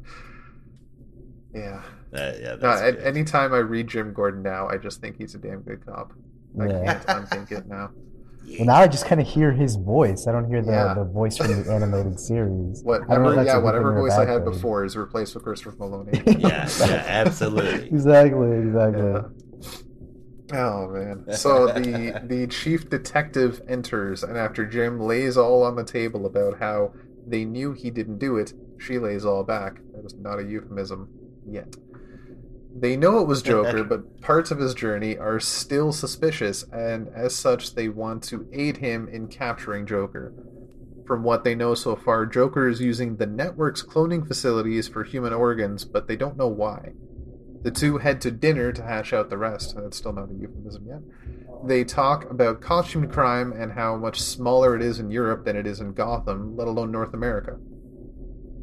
Yeah. 1.54 1.82
That- 2.12 2.40
yeah, 2.42 2.50
No, 2.56 2.58
that's 2.58 2.82
at, 2.82 2.96
good. 2.98 3.04
anytime 3.06 3.54
I 3.54 3.58
read 3.60 3.88
Jim 3.88 4.14
Gordon 4.14 4.42
now, 4.44 4.68
I 4.68 4.78
just 4.78 5.00
think 5.02 5.18
he's 5.18 5.36
a 5.36 5.38
damn 5.40 5.62
good 5.62 5.86
cop. 5.86 6.12
I 6.60 6.68
Yeah. 6.68 6.94
can't 6.94 7.06
unthink 7.08 7.52
it 7.52 7.68
now. 7.68 7.90
Well, 8.60 8.68
now 8.68 8.76
I 8.76 8.88
just 8.88 9.06
kind 9.08 9.20
of 9.20 9.26
hear 9.28 9.52
his 9.52 9.76
voice. 9.76 10.28
I 10.28 10.32
don't 10.32 10.46
hear 10.48 10.62
the, 10.62 10.72
Yeah. 10.72 10.94
the 10.94 11.04
voice 11.04 11.38
from 11.38 11.48
the 11.48 11.72
animated 11.72 12.20
series. 12.20 12.84
I 12.88 12.98
don't 13.00 13.08
know 13.10 13.24
Whatever, 13.24 13.44
yeah, 13.44 13.58
whatever 13.58 13.90
thing 13.92 13.96
or 13.96 13.98
a 13.98 14.02
voice 14.02 14.14
I 14.14 14.26
had 14.26 14.44
thing. 14.44 14.54
before 14.54 14.86
is 14.86 14.96
replaced 14.96 15.34
with 15.34 15.44
Christopher 15.44 15.76
Meloni. 15.78 16.40
Yeah, 16.40 16.70
yeah, 16.80 17.04
absolutely. 17.08 17.88
Exactly, 17.92 18.52
exactly. 18.60 19.04
Yeah. 19.04 19.22
Oh 20.54 20.88
man! 20.90 21.26
So 21.32 21.66
the 21.68 22.22
the 22.24 22.46
chief 22.46 22.88
detective 22.88 23.62
enters, 23.68 24.22
and 24.24 24.38
after 24.38 24.64
Jim 24.64 25.00
lays 25.00 25.38
all 25.38 25.64
on 25.64 25.76
the 25.76 25.84
table 25.84 26.28
about 26.28 26.60
how 26.60 26.94
they 27.26 27.46
knew 27.46 27.74
he 27.74 27.90
didn't 27.90 28.20
do 28.20 28.38
it, 28.38 28.54
she 28.78 29.00
lays 29.00 29.26
all 29.26 29.44
back. 29.44 29.82
That 29.94 30.04
was 30.04 30.14
not 30.14 30.38
a 30.38 30.44
euphemism 30.44 31.10
yet. 31.48 31.76
They 32.78 32.98
know 32.98 33.20
it 33.20 33.28
was 33.28 33.42
Joker, 33.44 33.84
but 33.84 34.22
parts 34.22 34.52
of 34.52 34.60
his 34.60 34.74
journey 34.74 35.18
are 35.18 35.40
still 35.40 35.94
suspicious, 35.94 36.64
and 36.74 37.08
as 37.16 37.34
such, 37.34 37.74
they 37.76 37.88
want 37.88 38.24
to 38.24 38.48
aid 38.52 38.78
him 38.78 39.08
in 39.08 39.28
capturing 39.28 39.86
Joker. 39.86 40.34
From 41.08 41.24
what 41.24 41.44
they 41.44 41.56
know 41.56 41.74
so 41.76 41.96
far, 41.96 42.26
Joker 42.26 42.68
is 42.68 42.82
using 42.82 43.16
the 43.16 43.28
network's 43.28 43.84
cloning 43.84 44.28
facilities 44.28 44.88
for 44.88 45.04
human 45.04 45.34
organs, 45.34 45.86
but 45.86 46.08
they 46.08 46.16
don't 46.16 46.38
know 46.38 46.48
why. 46.48 46.94
The 47.62 47.72
two 47.72 48.00
head 48.00 48.22
to 48.22 48.32
dinner 48.32 48.72
to 48.72 48.84
hash 48.84 49.14
out 49.14 49.30
the 49.30 49.38
rest. 49.38 49.76
That's 49.76 49.98
still 49.98 50.14
not 50.14 50.30
a 50.30 50.34
euphemism 50.34 50.86
yet. 50.88 51.02
They 51.64 51.84
talk 51.84 52.30
about 52.30 52.62
costume 52.62 53.08
crime 53.08 53.54
and 53.54 53.72
how 53.72 53.96
much 53.96 54.22
smaller 54.22 54.76
it 54.76 54.82
is 54.82 55.00
in 55.00 55.10
Europe 55.10 55.46
than 55.46 55.56
it 55.56 55.66
is 55.66 55.80
in 55.80 55.94
Gotham, 55.94 56.56
let 56.56 56.68
alone 56.68 56.92
North 56.92 57.14
America. 57.14 57.58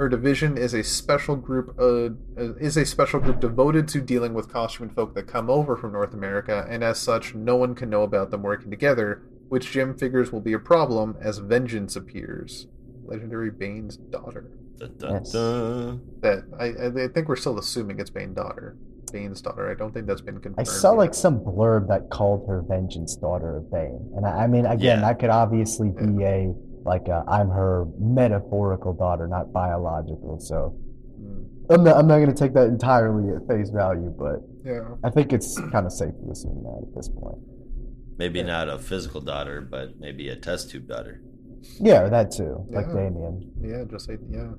Her 0.03 0.09
division 0.09 0.59
is 0.59 0.74
a 0.74 0.82
special 0.82 1.36
group 1.36 1.76
uh, 1.78 2.11
is 2.57 2.76
a 2.76 2.84
special 2.84 3.20
group 3.20 3.38
devoted 3.38 3.86
to 3.86 4.00
dealing 4.00 4.34
with 4.34 4.53
costumed 4.53 4.96
folk 4.96 5.14
that 5.14 5.28
come 5.28 5.48
over 5.48 5.76
from 5.76 5.92
North 5.92 6.12
America, 6.12 6.66
and 6.68 6.82
as 6.82 6.98
such, 6.98 7.36
no 7.36 7.55
one 7.55 7.76
can 7.76 7.88
know 7.88 8.03
about 8.03 8.32
them 8.32 8.42
working 8.42 8.68
together, 8.68 9.22
which 9.48 9.70
Jim 9.70 9.96
figures 9.96 10.32
will 10.32 10.40
be 10.40 10.55
a 10.55 10.59
problem 10.59 11.16
as 11.20 11.38
Vengeance 11.38 11.94
appears, 11.94 12.66
legendary 13.05 13.53
Bane's 13.53 13.96
daughter. 13.96 14.50
Dun, 14.80 14.92
dun, 14.98 15.12
Yes. 15.12 15.30
dun. 15.30 16.00
That 16.20 16.46
I, 16.59 17.05
I 17.05 17.07
think 17.07 17.28
we're 17.28 17.36
still 17.36 17.57
assuming 17.61 18.00
it's 18.00 18.11
Bane's 18.11 18.34
daughter. 18.34 18.74
Bane's 19.12 19.40
daughter. 19.40 19.70
I 19.70 19.74
don't 19.74 19.94
think 19.94 20.09
that's 20.09 20.20
been 20.20 20.40
confirmed. 20.40 20.66
I 20.66 20.68
saw 20.68 20.94
yet. 20.94 20.98
like 20.98 21.14
some 21.14 21.38
blurb 21.38 21.86
that 21.86 22.11
called 22.11 22.48
her 22.48 22.62
Vengeance 22.62 23.14
Daughter 23.14 23.59
of 23.59 23.70
Bane, 23.70 24.11
and 24.16 24.26
I, 24.26 24.30
I 24.30 24.46
mean, 24.48 24.66
again, 24.66 24.98
Yeah. 24.98 25.00
that 25.03 25.20
could 25.20 25.30
obviously 25.30 25.90
be 25.90 26.24
a 26.24 26.53
like 26.85 27.09
i 27.09 27.22
I'm 27.28 27.49
her 27.49 27.87
metaphorical 27.99 28.93
daughter, 28.93 29.26
not 29.26 29.53
biological. 29.53 30.39
So 30.41 30.76
Mm, 31.22 31.47
I'm 31.70 31.85
not 31.85 31.97
I'm 31.97 32.07
not 32.07 32.18
gonna 32.18 32.35
take 32.35 32.55
that 32.55 32.66
entirely 32.68 33.35
at 33.35 33.47
face 33.47 33.70
value, 33.70 34.12
but 34.16 34.41
yeah. 34.64 34.95
I 35.05 35.11
think 35.11 35.33
it's 35.33 35.59
kind 35.70 35.87
of 35.87 35.93
safe 35.93 36.14
to 36.24 36.30
assume 36.30 36.62
that 36.64 36.89
at 36.89 36.95
this 36.95 37.09
point. 37.09 37.39
Maybe 38.18 38.43
not 38.43 38.68
a 38.68 38.78
physical 38.78 39.20
daughter, 39.20 39.61
but 39.61 39.99
maybe 39.99 40.28
a 40.28 40.37
test 40.37 40.70
tube 40.70 40.89
daughter. 40.89 41.20
Yeah, 41.80 42.09
that 42.09 42.30
too, 42.33 42.66
like 42.70 42.87
Yeah. 42.89 42.95
Damian. 42.95 43.53
Yeah, 43.61 43.85
just 43.91 44.09
like 44.09 44.20
yeah. 44.30 44.53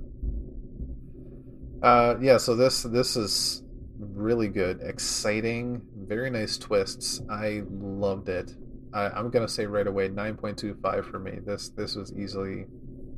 Uh, 1.82 2.16
yeah. 2.22 2.38
So 2.38 2.56
this 2.56 2.84
this 2.84 3.16
is 3.18 3.64
really 4.00 4.48
good, 4.48 4.82
exciting, 4.82 5.82
very 6.08 6.30
nice 6.30 6.58
twists. 6.58 7.22
I 7.30 7.64
loved 7.70 8.30
it. 8.30 8.56
I, 8.94 9.10
I'm 9.10 9.30
gonna 9.30 9.48
say 9.48 9.66
right 9.66 9.88
away, 9.88 10.08
nine 10.10 10.36
point 10.36 10.58
two 10.58 10.76
five 10.82 11.06
for 11.06 11.20
me. 11.20 11.40
This 11.46 11.70
this 11.70 11.96
was 11.96 12.14
easily 12.14 12.66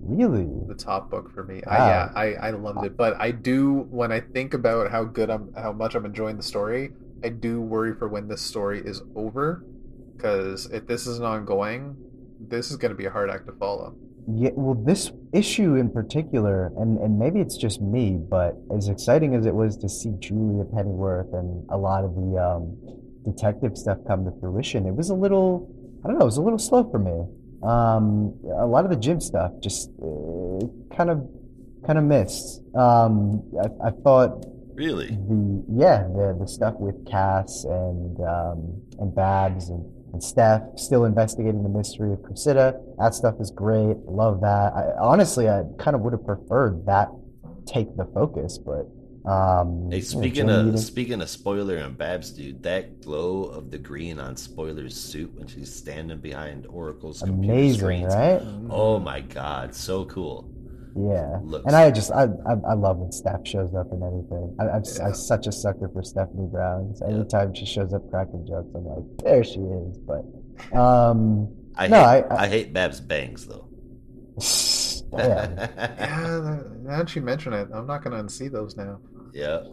Really? 0.08 0.48
the 0.68 0.76
top 0.76 1.10
book 1.10 1.34
for 1.34 1.44
me. 1.44 1.64
I, 1.66 1.80
Wow. 1.80 1.88
yeah, 1.88 2.12
I, 2.16 2.34
I 2.36 2.50
loved 2.52 2.86
it, 2.86 2.96
but 2.96 3.20
I 3.20 3.32
do 3.32 3.88
when 3.90 4.12
I 4.12 4.20
think 4.20 4.54
about 4.54 4.92
how 4.92 5.04
good 5.04 5.32
I'm, 5.32 5.52
how 5.54 5.72
much 5.72 5.96
I'm 5.96 6.06
enjoying 6.06 6.38
the 6.38 6.44
story, 6.44 6.94
I 7.24 7.30
do 7.30 7.60
worry 7.60 7.96
for 7.96 8.08
when 8.08 8.28
this 8.28 8.42
story 8.42 8.82
is 8.86 9.02
over, 9.16 9.66
because 10.16 10.68
if 10.68 10.86
this 10.86 11.08
is 11.08 11.18
an 11.18 11.26
ongoing, 11.26 11.96
this 12.40 12.70
is 12.70 12.78
going 12.78 12.92
to 12.92 12.96
be 12.96 13.06
a 13.06 13.10
hard 13.10 13.32
act 13.32 13.48
to 13.48 13.54
follow. 13.54 13.96
Yeah, 14.28 14.52
well, 14.54 14.76
this 14.76 15.12
issue 15.34 15.74
in 15.76 15.90
particular, 15.90 16.72
and, 16.78 17.00
and 17.00 17.18
maybe 17.18 17.40
it's 17.40 17.58
just 17.58 17.82
me, 17.82 18.18
but 18.18 18.56
as 18.76 18.90
exciting 18.90 19.34
as 19.34 19.48
it 19.48 19.56
was 19.56 19.76
to 19.78 19.90
see 19.90 20.14
Julia 20.20 20.66
Pennyworth 20.66 21.34
and 21.34 21.66
a 21.72 21.78
lot 21.78 22.04
of 22.04 22.14
the 22.14 22.38
um, 22.38 22.78
detective 23.26 23.78
stuff 23.78 23.98
come 24.08 24.26
to 24.26 24.32
fruition, 24.40 24.86
it 24.86 24.96
was 24.96 25.10
a 25.10 25.16
little, 25.16 25.70
I 26.04 26.08
don't 26.08 26.18
know, 26.18 26.24
it 26.24 26.26
was 26.26 26.38
a 26.38 26.42
little 26.42 26.60
slow 26.60 26.90
for 26.90 27.00
me. 27.00 27.26
Um, 27.68 28.38
a 28.60 28.66
lot 28.66 28.84
of 28.86 28.92
the 28.92 28.98
Jim 28.98 29.20
stuff 29.20 29.52
just 29.62 29.90
uh, 30.02 30.66
kind 30.96 31.10
of 31.10 31.28
kind 31.86 31.98
of 31.98 32.04
missed. 32.06 32.62
Um, 32.76 33.44
I, 33.62 33.88
I 33.88 33.92
thought 34.04 34.46
Really? 34.76 35.08
the 35.08 35.64
yeah 35.72 36.04
the 36.04 36.38
the 36.40 36.48
stuff 36.48 36.76
with 36.78 37.10
Cass 37.10 37.64
and 37.64 38.20
um, 38.20 38.82
and 39.00 39.16
Babs 39.16 39.70
and, 39.70 39.84
and 40.14 40.22
Steph 40.22 40.62
still 40.76 41.06
investigating 41.06 41.64
the 41.64 41.70
mystery 41.70 42.12
of 42.14 42.22
Cressida. 42.24 42.80
That 43.00 43.16
stuff 43.16 43.36
is 43.40 43.52
great. 43.52 43.98
Love 44.06 44.42
that. 44.42 44.74
I, 44.74 44.92
honestly, 45.02 45.50
I 45.50 45.64
kind 45.80 45.96
of 45.96 46.02
would 46.02 46.14
have 46.14 46.26
preferred 46.26 46.86
that 46.86 47.10
take 47.66 47.96
the 47.98 48.06
focus, 48.14 48.60
but 48.60 48.86
um, 49.28 49.90
Hey, 49.92 49.98
you 49.98 50.02
know, 50.02 50.08
speaking 50.08 50.50
of 50.50 50.66
Needham- 50.66 50.78
speaking 50.78 51.22
of 51.22 51.30
spoiler 51.30 51.78
and 51.78 51.98
Babs, 51.98 52.32
dude, 52.32 52.62
that 52.64 53.02
glow 53.02 53.44
of 53.46 53.72
the 53.72 53.78
green 53.78 54.20
on 54.20 54.36
Spoiler's 54.36 54.96
suit 54.96 55.34
when 55.36 55.48
she's 55.48 55.74
standing 55.74 56.20
behind 56.20 56.66
Oracle's 56.68 57.22
computer 57.22 57.54
amazing, 57.54 57.80
screens. 57.80 58.14
right? 58.16 58.42
Oh 58.70 59.00
my 59.00 59.22
god, 59.22 59.74
so 59.76 60.06
cool. 60.06 60.50
Yeah, 60.98 61.40
Looks- 61.44 61.66
and 61.66 61.76
I 61.76 61.92
just 61.92 62.10
I, 62.12 62.24
I 62.24 62.54
I 62.70 62.74
love 62.74 62.98
when 62.98 63.12
Steph 63.12 63.46
shows 63.46 63.74
up 63.76 63.88
in 63.92 64.02
anything. 64.02 64.56
I, 64.60 64.70
I'm, 64.70 64.84
Yeah. 64.96 65.08
I'm 65.08 65.14
such 65.14 65.46
a 65.48 65.52
sucker 65.52 65.90
for 65.90 66.02
Stephanie 66.04 66.48
Brown. 66.50 66.96
So 66.96 67.06
Yeah. 67.08 67.16
Anytime 67.16 67.54
she 67.54 67.66
shows 67.66 67.94
up 67.94 68.10
cracking 68.10 68.46
jokes, 68.48 68.70
I'm 68.74 68.86
like, 68.86 69.04
there 69.24 69.44
she 69.44 69.60
is. 69.60 69.98
But 69.98 70.24
um, 70.78 71.54
I 71.76 71.88
No, 71.88 71.98
hate, 72.02 72.24
I- 72.32 72.44
I, 72.44 72.48
hate 72.48 72.72
Babs 72.72 73.02
bangs 73.02 73.46
though. 73.46 73.68
yeah. 74.38 74.72
Yeah, 75.18 75.46
that- 75.48 76.72
now 76.84 76.98
that 77.00 77.16
you 77.16 77.22
mention 77.22 77.54
it, 77.54 77.68
I'm 77.74 77.88
not 77.88 78.04
going 78.04 78.16
to 78.18 78.24
unsee 78.24 78.52
those 78.52 78.76
now. 78.78 79.00
Yeah. 79.36 79.64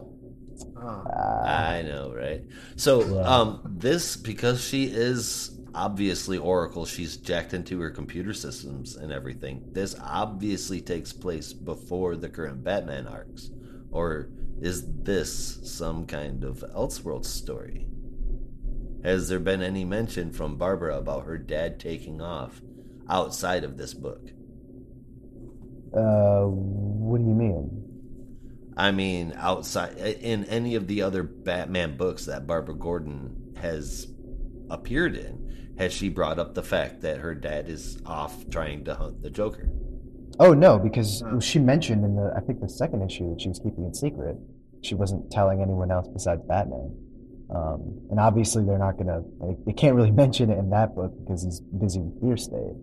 Oh. 0.77 1.03
I 1.45 1.81
know, 1.83 2.13
right? 2.13 2.43
So, 2.75 3.23
um, 3.23 3.61
this 3.65 4.17
because 4.17 4.63
she 4.63 4.85
is 4.85 5.57
obviously 5.73 6.37
Oracle, 6.37 6.85
she's 6.85 7.15
jacked 7.17 7.53
into 7.53 7.79
her 7.79 7.89
computer 7.89 8.33
systems 8.33 8.97
and 8.97 9.11
everything. 9.11 9.63
This 9.71 9.95
obviously 10.03 10.81
takes 10.81 11.13
place 11.13 11.53
before 11.53 12.17
the 12.17 12.29
current 12.29 12.63
Batman 12.63 13.07
arcs, 13.07 13.51
or 13.89 14.29
is 14.61 14.83
this 15.03 15.59
some 15.63 16.05
kind 16.05 16.43
of 16.43 16.63
Elseworld 16.75 17.25
story? 17.25 17.87
Has 19.03 19.29
there 19.29 19.39
been 19.39 19.61
any 19.61 19.85
mention 19.85 20.31
from 20.31 20.57
Barbara 20.57 20.97
about 20.97 21.25
her 21.25 21.37
dad 21.37 21.79
taking 21.79 22.21
off 22.21 22.61
outside 23.09 23.63
of 23.63 23.77
this 23.77 23.93
book? 23.93 24.29
Uh, 25.95 26.45
what 26.47 27.19
do 27.19 27.23
you 27.23 27.33
mean? 27.33 27.82
I 28.75 28.91
mean, 28.91 29.33
outside 29.37 29.97
in 29.97 30.45
any 30.45 30.75
of 30.75 30.87
the 30.87 31.01
other 31.01 31.23
Batman 31.23 31.95
books 31.97 32.25
that 32.25 32.47
Barbara 32.47 32.75
Gordon 32.75 33.53
has 33.57 34.07
appeared 34.69 35.15
in, 35.15 35.73
has 35.77 35.93
she 35.93 36.09
brought 36.09 36.39
up 36.39 36.53
the 36.53 36.63
fact 36.63 37.01
that 37.01 37.17
her 37.17 37.35
dad 37.35 37.69
is 37.69 37.99
off 38.05 38.49
trying 38.49 38.85
to 38.85 38.95
hunt 38.95 39.21
the 39.21 39.29
Joker? 39.29 39.69
Oh 40.39 40.53
no, 40.53 40.79
because 40.79 41.23
she 41.41 41.59
mentioned 41.59 42.03
in 42.03 42.15
the 42.15 42.33
I 42.35 42.39
think 42.39 42.59
the 42.59 42.69
second 42.69 43.03
issue 43.03 43.29
that 43.29 43.41
she 43.41 43.49
was 43.49 43.59
keeping 43.59 43.85
it 43.85 43.95
secret. 43.95 44.37
She 44.81 44.95
wasn't 44.95 45.31
telling 45.31 45.61
anyone 45.61 45.91
else 45.91 46.07
besides 46.11 46.41
Batman. 46.47 46.95
Um, 47.53 48.01
and 48.09 48.19
obviously 48.19 48.65
they're 48.65 48.79
not 48.79 48.97
gonna 48.97 49.21
they, 49.41 49.55
they 49.67 49.73
can't 49.73 49.95
really 49.95 50.11
mention 50.23 50.49
it 50.49 50.57
in 50.57 50.69
that 50.71 50.95
book 50.95 51.13
because 51.19 51.43
he's 51.43 51.59
busy 51.59 51.99
with 51.99 52.19
Fear 52.21 52.37
State. 52.37 52.75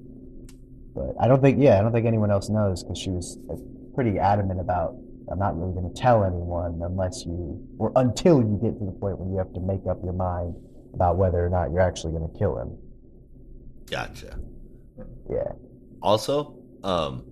But 0.95 1.14
I 1.20 1.26
don't 1.26 1.43
think 1.43 1.59
yeah 1.61 1.78
I 1.78 1.82
don't 1.82 1.93
think 1.93 2.07
anyone 2.07 2.30
else 2.30 2.49
knows 2.49 2.84
because 2.84 2.99
she 2.99 3.11
was 3.11 3.38
like, 3.49 3.59
pretty 3.95 4.18
adamant 4.18 4.61
about 4.61 4.95
I'm 5.31 5.39
not 5.39 5.59
really 5.59 5.74
gonna 5.74 5.95
tell 5.95 6.24
anyone 6.24 6.81
unless 6.83 7.24
you 7.24 7.64
or 7.78 7.93
until 7.97 8.39
you 8.39 8.59
get 8.62 8.78
to 8.78 8.85
the 8.85 8.93
point 8.93 9.18
where 9.18 9.28
you 9.31 9.39
have 9.39 9.53
to 9.55 9.61
make 9.61 9.87
up 9.89 10.03
your 10.03 10.12
mind 10.12 10.55
about 10.93 11.16
whether 11.16 11.45
or 11.45 11.49
not 11.49 11.70
you're 11.70 11.81
actually 11.81 12.12
gonna 12.12 12.39
kill 12.39 12.59
him. 12.59 12.76
Gotcha. 13.89 14.39
Yeah. 15.31 15.53
Also, 16.03 16.59
um, 16.83 17.24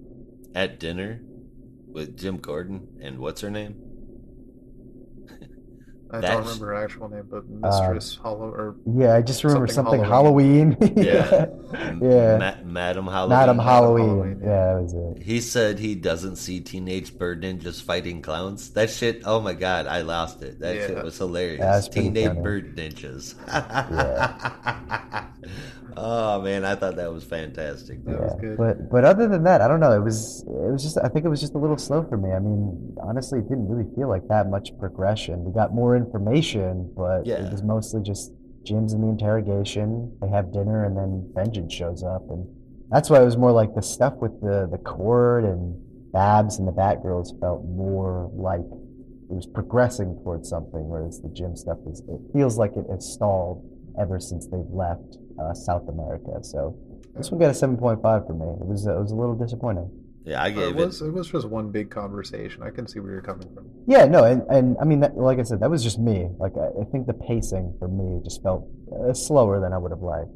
at 0.55 0.79
dinner 0.79 1.21
with 1.87 2.17
Jim 2.17 2.39
Gordon 2.39 2.87
and 3.01 3.19
what's 3.19 3.41
her 3.41 3.51
name? 3.51 3.88
I 6.11 6.21
That's- 6.21 6.33
don't 6.37 6.45
remember 6.47 6.67
her 6.69 6.75
actual 6.85 7.09
name, 7.11 7.25
but 7.31 7.39
uh, 7.39 7.69
Mistress 7.71 8.17
Hollow 8.17 8.49
or 8.49 8.77
Yeah, 8.97 9.15
I 9.15 9.21
just 9.21 9.45
remember 9.45 9.67
Something 9.67 10.01
something, 10.01 10.11
Halloween. 10.11 10.77
Yeah. 10.97 11.47
yeah. 12.01 12.39
Ma- 12.39 12.55
Madam 12.65 13.07
Halloween. 13.07 13.29
Madam 13.39 13.59
Halloween. 13.59 14.07
Halloween, 14.09 14.41
Yeah, 14.43 14.75
that 14.75 14.83
was 14.83 14.95
it. 14.95 15.23
He 15.23 15.41
said 15.43 15.79
he 15.79 15.95
doesn't 15.95 16.37
see 16.37 16.61
teenage 16.61 17.17
bird 17.19 17.43
ninjas 17.43 17.83
fighting 17.83 18.23
clowns. 18.23 18.71
That 18.71 18.89
shit, 18.91 19.23
oh 19.27 19.41
my 19.41 19.53
god, 19.53 19.87
I 19.87 20.01
lost 20.01 20.43
it. 20.43 20.61
That 20.61 20.77
shit 20.77 21.05
was 21.05 21.19
hilarious. 21.19 21.59
Yeah, 21.61 21.73
that's 21.73 21.89
teenage 21.89 22.29
funny. 22.29 22.41
bird 22.41 22.75
ninjas. 22.77 23.35
oh 25.97 26.41
man, 26.43 26.65
I 26.65 26.75
thought 26.75 26.97
that 26.97 27.13
was 27.13 27.25
fantastic. 27.25 28.05
That 28.05 28.21
was 28.21 28.37
good. 28.41 28.57
But 28.59 28.91
but 28.91 29.05
other 29.05 29.29
than 29.29 29.43
that, 29.45 29.61
I 29.61 29.69
don't 29.69 29.81
know. 29.81 29.93
It 29.93 30.03
was 30.03 30.43
it 30.47 30.73
was 30.73 30.83
just 30.83 30.99
I 30.99 31.09
think 31.09 31.25
it 31.25 31.29
was 31.29 31.41
just 31.41 31.55
a 31.55 31.59
little 31.59 31.79
slow 31.79 32.05
for 32.09 32.17
me. 32.17 32.31
I 32.33 32.39
mean, 32.39 32.95
honestly, 33.03 33.39
it 33.41 33.49
didn't 33.49 33.69
really 33.69 33.89
feel 33.97 34.09
like 34.09 34.27
that 34.29 34.49
much 34.49 34.71
progression. 34.79 35.45
We 35.45 35.53
got 35.53 35.75
more 35.75 35.97
information, 35.97 36.93
but 36.97 37.27
Yeah. 37.27 37.47
it 37.47 37.51
was 37.53 37.63
mostly 37.63 38.03
just 38.03 38.33
Jim's 38.65 38.93
in 38.93 39.01
the 39.01 39.09
interrogation. 39.09 40.13
They 40.21 40.29
have 40.29 40.53
dinner, 40.53 40.85
and 40.85 40.97
then 40.97 41.31
Vengeance 41.35 41.73
shows 41.73 42.03
up, 42.03 42.23
and 42.31 42.47
that's 42.91 43.09
why 43.11 43.21
it 43.21 43.25
was 43.25 43.37
more 43.37 43.53
like 43.53 43.75
the 43.75 43.83
stuff 43.83 44.15
with 44.21 44.41
the 44.41 44.69
the 44.71 44.79
court 44.79 45.45
and 45.45 45.75
Babs 46.13 46.59
and 46.59 46.67
the 46.67 46.73
Batgirls 46.73 47.39
felt 47.41 47.65
more 47.65 48.31
like 48.35 48.61
it 49.31 49.35
was 49.35 49.47
progressing 49.47 50.19
towards 50.25 50.49
something, 50.49 50.89
whereas 50.89 51.21
the 51.21 51.29
Jim 51.29 51.55
stuff 51.55 51.79
is 51.91 52.01
it 52.09 52.21
feels 52.33 52.57
like 52.59 52.73
it 52.77 52.87
has 52.91 53.05
stalled 53.13 53.63
ever 54.01 54.19
since 54.19 54.47
they've 54.47 54.71
left 54.73 55.19
uh, 55.41 55.55
South 55.55 55.89
America. 55.89 56.43
So 56.43 56.77
this 57.17 57.31
one 57.31 57.41
got 57.41 57.51
a 57.51 57.55
seven 57.55 57.77
point 57.77 58.03
five 58.03 58.27
for 58.27 58.35
me. 58.35 58.47
It 58.61 58.67
was 58.67 58.87
it 58.87 58.95
was 58.95 59.13
a 59.13 59.17
little 59.17 59.35
disappointing. 59.35 59.91
Yeah, 60.25 60.43
I 60.43 60.49
it 60.49 60.55
gave 60.55 60.75
was 60.75 61.01
it. 61.01 61.07
it 61.07 61.13
was 61.13 61.31
just 61.31 61.49
one 61.49 61.71
big 61.71 61.91
conversation. 61.91 62.63
I 62.63 62.71
can 62.71 62.87
see 62.87 63.01
where 63.01 63.13
you're 63.13 63.23
coming 63.23 63.49
from. 63.55 63.71
Yeah, 63.87 64.05
no, 64.05 64.25
and, 64.25 64.43
and 64.51 64.77
I 64.79 64.85
mean, 64.85 65.01
that, 65.01 65.17
like 65.17 65.39
I 65.39 65.43
said, 65.43 65.61
that 65.61 65.71
was 65.71 65.83
just 65.83 65.99
me. 65.99 66.29
Like 66.39 66.53
I, 66.59 66.83
I 66.83 66.85
think 66.85 67.07
the 67.07 67.15
pacing 67.15 67.75
for 67.79 67.89
me 67.89 68.21
just 68.25 68.43
felt 68.43 68.69
uh, 68.93 69.15
slower 69.15 69.59
than 69.59 69.73
I 69.73 69.79
would 69.79 69.91
have 69.91 70.03
liked. 70.03 70.29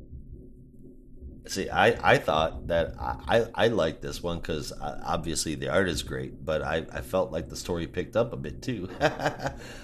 See, 1.46 1.68
I, 1.68 2.12
I 2.12 2.18
thought 2.18 2.68
that 2.68 2.94
I, 2.98 3.16
I, 3.26 3.46
I 3.54 3.68
liked 3.68 4.00
this 4.00 4.22
one 4.22 4.38
because 4.38 4.72
obviously 4.80 5.56
the 5.56 5.68
art 5.68 5.88
is 5.88 6.02
great, 6.02 6.42
but 6.44 6.62
I, 6.62 6.86
I 6.92 7.00
felt 7.00 7.32
like 7.32 7.48
the 7.48 7.56
story 7.56 7.86
picked 7.86 8.16
up 8.16 8.32
a 8.32 8.36
bit 8.36 8.62
too. 8.62 8.88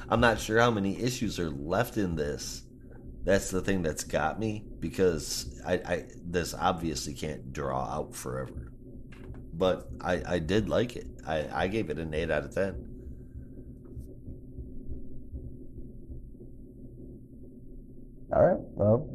I'm 0.09 0.21
not 0.21 0.39
sure 0.39 0.61
how 0.61 0.71
many 0.71 0.99
issues 1.03 1.39
are 1.41 1.51
left 1.51 1.97
in 1.97 2.15
this. 2.15 2.63
That's 3.29 3.51
the 3.51 3.61
thing 3.61 3.83
that's 3.83 4.05
got 4.05 4.41
me 4.41 4.65
because 4.81 5.61
I, 5.67 5.75
I 5.75 6.05
this 6.25 6.55
obviously 6.55 7.13
can't 7.13 7.53
draw 7.53 7.85
out 7.85 8.15
forever. 8.15 8.73
But 9.53 9.87
I, 10.01 10.23
I 10.27 10.39
did 10.39 10.71
like 10.71 10.97
it. 10.97 11.09
I, 11.27 11.47
I 11.53 11.69
gave 11.69 11.91
it 11.91 11.99
an 11.99 12.15
8 12.15 12.31
out 12.31 12.45
of 12.45 12.55
10. 12.55 12.87
All 18.33 18.47
right, 18.47 18.59
well, 18.77 19.07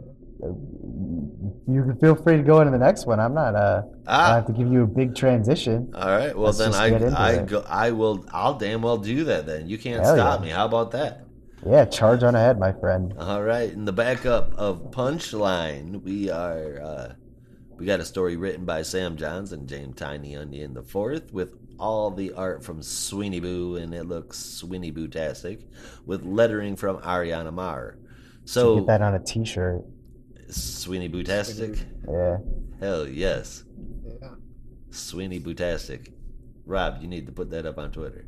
you 1.68 1.84
can 1.84 1.98
feel 2.00 2.16
free 2.16 2.38
to 2.38 2.44
go 2.44 2.60
into 2.62 2.72
the 2.72 2.78
next 2.78 3.08
one. 3.08 3.20
I'm 3.20 3.34
not. 3.34 3.56
Uh, 3.56 3.84
I 4.08 4.32
Ah, 4.32 4.36
have 4.36 4.46
to 4.48 4.54
give 4.54 4.72
you 4.72 4.84
a 4.84 4.88
big 4.88 5.16
transition. 5.16 5.92
all 5.96 6.08
right. 6.08 6.36
Well, 6.38 6.54
Let's 6.54 6.58
then 6.60 6.74
I 6.74 7.40
I 7.40 7.44
go 7.46 7.64
I 7.68 7.92
will 7.92 8.26
I'll 8.32 8.58
damn 8.60 8.82
well 8.82 8.98
do 8.98 9.24
that. 9.26 9.46
Then 9.46 9.70
you 9.70 9.78
can't 9.78 10.04
Hell 10.04 10.16
stop 10.16 10.40
yeah. 10.42 10.46
me. 10.46 10.52
How 10.52 10.66
about 10.66 10.92
that? 10.92 11.26
Yeah, 11.66 11.86
charge 11.86 12.24
on 12.24 12.36
ahead, 12.36 12.60
my 12.60 12.74
friend. 12.74 13.14
All 13.18 13.42
right, 13.42 13.72
in 13.72 13.86
the 13.86 13.94
backup 13.94 14.54
of 14.56 14.92
Punchline, 14.92 16.02
we 16.04 16.30
are 16.30 16.82
uh, 16.82 17.14
we 17.78 17.86
got 17.86 18.00
a 18.02 18.06
story 18.06 18.36
written 18.36 18.66
by 18.66 18.82
Sam 18.82 19.16
Johns 19.16 19.54
and 19.54 19.68
James 19.68 19.96
Tiny 19.96 20.36
Onion 20.36 20.74
the 20.74 20.84
fourth, 20.84 21.32
with 21.32 21.56
all 21.80 22.12
the 22.12 22.34
art 22.34 22.64
from 22.64 22.82
Sweeney 22.84 23.40
Boo, 23.40 23.78
and 23.78 23.94
it 23.94 24.04
looks 24.06 24.38
Sweeney 24.40 24.92
Boo 24.92 25.08
tastic, 25.08 25.62
with 26.06 26.24
lettering 26.26 26.76
from 26.76 26.98
Ariana 26.98 27.54
Maher. 27.54 27.98
So 28.46 28.62
So 28.62 28.76
get 28.78 28.88
that 28.88 29.02
on 29.02 29.16
a 29.16 29.20
T-shirt. 29.20 29.84
Sweeney 30.50 31.08
Boo 31.08 31.24
tastic, 31.24 31.78
Yeah. 32.10 32.38
hell 32.80 33.08
yes, 33.08 33.64
Yeah. 34.22 34.30
Sweeney 34.92 35.40
Bootastic. 35.40 36.12
Rob, 36.66 37.02
you 37.02 37.08
need 37.08 37.26
to 37.26 37.32
put 37.32 37.50
that 37.52 37.66
up 37.66 37.78
on 37.78 37.92
Twitter. 37.92 38.26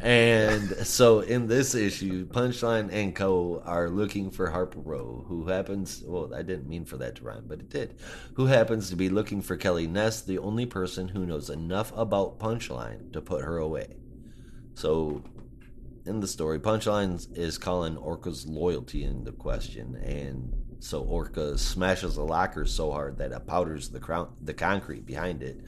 And 0.00 0.68
so 0.86 1.20
in 1.20 1.46
this 1.46 1.74
issue, 1.74 2.26
Punchline 2.26 2.92
and 2.92 3.14
Co. 3.14 3.62
are 3.64 3.88
looking 3.88 4.30
for 4.30 4.50
Harper 4.50 4.80
Row, 4.80 5.24
who 5.26 5.46
happens, 5.46 6.02
well, 6.06 6.34
I 6.34 6.42
didn't 6.42 6.68
mean 6.68 6.84
for 6.84 6.98
that 6.98 7.16
to 7.16 7.24
rhyme, 7.24 7.44
but 7.46 7.60
it 7.60 7.70
did, 7.70 7.98
who 8.34 8.46
happens 8.46 8.90
to 8.90 8.96
be 8.96 9.08
looking 9.08 9.40
for 9.40 9.56
Kelly 9.56 9.86
Ness, 9.86 10.20
the 10.20 10.38
only 10.38 10.66
person 10.66 11.08
who 11.08 11.24
knows 11.24 11.48
enough 11.48 11.96
about 11.96 12.38
Punchline 12.38 13.12
to 13.14 13.22
put 13.22 13.42
her 13.42 13.56
away. 13.56 13.96
So 14.74 15.24
in 16.04 16.20
the 16.20 16.28
story, 16.28 16.60
Punchline 16.60 17.36
is 17.36 17.56
calling 17.56 17.96
Orca's 17.96 18.46
loyalty 18.46 19.04
into 19.04 19.32
question, 19.32 19.96
and 19.96 20.52
so 20.78 21.00
Orca 21.00 21.56
smashes 21.56 22.18
a 22.18 22.22
locker 22.22 22.66
so 22.66 22.92
hard 22.92 23.16
that 23.18 23.32
it 23.32 23.46
powders 23.46 23.88
the, 23.88 23.98
crown, 23.98 24.28
the 24.42 24.54
concrete 24.54 25.06
behind 25.06 25.42
it 25.42 25.62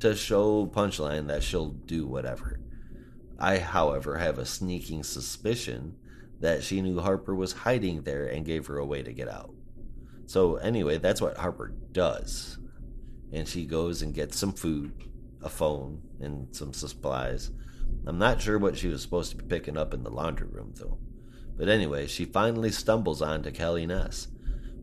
to 0.00 0.16
show 0.16 0.66
Punchline 0.66 1.28
that 1.28 1.44
she'll 1.44 1.70
do 1.70 2.06
whatever. 2.06 2.60
I, 3.38 3.58
however, 3.58 4.18
have 4.18 4.38
a 4.38 4.46
sneaking 4.46 5.04
suspicion 5.04 5.96
that 6.40 6.62
she 6.62 6.80
knew 6.82 7.00
Harper 7.00 7.34
was 7.34 7.52
hiding 7.52 8.02
there 8.02 8.26
and 8.26 8.44
gave 8.44 8.66
her 8.66 8.78
a 8.78 8.86
way 8.86 9.02
to 9.02 9.12
get 9.12 9.28
out. 9.28 9.54
So, 10.26 10.56
anyway, 10.56 10.98
that's 10.98 11.20
what 11.20 11.38
Harper 11.38 11.72
does. 11.92 12.58
And 13.32 13.46
she 13.46 13.64
goes 13.64 14.02
and 14.02 14.14
gets 14.14 14.38
some 14.38 14.52
food, 14.52 14.92
a 15.42 15.48
phone, 15.48 16.02
and 16.20 16.54
some 16.54 16.72
supplies. 16.72 17.50
I'm 18.06 18.18
not 18.18 18.40
sure 18.40 18.58
what 18.58 18.76
she 18.76 18.88
was 18.88 19.02
supposed 19.02 19.30
to 19.30 19.36
be 19.36 19.44
picking 19.44 19.76
up 19.76 19.94
in 19.94 20.02
the 20.02 20.10
laundry 20.10 20.48
room, 20.48 20.74
though. 20.76 20.98
But 21.56 21.68
anyway, 21.68 22.06
she 22.06 22.24
finally 22.24 22.70
stumbles 22.70 23.20
onto 23.20 23.50
Kelly 23.50 23.86
Ness, 23.86 24.28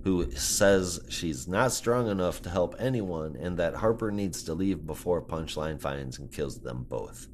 who 0.04 0.30
says 0.32 1.00
she's 1.10 1.48
not 1.48 1.72
strong 1.72 2.10
enough 2.10 2.42
to 2.44 2.50
help 2.50 2.76
anyone 2.78 3.36
and 3.36 3.58
that 3.58 3.76
Harper 3.76 4.12
needs 4.12 4.44
to 4.44 4.54
leave 4.54 4.86
before 4.86 5.22
Punchline 5.22 5.80
finds 5.80 6.20
and 6.20 6.32
kills 6.32 6.60
them 6.60 6.86
both. 6.88 7.28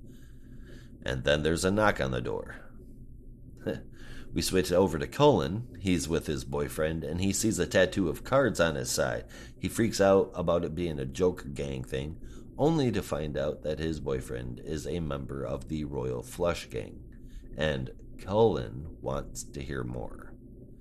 And 1.04 1.24
then 1.24 1.44
there's 1.44 1.66
a 1.66 1.72
knock 1.72 2.00
on 2.00 2.12
the 2.12 2.22
door. 2.22 2.56
we 4.34 4.42
switch 4.42 4.72
over 4.72 4.98
to 5.00 5.08
Cullen. 5.08 5.68
He's 5.80 6.08
with 6.08 6.28
his 6.28 6.44
boyfriend, 6.44 7.04
and 7.04 7.22
he 7.22 7.34
sees 7.34 7.60
a 7.60 7.66
tattoo 7.66 8.10
of 8.10 8.24
cards 8.24 8.60
on 8.60 8.76
his 8.76 8.90
side. 8.90 9.26
He 9.60 9.68
freaks 9.68 10.00
out 10.00 10.32
about 10.36 10.64
it 10.64 10.76
being 10.76 11.00
a 11.00 11.06
Joker 11.06 11.50
gang 11.50 11.84
thing, 11.84 12.18
only 12.58 12.92
to 12.92 13.02
find 13.02 13.38
out 13.38 13.64
that 13.64 13.80
his 13.80 14.00
boyfriend 14.00 14.62
is 14.64 14.86
a 14.86 15.00
member 15.00 15.44
of 15.44 15.68
the 15.68 15.84
Royal 15.86 16.22
Flush 16.22 16.70
Gang. 16.70 17.00
And 17.58 17.92
Cullen 18.20 18.98
wants 19.02 19.44
to 19.44 19.62
hear 19.62 19.84
more. 19.84 20.34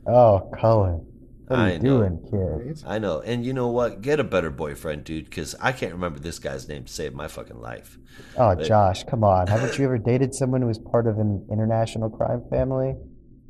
Oh, 0.07 0.51
Cullen. 0.59 1.07
What 1.51 1.59
are 1.59 1.63
I 1.67 1.73
you 1.73 1.79
know. 1.81 1.99
doing, 1.99 2.65
kid? 2.71 2.83
I 2.87 2.99
know. 2.99 3.21
And 3.21 3.45
you 3.45 3.53
know 3.53 3.69
what? 3.69 4.03
Get 4.03 4.21
a 4.21 4.25
better 4.25 4.51
boyfriend, 4.51 5.05
dude, 5.05 5.25
because 5.25 5.55
I 5.61 5.73
can't 5.73 5.93
remember 5.93 6.21
this 6.21 6.39
guy's 6.39 6.69
name 6.69 6.85
to 6.85 6.93
save 6.93 7.13
my 7.13 7.27
fucking 7.29 7.61
life. 7.61 7.99
Oh, 8.37 8.55
But- 8.55 8.67
Josh, 8.67 9.05
come 9.05 9.25
on. 9.25 9.49
Haven't 9.49 9.77
you 9.79 9.85
ever 9.85 9.99
dated 9.99 10.35
someone 10.35 10.61
who 10.63 10.69
was 10.69 10.79
part 10.79 11.07
of 11.07 11.19
an 11.19 11.47
international 11.51 12.09
crime 12.11 12.45
family? 12.51 12.95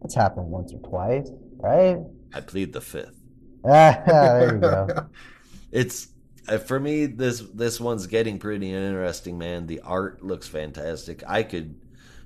That's 0.01 0.15
happened 0.15 0.47
once 0.47 0.73
or 0.73 0.79
twice, 0.89 1.31
right? 1.59 1.99
I 2.33 2.41
plead 2.41 2.73
the 2.73 2.81
fifth. 2.81 3.21
Ah, 3.67 4.01
there 4.07 4.55
you 4.55 4.61
go. 4.61 4.89
It's 5.71 6.09
uh, 6.49 6.57
for 6.57 6.81
me. 6.81 7.05
This 7.05 7.41
this 7.53 7.79
one's 7.79 8.07
getting 8.07 8.39
pretty 8.39 8.73
interesting, 8.73 9.37
man. 9.37 9.67
The 9.67 9.81
art 9.81 10.23
looks 10.25 10.49
fantastic. 10.49 11.23
I 11.27 11.43
could 11.43 11.79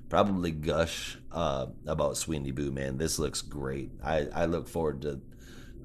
probably 0.07 0.51
gush 0.51 1.17
uh, 1.33 1.65
about 1.85 2.15
Sweeney 2.15 2.51
Boo, 2.51 2.71
man. 2.71 2.97
This 2.97 3.19
looks 3.19 3.41
great. 3.41 3.91
I 4.01 4.27
I 4.33 4.45
look 4.45 4.69
forward 4.69 5.01
to 5.01 5.19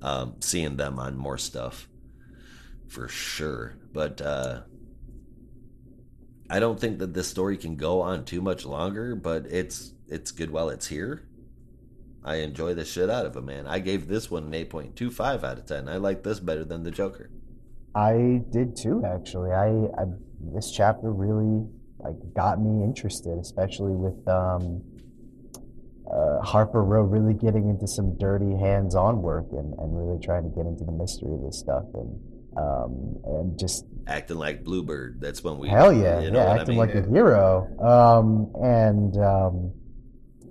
um, 0.03 0.37
seeing 0.41 0.77
them 0.77 0.99
on 0.99 1.17
more 1.17 1.39
stuff 1.39 1.89
for 2.89 3.09
sure. 3.09 3.77
But 3.93 4.21
uh, 4.21 4.63
I 6.49 6.61
don't 6.61 6.79
think 6.79 6.99
that 6.99 7.15
this 7.15 7.29
story 7.29 7.57
can 7.57 7.77
go 7.77 8.01
on 8.01 8.25
too 8.25 8.41
much 8.41 8.65
longer. 8.65 9.15
But 9.15 9.47
it's 9.47 9.93
it's 10.09 10.33
good 10.33 10.51
while 10.51 10.69
it's 10.69 10.87
here. 10.87 11.27
I 12.23 12.37
enjoy 12.37 12.75
the 12.75 12.85
shit 12.85 13.09
out 13.09 13.27
of 13.27 13.37
it, 13.37 13.45
man. 13.45 13.67
I 13.67 13.79
gave 13.79 14.07
this 14.07 14.31
one 14.31 14.45
an 14.45 14.53
8.25 14.53 15.43
out 15.43 15.59
of 15.59 15.65
10. 15.65 15.89
I 15.89 15.97
like 15.97 16.23
this 16.23 16.39
better 16.39 16.65
than 16.65 16.83
the 16.83 16.91
Joker. 16.91 17.31
I 17.95 18.43
did 18.51 18.77
too, 18.77 19.03
actually. 19.07 19.53
I, 19.53 19.69
I 19.99 20.05
this 20.53 20.71
chapter 20.71 21.11
really 21.13 21.67
like 21.99 22.17
got 22.35 22.61
me 22.61 22.85
interested, 22.85 23.39
especially 23.39 23.93
with 23.93 24.27
um, 24.29 24.83
uh, 26.13 26.41
Harper 26.43 26.83
Row 26.85 27.03
really 27.03 27.35
getting 27.35 27.69
into 27.69 27.87
some 27.87 28.17
dirty 28.19 28.57
hands-on 28.57 29.23
work 29.23 29.47
and, 29.53 29.75
and 29.79 29.97
really 29.97 30.21
trying 30.21 30.43
to 30.43 30.49
get 30.51 30.67
into 30.67 30.85
the 30.85 30.93
mystery 30.93 31.33
of 31.33 31.43
this 31.43 31.59
stuff 31.59 31.85
and 31.95 32.21
um, 32.57 33.17
and 33.25 33.59
just 33.59 33.85
Acting 34.09 34.39
like 34.39 34.65
Bluebird. 34.65 35.21
That's 35.21 35.45
when 35.45 35.59
we. 35.59 35.69
hell 35.69 35.93
yeah, 35.93 36.21
you 36.21 36.31
know 36.33 36.39
yeah, 36.41 36.47
what 36.49 36.57
I 36.57 36.61
acting 36.63 36.77
mean? 36.77 36.79
like 36.79 36.95
a 36.97 37.03
hero. 37.09 37.69
Um, 37.79 38.51
and 38.61 39.17
um, 39.19 39.73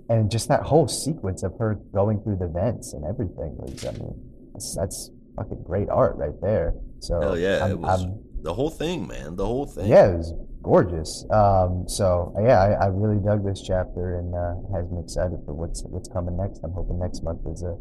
and 0.08 0.30
just 0.30 0.48
that 0.48 0.62
whole 0.62 0.88
sequence 0.88 1.42
of 1.42 1.52
her 1.58 1.74
going 1.92 2.22
through 2.22 2.36
the 2.36 2.48
vents 2.48 2.94
and 2.94 3.04
everything 3.04 3.54
was, 3.58 3.84
I 3.84 3.92
mean, 3.92 4.14
that's, 4.54 4.74
that's 4.76 5.10
fucking 5.36 5.62
great 5.62 5.88
art 5.90 6.16
right 6.16 6.40
there. 6.40 6.74
So 7.00 7.20
Hell 7.20 7.38
yeah, 7.38 7.58
I'm- 7.58 7.70
it 7.72 7.78
was 7.78 8.00
I'm- 8.02 8.18
the 8.42 8.54
whole 8.54 8.70
thing, 8.70 9.06
man. 9.06 9.36
The 9.36 9.44
whole 9.44 9.66
thing. 9.66 9.86
yeah, 9.86 10.12
it 10.12 10.16
was 10.16 10.32
gorgeous. 10.62 11.24
Um, 11.30 11.84
so 11.88 12.34
yeah, 12.42 12.60
I, 12.60 12.84
I 12.84 12.86
really 12.86 13.22
dug 13.24 13.44
this 13.44 13.62
chapter 13.62 14.18
and 14.18 14.34
uh, 14.34 14.76
has 14.76 14.90
me 14.90 15.00
excited 15.00 15.38
for 15.44 15.54
what's 15.54 15.82
what's 15.84 16.08
coming 16.08 16.36
next. 16.36 16.60
I'm 16.64 16.72
hoping 16.72 16.98
next 16.98 17.22
month 17.22 17.40
is 17.46 17.62
uh, 17.62 17.74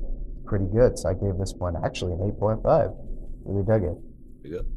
pretty 0.45 0.65
good. 0.65 0.97
So 0.97 1.09
I 1.09 1.13
gave 1.13 1.37
this 1.37 1.53
one 1.57 1.75
actually 1.83 2.13
an 2.13 2.19
8.5. 2.39 2.95
Really 3.45 3.65
dug 3.65 3.83
it. 3.83 3.97
Pretty 4.41 4.57
good. 4.57 4.67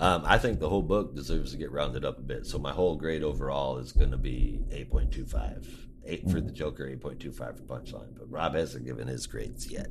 Um, 0.00 0.22
I 0.24 0.38
think 0.38 0.58
the 0.58 0.68
whole 0.68 0.82
book 0.82 1.14
deserves 1.14 1.52
to 1.52 1.58
get 1.58 1.70
rounded 1.70 2.04
up 2.04 2.18
a 2.18 2.22
bit. 2.22 2.46
So 2.46 2.58
my 2.58 2.72
whole 2.72 2.96
grade 2.96 3.22
overall 3.22 3.78
is 3.78 3.92
going 3.92 4.10
to 4.10 4.16
be 4.16 4.60
8.25. 4.70 5.68
8 6.04 6.30
for 6.30 6.40
the 6.40 6.50
Joker, 6.50 6.84
8.25 6.84 7.36
for 7.36 7.52
Punchline. 7.62 8.08
But 8.18 8.28
Rob 8.28 8.56
hasn't 8.56 8.84
given 8.84 9.06
his 9.06 9.28
grades 9.28 9.70
yet. 9.70 9.90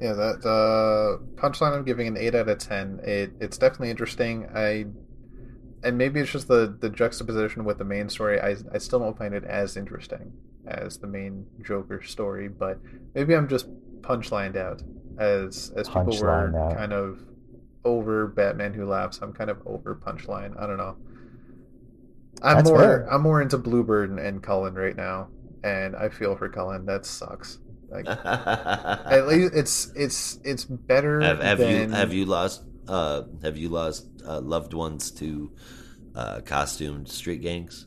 Yeah, 0.00 0.14
that 0.14 0.46
uh, 0.46 1.22
punchline 1.40 1.76
I'm 1.76 1.84
giving 1.84 2.08
an 2.08 2.16
eight 2.16 2.34
out 2.34 2.48
of 2.48 2.56
ten. 2.56 3.00
It 3.04 3.32
it's 3.38 3.58
definitely 3.58 3.90
interesting. 3.90 4.48
I 4.54 4.86
and 5.82 5.96
maybe 5.96 6.20
it's 6.20 6.30
just 6.30 6.48
the 6.48 6.76
the 6.80 6.90
juxtaposition 6.90 7.64
with 7.64 7.78
the 7.78 7.84
main 7.84 8.08
story. 8.08 8.40
I 8.40 8.56
I 8.72 8.78
still 8.78 8.98
don't 8.98 9.16
find 9.16 9.34
it 9.34 9.44
as 9.44 9.76
interesting 9.76 10.32
as 10.66 10.98
the 10.98 11.06
main 11.06 11.46
Joker 11.62 12.02
story, 12.02 12.48
but 12.48 12.78
maybe 13.14 13.34
I'm 13.34 13.48
just 13.48 13.66
punchlined 14.02 14.56
out 14.56 14.82
as 15.18 15.72
as 15.76 15.88
people 15.88 16.18
were 16.20 16.56
out. 16.56 16.76
kind 16.76 16.92
of 16.92 17.20
over 17.84 18.26
Batman 18.26 18.74
Who 18.74 18.86
Laughs. 18.86 19.20
I'm 19.22 19.32
kind 19.32 19.50
of 19.50 19.58
over 19.66 19.94
Punchline. 19.94 20.60
I 20.60 20.66
don't 20.66 20.76
know. 20.76 20.96
I'm 22.42 22.56
That's 22.56 22.70
more 22.70 22.78
fair. 22.78 23.12
I'm 23.12 23.22
more 23.22 23.42
into 23.42 23.58
Bluebird 23.58 24.10
and, 24.10 24.18
and 24.18 24.42
Cullen 24.42 24.74
right 24.74 24.96
now, 24.96 25.28
and 25.62 25.96
I 25.96 26.08
feel 26.08 26.36
for 26.36 26.48
Cullen. 26.48 26.86
That 26.86 27.06
sucks. 27.06 27.58
Like 27.90 28.06
at 28.24 29.26
least 29.26 29.54
it's 29.54 29.92
it's 29.96 30.38
it's 30.44 30.64
better 30.64 31.20
have 31.20 31.58
than 31.58 31.90
you 31.90 31.96
have 31.96 32.12
you 32.12 32.24
lost 32.24 32.62
uh, 32.90 33.22
have 33.42 33.56
you 33.56 33.68
lost 33.68 34.06
uh, 34.26 34.40
loved 34.40 34.74
ones 34.74 35.10
to 35.12 35.50
uh, 36.14 36.40
costumed 36.44 37.08
street 37.08 37.40
gangs? 37.42 37.86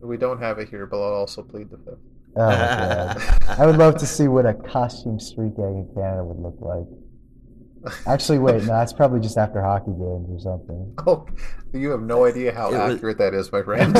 we 0.00 0.16
don't 0.16 0.40
have 0.40 0.58
it 0.58 0.68
here 0.68 0.86
but 0.86 0.96
i'll 1.02 1.14
also 1.14 1.42
plead 1.42 1.68
the 1.70 1.78
fifth 1.78 1.98
Oh, 2.38 3.14
I 3.58 3.64
would 3.64 3.78
love 3.78 3.96
to 3.96 4.06
see 4.06 4.28
what 4.28 4.44
a 4.44 4.52
costume 4.52 5.18
street 5.18 5.56
gang 5.56 5.74
in 5.88 5.94
Canada 5.94 6.22
would 6.22 6.38
look 6.38 6.58
like. 6.60 7.96
Actually, 8.06 8.40
wait, 8.40 8.60
no, 8.64 8.74
that's 8.78 8.92
probably 8.92 9.20
just 9.20 9.38
after 9.38 9.62
hockey 9.62 9.92
games 9.92 10.28
or 10.30 10.38
something. 10.40 10.94
oh 11.06 11.24
you 11.72 11.88
have 11.90 12.02
no 12.02 12.26
idea 12.26 12.52
how 12.52 12.68
It 12.68 12.72
was- 12.78 12.94
accurate 12.96 13.16
that 13.18 13.32
is 13.32 13.50
my 13.52 13.62
friend 13.68 13.96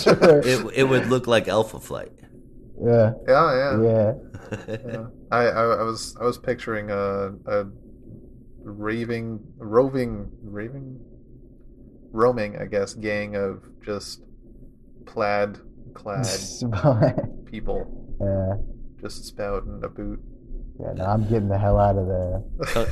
Sure. 0.00 0.38
It, 0.46 0.78
it 0.78 0.84
would 0.84 1.06
look 1.08 1.26
like 1.26 1.48
Alpha 1.48 1.80
Flight. 1.80 2.12
Yeah, 2.80 3.14
yeah 3.26 3.56
yeah 3.56 3.82
yeah. 3.82 4.12
yeah 4.86 5.06
I, 5.32 5.40
I 5.46 5.62
i 5.80 5.82
was 5.82 6.16
i 6.20 6.24
was 6.24 6.38
picturing 6.38 6.90
a 6.90 7.32
a 7.46 7.66
raving 8.64 9.40
roving 9.58 10.30
raving 10.42 10.98
roaming 12.12 12.56
i 12.58 12.64
guess 12.64 12.94
gang 12.94 13.36
of 13.36 13.62
just 13.84 14.22
plaid 15.06 15.58
clad 15.94 16.26
people 17.46 17.98
yeah, 18.20 18.54
just 19.02 19.24
spouting 19.24 19.80
a 19.84 19.88
boot 19.88 20.20
yeah, 20.80 20.92
no, 20.94 21.04
I'm 21.04 21.28
getting 21.28 21.48
the 21.48 21.58
hell 21.58 21.78
out 21.78 21.96
of 21.96 22.06
there. 22.08 22.42
Co- 22.64 22.88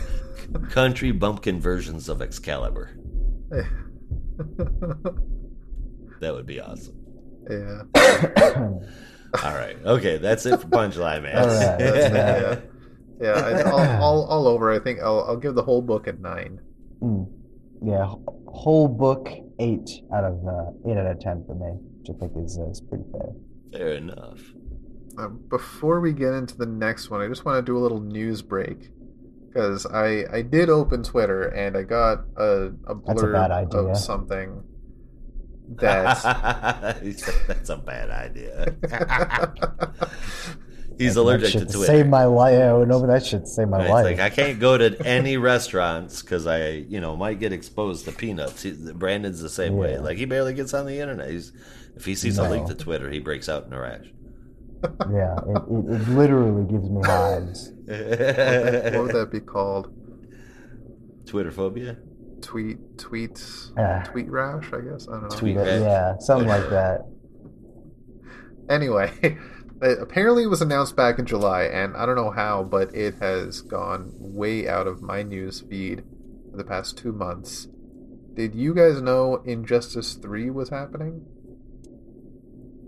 country 0.69 1.13
bumpkin 1.13 1.61
versions 1.61 2.09
of 2.09 2.21
Excalibur. 2.23 2.91
That 6.21 6.35
would 6.35 6.45
be 6.47 6.61
awesome. 6.61 6.95
yeah 7.49 7.83
All 9.43 9.55
right. 9.55 9.77
Okay, 9.85 10.19
that's 10.19 10.45
it 10.45 10.61
for 10.61 10.67
Punchline, 10.67 11.23
man. 11.23 11.37
All 11.39 11.47
right, 11.47 11.79
that's- 11.79 12.63
yeah 13.21 13.49
yeah 13.51 13.59
I, 13.59 13.71
all, 13.71 14.03
all, 14.03 14.25
all 14.27 14.49
over 14.55 14.71
i 14.71 14.79
think 14.79 15.01
I'll, 15.01 15.25
I'll 15.29 15.37
give 15.37 15.55
the 15.55 15.63
whole 15.63 15.83
book 15.83 16.07
a 16.07 16.13
nine 16.13 16.61
Mm. 17.03 17.27
Yeah, 17.83 18.13
whole 18.49 18.87
book 18.87 19.27
eight 19.59 19.89
out 20.15 20.25
of 20.25 20.47
uh, 20.47 20.71
eight 20.87 20.99
out 20.99 21.07
of 21.07 21.19
ten 21.19 21.43
for 21.47 21.55
me, 21.55 21.79
which 22.01 22.11
I 22.15 22.19
think 22.21 22.33
is 22.45 22.59
uh, 22.59 22.69
is 22.69 22.83
pretty 22.83 23.05
fair. 23.11 23.33
Fair 23.73 23.93
enough. 23.95 24.39
Uh, 25.19 25.29
before 25.29 26.01
we 26.01 26.13
get 26.13 26.35
into 26.35 26.59
the 26.59 26.67
next 26.67 27.09
one, 27.09 27.23
I 27.23 27.29
just 27.29 27.47
want 27.47 27.57
to 27.57 27.63
do 27.73 27.79
a 27.79 27.81
little 27.81 28.01
news 28.01 28.43
break 28.43 28.91
because 29.49 29.87
I 29.87 30.27
I 30.31 30.43
did 30.43 30.69
open 30.69 31.03
Twitter 31.03 31.45
and 31.45 31.75
I 31.75 31.85
got 31.85 32.19
a, 32.37 32.67
a 32.87 32.95
That's 33.07 33.23
a 33.23 33.25
blurb 33.25 33.33
bad 33.33 33.51
idea. 33.51 33.81
of 33.81 33.97
something 33.97 34.63
that 35.77 36.23
That's 37.47 37.71
a 37.71 37.77
bad 37.79 38.11
idea. 38.11 38.75
He's 41.01 41.15
That 41.15 41.23
allergic 41.23 41.53
to 41.53 41.59
should 41.61 41.71
Twitter. 41.71 41.87
Save 41.87 42.09
my 42.09 42.25
life. 42.25 42.53
Yeah, 42.53 42.85
no, 42.87 43.07
that 43.07 43.25
should 43.25 43.49
save 43.49 43.69
my 43.69 43.79
Right, 43.79 43.89
life. 43.91 44.05
like 44.05 44.21
I 44.21 44.29
can't 44.29 44.61
go 44.61 44.77
to 44.77 45.01
any 45.07 45.39
restaurants 45.39 46.21
because 46.21 46.47
I, 46.47 46.69
you 46.73 47.01
know, 47.01 47.17
might 47.17 47.41
get 47.41 47.55
exposed 47.55 48.05
to 48.05 48.13
peanuts. 48.13 48.63
He, 48.63 48.73
Brandon's 48.73 49.41
the 49.41 49.49
same 49.49 49.77
way. 49.79 49.97
Like 49.99 50.19
he 50.19 50.27
barely 50.27 50.53
gets 50.53 50.75
on 50.75 50.85
the 50.85 51.01
internet. 51.01 51.31
He's, 51.31 51.53
if 51.97 52.05
he 52.05 52.15
sees 52.15 52.37
a 52.37 52.47
link 52.49 52.67
to 52.69 52.75
Twitter, 52.75 53.09
he 53.11 53.19
breaks 53.19 53.49
out 53.49 53.65
in 53.67 53.73
a 53.73 53.81
rash. 53.81 54.13
yeah, 55.11 55.37
it, 55.47 55.57
it, 55.57 56.03
it 56.03 56.09
literally 56.09 56.71
gives 56.71 56.89
me 56.91 57.01
hives. 57.03 57.71
what 57.87 59.03
would 59.05 59.13
that 59.15 59.29
be 59.33 59.41
called? 59.41 59.91
Twitter 61.27 61.51
phobia. 61.51 61.97
Tweet, 62.43 62.99
tweet, 62.99 63.43
Ah. 63.79 64.03
tweet 64.05 64.29
rash. 64.31 64.67
I 64.73 64.81
guess 64.83 65.09
I 65.09 65.13
don't 65.13 65.23
know. 65.25 65.29
Tweet 65.31 65.57
rash. 65.57 65.81
yeah, 65.81 66.19
something 66.19 66.49
like 66.49 66.69
that. 66.71 67.07
Anyway, 68.69 69.11
it 69.83 69.99
apparently 70.01 70.43
it 70.45 70.49
was 70.49 70.61
announced 70.63 70.97
back 70.97 71.19
in 71.19 71.27
July, 71.27 71.63
and 71.65 71.97
I 71.97 72.07
don't 72.07 72.17
know 72.17 72.31
how, 72.31 72.63
but 72.65 72.95
it 72.95 73.15
has 73.21 73.61
gone 73.63 74.13
way 74.17 74.69
out 74.69 74.87
of 74.87 75.03
my 75.03 75.23
news 75.23 75.61
feed 75.61 76.03
for 76.51 76.57
the 76.57 76.65
past 76.65 76.99
two 76.99 77.13
months. 77.13 77.69
Did 78.35 78.55
you 78.55 78.75
guys 78.75 79.01
know 79.03 79.43
Injustice 79.45 80.15
3 80.15 80.51
was 80.51 80.69
happening? 80.71 81.27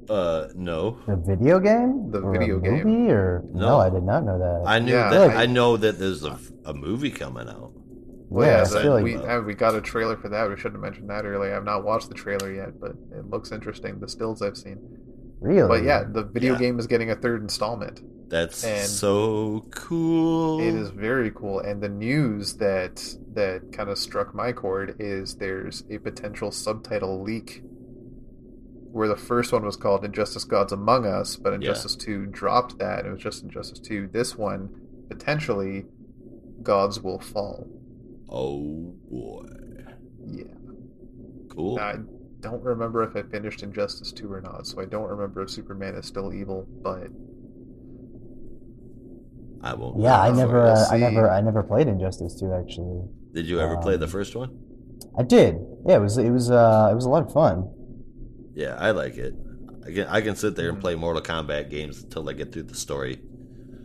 Uh, 0.09 0.49
no. 0.55 0.99
The 1.07 1.17
video 1.17 1.59
game? 1.61 2.11
The 2.11 2.21
Or 2.21 2.35
a 2.35 2.39
video 2.39 2.59
game. 2.59 2.85
movie, 2.85 3.11
Or 3.11 3.43
no. 3.53 3.61
No. 3.69 3.79
I 3.79 3.89
did 3.91 4.03
not 4.03 4.25
know 4.25 4.39
that. 4.39 4.63
I 4.69 4.79
knew 4.79 4.93
Yeah, 4.93 5.11
that. 5.11 5.31
I- 5.31 5.43
I 5.45 5.47
know 5.47 5.77
that 5.77 5.99
there's 5.99 6.25
a, 6.25 6.39
a 6.65 6.75
movie 6.75 7.11
coming 7.11 7.49
out. 7.49 7.73
Well, 8.29 8.47
Yeah, 8.47 8.57
yeah, 8.71 8.79
I 8.79 8.83
feel 8.83 8.93
like- 8.95 9.05
we 9.05 9.17
uh, 9.17 9.41
we 9.43 9.55
got 9.55 9.75
a 9.75 9.81
trailer 9.81 10.17
for 10.17 10.29
that. 10.31 10.49
We 10.49 10.57
should 10.57 10.73
have 10.73 10.81
mentioned 10.81 11.09
that 11.11 11.25
earlier. 11.25 11.55
I've 11.55 11.65
not 11.65 11.85
watched 11.85 12.09
the 12.09 12.15
trailer 12.15 12.53
yet, 12.53 12.81
but 12.81 12.93
it 13.13 13.29
looks 13.31 13.53
interesting. 13.53 14.01
The 14.01 14.09
stills 14.09 14.43
I've 14.43 14.57
seen, 14.57 14.79
really? 15.43 15.69
but 15.69 15.83
yeah, 15.85 16.05
the 16.11 16.23
video 16.25 16.55
Yeah. 16.55 16.59
game 16.59 16.79
is 16.79 16.87
getting 16.87 17.11
a 17.11 17.17
third 17.17 17.43
installment. 17.43 18.01
That's 18.31 18.65
And 18.65 18.89
so 18.89 19.67
cool. 19.73 20.61
It 20.61 20.75
is 20.75 20.89
very 20.91 21.31
cool, 21.31 21.61
and 21.61 21.83
the 21.83 21.89
news 21.91 22.55
that 22.55 23.17
that 23.35 23.73
kind 23.73 23.91
of 23.91 23.99
struck 23.99 24.35
my 24.35 24.53
chord 24.53 24.97
is 24.99 25.35
there's 25.37 25.85
a 25.91 25.99
potential 25.99 26.51
subtitle 26.51 27.23
leak 27.23 27.63
where 28.91 29.09
the 29.09 29.17
first 29.17 29.53
one 29.53 29.65
was 29.65 29.77
called 29.77 30.05
Injustice 30.05 30.45
Gods 30.45 30.73
Among 30.73 31.07
Us, 31.07 31.37
but 31.37 31.53
Injustice 31.55 31.97
2 31.97 32.27
dropped 32.27 32.79
that. 32.79 33.07
It 33.07 33.11
was 33.11 33.21
just 33.23 33.43
Injustice 33.43 33.79
2. 33.79 34.09
This 34.13 34.37
one, 34.37 34.69
potentially, 35.09 35.87
Gods 36.63 37.01
Will 37.01 37.19
Fall. 37.19 37.67
Oh 38.29 38.95
boy. 39.11 39.47
Yeah. 40.27 40.45
Cool. 41.51 41.79
I 41.79 41.97
don't 42.43 42.63
remember 42.63 43.03
if 43.05 43.17
I 43.17 43.23
finished 43.23 43.63
Injustice 43.63 44.13
2 44.13 44.31
or 44.33 44.41
not, 44.43 44.67
so 44.67 44.81
I 44.83 44.85
don't 44.85 45.09
remember 45.09 45.43
if 45.43 45.51
Superman 45.51 45.95
is 45.95 46.07
still 46.07 46.33
evil, 46.35 46.67
but 46.83 47.09
I 49.63 49.75
won't. 49.75 50.03
Yeah, 50.03 50.21
I 50.21 50.33
never, 50.33 50.67
uh, 50.67 50.87
I 50.91 50.97
never, 50.99 51.31
I 51.31 51.41
never 51.41 51.63
played 51.63 51.89
Injustice 51.89 52.39
2 52.39 52.53
actually. 52.53 53.03
Did 53.35 53.47
you 53.47 53.61
ever 53.61 53.77
play 53.77 53.97
the 53.97 54.07
Um, 54.07 54.11
first 54.11 54.35
one? 54.37 54.51
I 55.19 55.23
did. 55.23 55.57
Yeah, 55.87 55.97
it 55.97 56.01
was, 56.01 56.19
it 56.19 56.31
was, 56.31 56.51
uh, 56.51 56.89
it 56.91 56.95
was 56.95 57.05
a 57.05 57.09
lot 57.09 57.23
of 57.27 57.33
fun. 57.33 57.71
Yeah, 58.55 58.77
I 58.79 58.91
like 58.91 59.17
it. 59.17 59.35
I 59.87 59.91
can 59.93 60.07
I 60.07 60.21
can 60.21 60.37
sit 60.37 60.57
there 60.57 60.69
and 60.69 60.79
Mhm. 60.79 60.81
play 60.81 60.95
Mortal 60.95 61.23
Kombat 61.23 61.71
games 61.71 62.03
until 62.03 62.29
I 62.29 62.33
get 62.35 62.53
through 62.53 62.65
the 62.65 62.75
story. 62.75 63.21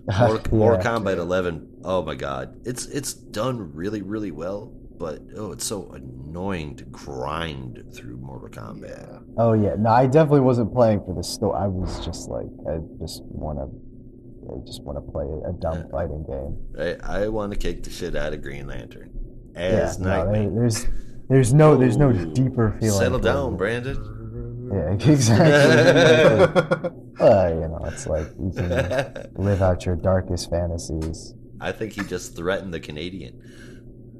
Mortal, 0.18 0.58
Mortal 0.58 0.78
Yeah. 0.78 0.92
Kombat 0.92 1.18
11. 1.18 1.82
Oh 1.84 2.04
my 2.04 2.16
god, 2.16 2.56
it's 2.66 2.86
it's 2.88 3.14
done 3.14 3.74
really 3.74 4.02
really 4.02 4.32
well, 4.32 4.74
but 4.98 5.20
oh, 5.36 5.52
it's 5.52 5.66
so 5.66 5.92
annoying 5.92 6.76
to 6.78 6.86
grind 6.86 7.84
through 7.94 8.18
Mortal 8.18 8.50
Kombat. 8.50 9.24
Oh 9.38 9.54
yeah, 9.54 9.76
no, 9.78 9.90
I 9.90 10.06
definitely 10.08 10.42
wasn't 10.42 10.74
playing 10.74 11.02
for 11.06 11.14
the 11.16 11.24
story. 11.24 11.58
I 11.60 11.68
was 11.68 12.04
just 12.06 12.30
like, 12.30 12.48
I 12.70 12.78
just 13.00 13.24
want 13.26 13.60
to, 13.60 13.66
I 14.54 14.66
just 14.66 14.84
want 14.84 14.98
to 14.98 15.12
play 15.12 15.26
a 15.48 15.54
dumb 15.54 15.86
Yeah. 15.86 15.92
fighting 15.92 16.24
game. 16.26 17.00
I, 17.04 17.24
I 17.24 17.28
want 17.30 17.52
to 17.54 17.58
kick 17.60 17.84
the 17.84 17.90
shit 17.90 18.16
out 18.16 18.34
of 18.34 18.42
Green 18.42 18.68
Lantern 18.68 19.12
as 19.56 20.00
yeah, 20.00 20.06
no, 20.06 20.54
there's, 20.56 20.88
there's 21.30 21.54
no, 21.54 21.76
there's 21.76 21.98
no 21.98 22.12
deeper 22.14 22.78
feeling. 22.80 23.00
Settle 23.00 23.20
down. 23.20 23.58
Brandon. 23.58 24.14
Yeah, 24.72 24.94
exactly. 25.12 26.90
uh, 27.20 27.50
you 27.50 27.68
know, 27.68 27.80
it's 27.86 28.06
like 28.08 28.28
you 28.40 28.52
can 28.56 29.30
live 29.36 29.62
out 29.62 29.86
your 29.86 29.96
darkest 29.96 30.50
fantasies. 30.50 31.34
I 31.60 31.72
think 31.72 31.94
he 31.94 32.02
just 32.04 32.36
threatened 32.36 32.74
the 32.74 32.80
Canadian. 32.80 33.42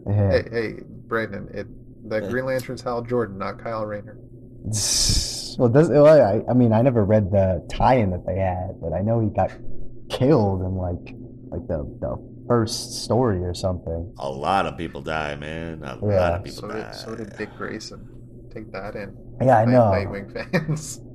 Yeah. 0.10 0.32
hey, 0.32 0.44
hey, 0.52 0.74
Brandon, 1.08 1.48
it, 1.54 1.68
that 2.10 2.24
Yeah. 2.24 2.30
Green 2.30 2.46
Lantern's 2.46 2.82
Hal 2.82 3.02
Jordan, 3.02 3.38
not 3.38 3.60
Kyle 3.64 3.86
Rayner. 3.86 4.18
Well, 5.60 5.70
does 5.70 5.90
well, 5.90 6.06
I, 6.06 6.44
I 6.48 6.54
mean, 6.54 6.72
I 6.72 6.84
never 6.84 7.04
read 7.04 7.32
the 7.32 7.68
tie-in 7.72 8.12
that 8.12 8.28
they 8.28 8.38
had, 8.38 8.80
but 8.80 8.94
I 8.94 9.02
know 9.02 9.20
he 9.20 9.28
got 9.30 9.50
killed 10.08 10.62
in 10.62 10.76
like 10.76 11.16
like 11.50 11.68
the 11.68 11.80
the 12.00 12.44
first 12.48 13.04
story 13.04 13.40
or 13.44 13.56
something. 13.56 14.14
A 14.20 14.30
lot 14.30 14.68
of 14.68 14.78
people 14.78 15.02
die, 15.02 15.36
man. 15.36 15.82
A 15.84 15.96
lot 15.96 16.04
Yeah. 16.12 16.36
of 16.36 16.44
people 16.44 16.62
So 16.62 16.68
die. 16.68 16.84
did, 16.92 16.94
so 16.94 17.16
did 17.16 17.36
Dick 17.38 17.50
Grayson. 17.58 18.08
Take 18.54 18.72
that 18.72 18.96
in. 18.96 19.18
Yeah, 19.42 19.58
I 19.58 19.66
Night- 19.66 19.72
know. 19.72 19.82
Nightwing 20.12 20.32
fans. 20.52 21.02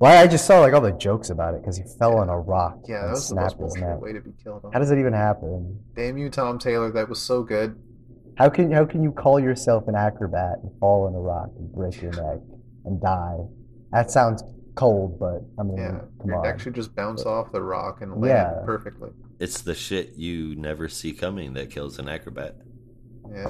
Well, 0.00 0.16
I 0.22 0.28
just 0.28 0.46
saw 0.46 0.60
like 0.60 0.72
all 0.74 0.80
the 0.80 0.92
jokes 0.92 1.30
about 1.30 1.54
it 1.54 1.62
because 1.62 1.76
he 1.76 1.82
fell 1.98 2.18
on 2.18 2.28
a 2.28 2.38
rock 2.38 2.78
Yeah, 2.86 2.98
that 2.98 3.02
and 3.06 3.10
was 3.14 3.28
the 3.30 3.34
most 3.34 3.44
his 3.44 3.54
bullshit 3.58 3.82
neck. 3.82 4.00
way 4.00 4.12
to 4.12 4.20
be 4.20 4.30
killed. 4.40 4.64
How 4.72 4.78
does 4.78 4.92
it 4.92 4.98
even 5.00 5.12
happen? 5.12 5.80
Damn 5.96 6.16
you, 6.18 6.30
Tom 6.30 6.60
Taylor. 6.60 6.92
That 6.92 7.08
was 7.08 7.20
so 7.20 7.42
good. 7.42 7.76
How 8.38 8.48
can 8.48 8.70
how 8.70 8.84
can 8.84 9.02
you 9.02 9.10
call 9.12 9.40
yourself 9.40 9.88
an 9.88 9.96
acrobat 9.96 10.58
and 10.62 10.70
fall 10.78 11.06
on 11.06 11.14
a 11.14 11.20
rock 11.20 11.50
and 11.58 11.72
break 11.72 12.00
your 12.00 12.12
neck 12.22 12.38
and 12.84 13.00
die? 13.00 13.36
That 13.92 14.10
sounds 14.10 14.42
cold, 14.76 15.18
but 15.18 15.40
I 15.58 15.64
mean, 15.64 15.76
Yeah, 15.78 16.00
come 16.20 16.26
your 16.28 16.36
on. 16.36 16.42
neck 16.44 16.60
should 16.60 16.74
just 16.74 16.94
bounce 16.94 17.24
off 17.24 17.50
the 17.50 17.62
rock 17.62 18.00
and 18.00 18.12
land 18.12 18.26
Yeah. 18.26 18.62
perfectly. 18.64 19.10
It's 19.40 19.60
the 19.62 19.74
shit 19.74 20.14
you 20.16 20.54
never 20.56 20.88
see 20.88 21.12
coming 21.12 21.54
that 21.54 21.70
kills 21.70 21.98
an 21.98 22.08
acrobat. 22.08 22.56
Yeah, 23.30 23.40
I 23.40 23.42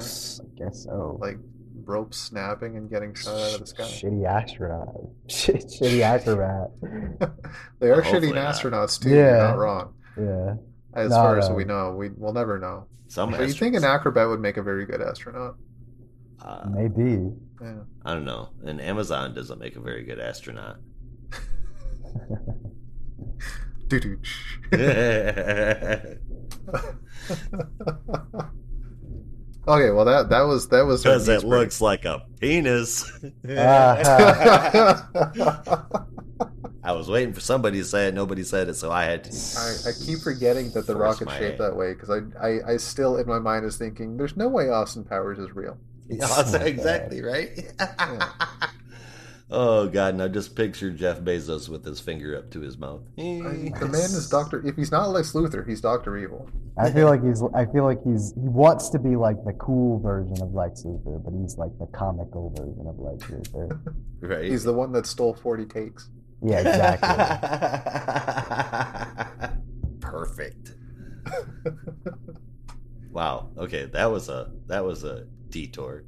guess 0.57 0.83
so. 0.85 1.17
like 1.21 1.37
rope 1.85 2.13
snapping 2.13 2.75
and 2.77 2.89
getting 2.89 3.13
shot 3.13 3.35
out 3.39 3.53
of 3.55 3.59
the 3.61 3.67
sky. 3.67 3.83
Shitty 3.83 4.25
astronaut. 4.25 4.95
Shit, 5.29 5.65
shitty 5.67 6.01
acrobat. 6.01 6.71
they 7.79 7.87
are 7.89 7.93
Well, 7.93 8.01
shitty 8.01 8.03
hopefully 8.05 8.33
not. 8.33 8.55
astronauts 8.55 8.99
too. 9.01 9.09
You're 9.09 9.25
Yeah. 9.25 9.37
not 9.37 9.57
wrong. 9.57 9.93
Yeah. 10.17 10.55
As 10.93 11.09
No, 11.11 11.15
far 11.15 11.37
as 11.37 11.49
uh, 11.49 11.53
we 11.53 11.63
know, 11.65 11.93
we 11.95 12.09
will 12.09 12.33
never 12.33 12.57
know. 12.59 12.87
Some 13.09 13.31
But 13.31 13.41
you 13.47 13.53
think 13.53 13.75
an 13.75 13.83
acrobat 13.83 14.27
would 14.29 14.39
make 14.39 14.55
a 14.57 14.63
very 14.63 14.85
good 14.85 15.01
astronaut? 15.01 15.55
uh, 16.41 16.65
Maybe. 16.69 17.29
Yeah. 17.61 17.79
I 18.05 18.13
don't 18.13 18.23
know. 18.23 18.49
And 18.63 18.79
Amazon 18.79 19.33
doesn't 19.33 19.59
make 19.59 19.75
a 19.75 19.81
very 19.81 20.05
good 20.05 20.19
astronaut. 20.19 20.77
Doo-doo. 23.89 24.19
okay, 29.67 29.91
well 29.91 30.05
that 30.05 30.29
that 30.29 30.41
was 30.43 30.67
that 30.69 30.85
was 30.85 31.05
our 31.05 31.13
Because 31.13 31.27
it 31.29 31.41
break. 31.41 31.49
looks 31.51 31.81
like 31.81 32.05
a 32.05 32.21
penis. 32.39 33.11
Uh-huh. 33.49 35.01
I 36.83 36.93
was 36.93 37.09
waiting 37.09 37.33
for 37.33 37.41
somebody 37.41 37.79
to 37.79 37.85
say 37.85 38.07
it. 38.07 38.13
Nobody 38.13 38.43
said 38.43 38.69
it, 38.69 38.75
so 38.75 38.91
I 38.91 39.03
had 39.03 39.25
to. 39.25 39.31
I, 39.57 39.89
I 39.89 39.91
keep 40.05 40.19
forgetting 40.19 40.71
that 40.71 40.87
the 40.87 40.93
Force 40.93 41.19
rocket's 41.21 41.31
shaped 41.33 41.43
hand. 41.43 41.59
that 41.59 41.75
way 41.75 41.93
because 41.93 42.09
I, 42.09 42.19
I 42.41 42.73
I 42.73 42.77
still 42.77 43.17
in 43.17 43.27
my 43.27 43.39
mind 43.39 43.65
is 43.65 43.77
thinking 43.77 44.15
there's 44.17 44.37
no 44.37 44.47
way 44.47 44.69
Austin 44.69 45.03
Powers 45.03 45.39
is 45.39 45.51
real. 45.55 45.77
Yeah, 46.11 46.55
exactly 46.63 47.21
right. 47.21 47.71
oh 49.51 49.87
god, 49.87 50.15
now 50.15 50.27
just 50.27 50.55
picture 50.55 50.89
Jeff 50.89 51.19
Bezos 51.19 51.69
with 51.69 51.85
his 51.85 51.99
finger 51.99 52.35
up 52.35 52.49
to 52.49 52.61
his 52.61 52.79
mouth. 52.79 53.01
I, 53.19 53.71
the 53.79 53.87
man 53.91 54.09
is 54.09 54.27
Doctor. 54.27 54.65
If 54.65 54.75
he's 54.75 54.91
not 54.91 55.09
Lex 55.09 55.33
Luthor, 55.33 55.67
he's 55.69 55.81
Doctor 55.81 56.17
Evil. 56.17 56.49
I 56.79 56.91
feel 56.91 57.07
like 57.07 57.23
he's. 57.23 57.43
I 57.53 57.67
feel 57.67 57.83
like 57.83 58.01
he's. 58.03 58.33
He 58.33 58.47
wants 58.47 58.89
to 58.89 58.97
be 58.97 59.15
like 59.15 59.35
the 59.45 59.53
cool 59.53 59.99
version 59.99 60.41
of 60.41 60.55
Lex 60.55 60.81
Luthor, 60.81 61.23
but 61.23 61.31
he's 61.39 61.59
like 61.59 61.77
the 61.77 61.85
comical 61.87 62.49
version 62.57 62.87
of 62.87 62.97
Lex 62.97 63.25
Luthor. 63.25 63.79
right. 64.21 64.45
He's 64.45 64.63
the 64.63 64.73
one 64.73 64.91
that 64.93 65.05
stole 65.05 65.35
forty 65.35 65.65
takes. 65.65 66.09
Yeah, 66.41 66.59
exactly. 66.59 67.09
Perfect. 69.99 70.75
Wow. 73.11 73.49
Okay, 73.57 73.85
that 73.85 74.05
was 74.05 74.29
a 74.29 74.51
that 74.67 74.85
was 74.85 75.03
a 75.03 75.25
detour. 75.49 76.05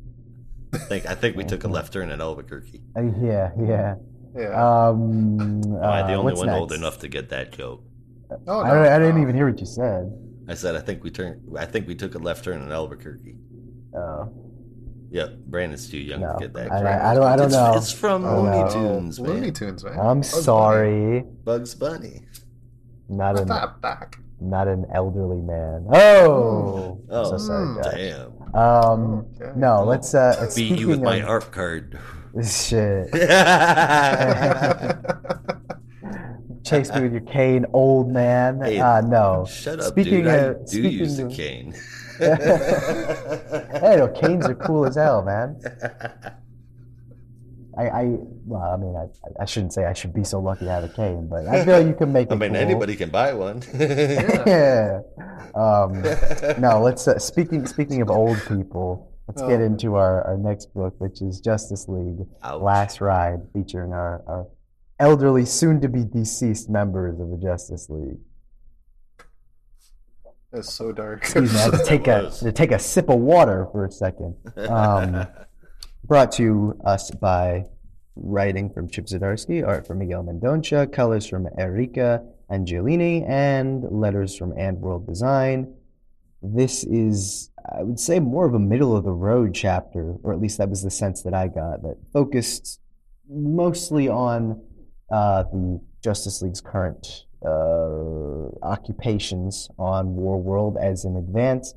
I 0.74 0.78
think 0.78 1.06
I 1.06 1.16
think 1.16 1.36
we 1.36 1.44
took 1.44 1.64
a 1.64 1.68
left 1.68 1.92
turn 1.94 2.12
in 2.12 2.22
Albuquerque. 2.22 2.82
Uh, 2.96 3.02
yeah, 3.22 3.52
yeah. 3.60 3.96
Yeah. 4.36 4.88
Um, 4.88 5.62
Am 5.62 5.84
I 5.84 6.04
the 6.04 6.14
uh, 6.14 6.18
only 6.18 6.34
what's 6.34 6.40
one 6.40 6.50
old 6.50 6.72
enough 6.72 7.00
to 7.00 7.10
get 7.10 7.30
that 7.30 7.52
joke? 7.52 7.84
oh, 8.48 8.62
I, 8.62 8.96
I 8.96 9.00
didn't 9.00 9.16
no. 9.16 9.22
even 9.24 9.36
hear 9.36 9.50
what 9.50 9.60
you 9.60 9.66
said. 9.66 10.10
I 10.48 10.54
said 10.54 10.76
I 10.76 10.80
think 10.80 11.04
we 11.04 11.12
turned. 11.12 11.42
I 11.58 11.66
think 11.66 11.88
we 11.88 11.96
took 11.96 12.16
a 12.16 12.20
left 12.20 12.46
turn 12.46 12.62
in 12.62 12.72
Albuquerque. 12.72 13.38
Oh, 13.94 14.32
Yep, 15.12 15.38
Brandon's 15.48 15.90
too 15.90 15.98
young 15.98 16.22
No, 16.22 16.34
to 16.34 16.40
get 16.40 16.54
that. 16.54 16.72
I- 16.72 16.78
I- 16.78 17.12
I 17.12 17.14
don't- 17.14 17.24
I 17.24 17.36
don't 17.36 17.48
it's, 17.48 17.56
know. 17.56 17.74
It's 17.76 17.92
from 17.92 18.24
Oh, 18.26 18.42
Looney 18.44 18.60
no. 18.64 18.70
Tunes, 18.70 19.20
man. 19.20 19.30
Looney 19.30 19.52
Tunes, 19.52 19.84
man. 19.84 20.00
I'm 20.00 20.20
Bugs 20.22 20.32
Bunny. 20.32 20.44
sorry. 20.44 21.26
Bugs 21.44 21.76
Bunny. 21.76 22.22
Not 23.10 23.38
an 23.40 23.48
that 23.50 23.82
back. 23.82 24.18
not 24.40 24.68
an 24.70 24.86
elderly 24.94 25.42
man. 25.42 25.86
Oh, 25.94 26.98
I'm 27.10 27.16
Oh, 27.16 27.24
so 27.26 27.38
sorry, 27.38 27.68
Mm. 27.68 27.84
Damn. 27.92 28.32
Um, 28.60 29.26
Okay. 29.40 29.52
no, 29.56 29.84
let's 29.84 30.14
uh, 30.16 30.50
Beat 30.56 30.80
you 30.80 30.88
with 30.88 31.00
speaking 31.00 31.04
my 31.04 31.18
of- 31.18 31.28
ARP 31.30 31.52
card. 31.52 32.00
Shit. 32.44 33.12
Chase 36.64 36.94
me 36.94 37.02
with 37.02 37.12
your 37.12 37.22
cane, 37.22 37.66
old 37.74 38.10
man. 38.10 38.62
Hey, 38.62 38.80
uh, 38.80 39.02
no. 39.02 39.46
Shut 39.50 39.80
up, 39.80 39.88
Speaking 39.88 40.24
dude. 40.24 40.28
I 40.28 40.36
of- 40.38 40.60
do 40.66 40.80
speaking 40.80 40.92
use 41.00 41.18
the 41.18 41.26
of- 41.26 41.32
cane. 41.34 41.74
Hey, 43.82 43.96
no, 43.98 44.08
canes 44.10 44.46
are 44.46 44.56
cool 44.56 44.86
as 44.86 44.96
hell, 44.96 45.24
man. 45.24 45.60
I, 47.78 47.84
I 47.90 48.04
well, 48.46 48.62
I 48.62 48.78
mean, 48.78 48.96
I, 48.96 49.42
I 49.42 49.46
shouldn't 49.46 49.74
say 49.74 49.86
I 49.86 49.94
should 49.94 50.14
be 50.14 50.24
so 50.24 50.40
lucky 50.40 50.66
to 50.66 50.72
have 50.72 50.84
a 50.84 50.90
cane, 50.90 51.28
but 51.30 51.48
I 51.48 51.64
feel 51.66 51.78
like 51.78 51.88
you 51.88 51.94
can 51.94 52.12
make 52.12 52.28
it. 52.30 52.34
I 52.34 52.36
mean, 52.36 52.52
cool. 52.52 52.58
anybody 52.62 52.96
can 52.96 53.10
buy 53.10 53.34
one. 53.34 53.64
yeah. 53.74 55.00
Um, 55.56 56.02
no, 56.62 56.82
let's 56.84 57.08
uh, 57.08 57.18
speaking 57.18 57.66
speaking 57.66 58.02
of 58.02 58.10
old 58.10 58.38
people. 58.48 59.12
Let's 59.28 59.42
get 59.44 59.62
Oh. 59.62 59.66
into 59.66 59.96
our, 59.96 60.22
our 60.28 60.38
next 60.38 60.74
book, 60.74 60.96
which 61.00 61.22
is 61.22 61.40
Justice 61.40 61.88
League: 61.88 62.28
Ouch. 62.44 62.62
Last 62.62 63.00
Ride, 63.02 63.40
featuring 63.54 63.94
our, 63.94 64.22
our 64.28 64.48
elderly, 65.00 65.46
soon-to-be 65.46 66.04
deceased 66.04 66.70
members 66.70 67.20
of 67.20 67.30
the 67.30 67.38
Justice 67.42 67.88
League. 67.90 68.20
That's 70.52 70.74
so 70.74 70.92
dark. 70.92 71.20
Excuse 71.20 71.54
me, 71.54 71.60
I 71.60 71.64
had 71.64 71.72
to 71.72 71.84
take 71.86 72.08
a 72.08 72.30
to 72.30 72.52
take 72.52 72.72
a 72.72 72.80
sip 72.80 73.10
of 73.10 73.20
water 73.20 73.68
for 73.72 73.86
a 73.86 73.92
second. 73.92 74.36
Um, 74.58 75.28
brought 76.04 76.32
to 76.34 76.78
us 76.86 77.10
by 77.12 77.66
writing 78.16 78.70
from 78.70 78.90
Chip 78.90 79.06
Zdarsky, 79.06 79.66
art 79.66 79.88
from 79.88 80.00
Miguel 80.00 80.24
Mendonça, 80.24 80.92
colors 80.92 81.26
from 81.26 81.48
Erika 81.58 82.24
Angelini, 82.52 83.28
and 83.28 83.84
letters 83.90 84.36
from 84.36 84.54
And 84.58 84.80
World 84.80 85.08
Design. 85.08 85.74
This 86.42 86.84
is, 86.84 87.50
I 87.74 87.84
would 87.84 88.00
say, 88.00 88.20
more 88.20 88.46
of 88.46 88.54
a 88.54 88.60
middle 88.60 88.96
of 88.98 89.04
the 89.04 89.12
road 89.12 89.54
chapter, 89.54 90.16
or 90.24 90.34
at 90.34 90.42
least 90.42 90.58
that 90.58 90.70
was 90.70 90.82
the 90.84 90.92
sense 90.92 91.22
that 91.24 91.34
I 91.34 91.48
got, 91.48 91.84
that 91.84 91.98
focused 92.12 92.80
mostly 93.30 94.10
on 94.10 94.62
uh, 95.12 95.44
the 95.44 95.80
Justice 96.04 96.42
League's 96.42 96.62
current 96.62 97.26
uh, 97.46 98.66
occupations 98.66 99.70
on 99.78 100.16
War 100.16 100.42
World 100.42 100.78
as 100.82 101.06
an 101.06 101.18
advance 101.18 101.74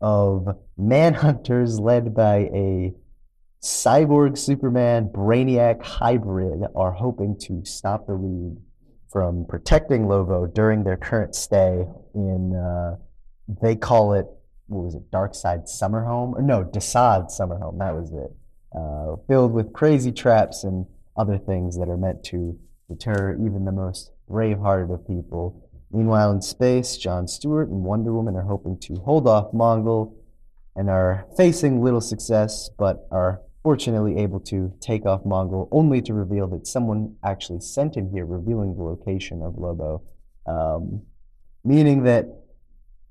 of 0.00 0.48
manhunters 0.78 1.80
led 1.80 2.14
by 2.14 2.50
a 2.54 2.92
cyborg 3.62 4.36
Superman 4.36 5.08
Brainiac 5.08 5.82
hybrid 5.82 6.62
are 6.76 6.92
hoping 6.92 7.38
to 7.40 7.64
stop 7.64 8.06
the 8.06 8.14
League 8.14 8.58
from 9.10 9.46
protecting 9.48 10.06
Lobo 10.08 10.46
during 10.46 10.84
their 10.84 10.96
current 10.96 11.34
stay 11.34 11.86
in, 12.14 12.54
uh, 12.54 12.96
they 13.62 13.76
call 13.76 14.14
it, 14.14 14.26
what 14.66 14.84
was 14.84 14.94
it, 14.96 15.10
Darkseid 15.10 15.68
Summer 15.68 16.04
Home? 16.04 16.34
Or 16.34 16.42
no, 16.42 16.64
Desaad 16.64 17.30
Summer 17.30 17.56
Home, 17.58 17.78
that 17.78 17.94
was 17.94 18.12
it. 18.12 18.36
Uh, 18.76 19.16
filled 19.28 19.52
with 19.52 19.72
crazy 19.72 20.10
traps 20.10 20.64
and 20.64 20.84
other 21.16 21.38
things 21.38 21.78
that 21.78 21.88
are 21.88 21.96
meant 21.96 22.24
to 22.24 22.58
deter 22.88 23.38
even 23.40 23.64
the 23.64 23.72
most 23.72 24.10
brave-hearted 24.28 24.90
of 24.90 25.06
people. 25.06 25.68
Meanwhile, 25.90 26.32
in 26.32 26.42
space, 26.42 26.96
John 26.96 27.28
Stewart 27.28 27.68
and 27.68 27.84
Wonder 27.84 28.12
Woman 28.12 28.36
are 28.36 28.42
hoping 28.42 28.78
to 28.80 28.94
hold 28.96 29.28
off 29.28 29.52
Mongul 29.52 30.14
and 30.74 30.90
are 30.90 31.26
facing 31.36 31.82
little 31.82 32.00
success, 32.00 32.68
but 32.78 33.06
are 33.10 33.40
fortunately 33.62 34.18
able 34.18 34.40
to 34.40 34.72
take 34.80 35.06
off 35.06 35.24
Mongul, 35.24 35.68
only 35.70 36.02
to 36.02 36.12
reveal 36.12 36.46
that 36.48 36.66
someone 36.66 37.16
actually 37.24 37.60
sent 37.60 37.96
him 37.96 38.10
here, 38.10 38.26
revealing 38.26 38.76
the 38.76 38.82
location 38.82 39.40
of 39.42 39.56
Lobo. 39.56 40.02
Um, 40.46 41.02
meaning 41.64 42.02
that, 42.04 42.26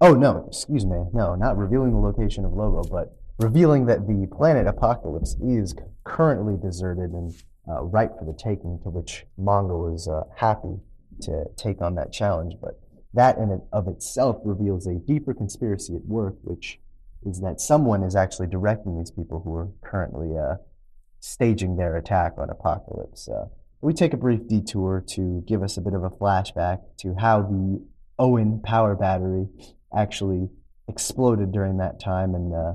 oh 0.00 0.14
no, 0.14 0.46
excuse 0.48 0.86
me, 0.86 1.04
no, 1.12 1.34
not 1.34 1.58
revealing 1.58 1.92
the 1.92 1.98
location 1.98 2.44
of 2.44 2.52
Lobo, 2.52 2.82
but 2.88 3.16
revealing 3.38 3.86
that 3.86 4.06
the 4.06 4.26
planet 4.34 4.66
Apokolips 4.66 5.36
is 5.42 5.74
currently 6.04 6.56
deserted 6.56 7.10
and 7.10 7.34
uh, 7.68 7.82
ripe 7.82 8.18
for 8.18 8.24
the 8.24 8.32
taking, 8.32 8.78
to 8.82 8.90
which 8.90 9.24
Mongul 9.38 9.94
is 9.94 10.08
uh, 10.08 10.22
happy 10.36 10.76
to 11.22 11.44
take 11.56 11.80
on 11.80 11.94
that 11.96 12.12
challenge. 12.12 12.54
But 12.60 12.80
that 13.14 13.36
in 13.38 13.50
and 13.50 13.62
of 13.72 13.88
itself 13.88 14.36
reveals 14.44 14.86
a 14.86 14.94
deeper 14.94 15.34
conspiracy 15.34 15.96
at 15.96 16.04
work, 16.04 16.36
which 16.42 16.78
is 17.24 17.40
that 17.40 17.60
someone 17.60 18.02
is 18.02 18.14
actually 18.14 18.46
directing 18.46 18.96
these 18.96 19.10
people 19.10 19.40
who 19.44 19.54
are 19.54 19.68
currently 19.82 20.36
uh, 20.36 20.56
staging 21.20 21.76
their 21.76 21.96
attack 21.96 22.34
on 22.38 22.48
Apokolips. 22.48 23.28
Uh, 23.28 23.46
we 23.80 23.92
take 23.92 24.12
a 24.12 24.16
brief 24.16 24.46
detour 24.48 25.04
to 25.08 25.42
give 25.46 25.62
us 25.62 25.76
a 25.76 25.80
bit 25.80 25.94
of 25.94 26.04
a 26.04 26.10
flashback 26.10 26.80
to 26.98 27.14
how 27.14 27.42
the 27.42 27.84
Oan 28.18 28.60
power 28.62 28.94
battery 28.94 29.46
actually 29.96 30.48
exploded 30.88 31.52
during 31.52 31.78
that 31.78 32.00
time 32.00 32.34
and 32.34 32.54
uh, 32.54 32.72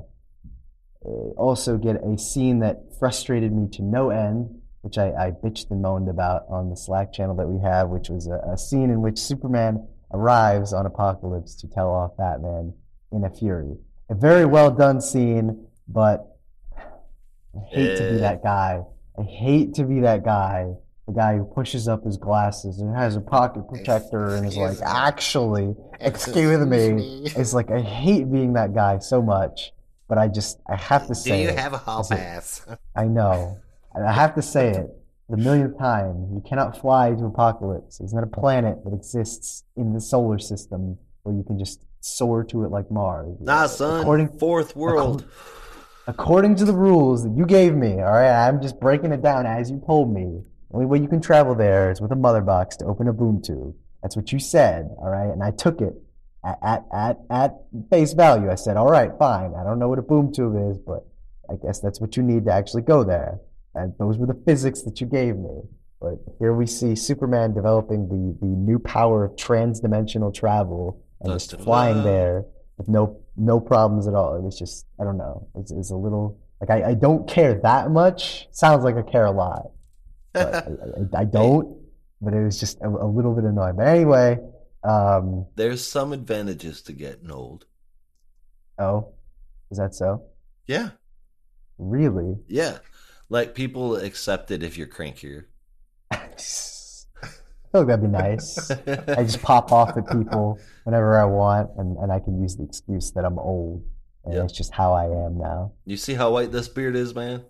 also 1.36 1.76
get 1.76 1.96
a 1.96 2.16
scene 2.16 2.60
that 2.60 2.82
frustrated 2.98 3.52
me 3.52 3.68
to 3.72 3.82
no 3.82 4.10
end, 4.10 4.62
which 4.84 4.98
I, 4.98 5.08
I 5.12 5.30
bitched 5.30 5.70
and 5.70 5.80
moaned 5.82 6.08
about 6.10 6.44
on 6.48 6.68
the 6.70 6.76
Slack 6.76 7.12
channel 7.12 7.34
that 7.36 7.46
we 7.48 7.60
have, 7.62 7.88
which 7.88 8.10
was 8.10 8.26
a, 8.26 8.38
a 8.52 8.58
scene 8.58 8.90
in 8.90 9.00
which 9.00 9.18
Superman 9.18 9.88
arrives 10.12 10.72
on 10.72 10.84
Apokolips 10.86 11.58
to 11.60 11.66
tell 11.68 11.90
off 11.90 12.16
Batman 12.18 12.74
in 13.10 13.24
a 13.24 13.30
fury. 13.30 13.76
A 14.10 14.14
very 14.14 14.44
well 14.44 14.70
done 14.70 15.00
scene, 15.00 15.66
but 15.88 16.36
I 16.76 17.60
hate 17.70 17.96
to 17.96 18.02
be 18.10 18.16
Eh. 18.16 18.18
that 18.18 18.42
guy. 18.42 18.82
I 19.18 19.22
hate 19.22 19.74
to 19.74 19.84
be 19.84 20.00
that 20.00 20.24
guy. 20.24 20.74
The 21.06 21.12
guy 21.14 21.36
who 21.36 21.44
pushes 21.44 21.86
up 21.88 22.04
his 22.04 22.16
glasses 22.16 22.80
and 22.80 22.94
has 22.96 23.14
a 23.16 23.20
pocket 23.20 23.68
protector 23.68 24.36
and 24.36 24.46
is 24.46 24.56
like, 24.56 24.78
actually, 24.82 25.74
excuse 26.00 26.64
me. 26.66 27.24
It's 27.36 27.52
like 27.54 27.70
I 27.70 27.80
hate 27.80 28.30
being 28.32 28.54
that 28.54 28.74
guy 28.74 28.98
so 28.98 29.20
much, 29.22 29.72
but 30.08 30.16
I 30.18 30.28
just 30.28 30.58
I 30.68 30.76
have 30.76 31.06
to 31.08 31.14
say. 31.14 31.30
Do 31.36 31.42
you 31.42 31.48
it. 31.50 31.58
have 31.58 31.74
a 31.74 31.78
hall 31.78 32.00
it. 32.10 32.16
pass? 32.16 32.64
I 32.96 33.04
know. 33.04 33.58
And 33.94 34.06
I 34.06 34.12
have 34.12 34.34
to 34.34 34.42
say 34.42 34.70
it 34.70 34.86
the 35.28 35.36
millionth 35.36 35.78
time. 35.78 36.28
You 36.32 36.42
cannot 36.46 36.80
fly 36.80 37.10
to 37.10 37.16
Apokolips. 37.16 37.98
There's 37.98 38.12
not 38.12 38.24
a 38.24 38.28
planet 38.28 38.84
that 38.84 38.92
exists 38.92 39.64
in 39.76 39.92
the 39.92 40.00
solar 40.00 40.38
system 40.38 40.98
where 41.22 41.34
you 41.34 41.42
can 41.42 41.58
just 41.58 41.84
soar 42.00 42.44
to 42.44 42.64
it 42.64 42.70
like 42.70 42.90
Mars. 42.90 43.36
Nah, 43.40 43.66
son. 43.66 44.00
According, 44.00 44.38
Fourth 44.38 44.76
world. 44.76 45.24
according 46.06 46.56
to 46.56 46.64
the 46.64 46.72
rules 46.72 47.24
that 47.24 47.34
you 47.36 47.46
gave 47.46 47.74
me, 47.74 47.94
all 47.94 48.12
right, 48.12 48.46
I'm 48.46 48.60
just 48.60 48.78
breaking 48.78 49.12
it 49.12 49.22
down 49.22 49.46
as 49.46 49.70
you 49.70 49.82
told 49.86 50.12
me. 50.12 50.42
The 50.70 50.74
only 50.74 50.86
way 50.86 50.98
you 50.98 51.08
can 51.08 51.20
travel 51.20 51.54
there 51.54 51.90
is 51.90 52.00
with 52.00 52.12
a 52.12 52.16
mother 52.16 52.42
box 52.42 52.76
to 52.78 52.84
open 52.84 53.08
a 53.08 53.12
boom 53.12 53.40
tube. 53.40 53.74
That's 54.02 54.16
what 54.16 54.32
you 54.32 54.38
said, 54.38 54.90
all 54.98 55.08
right, 55.08 55.30
and 55.30 55.42
I 55.42 55.50
took 55.50 55.80
it 55.80 55.94
at, 56.44 56.58
at, 56.62 56.84
at, 56.92 57.18
at 57.30 57.54
face 57.90 58.12
value. 58.12 58.50
I 58.50 58.56
said, 58.56 58.76
all 58.76 58.88
right, 58.88 59.10
fine. 59.18 59.54
I 59.54 59.64
don't 59.64 59.78
know 59.78 59.88
what 59.88 59.98
a 59.98 60.02
boom 60.02 60.30
tube 60.30 60.56
is, 60.70 60.76
but 60.76 61.06
I 61.50 61.54
guess 61.64 61.80
that's 61.80 62.00
what 62.00 62.16
you 62.18 62.22
need 62.22 62.44
to 62.44 62.52
actually 62.52 62.82
go 62.82 63.02
there. 63.02 63.40
And 63.74 63.92
those 63.98 64.18
were 64.18 64.26
the 64.26 64.40
physics 64.46 64.82
that 64.82 65.00
you 65.00 65.06
gave 65.06 65.36
me. 65.36 65.62
But 66.00 66.18
here 66.38 66.52
we 66.54 66.66
see 66.66 66.94
Superman 66.94 67.54
developing 67.54 68.08
the, 68.08 68.36
the 68.40 68.52
new 68.52 68.78
power 68.78 69.24
of 69.24 69.32
transdimensional 69.36 70.32
travel 70.34 71.02
and 71.20 71.32
just 71.32 71.58
flying 71.60 72.02
there 72.04 72.44
with 72.76 72.88
no 72.88 73.20
no 73.36 73.58
problems 73.58 74.06
at 74.06 74.14
all. 74.14 74.36
It 74.36 74.42
was 74.42 74.58
just 74.58 74.86
I 75.00 75.04
don't 75.04 75.16
know. 75.16 75.48
It's, 75.56 75.72
it's 75.72 75.90
a 75.90 75.96
little 75.96 76.38
like 76.60 76.70
I, 76.70 76.90
I 76.90 76.94
don't 76.94 77.28
care 77.28 77.54
that 77.62 77.90
much. 77.90 78.48
Sounds 78.52 78.84
like 78.84 78.96
I 78.96 79.02
care 79.02 79.24
a 79.24 79.30
lot, 79.32 79.70
but 80.32 80.54
I, 80.54 80.58
I, 80.58 81.20
I 81.22 81.24
don't. 81.40 81.78
But 82.20 82.34
it 82.34 82.44
was 82.44 82.60
just 82.60 82.80
a, 82.80 82.88
a 82.88 83.08
little 83.08 83.34
bit 83.34 83.44
annoying. 83.44 83.76
But 83.76 83.86
anyway, 83.88 84.38
um, 84.82 85.46
There's 85.56 85.86
some 85.86 86.12
advantages 86.12 86.82
to 86.82 86.92
getting 86.92 87.30
old. 87.30 87.64
oh, 88.78 89.12
is 89.70 89.78
that 89.78 89.94
so? 89.94 90.22
Yeah. 90.66 90.90
Really? 91.78 92.36
Yeah. 92.48 92.78
Like 93.28 93.54
people 93.54 93.96
accept 93.96 94.50
it 94.50 94.62
if 94.62 94.76
you're 94.78 94.86
crankier. 94.86 95.44
I 96.10 96.18
feel 97.72 97.80
like 97.82 97.86
that'd 97.88 98.02
be 98.02 98.08
nice. 98.08 98.70
I 98.70 99.24
just 99.24 99.42
pop 99.42 99.72
off 99.72 99.96
at 99.96 100.06
people 100.08 100.58
whenever 100.84 101.18
I 101.18 101.24
want, 101.24 101.70
and, 101.76 101.96
and 101.98 102.12
I 102.12 102.20
can 102.20 102.40
use 102.40 102.56
the 102.56 102.62
excuse 102.64 103.10
that 103.12 103.24
I'm 103.24 103.38
old. 103.38 103.84
And 104.24 104.34
Yeah. 104.34 104.44
it's 104.44 104.52
just 104.52 104.72
how 104.72 104.92
I 104.92 105.04
am 105.04 105.38
now. 105.38 105.72
You 105.84 105.96
see 105.96 106.14
how 106.14 106.30
white 106.32 106.52
this 106.52 106.68
beard 106.68 106.96
is, 106.96 107.14
man? 107.14 107.42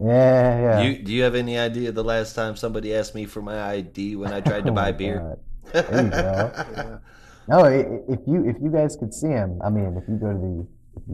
Yeah, 0.00 0.60
yeah. 0.60 0.80
You 0.82 1.02
do 1.02 1.12
you 1.12 1.22
have 1.22 1.34
any 1.34 1.58
idea 1.58 1.90
the 1.92 2.04
last 2.04 2.34
time 2.34 2.54
somebody 2.56 2.94
asked 2.94 3.14
me 3.14 3.24
for 3.26 3.40
my 3.42 3.60
ID 3.70 4.16
when 4.16 4.32
I 4.32 4.40
tried 4.40 4.64
to 4.66 4.70
Oh 4.72 4.74
buy 4.74 4.92
beer? 4.92 5.38
There 5.72 6.04
you 6.04 6.10
go. 6.10 7.00
No, 7.48 7.60
i- 7.60 7.78
i- 7.78 8.00
if 8.08 8.20
you 8.26 8.44
if 8.46 8.56
you 8.60 8.70
guys 8.70 8.94
could 8.94 9.14
see 9.14 9.28
him, 9.28 9.58
I 9.64 9.70
mean, 9.70 9.96
if 9.96 10.06
you 10.06 10.16
go 10.16 10.32
to 10.32 10.38
the 10.38 10.66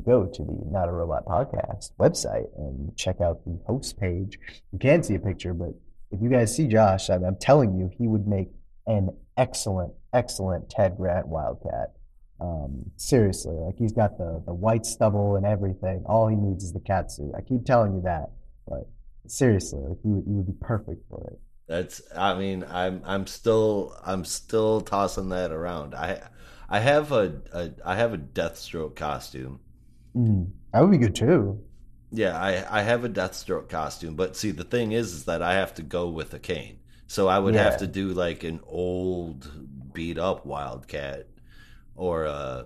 go 0.05 0.27
to 0.27 0.45
the 0.45 0.59
Not 0.71 0.89
a 0.89 0.93
Robot 0.93 1.25
podcast 1.27 1.93
website 1.99 2.47
and 2.57 2.97
check 2.97 3.21
out 3.21 3.45
the 3.45 3.59
host 3.67 3.99
page, 3.99 4.39
you 4.73 4.79
can 4.79 5.03
see 5.03 5.15
a 5.15 5.21
picture. 5.21 5.55
But 5.55 5.75
if 6.11 6.21
you 6.23 6.29
guys 6.29 6.55
see 6.55 6.67
Josh, 6.67 7.11
I'm, 7.11 7.25
I'm 7.25 7.37
telling 7.37 7.77
you, 7.77 7.91
he 7.97 8.07
would 8.07 8.27
make 8.27 8.49
an 8.87 9.11
excellent, 9.37 9.93
excellent 10.13 10.71
Ted 10.71 10.97
Grant 10.97 11.29
Wildcat. 11.29 11.93
Um, 12.41 12.91
seriously, 12.97 13.55
like 13.55 13.77
he's 13.79 13.93
got 13.93 14.19
the 14.19 14.43
the 14.45 14.53
white 14.53 14.85
stubble 14.85 15.37
and 15.37 15.47
everything. 15.47 16.03
All 16.07 16.27
he 16.27 16.37
needs 16.37 16.65
is 16.65 16.73
the 16.73 16.81
cat 16.81 17.11
suit. 17.11 17.33
I 17.37 17.41
keep 17.41 17.65
telling 17.65 17.95
you 17.95 18.03
that, 18.03 18.31
but 18.67 18.89
seriously, 19.27 19.81
like 19.81 19.99
you 20.05 20.11
would, 20.15 20.27
you 20.27 20.33
would 20.35 20.47
be 20.47 20.59
perfect 20.61 21.03
for 21.09 21.31
it. 21.33 21.39
That's 21.67 22.03
I 22.15 22.35
mean, 22.35 22.65
I'm 22.69 23.03
I'm 23.05 23.27
still 23.27 23.97
I'm 24.05 24.25
still 24.25 24.81
tossing 24.81 25.31
that 25.31 25.53
around. 25.53 25.95
I 25.95 26.29
I 26.69 26.81
have 26.81 27.13
a, 27.13 27.41
a 27.53 27.71
I 27.85 27.97
have 27.97 28.13
a 28.13 28.19
Deathstroke 28.19 28.97
costume. 28.97 29.61
Mm, 30.17 30.51
that 30.73 30.81
would 30.81 30.91
be 30.91 30.99
good 30.99 31.15
too. 31.15 31.63
Yeah, 32.11 32.39
I 32.39 32.81
I 32.81 32.83
have 32.83 33.05
a 33.05 33.09
Deathstroke 33.09 33.69
costume, 33.69 34.15
but 34.17 34.37
see 34.37 34.51
the 34.53 34.65
thing 34.65 34.93
is 34.93 35.13
is 35.13 35.25
that 35.25 35.43
I 35.43 35.55
have 35.55 35.75
to 35.75 35.83
go 35.83 36.09
with 36.09 36.33
a 36.35 36.39
cane. 36.39 36.81
So 37.07 37.29
I 37.29 37.39
would 37.39 37.55
Yeah. 37.55 37.57
have 37.57 37.77
to 37.79 37.87
do 37.87 38.09
like 38.13 38.45
an 38.45 38.61
old 38.65 39.93
beat 39.93 40.19
up 40.19 40.47
Wildcat 40.47 41.29
or 41.97 42.27
uh 42.27 42.65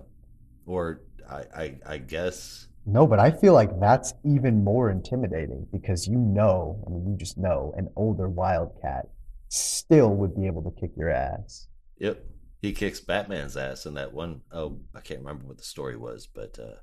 or 0.65 1.03
I 1.29 1.45
I, 1.55 1.79
I 1.85 1.97
guess 1.99 2.67
No, 2.85 3.07
but 3.07 3.19
I 3.19 3.31
feel 3.31 3.53
like 3.53 3.79
that's 3.79 4.13
even 4.25 4.65
more 4.65 4.89
intimidating 4.89 5.67
because 5.71 6.07
you 6.07 6.17
know, 6.17 6.83
I 6.85 6.89
mean, 6.89 7.07
you 7.07 7.15
just 7.17 7.37
know 7.37 7.73
an 7.77 7.87
older 7.95 8.27
Wildcat 8.27 9.07
still 9.47 10.13
would 10.15 10.35
be 10.35 10.45
able 10.47 10.63
to 10.63 10.71
kick 10.71 10.91
your 10.97 11.09
ass. 11.09 11.67
Yep. 11.97 12.25
He 12.61 12.73
kicks 12.73 12.99
Batman's 12.99 13.55
ass 13.55 13.85
in 13.85 13.93
that 13.93 14.13
one 14.13 14.41
oh 14.51 14.79
I 14.95 15.01
can't 15.01 15.21
remember 15.21 15.45
what 15.45 15.57
the 15.57 15.63
story 15.63 15.95
was, 15.95 16.27
but 16.27 16.57
uh 16.59 16.75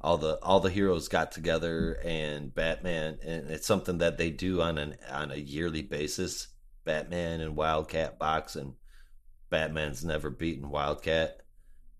all 0.00 0.18
the 0.18 0.38
all 0.42 0.60
the 0.60 0.70
heroes 0.70 1.08
got 1.08 1.32
together 1.32 1.94
and 2.04 2.54
Batman 2.54 3.18
and 3.24 3.50
it's 3.50 3.66
something 3.66 3.98
that 3.98 4.16
they 4.18 4.30
do 4.30 4.60
on 4.62 4.78
an 4.78 4.96
on 5.10 5.30
a 5.30 5.36
yearly 5.36 5.82
basis. 5.82 6.48
Batman 6.84 7.40
and 7.40 7.56
Wildcat 7.56 8.18
box 8.18 8.56
and 8.56 8.74
Batman's 9.50 10.04
never 10.04 10.30
beaten 10.30 10.70
Wildcat. 10.70 11.38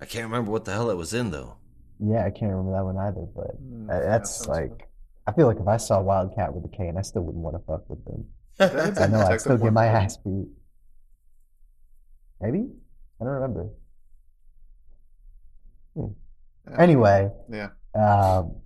I 0.01 0.07
can't 0.07 0.25
remember 0.25 0.51
what 0.51 0.65
the 0.65 0.73
hell 0.73 0.91
it 0.91 0.97
was 0.97 1.13
in 1.15 1.31
though. 1.31 1.59
Yeah, 1.99 2.25
I 2.25 2.31
can't 2.31 2.51
remember 2.51 2.73
that 2.73 2.85
one 2.85 2.97
either, 2.97 3.27
but 3.35 3.61
Mm, 3.63 3.89
yeah, 3.89 4.01
that's 4.01 4.31
sounds 4.39 4.49
like, 4.49 4.89
I 5.27 5.33
feel 5.33 5.47
like 5.47 5.59
if 5.61 5.69
I 5.69 5.77
saw 5.77 6.01
Wildcat 6.01 6.55
with 6.55 6.65
a 6.65 6.77
cane, 6.77 6.97
I 6.97 7.03
still 7.03 7.23
wouldn't 7.23 7.45
want 7.45 7.57
to 7.57 7.63
fuck 7.67 7.89
with 7.91 8.03
them. 8.07 8.25
I 8.99 9.07
know 9.07 9.21
I'd 9.21 9.41
still 9.41 9.59
get 9.59 9.73
my 9.73 9.87
Wonder. 9.87 9.99
ass 9.99 10.17
beat. 10.17 10.49
Maybe? 12.41 12.67
I 13.21 13.25
don't 13.25 13.35
remember. 13.35 13.69
Yeah. 15.97 16.07
Anyway, 16.79 17.31
Yeah. 17.49 17.71
Um, 17.95 18.57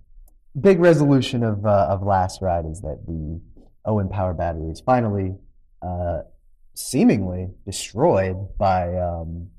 big 0.59 0.79
resolution 0.79 1.43
of 1.43 1.65
uh, 1.65 1.87
of 1.89 2.03
Last 2.03 2.41
Ride 2.41 2.65
is 2.65 2.81
that 2.81 3.05
the 3.07 3.41
Oan 3.85 4.09
Power 4.09 4.33
battery 4.33 4.69
is 4.69 4.81
finally 4.81 5.35
uh, 5.81 6.21
seemingly 6.73 7.49
destroyed 7.65 8.57
by 8.57 8.95
um, 8.97 9.49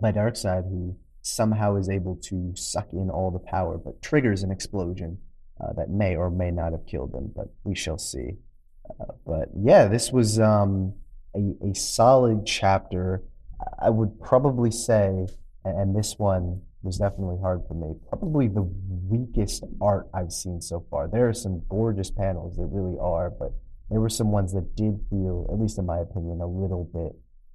by 0.00 0.12
Darkseid, 0.12 0.68
who 0.68 0.96
somehow 1.22 1.76
is 1.76 1.88
able 1.88 2.16
to 2.16 2.52
suck 2.54 2.92
in 2.92 3.10
all 3.10 3.30
the 3.30 3.38
power, 3.38 3.78
but 3.78 4.00
triggers 4.00 4.42
an 4.42 4.50
explosion 4.50 5.18
uh, 5.60 5.72
that 5.72 5.90
may 5.90 6.14
or 6.14 6.30
may 6.30 6.50
not 6.50 6.72
have 6.72 6.86
killed 6.86 7.14
him. 7.14 7.32
But 7.34 7.52
we 7.64 7.74
shall 7.74 7.98
see. 7.98 8.36
Uh, 8.88 9.12
but 9.26 9.48
yeah, 9.56 9.86
this 9.86 10.12
was 10.12 10.38
um, 10.38 10.94
a 11.34 11.54
a 11.70 11.74
solid 11.74 12.46
chapter. 12.46 13.22
I 13.80 13.90
would 13.90 14.20
probably 14.20 14.70
say, 14.70 15.26
and 15.64 15.96
this 15.96 16.18
one 16.18 16.62
was 16.86 16.98
definitely 16.98 17.36
hard 17.42 17.62
for 17.68 17.74
me. 17.74 17.94
Probably 18.08 18.48
the 18.48 18.62
weakest 19.08 19.64
art 19.80 20.08
I've 20.14 20.32
seen 20.32 20.60
so 20.60 20.86
far. 20.88 21.08
There 21.08 21.28
are 21.28 21.34
some 21.34 21.62
gorgeous 21.68 22.10
panels, 22.10 22.56
there 22.56 22.66
really 22.66 22.96
are, 23.00 23.28
but 23.28 23.52
there 23.90 24.00
were 24.00 24.08
some 24.08 24.32
ones 24.32 24.54
that 24.54 24.74
did 24.76 25.00
feel, 25.10 25.46
at 25.52 25.60
least 25.60 25.78
in 25.78 25.86
my 25.86 25.98
opinion, 25.98 26.40
a 26.40 26.46
little 26.46 26.84
bit 26.84 27.12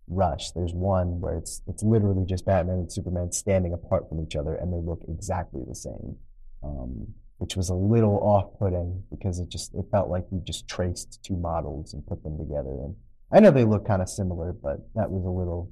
rushed. 0.08 0.54
There's 0.54 0.74
one 0.74 1.20
where 1.22 1.38
it's 1.38 1.62
it's 1.68 1.84
literally 1.84 2.26
just 2.26 2.46
Batman 2.46 2.80
and 2.80 2.92
Superman 2.92 3.32
standing 3.32 3.74
apart 3.74 4.10
from 4.10 4.22
each 4.22 4.36
other, 4.36 4.56
and 4.56 4.72
they 4.72 4.78
look 4.80 5.02
exactly 5.08 5.62
the 5.68 5.76
same, 5.76 6.18
um, 6.64 7.08
which 7.38 7.56
was 7.56 7.70
a 7.70 7.76
little 7.76 8.20
off-putting 8.22 9.04
because 9.10 9.40
it 9.40 9.50
just 9.50 9.74
it 9.74 9.86
felt 9.92 10.10
like 10.10 10.26
you 10.32 10.42
just 10.46 10.68
traced 10.68 11.20
two 11.24 11.38
models 11.38 11.94
and 11.94 12.06
put 12.06 12.24
them 12.24 12.38
together. 12.38 12.72
And 12.84 12.96
I 13.32 13.40
know 13.40 13.52
they 13.52 13.64
look 13.64 13.88
kind 13.88 14.02
of 14.02 14.10
similar, 14.10 14.54
but 14.54 14.78
that 14.96 15.10
was 15.10 15.26
a 15.26 15.30
little 15.30 15.72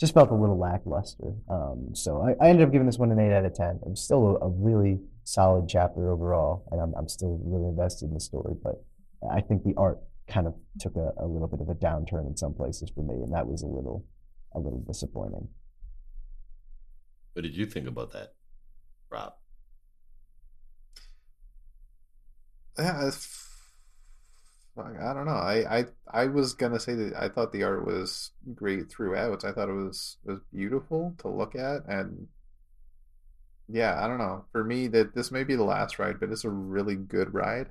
just 0.00 0.14
felt 0.14 0.30
a 0.30 0.34
little 0.34 0.58
lackluster. 0.58 1.34
Um, 1.48 1.90
so 1.94 2.20
I, 2.22 2.44
I 2.44 2.48
ended 2.48 2.66
up 2.66 2.72
giving 2.72 2.86
this 2.86 2.98
one 2.98 3.12
an 3.12 3.18
eight 3.18 3.32
out 3.32 3.44
of 3.44 3.54
ten. 3.54 3.78
It 3.84 3.88
was 3.88 4.02
still 4.02 4.36
a, 4.40 4.46
a 4.46 4.48
really 4.48 5.00
solid 5.24 5.68
chapter 5.68 6.10
overall, 6.10 6.64
and 6.70 6.80
I'm 6.80 6.92
I'm 6.96 7.08
still 7.08 7.40
really 7.44 7.68
invested 7.68 8.06
in 8.08 8.14
the 8.14 8.20
story. 8.20 8.54
But 8.62 8.82
I 9.30 9.40
think 9.40 9.62
the 9.64 9.74
art 9.76 9.98
kind 10.26 10.46
of 10.46 10.54
took 10.80 10.96
a, 10.96 11.12
a 11.18 11.26
little 11.26 11.48
bit 11.48 11.60
of 11.60 11.68
a 11.68 11.74
downturn 11.74 12.26
in 12.26 12.36
some 12.36 12.54
places 12.54 12.90
for 12.94 13.02
me, 13.02 13.14
and 13.22 13.32
that 13.32 13.46
was 13.46 13.62
a 13.62 13.66
little 13.66 14.04
a 14.54 14.58
little 14.58 14.80
disappointing. 14.86 15.48
What 17.32 17.42
did 17.42 17.56
you 17.56 17.66
think 17.66 17.88
about 17.88 18.12
that, 18.12 18.34
Rob? 19.10 19.34
Yeah, 22.78 23.06
it's- 23.06 23.43
fuck, 24.76 24.94
I 25.00 25.14
don't 25.14 25.26
know. 25.26 25.32
I, 25.32 25.78
I 25.80 25.84
I 26.12 26.26
was 26.26 26.54
gonna 26.54 26.80
say 26.80 26.94
that 26.94 27.14
I 27.16 27.28
thought 27.28 27.52
the 27.52 27.62
art 27.64 27.86
was 27.86 28.32
great 28.54 28.90
throughout. 28.90 29.44
I 29.44 29.52
thought 29.52 29.68
it 29.68 29.72
was 29.72 30.18
was 30.24 30.40
beautiful 30.52 31.14
to 31.18 31.28
look 31.28 31.54
at, 31.54 31.84
and 31.86 32.28
yeah, 33.68 34.02
I 34.02 34.08
don't 34.08 34.18
know. 34.18 34.44
For 34.52 34.62
me, 34.64 34.88
that 34.88 35.14
this 35.14 35.30
may 35.30 35.44
be 35.44 35.56
the 35.56 35.64
last 35.64 35.98
ride, 35.98 36.20
but 36.20 36.30
it's 36.30 36.44
a 36.44 36.50
really 36.50 36.96
good 36.96 37.32
ride. 37.32 37.68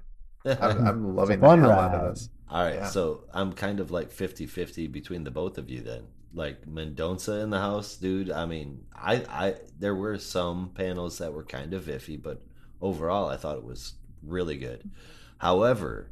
I'm, 0.60 0.82
I'm 0.86 1.16
loving 1.16 1.42
the 1.44 1.50
fun 1.50 1.60
hell 1.60 1.80
out 1.80 1.94
of 1.94 2.02
ride. 2.02 2.04
this. 2.04 2.30
All 2.50 2.64
right, 2.64 2.82
Yeah. 2.82 2.86
so 2.86 3.26
I'm 3.34 3.54
kind 3.54 3.80
of 3.80 3.92
like 3.92 4.12
50-50 4.12 4.88
between 4.88 5.24
the 5.24 5.32
both 5.32 5.58
of 5.58 5.70
you 5.70 5.82
then. 5.82 6.04
Like 6.34 6.66
Mendonça 6.68 7.44
in 7.44 7.50
the 7.52 7.60
house, 7.60 7.96
dude. 7.98 8.32
I 8.32 8.46
mean, 8.48 8.86
I 8.96 9.24
I 9.30 9.56
there 9.80 9.96
were 9.96 10.18
some 10.18 10.72
panels 10.74 11.20
that 11.20 11.34
were 11.34 11.44
kind 11.44 11.74
of 11.74 11.86
iffy, 11.86 12.22
but 12.22 12.42
overall 12.82 13.30
I 13.30 13.38
thought 13.38 13.58
it 13.58 13.64
was 13.64 13.94
really 14.24 14.58
good. 14.58 14.90
However, 15.38 16.10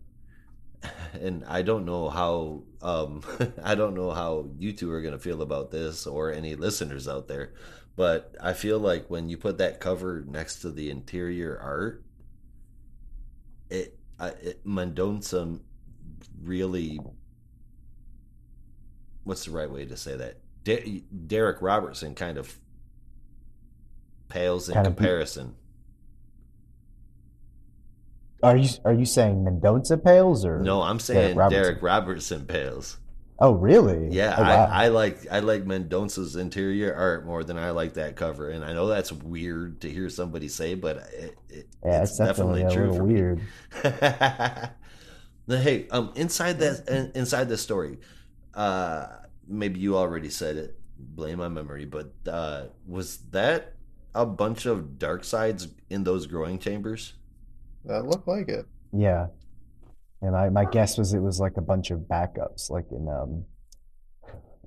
and 1.14 1.44
I 1.46 1.62
don't 1.62 1.86
know 1.86 2.10
how 2.10 2.64
um 2.82 3.24
I 3.64 3.76
don't 3.76 3.94
know 3.94 4.12
how 4.12 4.50
you 4.58 4.74
two 4.74 4.92
are 4.92 5.02
going 5.02 5.14
to 5.14 5.20
feel 5.20 5.42
about 5.42 5.72
this 5.72 6.08
or 6.08 6.32
any 6.32 6.56
listeners 6.56 7.08
out 7.08 7.28
there, 7.28 7.54
but 7.96 8.36
I 8.42 8.54
feel 8.54 8.80
like 8.80 9.10
when 9.10 9.30
you 9.30 9.38
put 9.38 9.58
that 9.60 9.80
cover 9.80 10.24
next 10.28 10.60
to 10.62 10.72
the 10.72 10.90
interior 10.90 11.60
art, 11.62 12.04
it, 13.70 13.98
I, 14.20 14.30
it 14.30 14.66
Mendonça 14.66 15.60
really 16.42 17.00
what's 19.24 19.46
the 19.46 19.52
right 19.52 19.70
way 19.70 19.86
to 19.86 19.98
say 19.98 20.16
that? 20.16 20.38
De- 20.64 21.04
Darick 21.28 21.62
Robertson 21.62 22.16
kind 22.16 22.38
of 22.38 22.58
pales 24.30 24.70
in 24.70 24.76
Kind 24.76 24.88
of 24.88 24.96
comparison. 24.96 25.56
Are 28.44 28.58
you 28.58 28.70
are 28.86 28.94
you 28.94 29.06
saying 29.06 29.44
Mendonça 29.46 30.04
pales 30.04 30.46
or 30.46 30.60
no, 30.60 30.82
I'm 30.82 31.00
saying 31.00 31.36
Robertson? 31.36 31.76
Darick 31.76 31.82
Robertson 31.82 32.46
pales. 32.46 32.98
Oh, 33.40 33.54
really? 33.54 34.10
Yeah, 34.12 34.36
Oh, 34.38 34.44
wow. 34.44 34.66
I, 34.66 34.86
I 34.86 34.88
like 34.90 35.26
I 35.32 35.40
like 35.40 35.66
Mendonca's 35.66 36.36
interior 36.36 36.94
art 36.94 37.26
more 37.26 37.44
than 37.44 37.58
I 37.58 37.72
like 37.72 37.96
that 37.96 38.16
cover, 38.16 38.52
and 38.52 38.64
I 38.64 38.74
know 38.74 38.86
that's 38.86 39.12
weird 39.12 39.82
to 39.82 39.90
hear 39.90 40.10
somebody 40.10 40.48
say, 40.48 40.76
but 40.76 40.98
it, 41.12 41.38
it, 41.50 41.68
yeah, 41.84 42.04
it's 42.04 42.12
it's 42.12 42.20
definitely, 42.20 42.62
a 42.64 42.70
little 42.70 43.06
weird. 43.06 43.42
Hey, 45.48 45.88
um, 45.90 46.14
inside 46.16 46.60
that 46.60 47.12
inside 47.16 47.50
the 47.50 47.58
story, 47.58 47.98
uh, 48.54 49.08
maybe 49.48 49.80
you 49.80 49.98
already 49.98 50.30
said 50.30 50.56
it. 50.56 50.80
Blame 50.98 51.40
my 51.40 51.50
memory, 51.50 51.86
but 51.86 52.14
uh, 52.28 52.66
was 52.88 53.18
that 53.32 53.74
a 54.14 54.26
bunch 54.26 54.66
of 54.66 54.98
Darkseids 54.98 55.68
in 55.90 56.04
those 56.04 56.28
growing 56.28 56.60
chambers? 56.60 57.14
That 57.86 58.06
looked 58.06 58.28
like 58.28 58.48
it. 58.50 58.66
Yeah. 58.94 59.28
And 60.22 60.36
I, 60.36 60.50
my 60.50 60.66
guess 60.66 60.98
was 60.98 61.14
it 61.14 61.20
was 61.20 61.40
like 61.40 61.58
a 61.58 61.62
bunch 61.62 61.90
of 61.92 62.00
backups, 62.02 62.70
like 62.70 62.86
in 62.92 63.08
um 63.08 63.46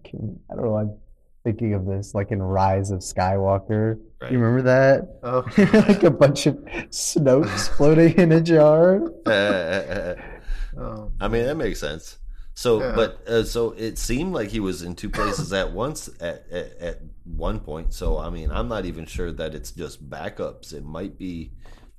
I 0.06 0.54
don't 0.54 0.64
know, 0.64 0.76
I'm 0.76 0.96
thinking 1.44 1.74
of 1.74 1.86
this 1.86 2.14
like 2.14 2.30
in 2.30 2.42
Rise 2.42 2.90
of 2.90 3.00
Skywalker. 3.00 3.98
Right. 4.20 4.32
You 4.32 4.38
remember 4.38 4.62
that? 4.62 5.20
Oh, 5.22 5.44
like 5.88 6.02
a 6.02 6.10
bunch 6.10 6.46
of 6.46 6.56
Snokes 6.90 7.68
floating 7.76 8.14
in 8.14 8.32
a 8.32 8.40
jar. 8.40 9.00
oh. 9.26 11.10
I 11.20 11.28
mean, 11.28 11.44
that 11.46 11.56
makes 11.56 11.80
sense. 11.80 12.18
So, 12.56 12.80
Yeah. 12.80 12.92
but 12.94 13.28
uh, 13.28 13.42
so 13.44 13.72
it 13.72 13.98
seemed 13.98 14.32
like 14.32 14.48
he 14.50 14.60
was 14.60 14.82
in 14.82 14.94
two 14.94 15.10
places 15.10 15.52
at 15.52 15.72
once 15.72 16.08
at, 16.20 16.44
at 16.52 16.72
at 16.78 17.00
one 17.24 17.58
point. 17.60 17.92
So, 17.92 18.18
I 18.18 18.30
mean, 18.30 18.50
I'm 18.52 18.68
not 18.68 18.84
even 18.84 19.06
sure 19.06 19.32
that 19.32 19.54
it's 19.54 19.72
just 19.72 20.08
backups. 20.08 20.72
It 20.72 20.84
might 20.84 21.18
be 21.18 21.52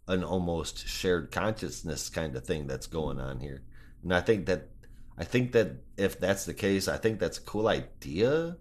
an 0.07 0.23
almost 0.23 0.87
shared 0.87 1.31
consciousness 1.31 2.09
kind 2.09 2.35
of 2.35 2.45
thing 2.45 2.67
that's 2.67 2.87
going 2.87 3.19
on 3.19 3.39
here. 3.39 3.63
And 4.03 4.13
I 4.13 4.21
think 4.21 4.45
that 4.47 4.69
I 5.17 5.23
think 5.23 5.53
that 5.53 5.83
if 5.97 6.19
that's 6.19 6.45
the 6.45 6.53
case, 6.53 6.87
I 6.87 6.97
think 6.97 7.19
that's 7.19 7.37
a 7.37 7.41
cool 7.41 7.67
idea, 7.67 8.57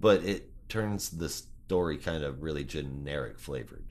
but 0.00 0.24
it 0.24 0.52
turns 0.68 1.10
the 1.10 1.28
story 1.28 1.98
kind 1.98 2.24
of 2.24 2.42
really 2.42 2.64
generic 2.64 3.38
flavored. 3.38 3.86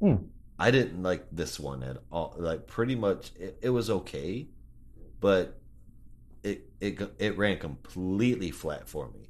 Hmm. 0.00 0.30
I 0.58 0.70
didn't 0.70 1.02
like 1.02 1.26
this 1.32 1.58
one 1.58 1.82
at 1.82 1.96
all. 2.12 2.34
Like 2.38 2.66
pretty 2.66 2.94
much, 2.94 3.32
it, 3.36 3.58
it 3.62 3.70
was 3.70 3.90
okay, 3.90 4.48
but 5.20 5.60
it 6.44 6.70
it 6.80 7.00
it 7.18 7.38
ran 7.38 7.58
completely 7.58 8.50
flat 8.50 8.88
for 8.88 9.10
me 9.10 9.28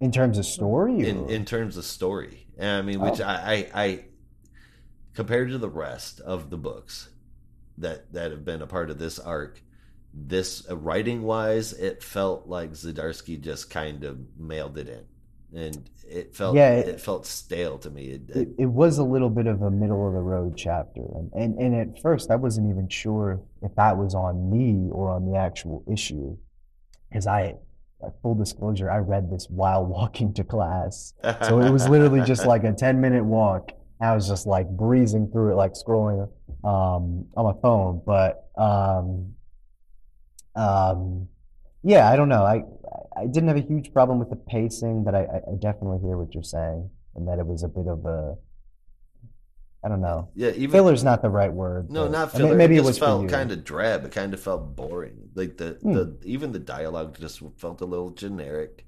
In 0.00 0.10
terms 0.12 0.36
of 0.38 0.44
story? 0.46 1.00
in 1.02 1.26
in 1.28 1.44
terms 1.44 1.76
of 1.76 1.84
story. 1.84 2.46
And 2.58 2.70
I 2.78 2.82
mean, 2.82 3.00
which 3.00 3.20
Oh. 3.20 3.24
I, 3.24 3.68
I 3.74 3.82
I 3.84 4.04
compared 5.14 5.50
to 5.50 5.58
the 5.58 5.68
rest 5.68 6.20
of 6.20 6.50
the 6.50 6.56
books 6.58 7.08
that 7.78 8.12
that 8.12 8.30
have 8.30 8.44
been 8.44 8.62
a 8.62 8.66
part 8.66 8.90
of 8.90 8.98
this 8.98 9.18
arc, 9.18 9.62
this 10.12 10.68
uh, 10.70 10.76
writing 10.76 11.22
wise, 11.22 11.72
it 11.72 12.02
felt 12.02 12.46
like 12.46 12.72
Zdarsky 12.72 13.40
just 13.40 13.70
kind 13.70 14.04
of 14.04 14.18
mailed 14.38 14.76
it 14.78 14.88
in. 14.88 15.04
and 15.58 15.90
it 16.08 16.34
felt 16.34 16.56
Yeah, 16.56 16.72
it, 16.72 16.88
it- 16.88 17.00
felt 17.00 17.24
stale 17.26 17.78
to 17.78 17.90
me. 17.90 18.04
It, 18.10 18.30
it, 18.30 18.48
it 18.58 18.66
was 18.66 18.98
a 18.98 19.04
little 19.04 19.30
bit 19.30 19.46
of 19.46 19.62
a 19.62 19.70
middle 19.70 20.06
of 20.06 20.12
the 20.14 20.20
road 20.20 20.54
chapter 20.56 21.00
and, 21.14 21.30
and 21.34 21.58
and 21.58 21.74
at 21.96 22.02
first 22.02 22.30
i 22.30 22.36
wasn't 22.36 22.68
even 22.70 22.88
sure 22.88 23.40
if 23.62 23.74
that 23.76 23.96
was 23.96 24.14
on 24.14 24.50
me 24.50 24.88
or 24.92 25.10
on 25.10 25.24
the 25.30 25.36
actual 25.38 25.82
issue 25.92 26.36
because 27.08 27.26
i 27.26 27.54
uh, 28.04 28.10
full 28.22 28.34
disclosure 28.34 28.90
i 28.90 28.98
read 28.98 29.30
this 29.30 29.46
while 29.48 29.84
walking 29.98 30.32
to 30.34 30.42
class 30.44 31.14
so 31.46 31.60
it 31.60 31.70
was 31.70 31.88
literally 31.88 32.22
just 32.22 32.44
like 32.46 32.64
a 32.64 32.72
10 32.72 33.00
minute 33.00 33.24
walk 33.24 33.72
i 34.00 34.14
was 34.14 34.26
just 34.28 34.46
like 34.46 34.68
breezing 34.68 35.28
through 35.30 35.52
it 35.52 35.56
like 35.56 35.72
scrolling 35.72 36.28
um, 36.64 37.26
on 37.36 37.44
my 37.44 37.54
phone 37.62 38.02
but 38.06 38.48
um, 38.58 39.32
um, 40.56 41.28
yeah 41.82 42.10
i 42.10 42.16
don't 42.16 42.28
know 42.28 42.44
i 42.44 42.62
i 43.16 43.26
didn't 43.26 43.48
have 43.48 43.56
a 43.56 43.60
huge 43.66 43.92
problem 43.92 44.18
with 44.18 44.30
the 44.30 44.36
pacing 44.36 45.02
but 45.04 45.14
i 45.14 45.20
i 45.22 45.54
definitely 45.60 45.98
hear 46.06 46.16
what 46.18 46.34
you're 46.34 46.42
saying 46.42 46.88
and 47.16 47.26
that 47.28 47.38
it 47.38 47.46
was 47.46 47.62
a 47.62 47.68
bit 47.68 47.86
of 47.86 48.04
a 48.04 48.36
i 49.84 49.88
don't 49.88 50.02
know 50.02 50.28
yeah, 50.34 50.50
even 50.50 50.70
filler's 50.70 51.02
not 51.04 51.22
the 51.22 51.30
right 51.30 51.52
word 51.52 51.90
No, 51.90 52.06
not 52.08 52.34
I 52.34 52.38
mean, 52.38 52.46
filler. 52.48 52.56
maybe 52.56 52.76
it 52.76 52.80
it 52.80 52.84
was 52.84 52.98
felt 52.98 53.28
kind 53.28 53.50
of 53.50 53.64
drab. 53.64 54.04
It 54.04 54.12
kind 54.12 54.34
of 54.34 54.40
felt 54.40 54.76
boring. 54.76 55.30
Like 55.34 55.56
the, 55.56 55.78
Hmm. 55.82 55.92
the 55.94 56.18
even 56.24 56.52
the 56.52 56.58
dialogue 56.58 57.16
just 57.18 57.40
felt 57.56 57.80
a 57.80 57.86
little 57.86 58.10
generic. 58.10 58.84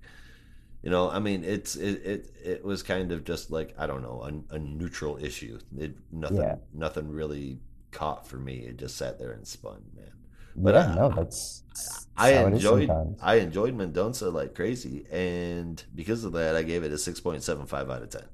You 0.82 0.90
know, 0.90 1.10
I 1.10 1.18
mean, 1.20 1.44
it's 1.44 1.76
it 1.76 2.04
it, 2.04 2.30
it 2.44 2.64
was 2.64 2.82
kind 2.82 3.12
of 3.12 3.24
just 3.24 3.50
like 3.50 3.74
I 3.78 3.86
don't 3.86 4.02
know 4.02 4.22
a, 4.50 4.54
a 4.56 4.58
neutral 4.58 5.16
issue. 5.22 5.58
It 5.78 5.96
nothing 6.10 6.38
Yeah. 6.38 6.56
nothing 6.72 7.08
really 7.10 7.60
caught 7.92 8.26
for 8.26 8.36
me. 8.36 8.56
It 8.66 8.78
just 8.78 8.96
sat 8.96 9.18
there 9.18 9.32
and 9.32 9.46
spun, 9.46 9.82
man. 9.94 10.12
But 10.56 10.76
yeah 10.76 10.86
I- 10.86 10.88
no 10.94 11.10
that's, 11.10 11.62
that's 11.68 12.06
I 12.16 12.30
how 12.32 12.46
it 12.46 12.54
is 12.54 12.64
enjoyed 12.64 12.68
sometimes. 12.68 13.18
I 13.20 13.36
enjoyed 13.36 13.76
Mendonça 13.76 14.32
like 14.32 14.54
crazy, 14.54 15.06
and 15.10 15.82
because 15.94 16.24
of 16.24 16.32
that, 16.34 16.56
I 16.56 16.62
gave 16.62 16.82
it 16.84 16.92
a 16.92 16.98
six 16.98 17.20
point 17.20 17.42
seven 17.42 17.66
five 17.66 17.90
out 17.90 18.02
of 18.02 18.10
ten. 18.10 18.24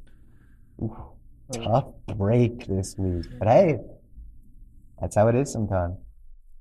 Oof, 0.82 0.96
tough 1.52 1.94
break 2.16 2.66
this 2.66 2.96
week 2.98 3.26
but 3.38 3.46
hey 3.48 3.78
that's 5.00 5.16
how 5.16 5.28
it 5.28 5.34
is 5.34 5.52
sometimes 5.52 5.96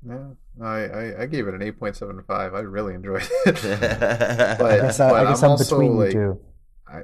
Yeah, 0.03 0.33
I, 0.61 0.85
I, 0.85 1.21
I 1.21 1.25
gave 1.27 1.47
it 1.47 1.53
an 1.53 1.61
8.75. 1.61 2.23
I 2.29 2.59
really 2.61 2.93
enjoyed 2.95 3.21
it. 3.45 3.63
I 3.65 4.77
guess, 4.77 4.99
I, 4.99 5.09
I 5.11 5.23
guess 5.25 5.39
I'm, 5.43 5.45
I'm 5.45 5.51
also, 5.51 5.75
between 5.79 5.97
like, 5.97 6.13
you 6.13 6.19
two. 6.19 6.39
I 6.87 7.01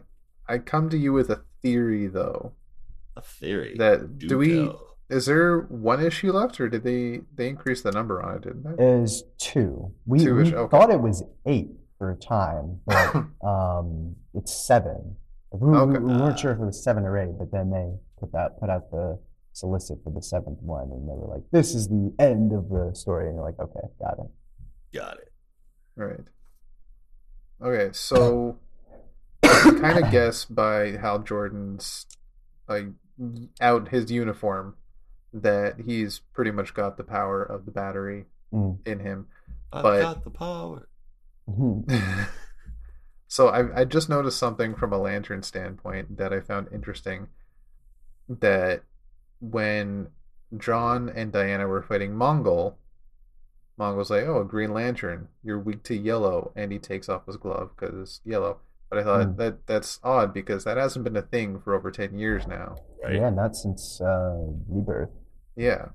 I 0.47 0.57
come 0.57 0.89
to 0.89 0.97
you 0.97 1.13
with 1.13 1.29
a 1.29 1.41
theory, 1.61 2.07
though. 2.07 2.53
a 3.15 3.21
theory 3.21 3.75
That 3.77 4.17
do 4.17 4.37
we 4.37 4.65
tell. 4.65 4.97
is 5.09 5.25
there 5.25 5.59
one 5.61 6.03
issue 6.03 6.31
left, 6.31 6.59
or 6.59 6.67
did 6.69 6.83
they 6.83 7.21
they 7.35 7.47
increase 7.49 7.81
the 7.81 7.91
number 7.91 8.21
on 8.21 8.35
it? 8.37 8.41
Didn't 8.43 8.77
they? 8.77 8.83
is 8.83 9.23
two. 9.37 9.91
We, 10.05 10.19
Two 10.19 10.35
we 10.35 10.43
ish, 10.43 10.53
okay. 10.53 10.69
thought 10.71 10.89
it 10.89 10.99
was 11.01 11.23
eight 11.45 11.69
for 11.97 12.11
a 12.11 12.15
time, 12.15 12.79
but 12.85 13.15
um, 13.47 14.15
it's 14.33 14.53
seven. 14.53 15.15
We, 15.51 15.69
we- 15.69 15.77
Okay. 15.77 15.99
we 15.99 16.13
weren't 16.13 16.39
sure 16.39 16.51
if 16.53 16.59
it 16.59 16.65
was 16.65 16.83
seven 16.83 17.03
or 17.03 17.17
eight, 17.17 17.37
but 17.37 17.51
then 17.51 17.69
they 17.69 17.91
put 18.19 18.31
that 18.33 18.59
put 18.59 18.69
out 18.69 18.89
the 18.89 19.19
solicit 19.53 19.99
for 20.03 20.11
the 20.11 20.21
seventh 20.21 20.61
one, 20.61 20.91
and 20.91 21.07
they 21.07 21.13
were 21.13 21.27
like, 21.33 21.43
"This 21.51 21.73
is 21.73 21.87
the 21.87 22.13
end 22.19 22.51
of 22.51 22.69
the 22.69 22.91
story," 22.93 23.27
and 23.27 23.35
you're 23.35 23.45
like, 23.45 23.59
"Okay, 23.59 23.87
got 23.99 24.19
it." 24.19 24.31
got 24.97 25.17
it. 25.17 25.31
Right. 25.95 26.19
Okay, 27.61 27.91
so 27.93 28.57
I 29.43 29.77
kind 29.81 30.03
of 30.03 30.11
guess 30.11 30.45
by 30.45 30.91
Hal 30.97 31.19
Jordan's 31.19 32.05
like 32.67 32.87
out 33.61 33.89
his 33.89 34.11
uniform 34.11 34.75
that 35.33 35.79
he's 35.85 36.19
pretty 36.33 36.51
much 36.51 36.73
got 36.73 36.97
the 36.97 37.03
power 37.03 37.41
of 37.43 37.65
the 37.65 37.71
battery 37.71 38.25
Mm. 38.53 38.85
in 38.87 38.99
him. 38.99 39.27
I 39.71 39.81
But- 39.81 40.01
got 40.01 40.23
the 40.23 40.29
power. 40.29 40.87
so 43.27 43.47
I, 43.49 43.81
I 43.81 43.85
just 43.85 44.09
noticed 44.09 44.37
something 44.37 44.75
from 44.75 44.93
a 44.93 44.97
lantern 44.99 45.41
standpoint 45.41 46.17
that 46.17 46.31
I 46.31 46.39
found 46.39 46.67
interesting. 46.71 47.27
That 48.29 48.83
when 49.51 50.07
John 50.57 51.09
and 51.09 51.31
Diana 51.31 51.67
were 51.67 51.81
fighting 51.81 52.13
Mongul, 52.13 52.75
Mongul's 53.79 54.09
like, 54.09 54.23
"Oh, 54.25 54.41
a 54.41 54.45
Green 54.45 54.73
Lantern, 54.73 55.27
you're 55.43 55.59
weak 55.59 55.83
to 55.83 55.95
yellow," 55.95 56.51
and 56.55 56.71
he 56.71 56.79
takes 56.79 57.09
off 57.09 57.25
his 57.25 57.37
glove 57.37 57.71
because 57.75 57.95
it's 58.01 58.21
yellow. 58.23 58.59
But 58.89 58.99
I 58.99 59.03
thought 59.03 59.25
Hmm. 59.25 59.35
that 59.37 59.65
that's 59.67 59.99
odd 60.03 60.33
because 60.33 60.63
that 60.63 60.77
hasn't 60.77 61.03
been 61.03 61.17
a 61.17 61.21
thing 61.23 61.59
for 61.59 61.73
over 61.73 61.89
ten 61.91 62.17
years 62.17 62.45
now. 62.47 62.75
Right. 63.03 63.15
Yeah, 63.15 63.29
not 63.31 63.55
since 63.55 63.99
uh, 63.99 64.37
Rebirth. 64.69 65.09
Yeah, 65.55 65.89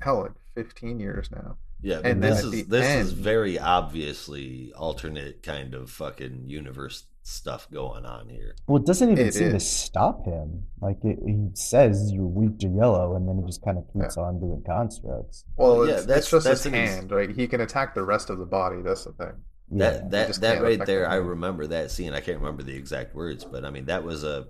hell, 0.00 0.22
like 0.22 0.32
fifteen 0.54 1.00
years 1.00 1.30
now. 1.30 1.56
Yeah, 1.82 2.00
And 2.02 2.22
this 2.22 2.42
is 2.42 2.66
this 2.68 2.86
is 3.04 3.12
very 3.12 3.58
obviously 3.58 4.72
alternate 4.74 5.42
kind 5.42 5.74
of 5.74 5.90
fucking 5.90 6.44
universe 6.46 7.04
stuff 7.26 7.66
going 7.72 8.04
on 8.04 8.28
here. 8.28 8.54
Well, 8.66 8.80
it 8.82 8.86
doesn't 8.86 9.10
even 9.10 9.26
It 9.26 9.34
seem 9.34 9.50
to 9.52 9.58
stop 9.60 10.24
him. 10.26 10.64
Like 10.80 10.98
it, 11.04 11.18
he 11.24 11.48
says, 11.54 12.12
"You're 12.12 12.26
weak 12.26 12.58
to 12.60 12.68
yellow," 12.68 13.16
and 13.16 13.26
then 13.26 13.38
he 13.38 13.44
just 13.46 13.64
kind 13.64 13.78
of 13.78 13.84
keeps 13.92 14.16
on 14.16 14.38
doing 14.38 14.62
constructs. 14.64 15.44
Well, 15.56 15.78
Well, 15.78 15.88
yeah, 15.88 15.94
it's, 15.94 16.04
that's- 16.06 16.24
it's 16.24 16.30
just 16.30 16.44
that's 16.46 16.62
his 16.64 16.72
an 16.72 16.78
ex- 16.78 16.94
hand, 16.94 17.10
right? 17.10 17.30
He 17.30 17.48
can 17.48 17.60
attack 17.62 17.94
the 17.94 18.04
rest 18.04 18.28
of 18.30 18.38
the 18.38 18.44
body. 18.46 18.82
That's 18.82 19.04
the 19.04 19.12
thing. 19.12 19.32
Yeah. 19.70 19.90
That 19.90 20.10
that 20.10 20.34
that 20.42 20.62
right 20.62 20.84
there, 20.84 21.02
them. 21.02 21.10
I 21.12 21.14
remember 21.16 21.66
that 21.68 21.90
scene. 21.90 22.12
I 22.12 22.20
can't 22.20 22.38
remember 22.38 22.62
the 22.62 22.76
exact 22.76 23.14
words, 23.14 23.44
but 23.44 23.64
I 23.64 23.70
mean 23.70 23.86
that 23.86 24.04
was 24.04 24.22
a 24.22 24.46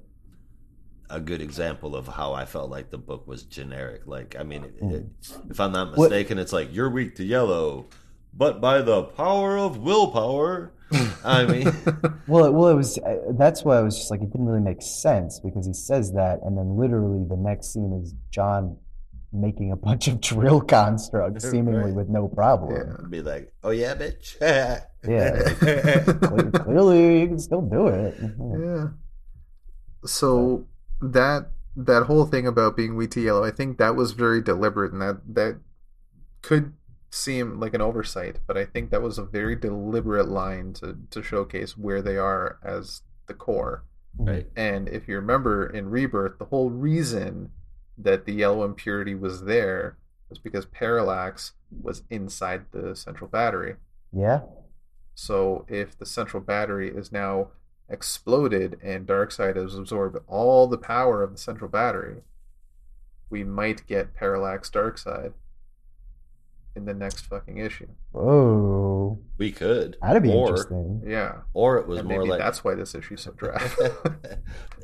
a 1.11 1.21
good 1.21 1.41
example 1.41 1.95
of 1.95 2.09
how 2.09 2.33
I 2.33 2.45
felt 2.45 2.71
like 2.71 2.91
the 2.91 2.99
book 2.99 3.27
was 3.29 3.45
generic. 3.45 4.07
Like, 4.07 4.35
I 4.39 4.43
mean, 4.43 4.65
it, 4.65 4.75
hmm. 4.81 4.91
it, 4.91 5.05
if 5.51 5.61
I'm 5.61 5.71
not 5.71 5.97
What- 5.97 6.11
mistaken, 6.11 6.39
it's 6.39 6.53
like 6.53 6.75
you're 6.75 6.91
weak 6.91 7.15
to 7.17 7.25
yellow, 7.25 7.87
but 8.33 8.61
by 8.61 8.83
the 8.83 9.05
power 9.05 9.57
of 9.57 9.79
willpower. 9.79 10.73
I 11.25 11.45
mean, 11.47 11.65
Well, 12.29 12.45
it, 12.47 12.53
well, 12.53 12.69
it 12.69 12.75
was. 12.75 12.99
Uh, 12.99 13.17
that's 13.39 13.65
why 13.65 13.79
I 13.79 13.83
was 13.83 13.97
just 13.97 14.11
like, 14.11 14.21
it 14.23 14.31
didn't 14.31 14.47
really 14.47 14.61
make 14.61 14.83
sense 14.83 15.41
because 15.41 15.67
he 15.67 15.73
says 15.75 16.13
that, 16.13 16.41
and 16.45 16.57
then 16.57 16.77
literally 16.77 17.25
the 17.29 17.37
next 17.37 17.73
scene 17.73 17.99
is 18.03 18.15
John 18.31 18.77
making 19.33 19.73
a 19.73 19.77
bunch 19.77 20.07
of 20.07 20.21
drill 20.21 20.61
constructs, 20.79 21.51
seemingly 21.51 21.87
Right. 21.87 21.95
with 21.95 22.09
no 22.09 22.29
problem. 22.29 23.09
be 23.11 23.21
like, 23.23 23.53
oh 23.65 23.71
yeah, 23.71 23.95
bitch. 23.95 24.37
Yeah. 24.41 24.85
Cle- 26.15 26.51
Clearly, 26.65 27.21
you 27.23 27.27
can 27.29 27.39
still 27.39 27.63
do 27.63 27.89
it. 27.89 28.15
Yeah. 28.59 28.89
So 30.07 30.67
that 31.01 31.51
that 31.77 32.05
whole 32.05 32.27
thing 32.27 32.47
about 32.47 32.77
being 32.77 32.95
wheat 32.97 33.11
to 33.13 33.21
yellow, 33.21 33.45
I 33.45 33.51
think 33.51 33.79
that 33.79 33.97
was 33.97 34.13
very 34.13 34.41
deliberate, 34.43 34.93
and 34.93 35.03
that 35.03 35.21
that 35.35 35.61
could 36.43 36.73
seem 37.15 37.61
like 37.61 37.75
an 37.75 37.81
oversight, 37.81 38.41
but 38.47 38.57
I 38.57 38.65
think 38.65 38.91
that 38.91 39.03
was 39.03 39.19
a 39.19 39.25
very 39.25 39.55
deliberate 39.55 40.29
line 40.29 40.73
to 40.75 40.97
to 41.11 41.23
showcase 41.23 41.79
where 41.79 42.03
they 42.03 42.17
are 42.17 42.59
as 42.63 43.03
the 43.27 43.35
core. 43.35 43.85
right. 44.19 44.49
And 44.57 44.89
if 44.89 45.09
you 45.09 45.15
remember 45.17 45.67
in 45.67 45.91
Rebirth, 45.91 46.39
the 46.39 46.47
whole 46.47 46.71
reason 46.71 47.51
that 47.97 48.25
the 48.25 48.33
yellow 48.33 48.65
impurity 48.65 49.15
was 49.15 49.45
there 49.45 49.97
was 50.29 50.39
because 50.39 50.67
Parallax 50.67 51.53
was 51.71 52.03
inside 52.11 52.65
the 52.73 52.97
central 52.97 53.29
battery. 53.31 53.77
Yeah. 54.13 54.41
So 55.15 55.65
if 55.69 55.97
the 55.97 56.07
central 56.07 56.43
battery 56.43 56.91
is 56.91 57.13
now 57.13 57.49
exploded 57.89 58.79
and 58.83 59.07
Darkseid 59.07 59.55
has 59.57 59.77
absorbed 59.77 60.19
all 60.27 60.67
the 60.67 60.79
power 60.79 61.23
of 61.23 61.31
the 61.31 61.39
central 61.39 61.71
battery, 61.71 62.23
we 63.31 63.45
might 63.45 63.87
get 63.87 64.15
Parallax 64.15 64.69
Darkseid 64.69 65.35
in 66.77 66.85
the 66.85 66.95
next 66.95 67.27
fucking 67.27 67.59
issue. 67.59 67.89
Whoa. 68.13 69.19
We 69.39 69.53
could. 69.53 69.97
That'd 70.03 70.23
be 70.23 70.33
or, 70.33 70.49
interesting. 70.49 71.03
Yeah. 71.07 71.43
Or 71.53 71.79
it 71.79 71.87
was 71.87 72.01
And 72.01 72.09
more 72.09 72.19
maybe 72.19 72.31
like 72.31 72.41
that's 72.41 72.65
why 72.65 72.75
this 72.75 72.95
issue's 72.95 73.23
so 73.23 73.33
dry. 73.33 73.59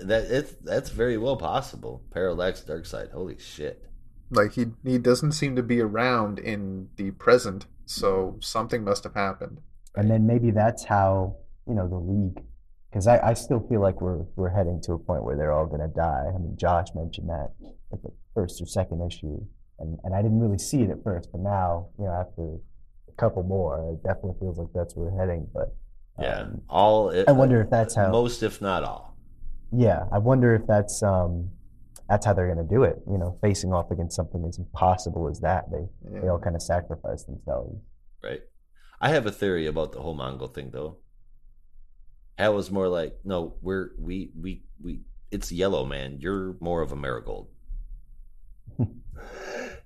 that. 0.05 0.25
It's 0.31 0.55
that's 0.63 0.91
very 0.91 1.19
well 1.19 1.37
possible. 1.37 2.03
Parallax 2.13 2.63
Darkseid. 2.63 3.13
Holy 3.13 3.39
shit. 3.39 3.85
like 4.31 4.53
he 4.53 4.67
he 4.85 4.99
doesn't 4.99 5.33
seem 5.33 5.57
to 5.57 5.63
be 5.63 5.81
around 5.81 6.39
in 6.39 6.89
the 6.97 7.11
present, 7.13 7.67
so 7.87 8.11
mm-hmm. 8.13 8.41
something 8.41 8.85
must 8.85 9.05
have 9.05 9.15
happened. 9.15 9.61
And 9.97 10.11
then 10.11 10.27
maybe 10.27 10.51
that's 10.53 10.85
how 10.85 11.37
you 11.67 11.75
know 11.75 11.89
the 11.89 11.99
league, 11.99 12.45
because 12.91 13.07
I, 13.07 13.31
I 13.31 13.35
still 13.35 13.67
feel 13.69 13.81
like 13.81 14.01
we're 14.01 14.25
we're 14.37 14.51
heading 14.51 14.81
to 14.83 14.93
a 14.93 14.99
point 14.99 15.25
where 15.25 15.37
they're 15.37 15.53
all 15.53 15.67
gonna 15.67 15.89
die. 15.89 16.27
I 16.29 16.39
mean, 16.39 16.57
Josh 16.57 16.89
mentioned 16.95 17.29
that 17.29 17.51
at 17.93 18.03
the 18.03 18.11
first 18.35 18.63
or 18.63 18.67
second 18.67 19.03
issue, 19.05 19.45
and 19.81 19.99
and 20.05 20.15
I 20.15 20.23
didn't 20.23 20.41
really 20.41 20.59
see 20.59 20.83
it 20.83 20.91
at 20.91 21.03
first, 21.03 21.31
but 21.33 21.41
now 21.41 21.89
you 21.99 22.05
know 22.05 22.13
after 22.13 22.57
a 23.09 23.13
couple 23.17 23.43
more, 23.43 23.93
it 23.93 24.07
definitely 24.07 24.37
feels 24.41 24.59
like 24.59 24.69
that's 24.75 24.95
where 24.97 25.11
we're 25.11 25.19
heading. 25.19 25.47
But 25.53 25.75
Yeah. 26.19 26.41
um, 26.43 26.63
all. 26.69 27.13
I 27.29 27.33
wonder 27.33 27.61
if 27.61 27.71
that's 27.71 27.95
how. 27.95 28.11
most, 28.11 28.43
if 28.43 28.61
not 28.61 28.85
all. 28.85 29.17
Yeah, 29.73 30.05
I 30.13 30.19
wonder 30.19 30.55
if 30.55 30.67
that's 30.67 31.03
um 31.03 31.51
that's 32.09 32.27
how 32.27 32.33
they're 32.33 32.49
gonna 32.49 32.67
do 32.69 32.83
it. 32.83 32.97
You 33.11 33.19
know, 33.19 33.39
facing 33.41 33.73
off 33.73 33.91
against 33.91 34.17
something 34.17 34.45
as 34.49 34.59
impossible 34.59 35.29
as 35.29 35.41
that, 35.41 35.71
they 35.71 35.87
they 36.21 36.29
all 36.29 36.39
kind 36.41 36.57
of 36.57 36.63
sacrifice 36.63 37.25
themselves. 37.25 37.79
Right. 38.23 38.41
I 39.01 39.09
have 39.11 39.27
a 39.27 39.31
theory 39.33 39.67
about 39.67 39.93
the 39.93 40.01
whole 40.01 40.17
Mongul 40.17 40.53
thing, 40.53 40.71
though. 40.73 40.99
Hal 42.37 42.55
was 42.55 42.71
more 42.71 42.89
like, 42.89 43.19
no, 43.25 43.55
we're 43.63 43.91
we 43.99 44.31
we 44.39 44.65
we. 44.83 45.01
It's 45.31 45.53
yellow, 45.53 45.85
man. 45.87 46.19
You're 46.21 46.57
more 46.61 46.83
of 46.83 46.91
a 46.91 46.97
marigold. 46.97 47.49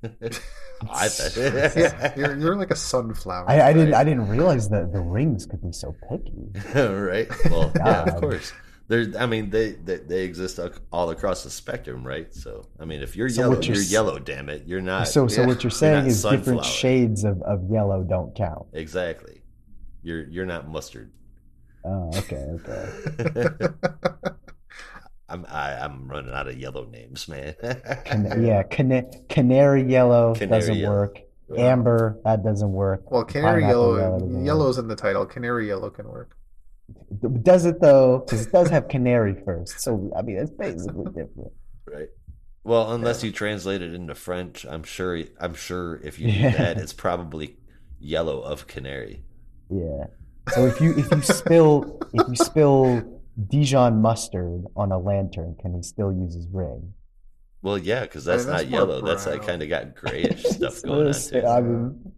I 0.91 1.09
thought, 1.09 1.77
yeah, 1.77 2.13
you're 2.17 2.37
you're 2.37 2.57
like 2.57 2.71
a 2.71 2.77
sunflower. 2.77 3.49
I, 3.49 3.71
I 3.71 3.73
didn't 3.73 3.95
I 3.95 4.05
didn't 4.05 4.29
realize 4.29 4.69
that 4.71 4.93
the 4.93 5.01
rings 5.01 5.47
could 5.47 5.63
be 5.63 5.73
so 5.73 5.95
picky. 6.09 6.51
right? 6.75 7.29
Well, 7.51 7.73
yeah, 7.77 8.03
of 8.03 8.21
course. 8.21 8.53
There's, 8.87 9.17
I 9.17 9.25
mean, 9.25 9.49
they, 9.49 9.73
they 9.73 9.97
they 9.97 10.25
exist 10.25 10.61
all 10.93 11.11
across 11.11 11.43
the 11.43 11.51
spectrum, 11.51 12.07
right? 12.07 12.35
So, 12.35 12.67
I 12.79 12.85
mean, 12.85 13.01
if 13.01 13.17
you're 13.17 13.31
So 13.31 13.43
yellow, 13.43 13.61
you're 13.61 13.77
you're 13.77 13.85
yellow. 13.85 14.19
Damn 14.19 14.51
it, 14.51 14.65
you're 14.67 14.83
not. 14.83 15.09
so 15.09 15.27
so 15.27 15.41
yeah. 15.41 15.47
what 15.47 15.65
you're 15.65 15.71
saying 15.71 16.05
not 16.05 16.07
is 16.07 16.23
different 16.23 16.65
shades 16.65 17.25
of, 17.25 17.41
of 17.43 17.71
yellow 17.71 18.03
don't 18.03 18.35
count. 18.35 18.67
exactly. 18.73 19.41
You're 20.03 20.29
you're 20.29 20.47
not 20.47 20.69
mustard. 20.69 21.13
Oh, 21.87 22.11
okay, 22.15 22.47
okay. 22.61 24.35
I'm 25.35 25.44
I, 25.51 25.73
I'm 25.78 26.06
running 26.09 26.32
out 26.32 26.47
of 26.48 26.56
yellow 26.59 26.85
names, 26.86 27.27
man. 27.28 27.55
Can, 28.05 28.43
yeah, 28.47 28.62
cana- 28.62 29.11
canary 29.28 29.82
yellow 29.82 30.35
Canary 30.35 30.61
doesn't 30.61 30.77
yellow. 30.77 30.94
work. 30.94 31.19
Amber 31.59 32.19
that 32.24 32.43
doesn't 32.44 32.73
work. 32.73 33.11
well, 33.11 33.24
canary 33.24 33.62
Pineapple 33.62 33.98
yellow, 33.98 34.12
doesn't 34.19 34.32
work. 34.36 34.47
yellow's 34.47 34.78
in 34.78 34.89
the 34.89 34.97
title. 34.97 35.27
Canary 35.27 35.66
yellow 35.66 35.90
can 35.90 36.09
work. 36.09 36.36
Does 37.43 37.65
it 37.66 37.81
though? 37.81 38.20
Because 38.20 38.47
it 38.47 38.52
does 38.52 38.70
have 38.70 38.89
canary 38.89 39.35
first. 39.44 39.81
So 39.81 40.11
I 40.16 40.23
mean, 40.23 40.36
it's 40.36 40.51
basically 40.52 41.05
different. 41.06 41.52
right. 41.86 42.09
Well, 42.62 42.93
unless 42.93 43.23
you 43.23 43.31
translate 43.31 43.82
it 43.82 43.93
into 43.93 44.15
French, 44.15 44.65
I'm 44.65 44.85
sure. 44.85 45.20
I'm 45.39 45.55
sure 45.55 45.97
if 46.02 46.19
you 46.19 46.28
do 46.28 46.39
Yeah. 46.39 46.56
that, 46.56 46.78
it's 46.78 46.94
probably 46.94 47.56
yellow 47.98 48.40
of 48.40 48.66
canary. 48.66 49.23
Yeah. 49.69 50.05
So 50.55 50.66
if 50.66 50.81
you 50.81 50.94
if 50.97 51.11
you 51.11 51.20
spill 51.23 52.01
if 52.15 52.28
you 52.28 52.36
spill 52.36 53.20
Dijon 53.48 54.01
mustard 54.01 54.65
on 54.77 54.93
a 54.93 54.98
lantern, 54.98 55.56
can 55.61 55.74
he 55.74 55.82
still 55.82 56.12
use 56.12 56.35
his 56.35 56.47
ring? 56.52 56.94
Well, 57.62 57.78
yeah, 57.78 58.02
because 58.02 58.28
I 58.28 58.32
that's, 58.32 58.44
mean, 58.47 58.52
that's 58.56 58.65
not 58.65 58.70
more 58.70 58.81
yellow. 58.81 59.01
That's 59.06 59.27
like 59.27 59.47
kind 59.47 59.62
of 59.62 59.69
got 59.69 59.94
grayish 59.94 60.43
stuff 60.44 60.74
So 60.74 60.89
going 60.89 61.06
on 61.09 61.15
too. 61.15 61.47
I 61.47 61.61
mean, 61.61 62.15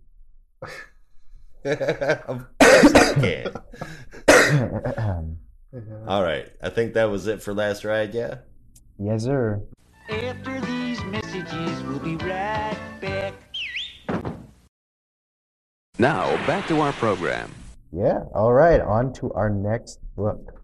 of 2.29 2.47
course 2.59 2.95
I 2.95 3.15
can. 3.15 3.53
Yeah. 4.29 5.23
All 6.09 6.23
right, 6.23 6.49
I 6.63 6.69
think 6.71 6.95
that 6.95 7.11
was 7.11 7.27
it 7.27 7.43
for 7.43 7.53
last 7.55 7.85
ride. 7.85 8.15
Yeah. 8.15 8.39
yes, 8.99 9.25
sir. 9.25 9.63
After 10.09 10.61
these 10.63 11.03
messages, 11.05 11.83
we'll 11.85 11.99
be 11.99 12.17
right 12.17 12.79
back. 13.01 13.35
Now, 15.99 16.37
back 16.47 16.67
to 16.69 16.81
our 16.81 16.93
program. 16.93 17.51
Yeah. 17.93 18.25
All 18.35 18.53
right. 18.53 18.81
On 18.81 19.13
to 19.15 19.33
our 19.33 19.49
next 19.49 19.99
book. 20.15 20.56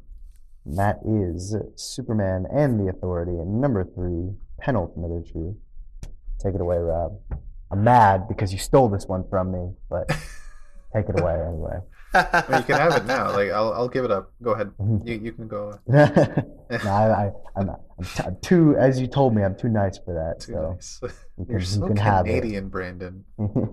And 0.64 0.78
that 0.78 0.98
is 1.04 1.56
Superman 1.76 2.46
and 2.52 2.78
the 2.78 2.90
Authority, 2.90 3.32
and 3.32 3.60
number 3.60 3.84
three, 3.84 4.30
penultimate 4.60 5.24
issue. 5.24 5.54
Take 6.38 6.54
it 6.54 6.60
away, 6.60 6.78
Rob. 6.78 7.18
I'm 7.70 7.82
mad 7.84 8.28
because 8.28 8.52
you 8.52 8.58
stole 8.58 8.88
this 8.88 9.06
one 9.06 9.24
from 9.28 9.50
me, 9.50 9.72
but 9.88 10.08
take 10.94 11.08
it 11.08 11.18
away 11.18 11.34
anyway. 11.34 11.78
I 12.14 12.44
mean, 12.48 12.58
you 12.58 12.64
can 12.64 12.76
have 12.76 12.96
it 12.96 13.06
now. 13.06 13.32
Like 13.32 13.50
I'll 13.50 13.72
I'll 13.72 13.88
give 13.88 14.04
it 14.04 14.10
up. 14.10 14.32
Go 14.42 14.50
ahead. 14.52 14.72
You 14.78 15.14
you 15.14 15.32
can 15.32 15.48
go. 15.48 15.78
no, 15.88 15.98
I, 16.70 17.24
I, 17.26 17.32
I'm, 17.56 17.70
I'm, 17.70 18.04
t- 18.04 18.22
I'm 18.24 18.36
too, 18.42 18.76
as 18.76 19.00
you 19.00 19.06
told 19.06 19.34
me, 19.34 19.42
I'm 19.42 19.56
too 19.56 19.68
nice 19.70 19.98
for 19.98 20.12
that. 20.14 20.44
Too 20.44 20.52
so 20.52 20.72
nice. 20.72 20.98
you 21.02 21.46
You're 21.48 21.58
can, 21.58 21.66
so 21.66 21.80
you 21.80 21.86
can 21.86 21.96
have 21.96 22.26
Canadian, 22.26 22.68
Brandon. 22.68 23.24
it. 23.38 23.68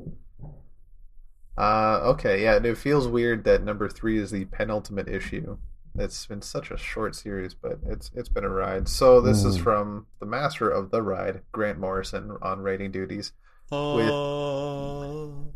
Uh, 1.58 2.00
okay, 2.06 2.42
yeah, 2.42 2.56
and 2.56 2.66
it 2.66 2.78
feels 2.78 3.06
weird 3.06 3.44
that 3.44 3.62
number 3.62 3.90
three 3.90 4.18
is 4.18 4.32
the 4.32 4.46
penultimate 4.46 5.10
issue. 5.10 5.58
It's 6.00 6.26
been 6.26 6.42
such 6.42 6.72
a 6.72 6.78
short 6.78 7.14
series, 7.16 7.54
but 7.54 7.80
it's 7.86 8.10
it's 8.16 8.30
been 8.30 8.46
a 8.46 8.50
ride. 8.50 8.88
So 8.88 9.20
this 9.22 9.44
is 9.44 9.58
Mm. 9.58 9.64
from 9.64 10.08
the 10.20 10.26
master 10.26 10.70
of 10.70 10.92
the 10.92 11.02
ride, 11.02 11.42
Grant 11.52 11.78
Morrison, 11.80 12.38
on 12.42 12.62
rating 12.62 12.92
duties. 12.92 13.34
Oh. 13.72 15.54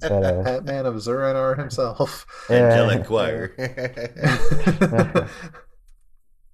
But, 0.00 0.12
uh, 0.12 0.42
Batman 0.42 0.84
of 0.84 1.00
Zur-En-Arrh 1.00 1.56
himself. 1.56 2.26
Angelic 2.50 2.98
Yeah. 2.98 3.04
choir. 3.06 3.54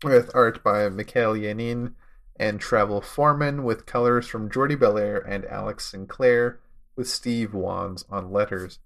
with 0.05 0.31
art 0.35 0.62
by 0.62 0.89
Mikel 0.89 1.35
Janín 1.35 1.94
and 2.36 2.61
Travel 2.61 3.01
Foreman, 3.01 3.65
with 3.65 3.85
colors 3.85 4.28
from 4.28 4.49
Jordie 4.49 4.77
Bellaire 4.77 5.19
and 5.28 5.44
Alex 5.47 5.90
Sinclair, 5.90 6.61
with 6.97 7.09
Steve 7.09 7.53
Wands 7.53 8.05
on 8.09 8.31
letters. 8.31 8.78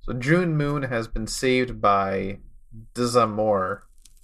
So 0.00 0.12
June 0.12 0.56
Moon 0.56 0.84
has 0.84 1.08
been 1.08 1.26
saved 1.26 1.80
by 1.80 2.38
Dizamor 2.94 3.82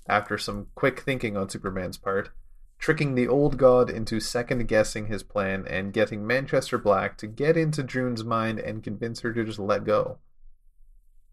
after 0.08 0.38
some 0.38 0.68
quick 0.74 1.00
thinking 1.00 1.36
on 1.36 1.48
Superman's 1.48 1.98
part, 1.98 2.30
tricking 2.78 3.14
the 3.14 3.28
old 3.28 3.58
god 3.58 3.90
into 3.90 4.20
second 4.20 4.66
guessing 4.68 5.06
his 5.06 5.22
plan 5.22 5.66
and 5.68 5.92
getting 5.92 6.26
Manchester 6.26 6.78
Black 6.78 7.18
to 7.18 7.26
get 7.26 7.56
into 7.56 7.82
June's 7.82 8.24
mind 8.24 8.58
and 8.58 8.82
convince 8.82 9.20
her 9.20 9.32
to 9.32 9.44
just 9.44 9.58
let 9.58 9.84
go. 9.84 10.18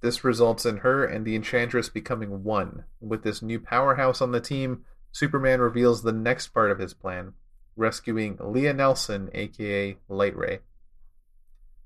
This 0.02 0.24
results 0.24 0.66
in 0.66 0.78
her 0.78 1.06
and 1.06 1.26
the 1.26 1.36
Enchantress 1.36 1.90
becoming 1.90 2.44
one. 2.44 2.84
With 3.00 3.24
this 3.24 3.42
new 3.42 3.60
powerhouse 3.60 4.22
on 4.22 4.32
the 4.32 4.42
team, 4.42 4.84
Superman 5.12 5.62
reveals 5.62 6.04
the 6.04 6.12
next 6.12 6.50
part 6.50 6.72
of 6.72 6.80
his 6.80 6.94
plan 6.94 7.34
rescuing 7.76 8.38
Lia 8.40 8.74
Nelson, 8.74 9.30
aka 9.34 9.98
Lightray. 10.08 10.60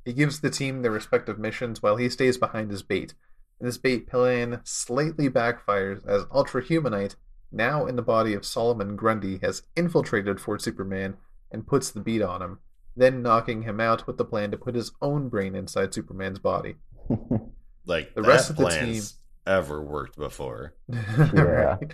He 0.05 0.13
gives 0.13 0.39
the 0.39 0.49
team 0.49 0.81
their 0.81 0.91
respective 0.91 1.39
missions 1.39 1.81
while 1.81 1.97
he 1.97 2.09
stays 2.09 2.37
behind 2.37 2.71
his 2.71 2.83
bait. 2.83 3.13
And 3.59 3.67
this 3.67 3.77
bait 3.77 4.07
plan 4.07 4.61
slightly 4.63 5.29
backfires 5.29 6.05
as 6.07 6.25
Ultra 6.33 6.63
Humanite, 6.63 7.15
now 7.51 7.85
in 7.85 7.95
the 7.95 8.01
body 8.01 8.33
of 8.33 8.45
Solomon 8.45 8.95
Grundy, 8.95 9.39
has 9.41 9.63
infiltrated 9.75 10.39
Fort 10.39 10.61
Superman 10.61 11.17
and 11.51 11.67
puts 11.67 11.91
the 11.91 11.99
beat 11.99 12.21
on 12.21 12.41
him, 12.41 12.59
then 12.95 13.21
knocking 13.21 13.63
him 13.63 13.79
out 13.79 14.07
with 14.07 14.17
the 14.17 14.25
plan 14.25 14.51
to 14.51 14.57
put 14.57 14.75
his 14.75 14.91
own 15.01 15.27
brain 15.29 15.55
inside 15.55 15.93
Superman's 15.93 16.39
body. 16.39 16.75
like 17.85 18.13
The 18.15 18.21
that 18.21 18.27
rest 18.27 18.49
of 18.49 18.55
the 18.55 18.63
plan's 18.65 19.15
ever 19.47 19.81
worked 19.81 20.17
before. 20.17 20.75
Right. 21.17 21.93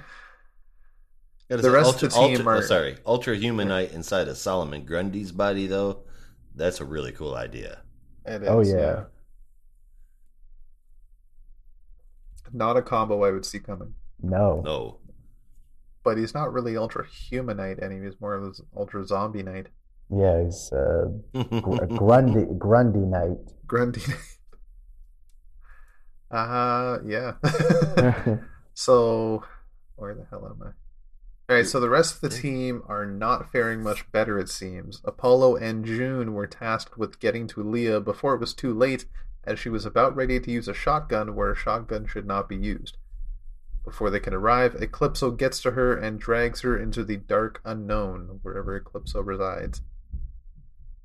Gotta 1.50 1.62
The 1.62 1.70
say, 1.70 1.70
rest 1.70 1.90
of 1.90 1.94
ultra, 2.04 2.08
the 2.10 2.16
team 2.16 2.48
ultra, 2.48 2.54
are- 2.54 2.58
oh, 2.58 2.62
sorry, 2.62 2.98
Ultra 3.06 3.38
Humanite 3.38 3.94
inside 3.94 4.28
of 4.28 4.38
Solomon 4.38 4.84
Grundy's 4.84 5.32
body, 5.32 5.68
though. 5.68 6.00
That's 6.56 6.80
a 6.82 6.86
really 6.86 7.12
cool 7.12 7.36
idea. 7.36 7.82
It 8.26 8.42
Oh, 8.48 8.62
is, 8.62 8.70
yeah. 8.72 9.04
Not 12.54 12.78
a 12.78 12.82
combo 12.82 13.24
I 13.24 13.32
would 13.32 13.46
see 13.46 13.60
coming. 13.60 13.96
no. 14.22 14.62
No, 14.64 15.00
But 16.04 16.18
he's 16.18 16.34
not 16.34 16.54
really 16.54 16.78
ultra 16.78 17.06
humanite 17.08 17.80
anymore. 17.80 18.06
He's 18.06 18.22
more 18.22 18.36
of 18.36 18.46
this 18.46 18.62
ultra 18.76 19.06
zombie 19.06 19.44
knight. 19.44 19.68
Yeah, 20.10 20.44
he's 20.44 20.72
uh, 20.72 21.06
Gr- 21.34 21.86
Grundy, 21.98 22.46
Grundy 22.58 23.00
Knight. 23.00 23.40
Grundy 23.68 24.02
knight. 24.08 24.20
Uh 26.32 26.98
yeah. 27.06 27.34
so 28.74 29.44
where 29.96 30.16
the 30.16 30.26
hell 30.30 30.46
am 30.48 30.62
I? 30.68 31.52
Alright, 31.52 31.68
so 31.68 31.80
the 31.80 31.90
rest 31.90 32.16
of 32.16 32.22
the 32.22 32.30
team 32.30 32.82
are 32.88 33.06
not 33.06 33.52
faring 33.52 33.84
much 33.84 34.12
better 34.12 34.40
it 34.40 34.50
seems. 34.50 35.00
Apollo 35.06 35.58
and 35.58 35.86
June 35.86 36.34
were 36.34 36.48
tasked 36.48 36.98
with 36.98 37.20
getting 37.20 37.48
to 37.50 37.62
Lia 37.64 38.02
before 38.02 38.34
it 38.34 38.40
was 38.40 38.54
too 38.56 38.74
late, 38.74 39.06
as 39.46 39.60
she 39.60 39.70
was 39.70 39.86
about 39.86 40.16
ready 40.16 40.40
to 40.40 40.52
use 40.52 40.68
a 40.68 40.74
shotgun 40.74 41.36
where 41.36 41.52
a 41.52 41.56
shotgun 41.56 42.08
should 42.08 42.26
not 42.26 42.50
be 42.50 42.56
used. 42.56 42.98
Before 43.84 44.10
they 44.10 44.20
can 44.20 44.34
arrive, 44.34 44.74
Eclipso 44.74 45.38
gets 45.38 45.62
to 45.62 45.72
her 45.72 45.96
and 45.96 46.20
drags 46.20 46.62
her 46.62 46.78
into 46.78 47.04
the 47.04 47.18
dark 47.18 47.62
unknown, 47.64 48.40
wherever 48.42 48.80
Eclipso 48.80 49.24
resides. 49.24 49.82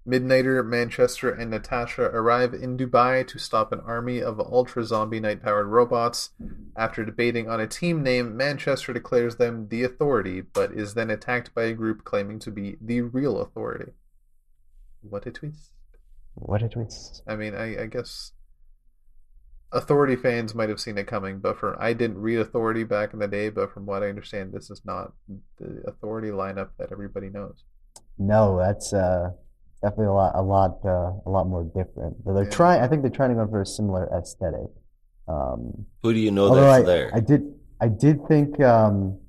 Midnighter, 0.09 0.67
Manchester, 0.67 1.31
and 1.31 1.51
Natasha 1.51 2.05
arrive 2.05 2.55
in 2.55 2.79
Dubai 2.79 3.27
to 3.29 3.39
stop 3.39 3.71
an 3.71 3.81
army 3.81 4.23
of 4.23 4.41
ultra 4.41 4.83
zombie 4.83 5.21
night 5.21 5.43
powered 5.43 5.67
robots. 5.67 6.31
After 6.75 7.05
debating 7.05 7.51
on 7.51 7.61
a 7.61 7.67
team 7.67 8.03
name, 8.03 8.35
Manchester 8.35 8.95
declares 8.95 9.37
them 9.37 9.69
the 9.69 9.85
Authority, 9.85 10.41
but 10.41 10.73
is 10.73 10.95
then 10.95 11.11
attacked 11.11 11.55
by 11.55 11.65
a 11.65 11.75
group 11.75 12.05
claiming 12.05 12.39
to 12.41 12.51
be 12.51 12.79
the 12.81 13.03
real 13.03 13.41
Authority. 13.41 13.93
What 15.03 15.27
a 15.27 15.31
twist. 15.31 15.73
What 16.35 16.62
a 16.62 16.69
twist. 16.69 17.23
I 17.27 17.36
mean, 17.36 17.55
I, 17.55 17.82
I 17.82 17.86
guess 17.86 18.32
Authority 19.73 20.16
fans 20.16 20.55
might 20.55 20.69
have 20.69 20.81
seen 20.81 20.98
it 20.98 21.07
coming, 21.07 21.39
but 21.39 21.59
for 21.59 21.81
I 21.81 21.93
didn't 21.93 22.19
read 22.19 22.39
Authority 22.39 22.82
back 22.85 23.12
in 23.12 23.20
the 23.20 23.28
day, 23.28 23.51
but 23.51 23.73
from 23.73 23.86
what 23.86 24.02
I 24.02 24.09
understand, 24.09 24.52
this 24.52 24.70
is 24.70 24.82
not 24.85 25.12
the 25.59 25.82
Authority 25.86 26.28
lineup 26.28 26.70
that 26.78 26.90
everybody 26.90 27.28
knows. 27.31 27.62
No, 28.19 28.59
that's 28.59 28.93
uh, 28.93 29.31
definitely 29.82 30.07
a 30.07 30.12
lot, 30.12 30.32
a 30.35 30.43
lot, 30.43 30.78
uh, 30.85 31.12
a 31.24 31.31
lot 31.31 31.47
more 31.47 31.65
different. 31.65 32.24
But 32.24 32.35
they're 32.35 32.44
Yeah. 32.44 32.51
trying. 32.51 32.82
I 32.82 32.89
think 32.89 33.02
they're 33.02 33.11
trying 33.11 33.31
to 33.31 33.36
go 33.36 33.47
for 33.48 33.61
a 33.61 33.66
similar 33.66 34.09
aesthetic. 34.12 34.70
Um, 35.28 35.86
who 36.02 36.12
do 36.12 36.19
you 36.19 36.32
know 36.32 36.52
that's 36.52 36.81
I, 36.81 36.82
there? 36.82 37.11
I 37.15 37.20
did, 37.20 37.43
I 37.81 37.89
did 37.89 38.27
think, 38.27 38.61
um, 38.61 39.20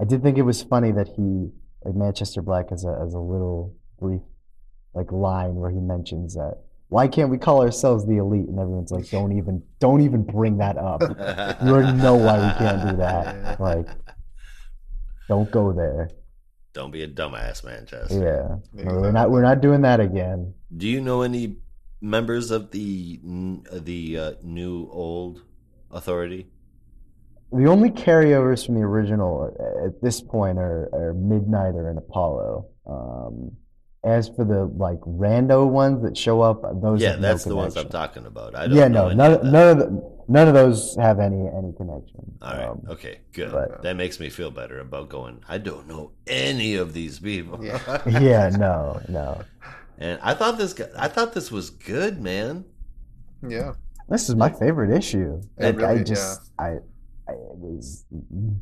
I 0.00 0.04
did 0.04 0.22
think 0.22 0.38
it 0.38 0.42
was 0.42 0.62
funny 0.62 0.92
that 0.92 1.08
he, 1.08 1.50
like 1.84 1.94
Manchester 1.94 2.40
Black, 2.40 2.70
has 2.70 2.84
a 2.86 2.98
as 3.04 3.12
a 3.12 3.18
little 3.20 3.76
brief, 4.00 4.22
like 4.94 5.10
line 5.12 5.54
where 5.54 5.70
he 5.70 5.78
mentions 5.78 6.34
that. 6.34 6.58
Why 6.88 7.08
can't 7.08 7.30
we 7.30 7.38
call 7.38 7.62
ourselves 7.62 8.06
the 8.06 8.18
elite? 8.18 8.48
And 8.48 8.58
everyone's 8.58 8.90
like, 8.90 9.08
don't 9.08 9.32
even, 9.32 9.62
don't 9.78 10.02
even 10.02 10.22
bring 10.24 10.58
that 10.58 10.76
up. 10.76 11.00
You 11.00 11.72
already 11.72 11.96
know 11.96 12.16
why 12.16 12.36
we 12.36 12.52
can't 12.58 12.90
do 12.90 12.96
that. 12.98 13.58
Like, 13.60 13.86
don't 15.28 15.50
go 15.50 15.72
there. 15.72 16.10
Don't 16.74 16.90
be 16.90 17.02
a 17.02 17.08
dumbass, 17.08 17.64
Manchester. 17.64 18.60
Yeah, 18.74 18.84
No, 18.84 19.00
we're 19.00 19.12
not. 19.12 19.30
We're 19.30 19.42
not 19.42 19.60
doing 19.60 19.82
that 19.82 20.00
again. 20.00 20.54
Do 20.76 20.88
you 20.88 21.00
know 21.00 21.22
any 21.22 21.56
members 22.00 22.50
of 22.50 22.70
the 22.70 23.20
the 23.72 24.18
uh, 24.18 24.32
new 24.42 24.88
old 24.90 25.42
authority? 25.90 26.48
The 27.52 27.66
only 27.66 27.90
carryovers 27.90 28.64
from 28.64 28.76
the 28.76 28.80
original 28.82 29.54
uh, 29.60 29.86
at 29.86 30.00
this 30.00 30.22
point 30.22 30.58
are, 30.58 30.88
are 30.94 31.14
Midnighter 31.14 31.88
and 31.90 31.98
Apollo. 31.98 32.66
Um, 32.86 33.52
as 34.04 34.28
for 34.28 34.44
the 34.44 34.64
like 34.76 35.00
rando 35.00 35.68
ones 35.68 36.02
that 36.02 36.16
show 36.16 36.40
up, 36.40 36.62
those 36.82 37.00
yeah, 37.00 37.10
have 37.10 37.20
no 37.20 37.28
that's 37.28 37.44
the 37.44 37.54
ones 37.56 37.76
I'm 37.76 37.88
talking 37.88 38.26
about. 38.26 38.54
I 38.56 38.66
don't 38.66 38.76
Yeah, 38.76 38.88
know 38.88 39.08
no, 39.08 39.14
none, 39.14 39.32
of 39.34 39.42
that. 39.42 39.52
none 39.52 39.68
of 39.68 39.78
the, 39.78 40.10
none 40.28 40.48
of 40.48 40.54
those 40.54 40.96
have 40.96 41.20
any 41.20 41.46
any 41.48 41.72
connection. 41.72 42.32
All 42.42 42.52
right. 42.52 42.68
Um, 42.68 42.82
okay. 42.88 43.20
Good. 43.32 43.52
but- 43.52 43.82
that 43.82 43.94
makes 43.96 44.18
me 44.18 44.28
feel 44.28 44.50
better 44.50 44.80
about 44.80 45.08
going. 45.08 45.40
I 45.48 45.58
don't 45.58 45.86
know 45.86 46.12
any 46.26 46.74
of 46.74 46.92
these 46.94 47.20
people. 47.20 47.64
Yeah. 47.64 48.02
yeah, 48.08 48.48
no, 48.50 49.00
no. 49.08 49.42
and 49.98 50.18
I 50.22 50.34
thought 50.34 50.58
this. 50.58 50.72
guy- 50.72 50.90
I 50.98 51.08
thought 51.08 51.32
this 51.32 51.52
was 51.52 51.70
good, 51.70 52.20
man. 52.20 52.64
Yeah. 53.46 53.74
This 54.08 54.28
is 54.28 54.34
my 54.34 54.50
favorite 54.50 54.90
issue. 54.96 55.40
It 55.58 55.76
Like, 55.76 55.84
I 55.84 55.92
really- 55.92 56.04
just, 56.04 56.50
I, 56.58 56.66
I, 57.28 57.32
it 57.32 57.56
was 57.56 58.04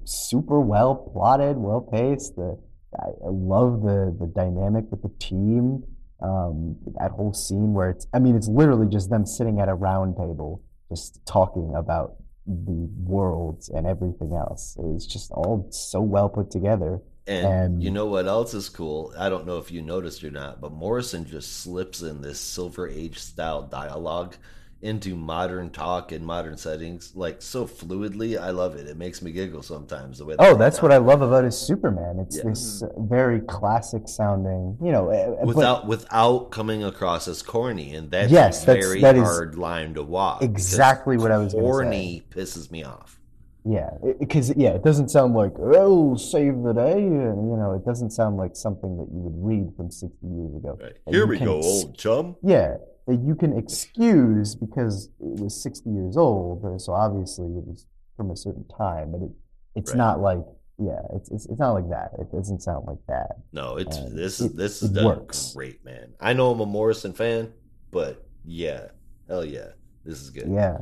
super 0.05 0.61
well 0.61 0.95
plotted, 0.95 1.57
well 1.57 1.81
paced. 1.81 2.37
The, 2.37 2.59
I, 2.99 3.07
I 3.09 3.31
love 3.31 3.83
the 3.83 4.17
the 4.19 4.27
dynamic 4.27 4.85
with 4.91 5.03
the 5.03 5.13
team. 5.19 5.85
Um, 6.23 6.77
that 6.99 7.13
whole 7.13 7.33
scene 7.33 7.73
where 7.73 7.89
it's, 7.89 8.07
I 8.13 8.19
mean, 8.19 8.37
it's 8.37 8.47
literally 8.47 8.89
just 8.89 9.09
them 9.09 9.25
sitting 9.25 9.59
at 9.59 9.71
a 9.71 9.75
round 9.75 10.17
table, 10.19 10.63
just 10.91 11.19
talking 11.25 11.73
about 11.75 12.17
the 12.47 12.91
worlds 12.99 13.71
and 13.71 13.87
everything 13.87 14.35
else. 14.35 14.77
It's 14.95 15.07
just 15.07 15.31
all 15.31 15.67
so 15.71 16.03
well 16.03 16.29
put 16.29 16.51
together. 16.51 17.01
And, 17.27 17.47
And- 17.47 17.83
you 17.83 17.91
know 17.91 18.05
what 18.05 18.27
else 18.27 18.53
is 18.53 18.69
cool? 18.69 19.15
I 19.17 19.31
don't 19.31 19.47
know 19.47 19.57
if 19.57 19.71
you 19.71 19.81
noticed 19.81 20.23
or 20.23 20.31
not, 20.31 20.61
but 20.61 20.73
Morrison 20.73 21.25
just 21.25 21.63
slips 21.63 22.03
in 22.03 22.21
this 22.21 22.39
Silver 22.39 22.87
Age 22.87 23.19
style 23.19 23.63
dialogue 23.63 24.37
into 24.83 25.15
modern 25.15 25.69
talk 25.71 26.11
and 26.11 26.25
modern 26.25 26.57
settings 26.57 27.13
like 27.15 27.43
so 27.43 27.67
fluidly. 27.67 28.41
I 28.41 28.51
love 28.51 28.77
it. 28.77 28.87
It 28.87 28.97
makes 28.97 29.21
me 29.21 29.31
giggle 29.31 29.63
sometimes. 29.63 30.19
The 30.19 30.25
way 30.25 30.37
Oh, 30.39 30.57
that's 30.57 30.81
what 30.81 30.91
I 30.91 30.97
love 30.97 31.21
about 31.21 31.45
his 31.45 31.57
Superman. 31.59 32.19
It's 32.19 32.39
Yeah. 32.39 32.45
this 32.45 32.83
very 32.97 33.41
classic 33.41 34.09
sounding, 34.09 34.79
you 34.83 34.91
know, 34.91 35.11
uh, 35.11 35.37
but- 35.45 35.47
without 35.55 35.87
without 35.87 36.51
coming 36.51 36.83
across 36.83 37.29
as 37.29 37.43
corny, 37.43 37.95
and 37.95 38.11
that's 38.11 38.33
Yes, 38.33 38.63
a 38.63 38.67
very 38.75 39.01
that 39.03 39.17
is 39.17 39.23
hard 39.23 39.57
line 39.59 39.93
to 39.95 40.03
walk. 40.03 40.43
exactly 40.43 41.19
what 41.19 41.31
I 41.31 41.39
was. 41.39 41.53
Corny 41.53 42.23
pisses 42.31 42.71
me 42.71 42.83
off. 42.83 43.19
Yeah, 43.63 43.91
because 44.19 44.57
yeah, 44.57 44.71
it 44.71 44.83
doesn't 44.83 45.11
sound 45.11 45.35
like 45.35 45.53
oh 45.59 46.17
save 46.17 46.63
the 46.63 46.73
day, 46.73 46.95
and 47.03 47.51
you 47.51 47.57
know, 47.59 47.73
it 47.75 47.85
doesn't 47.85 48.11
sound 48.13 48.39
like 48.39 48.57
something 48.57 48.97
that 48.97 49.09
you 49.13 49.21
would 49.21 49.37
read 49.47 49.77
from 49.77 49.91
sixty 49.91 50.27
years 50.27 50.55
ago. 50.57 50.79
Right. 50.81 50.95
Here 51.07 51.27
we 51.27 51.37
can 51.37 51.45
go, 51.47 51.61
old 51.61 51.95
chum. 51.99 52.37
Yeah, 52.43 52.77
that 53.11 53.21
you 53.27 53.35
can 53.35 53.53
excuse 53.59 54.55
because 54.55 55.07
it 55.21 55.41
was 55.43 55.61
sixty 55.63 55.91
years 55.91 56.17
old, 56.17 56.65
uh, 56.65 56.79
so 56.79 56.93
obviously 56.93 57.47
it 57.47 57.65
was 57.67 57.87
from 58.17 58.31
a 58.31 58.37
certain 58.37 58.65
time, 58.79 59.11
but 59.13 59.21
it 59.23 59.31
it's 59.75 59.91
Right. 59.93 59.99
not 59.99 60.21
like 60.21 60.45
yeah, 60.79 61.01
it's, 61.15 61.31
it's 61.31 61.47
it's 61.47 61.59
not 61.61 61.73
like 61.73 61.89
that. 61.91 62.09
It 62.19 62.33
doesn't 62.33 62.61
sound 62.63 62.87
like 62.87 63.05
that. 63.09 63.33
No, 63.53 63.77
it's 63.77 63.97
And 63.99 64.17
this 64.17 64.41
is 64.41 64.47
it- 64.53 64.57
this 64.57 64.83
is 64.83 64.91
works. 65.05 65.53
great, 65.55 65.85
man. 65.85 66.15
I 66.21 66.33
know 66.33 66.51
I'm 66.53 66.61
a 66.61 66.67
Morrison 66.67 67.13
fan, 67.13 67.53
but 67.91 68.25
yeah, 68.45 68.87
hell 69.29 69.45
yeah, 69.45 69.69
this 70.05 70.23
is 70.23 70.31
good. 70.31 70.49
Yeah, 70.51 70.79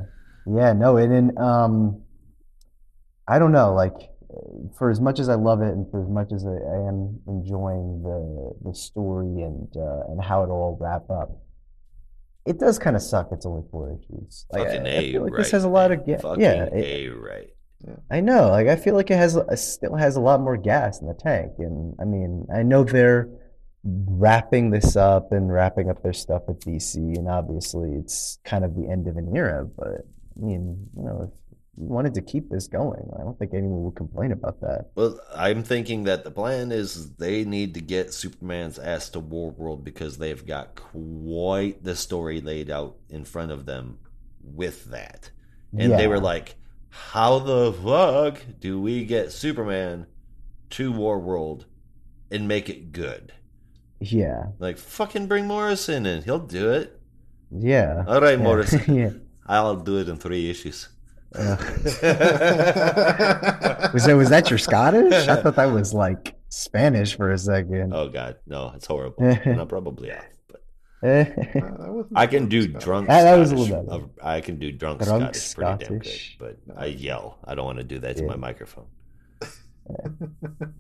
yeah, 0.47 0.73
no, 0.73 0.97
and 0.99 1.11
then 1.13 1.39
um, 1.39 2.03
I 3.27 3.39
don't 3.39 3.53
know, 3.53 3.75
like 3.75 3.95
for 4.77 4.91
as 4.91 5.01
much 5.01 5.19
as 5.19 5.29
I 5.29 5.35
love 5.35 5.63
it, 5.63 5.73
and 5.73 5.91
for 5.91 6.01
as 6.03 6.09
much 6.09 6.31
as 6.33 6.45
I, 6.47 6.51
I 6.51 6.89
am 6.89 7.19
enjoying 7.27 8.03
the 8.03 8.53
the 8.69 8.75
story 8.75 9.43
and 9.43 9.69
uh, 9.77 10.03
and 10.11 10.23
how 10.23 10.45
it 10.45 10.49
all 10.49 10.77
wrap 10.81 11.11
up, 11.11 11.31
it 12.49 12.59
does 12.59 12.79
kind 12.79 12.97
of 12.97 13.03
suck. 13.03 13.29
It's 13.33 13.47
only 13.47 13.63
four 13.71 13.91
issues. 13.93 14.47
Like, 14.53 14.65
Fucking 14.69 14.87
I, 14.87 14.91
I 14.91 14.93
a 14.95 15.13
feel 15.13 15.23
like 15.25 15.33
right. 15.33 15.39
this 15.43 15.51
has 15.53 15.65
a 15.65 15.69
lot 15.69 15.93
of 15.93 16.07
man. 16.07 16.17
ga- 16.17 16.23
Fucking 16.23 16.43
yeah. 16.43 16.65
it- 16.65 16.75
a 16.75 17.09
right. 17.11 17.51
I 18.11 18.21
know, 18.21 18.49
like 18.49 18.67
I 18.67 18.75
feel 18.75 18.95
like 18.97 19.09
it 19.11 19.17
has 19.17 19.37
it 19.37 19.57
still 19.59 19.95
has 19.95 20.17
a 20.17 20.21
lot 20.21 20.41
more 20.41 20.57
gas 20.57 21.01
in 21.01 21.07
the 21.07 21.15
tank, 21.15 21.53
and 21.59 21.95
I 22.01 22.05
mean, 22.05 22.47
I 22.53 22.65
know 22.65 22.83
they're 22.83 23.29
wrapping 23.85 24.71
this 24.71 24.97
up 24.97 25.31
and 25.31 25.51
wrapping 25.53 25.89
up 25.89 26.03
their 26.03 26.13
stuff 26.13 26.43
at 26.49 26.59
DC, 26.61 26.97
and 26.97 27.29
obviously 27.29 27.93
it's 27.93 28.39
kind 28.45 28.65
of 28.65 28.75
the 28.75 28.89
end 28.89 29.07
of 29.07 29.17
an 29.17 29.35
era. 29.35 29.65
But 29.65 30.07
I 30.37 30.45
mean, 30.45 30.89
you 30.97 31.05
know, 31.05 31.31
if 31.33 31.39
you 31.48 31.48
wanted 31.79 32.15
to 32.15 32.23
keep 32.23 32.51
this 32.51 32.67
going, 32.67 33.09
I 33.19 33.23
don't 33.23 33.39
think 33.39 33.55
anyone 33.55 33.85
would 33.85 33.95
complain 33.95 34.33
about 34.33 34.61
that. 34.61 34.91
Well, 34.95 35.19
I'm 35.35 35.63
thinking 35.63 36.05
that 36.05 36.25
the 36.25 36.31
plan 36.31 36.73
is 36.73 37.15
they 37.17 37.45
need 37.45 37.75
to 37.75 37.81
get 37.81 38.13
Superman's 38.13 38.79
ass 38.79 39.09
to 39.11 39.21
War 39.21 39.51
World 39.51 39.85
because 39.85 40.19
they've 40.19 40.45
got 40.45 40.75
quite 40.75 41.83
the 41.85 41.95
story 41.97 42.41
laid 42.41 42.71
out 42.71 42.97
in 43.09 43.25
front 43.25 43.53
of 43.53 43.65
them 43.67 43.99
with 44.43 44.87
that. 44.87 45.31
And 45.77 45.93
they 45.93 46.09
were 46.09 46.21
like, 46.21 46.57
how 46.89 47.39
the 47.39 47.73
fuck 47.73 48.41
do 48.59 48.81
we 48.81 49.05
get 49.05 49.33
Superman 49.33 50.07
to 50.71 50.91
War 50.93 51.19
World 51.19 51.67
and 52.31 52.49
make 52.49 52.69
it 52.69 52.93
good? 52.93 53.33
Yeah, 54.01 54.45
Like, 54.59 54.79
fucking 54.79 55.27
bring 55.27 55.47
Morrison 55.47 56.07
in. 56.07 56.23
He'll 56.23 56.39
do 56.39 56.71
it. 56.73 56.99
yeah. 57.51 58.05
All 58.07 58.21
right, 58.21 58.39
Yeah. 58.39 58.45
Morrison. 58.45 58.95
yeah. 58.97 59.11
I'll 59.47 59.77
do 59.77 59.99
it 59.99 60.09
in 60.09 60.17
three 60.19 60.49
issues. 60.51 60.89
Was 61.35 62.01
that 64.07 64.15
was 64.17 64.29
that 64.31 64.51
your 64.51 64.59
Scottish? 64.59 65.13
I 65.29 65.41
thought 65.43 65.57
that 65.57 65.67
was 65.73 65.93
like 65.95 66.35
Spanish 66.49 67.17
for 67.17 67.31
a 67.33 67.39
second. 67.39 67.93
oh, 67.95 68.09
God. 68.09 68.37
No, 68.47 68.73
it's 68.75 68.87
horrible. 68.87 69.23
and 69.25 69.61
I'm 69.61 69.69
probably 69.69 70.13
off. 70.13 70.25
But 70.49 70.63
Uh, 71.09 72.03
I 72.17 72.27
can 72.27 72.49
do 72.49 72.63
Scottish. 72.63 72.85
drunk 72.85 73.07
That- 73.09 73.23
that 73.25 73.37
was 73.39 73.53
a 73.53 73.57
Scottish. 73.57 73.71
little 73.73 73.85
better. 74.01 74.11
I 74.23 74.41
can 74.41 74.59
do 74.59 74.73
drunk, 74.73 75.03
Drunk 75.03 75.35
Scottish 75.35 75.55
pretty 75.55 75.85
damn 75.85 75.99
good. 75.99 76.19
But 76.67 76.77
I 76.77 76.87
yell. 76.87 77.39
I 77.45 77.55
don't 77.55 77.67
want 77.67 77.79
to 77.79 77.85
do 77.85 77.99
that 78.01 78.17
to 78.17 78.25
my 78.25 78.37
microphone. 78.37 78.87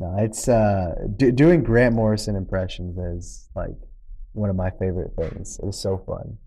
No, 0.00 0.14
it's 0.20 0.46
uh, 0.46 0.94
do, 1.16 1.32
doing 1.32 1.64
Grant 1.64 1.92
Morrison 1.96 2.36
impressions 2.36 2.96
is 2.98 3.48
like 3.56 3.74
one 4.30 4.48
of 4.48 4.54
my 4.54 4.70
favorite 4.78 5.10
things. 5.18 5.58
It's 5.64 5.76
so 5.82 5.98
fun. 6.06 6.38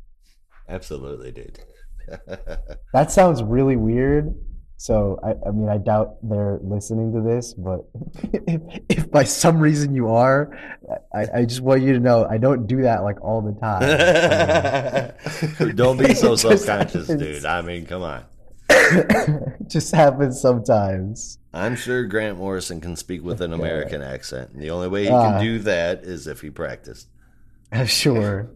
Absolutely, 0.70 1.34
dude. 1.34 1.60
That 2.94 3.10
sounds 3.12 3.42
really 3.42 3.78
weird. 3.78 4.34
So 4.78 5.20
I, 5.24 5.30
I 5.48 5.52
mean, 5.52 5.70
I 5.70 5.78
doubt 5.78 6.16
they're 6.28 6.60
listening 6.64 7.14
to 7.14 7.22
this, 7.22 7.54
but 7.54 7.82
if, 8.48 8.62
if 8.90 9.12
by 9.12 9.24
some 9.24 9.60
reason 9.60 9.94
you 9.96 10.10
are, 10.10 10.52
I, 11.14 11.28
I 11.42 11.46
just 11.46 11.62
want 11.62 11.84
you 11.84 11.94
to 11.94 12.00
know 12.00 12.26
I 12.30 12.38
don't 12.38 12.66
do 12.68 12.82
that 12.82 13.04
like 13.04 13.22
all 13.22 13.42
the 13.42 13.54
time. 13.62 15.14
don't 15.76 15.98
be 15.98 16.14
so 16.16 16.36
self-conscious, 16.36 17.08
happens. 17.08 17.22
dude. 17.22 17.46
I 17.46 17.62
mean, 17.62 17.86
come 17.86 18.02
on. 18.02 18.26
just 19.68 19.94
happens 19.94 20.42
sometimes. 20.42 21.38
I'm 21.54 21.76
sure 21.76 22.04
Grant 22.06 22.38
Morrison 22.40 22.82
can 22.82 22.96
speak 22.96 23.24
with 23.24 23.42
an 23.42 23.54
American 23.54 24.02
accent. 24.02 24.52
And 24.54 24.62
the 24.62 24.72
only 24.72 24.88
way 24.88 25.04
he 25.04 25.10
Ah. 25.10 25.34
can 25.38 25.42
do 25.44 25.60
that 25.60 26.04
is 26.04 26.26
if 26.28 26.42
he 26.42 26.50
practiced. 26.50 27.08
I'm 27.72 27.86
sure. 27.86 28.50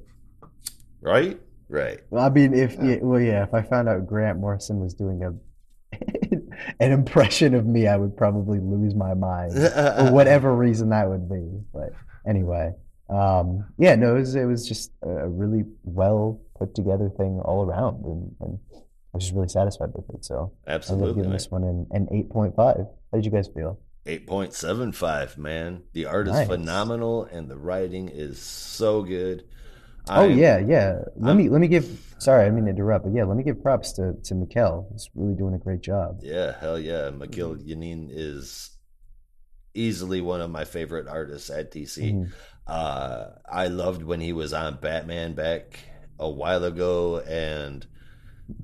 Right? 1.01 1.39
Right. 1.75 1.99
Well, 2.09 2.23
I 2.23 2.29
mean, 2.29 2.53
if 2.53 2.77
yeah, 2.81 2.99
well, 3.01 3.19
yeah, 3.19 3.43
if 3.43 3.53
I 3.53 3.61
found 3.61 3.89
out 3.89 4.07
Grant 4.07 4.39
Morrison 4.39 4.79
was 4.79 4.93
doing 4.93 5.23
a 5.23 5.33
an 6.79 6.91
impression 6.91 7.53
of 7.53 7.65
me, 7.65 7.87
I 7.87 7.97
would 7.97 8.15
probably 8.15 8.59
lose 8.59 8.95
my 8.95 9.13
mind 9.13 9.53
for 9.53 10.09
whatever 10.11 10.55
reason 10.55 10.89
that 10.89 11.09
would 11.09 11.29
be. 11.29 11.45
But 11.73 11.89
anyway, 12.25 12.71
um, 13.09 13.65
yeah, 13.77 13.95
no, 13.95 14.15
it 14.15 14.19
was 14.19 14.35
it 14.35 14.45
was 14.45 14.65
just 14.65 14.91
a 15.03 15.27
really 15.27 15.63
well 15.83 16.39
put 16.57 16.73
together 16.75 17.11
thing 17.17 17.41
all 17.43 17.65
around, 17.65 18.05
and, 18.05 18.35
and 18.39 18.59
I 18.73 19.17
was 19.17 19.25
just 19.25 19.35
really 19.35 19.49
satisfied 19.49 19.89
with 19.93 20.09
it. 20.15 20.23
So 20.23 20.53
absolutely, 20.67 20.67
I 20.67 20.71
ended 20.71 20.71
up 20.71 20.81
Absolutely. 20.81 21.13
giving 21.15 21.31
this 21.33 21.51
one 21.51 21.63
an, 21.63 21.87
an 21.91 22.07
eight 22.17 22.29
point 22.29 22.55
five. 22.55 22.87
How 23.11 23.17
did 23.17 23.25
you 23.25 23.31
guys 23.31 23.49
feel? 23.53 23.79
8.75, 24.05 25.37
man. 25.37 25.81
The 25.93 26.05
art 26.05 26.27
is 26.27 26.45
phenomenal 26.45 27.23
and 27.23 27.49
the 27.49 27.57
writing 27.57 28.07
is 28.07 28.39
so 28.39 29.01
good. 29.01 29.45
Oh 30.09 30.21
I'm- 30.23 30.37
yeah, 30.37 30.59
yeah. 30.59 30.99
Let 31.15 31.29
I'm- 31.29 31.37
me 31.37 31.49
let 31.49 31.61
me 31.61 31.67
give. 31.67 32.01
Sorry, 32.17 32.45
I 32.45 32.49
mean 32.49 32.65
to 32.65 32.71
interrupt, 32.71 33.05
but 33.05 33.13
yeah, 33.13 33.23
let 33.25 33.35
me 33.37 33.43
give 33.43 33.61
props 33.61 33.91
to 33.93 34.13
to 34.23 34.35
Mikel. 34.35 34.87
He's 34.91 35.09
really 35.15 35.35
doing 35.35 35.53
a 35.53 35.57
great 35.57 35.81
job. 35.81 36.19
Yeah, 36.21 36.53
hell 36.59 36.79
yeah. 36.79 37.09
Mikel 37.11 37.55
Janín 37.55 38.07
is 38.11 38.71
easily 39.73 40.21
one 40.21 40.41
of 40.41 40.49
my 40.49 40.63
favorite 40.63 41.07
artists 41.07 41.49
at 41.49 41.71
DC. 41.71 42.13
Mhm. 42.13 42.31
Uh, 42.65 43.27
I 43.51 43.67
loved 43.67 44.03
when 44.03 44.21
he 44.21 44.33
was 44.33 44.53
on 44.53 44.77
Batman 44.81 45.33
back 45.33 45.79
a 46.17 46.29
while 46.29 46.63
ago, 46.63 47.19
and 47.19 47.85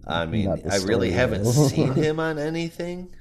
I 0.07 0.25
mean, 0.25 0.47
I 0.69 0.77
really 0.77 1.11
haven't 1.11 1.45
seen 1.45 1.93
him 2.05 2.19
on 2.19 2.39
anything 2.39 3.13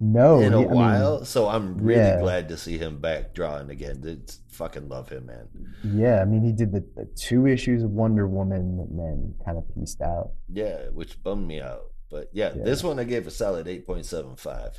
No, 0.00 0.38
in 0.40 0.52
a 0.54 0.58
he- 0.60 0.64
I 0.64 0.68
mean, 0.68 0.76
while, 0.76 1.24
so 1.24 1.48
I'm 1.48 1.76
really 1.78 2.00
yeah. 2.00 2.20
glad 2.20 2.48
to 2.50 2.56
see 2.56 2.78
him 2.78 3.00
back 3.00 3.34
drawing 3.34 3.70
again. 3.70 4.00
It's, 4.04 4.40
fucking 4.52 4.88
love 4.88 5.08
him, 5.08 5.26
man. 5.26 5.48
Yeah, 5.84 6.20
I 6.20 6.24
mean, 6.24 6.42
he 6.42 6.52
did 6.52 6.72
the, 6.72 6.84
the 6.96 7.04
two 7.16 7.46
issues 7.46 7.82
of 7.82 7.90
Wonder 7.90 8.26
Woman 8.26 8.78
and 8.88 8.98
then 8.98 9.34
kind 9.44 9.56
of 9.58 9.64
pieced 9.74 10.00
out. 10.00 10.32
Yeah, 10.52 10.86
which 10.92 11.22
bummed 11.22 11.46
me 11.46 11.60
out. 11.60 11.92
But 12.10 12.28
yeah, 12.32 12.52
Yeah. 12.56 12.64
this 12.64 12.82
one 12.82 12.98
I 12.98 13.04
gave 13.04 13.26
a 13.26 13.30
solid 13.30 13.66
8.75. 13.66 14.74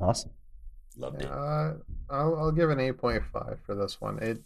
Awesome. 0.00 0.30
Loved 0.96 1.22
it. 1.22 1.30
Uh, 1.30 1.74
I'll 2.10 2.36
I'll 2.36 2.52
give 2.52 2.68
an 2.70 2.78
eight 2.80 2.98
point 2.98 3.22
five 3.32 3.58
for 3.64 3.74
this 3.74 3.98
one. 4.00 4.18
It. 4.18 4.42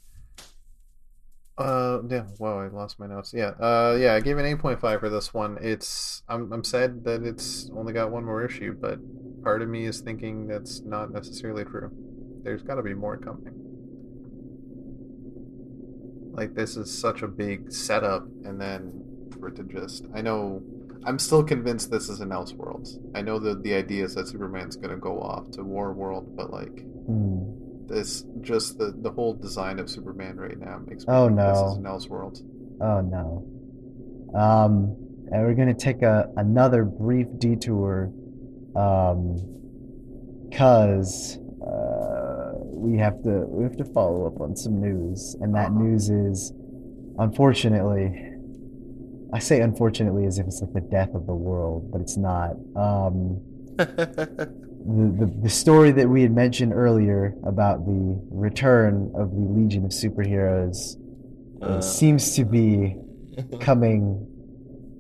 Uh 1.59 2.01
yeah. 2.11 2.25
Whoa, 2.37 2.59
I 2.59 2.69
lost 2.69 2.99
my 2.99 3.07
notes. 3.07 3.33
Yeah. 3.33 3.53
Uh 3.59 3.97
yeah, 3.99 4.15
I 4.15 4.21
gave 4.21 4.37
an 4.37 4.45
eight 4.45 4.59
point 4.59 4.79
five 4.81 5.01
for 5.01 5.09
this 5.09 5.33
one. 5.33 5.57
It's 5.61 6.23
I'm 6.29 6.53
I'm 6.53 6.63
sad 6.65 7.05
that 7.05 7.23
it's 7.23 7.71
only 7.75 7.93
got 7.95 8.11
one 8.11 8.25
more 8.25 8.45
issue, 8.45 8.77
but 8.79 8.99
part 9.43 9.63
of 9.63 9.69
me 9.69 9.87
is 9.87 10.01
thinking 10.01 10.47
that's 10.47 10.83
not 10.83 11.11
necessarily 11.13 11.65
true. 11.65 11.91
There's 12.43 12.63
got 12.63 12.75
to 12.75 12.83
be 12.83 12.95
more 12.95 13.17
coming. 13.17 13.55
Like 16.33 16.55
this 16.55 16.77
is 16.77 16.97
such 16.97 17.23
a 17.23 17.29
big 17.29 17.73
setup, 17.73 18.27
and 18.45 18.61
then 18.61 19.03
for 19.31 19.49
it 19.49 19.57
to 19.57 19.63
just 19.65 20.05
I 20.15 20.21
know 20.21 20.63
I'm 21.05 21.19
still 21.19 21.43
convinced 21.43 21.91
this 21.91 22.11
is 22.11 22.21
an 22.21 22.31
Elseworlds. 22.31 22.99
I 23.15 23.23
know 23.23 23.39
that 23.39 23.63
the 23.63 23.73
idea 23.75 24.05
is 24.05 24.15
that 24.17 24.29
Superman's 24.29 24.77
gonna 24.77 24.99
go 24.99 25.21
off 25.23 25.51
to 25.53 25.63
War 25.63 25.95
World, 25.95 26.37
but 26.37 26.53
like 26.53 26.85
Hmm. 27.07 27.66
This 27.89 28.25
just 28.41 28.79
the 28.79 28.93
the 29.03 29.11
whole 29.11 29.35
design 29.35 29.79
of 29.79 29.89
Superman 29.91 30.37
right 30.37 30.59
now 30.59 30.79
makes 30.87 31.07
me 31.07 31.13
Oh, 31.15 31.29
no 31.29 31.51
this 31.51 31.73
is 31.73 31.77
an 31.79 31.85
Elseworlds. 31.85 32.43
Oh 32.81 33.01
no. 33.01 33.47
Um, 34.39 34.97
and 35.33 35.43
we're 35.43 35.55
gonna 35.55 35.75
take 35.75 36.03
a 36.03 36.29
another 36.37 36.85
brief 36.85 37.27
detour, 37.39 38.13
um, 38.77 39.39
cause 40.53 41.39
uh, 41.67 42.53
we 42.57 42.99
have 42.99 43.23
to 43.23 43.45
we 43.49 43.65
have 43.65 43.77
to 43.77 43.85
follow 43.93 44.27
up 44.27 44.41
on 44.41 44.55
some 44.57 44.81
news, 44.81 45.37
and 45.41 45.55
that 45.55 45.71
Uh-huh. 45.71 45.79
news 45.81 46.11
is, 46.11 46.53
unfortunately, 47.19 48.13
I 49.33 49.39
say 49.39 49.61
unfortunately 49.61 50.27
as 50.27 50.39
if 50.39 50.47
it's 50.47 50.61
like 50.61 50.73
the 50.75 50.81
death 50.81 51.15
of 51.15 51.27
the 51.27 51.35
world, 51.35 51.91
but 51.91 52.01
it's 52.01 52.17
not. 52.17 52.53
Um, 52.77 53.41
the, 54.87 55.27
the, 55.27 55.41
the 55.43 55.51
story 55.51 55.91
that 55.93 56.09
we 56.09 56.23
had 56.23 56.33
mentioned 56.33 56.73
earlier 56.73 57.35
about 57.45 57.85
the 57.85 58.21
return 58.31 59.13
of 59.17 59.31
the 59.31 59.41
Legion 59.41 59.85
of 59.85 59.91
Superheroes 59.91 60.97
uh, 61.63 61.67
Uh, 61.67 61.81
seems 61.81 62.37
to 62.37 62.45
be 62.45 62.97
coming 63.61 64.27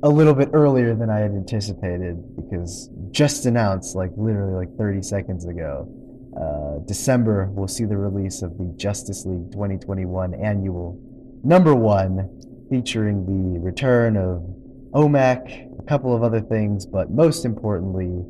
a 0.03 0.09
little 0.09 0.35
bit 0.35 0.51
earlier 0.53 0.95
than 0.95 1.09
I 1.11 1.19
had 1.21 1.31
anticipated 1.31 2.17
because 2.37 2.91
just 3.11 3.47
announced, 3.47 3.95
like 3.95 4.11
literally 4.17 4.55
like 4.67 4.77
30 4.77 5.03
seconds 5.03 5.47
ago, 5.47 5.89
uh, 6.37 6.85
December 6.87 7.47
will 7.53 7.69
see 7.69 7.85
the 7.85 7.97
release 7.97 8.43
of 8.43 8.59
the 8.59 8.73
Justice 8.77 9.25
League 9.25 9.53
2021 9.53 10.35
annual 10.35 10.99
number 11.45 11.75
one, 11.75 12.29
featuring 12.71 13.25
the 13.25 13.61
return 13.61 14.17
of 14.17 14.43
OMAC, 14.93 15.79
a 15.79 15.83
couple 15.85 16.15
of 16.15 16.23
other 16.23 16.41
things, 16.41 16.87
but 16.87 17.11
most 17.11 17.45
importantly, 17.45 18.25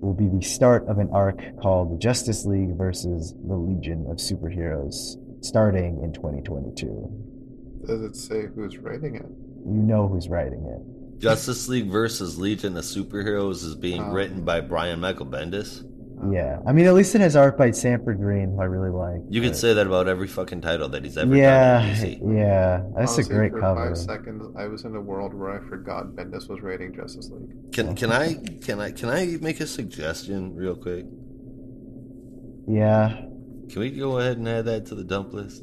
will 0.00 0.14
be 0.14 0.28
the 0.28 0.42
start 0.42 0.86
of 0.88 0.98
an 0.98 1.08
arc 1.12 1.40
called 1.60 2.00
Justice 2.00 2.44
League 2.44 2.76
versus 2.76 3.34
the 3.46 3.54
Legion 3.56 4.06
of 4.10 4.18
Superheroes, 4.18 5.16
starting 5.44 6.00
in 6.02 6.12
2022. 6.12 7.84
Does 7.86 8.02
it 8.02 8.16
say 8.16 8.46
who's 8.54 8.78
writing 8.78 9.14
it? 9.16 9.26
You 9.66 9.82
know 9.82 10.06
who's 10.08 10.28
writing 10.28 10.64
it. 10.66 11.20
Justice 11.20 11.66
League 11.68 11.88
versus 11.90 12.38
Legion 12.38 12.76
of 12.76 12.84
Superheroes 12.84 13.64
is 13.64 13.74
being 13.74 14.02
Oh. 14.02 14.12
written 14.12 14.44
by 14.44 14.60
Brian 14.60 15.00
Michael 15.00 15.26
Bendis. 15.26 15.82
Yeah, 16.30 16.60
I 16.66 16.72
mean, 16.72 16.86
at 16.86 16.94
least 16.94 17.14
it 17.14 17.20
has 17.20 17.36
art 17.36 17.58
by 17.58 17.70
Sanford 17.72 18.18
Greene, 18.18 18.52
who 18.54 18.60
I 18.62 18.64
really 18.64 18.88
like. 18.90 19.20
You 19.28 19.42
can 19.42 19.50
but- 19.50 19.56
say 19.58 19.74
that 19.74 19.86
about 19.86 20.08
every 20.08 20.26
fucking 20.26 20.62
title 20.62 20.88
that 20.88 21.04
he's 21.04 21.18
ever 21.18 21.36
yeah, 21.36 21.80
done 21.80 21.88
in 21.90 21.94
DC. 21.94 22.36
yeah, 22.38 22.82
that's 22.96 23.12
Honestly, 23.18 23.34
a 23.34 23.38
great 23.38 23.52
for 23.52 23.60
cover. 23.60 23.86
Five 23.88 23.98
seconds, 23.98 24.46
I 24.56 24.66
was 24.66 24.84
in 24.84 24.96
a 24.96 25.00
world 25.00 25.34
where 25.34 25.50
I 25.50 25.68
forgot 25.68 26.06
Bendis 26.16 26.48
was 26.48 26.62
writing 26.62 26.94
Justice 26.94 27.30
League. 27.30 27.72
Can 27.72 27.94
can 27.94 28.12
I 28.12 28.34
can 28.62 28.80
I 28.80 28.92
can 28.92 29.10
I 29.10 29.36
make 29.42 29.60
a 29.60 29.66
suggestion 29.66 30.54
real 30.56 30.74
quick? 30.74 31.04
Yeah, 32.68 33.20
Can 33.68 33.80
we 33.80 33.90
go 33.90 34.18
ahead 34.18 34.38
and 34.38 34.48
add 34.48 34.64
that 34.64 34.86
to 34.86 34.94
the 34.94 35.04
dump 35.04 35.32
list? 35.32 35.62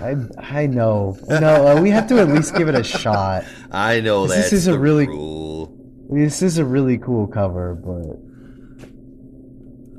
I 0.00 0.16
I 0.38 0.66
know. 0.66 1.16
No, 1.28 1.66
uh, 1.76 1.80
we 1.82 1.90
have 1.90 2.06
to 2.08 2.18
at 2.20 2.28
least 2.28 2.54
give 2.54 2.68
it 2.68 2.74
a 2.74 2.82
shot. 2.84 3.44
I 3.72 4.00
know 4.00 4.26
This 4.26 4.52
is 4.52 4.66
a 4.68 4.78
really- 4.78 5.06
rule. 5.08 5.76
This 6.10 6.42
is 6.42 6.58
a 6.58 6.64
really 6.64 6.98
cool 6.98 7.26
cover, 7.26 7.74
but 7.74 8.16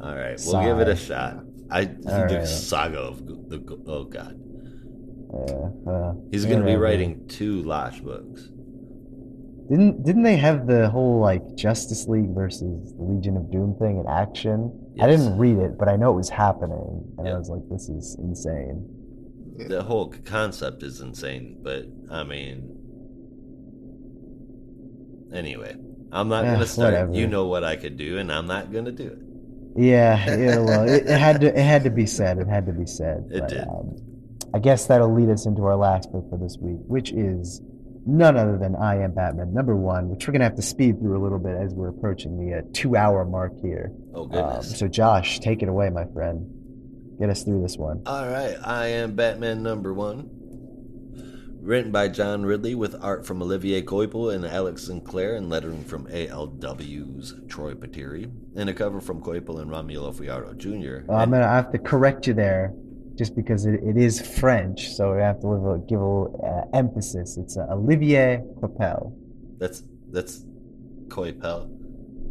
All 0.03 0.15
right, 0.15 0.39
we'll 0.45 0.63
give 0.63 0.80
it 0.80 0.89
a 0.89 0.95
shot. 0.95 1.38
I 1.71 1.85
the 1.85 2.27
right. 2.39 2.47
saga 2.47 2.99
of 2.99 3.25
the 3.25 3.59
oh 3.88 4.03
god, 4.03 4.35
yeah, 5.47 5.91
uh, 5.91 6.13
he's 6.31 6.45
going 6.45 6.59
to 6.59 6.65
be 6.65 6.75
writing 6.75 7.25
two 7.27 7.63
Lash 7.63 7.99
books. 8.01 8.49
Didn't 9.69 10.03
didn't 10.03 10.23
they 10.23 10.35
have 10.35 10.67
the 10.67 10.89
whole 10.89 11.19
like 11.21 11.55
Justice 11.55 12.05
League 12.07 12.35
versus 12.35 12.93
the 12.97 13.03
Legion 13.03 13.38
of 13.38 13.49
Doom 13.49 13.75
thing 13.80 13.97
in 13.97 14.05
action? 14.07 14.77
I 15.01 15.07
didn't 15.07 15.38
read 15.38 15.57
it, 15.57 15.77
but 15.80 15.88
I 15.88 15.95
know 15.95 16.11
it 16.11 16.15
was 16.17 16.30
happening, 16.30 17.01
and 17.17 17.25
Yeah. 17.25 17.35
I 17.35 17.38
was 17.38 17.49
like, 17.49 17.61
"This 17.69 17.88
is 17.89 18.15
insane." 18.19 18.85
The 19.69 19.84
whole 19.84 20.13
concept 20.25 20.84
is 20.84 20.99
insane, 20.99 21.59
but 21.63 21.85
I 22.11 22.23
mean, 22.23 22.75
anyway, 25.34 25.75
I'm 26.11 26.27
not 26.27 26.43
Eh, 26.43 26.47
going 26.49 26.59
to 26.59 26.65
start. 26.67 26.91
whatever. 26.93 27.13
You 27.13 27.27
know 27.27 27.47
what 27.47 27.63
I 27.63 27.75
could 27.77 27.95
do, 27.97 28.17
and 28.17 28.31
I'm 28.31 28.47
not 28.47 28.71
going 28.71 28.85
to 28.85 28.91
do 28.91 29.07
it. 29.07 29.19
Yeah, 29.76 30.36
yeah. 30.36 30.60
Well, 30.60 30.88
it, 30.88 31.06
it 31.08 31.20
had 31.20 31.41
to 31.41 31.48
it 31.48 31.64
had 31.64 31.84
to 31.84 31.90
be 31.90 32.06
said. 32.18 32.38
It 32.38 32.48
had 32.48 32.66
to 32.68 32.74
be 32.74 32.86
said. 32.86 33.26
It 33.32 33.40
but, 33.41 33.50
did. 33.50 33.68
Um, 33.68 33.95
I 34.54 34.60
guess 34.60 34.86
that'll 34.88 35.14
lead 35.14 35.30
us 35.30 35.45
into 35.48 35.64
our 35.64 35.76
last 35.76 36.12
book 36.12 36.30
for 36.30 36.38
this 36.38 36.58
week, 36.62 36.78
which 36.88 37.12
is 37.12 37.60
none 38.06 38.38
other 38.38 38.58
than 38.58 38.76
I 38.76 39.02
Am 39.02 39.14
Batman 39.14 39.54
number 39.54 39.76
one, 39.76 40.10
which 40.10 40.28
we're 40.28 40.34
gonna 40.34 40.44
have 40.44 40.56
to 40.58 40.62
speed 40.62 41.00
through 41.00 41.18
a 41.20 41.24
little 41.24 41.40
bit 41.40 41.56
as 41.56 41.74
we're 41.74 41.90
approaching 41.90 42.38
the 42.38 42.58
uh, 42.58 42.62
two-hour 42.74 43.26
mark 43.26 43.54
here. 43.64 43.91
Oh 44.14 44.24
Um, 44.24 44.30
goodness. 44.30 44.78
so, 44.78 44.88
Josh, 44.88 45.40
take 45.40 45.64
it 45.64 45.70
away, 45.70 45.90
my 45.90 46.06
friend. 46.14 46.45
Get 47.20 47.30
us 47.30 47.44
through 47.44 47.62
this 47.62 47.78
one. 47.78 48.04
All 48.06 48.28
right, 48.28 48.56
I 48.64 48.88
am 48.88 49.16
Batman 49.16 49.64
number 49.64 49.94
one. 49.94 50.30
Written 51.64 51.94
by 51.94 52.10
John 52.10 52.45
Ridley 52.45 52.76
with 52.76 52.94
art 53.02 53.26
from 53.26 53.41
Olivier 53.41 53.81
Coipel 53.81 54.35
and 54.35 54.45
Alex 54.45 54.84
Sinclair 54.84 55.38
and 55.38 55.49
lettering 55.49 55.81
from 55.85 56.06
ALW's 56.07 57.35
Troy 57.48 57.73
Peteri 57.73 58.30
and 58.57 58.69
a 58.69 58.73
cover 58.73 58.99
from 58.99 59.22
Coipel 59.22 59.61
and 59.61 59.72
Romulo 59.72 60.14
Fajardo 60.14 60.53
Jr. 60.56 61.10
Uh, 61.10 61.15
I'm 61.15 61.31
gonna 61.31 61.48
have 61.48 61.72
to 61.72 61.80
correct 61.80 62.27
you 62.27 62.34
there, 62.34 62.73
just 63.15 63.34
because 63.34 63.65
it, 63.65 63.76
it 63.81 63.95
is 63.95 64.19
French, 64.40 64.90
so 64.90 65.15
we 65.15 65.22
have 65.22 65.40
to 65.40 65.48
a, 65.48 65.80
give 65.88 66.02
a 66.02 66.03
little 66.03 66.68
uh, 66.73 66.77
emphasis. 66.77 67.38
It's 67.38 67.56
uh, 67.56 67.65
Olivier 67.72 68.41
Coipel. 68.60 69.15
That's 69.57 69.84
that's 70.11 70.44
Coipel. 71.07 71.69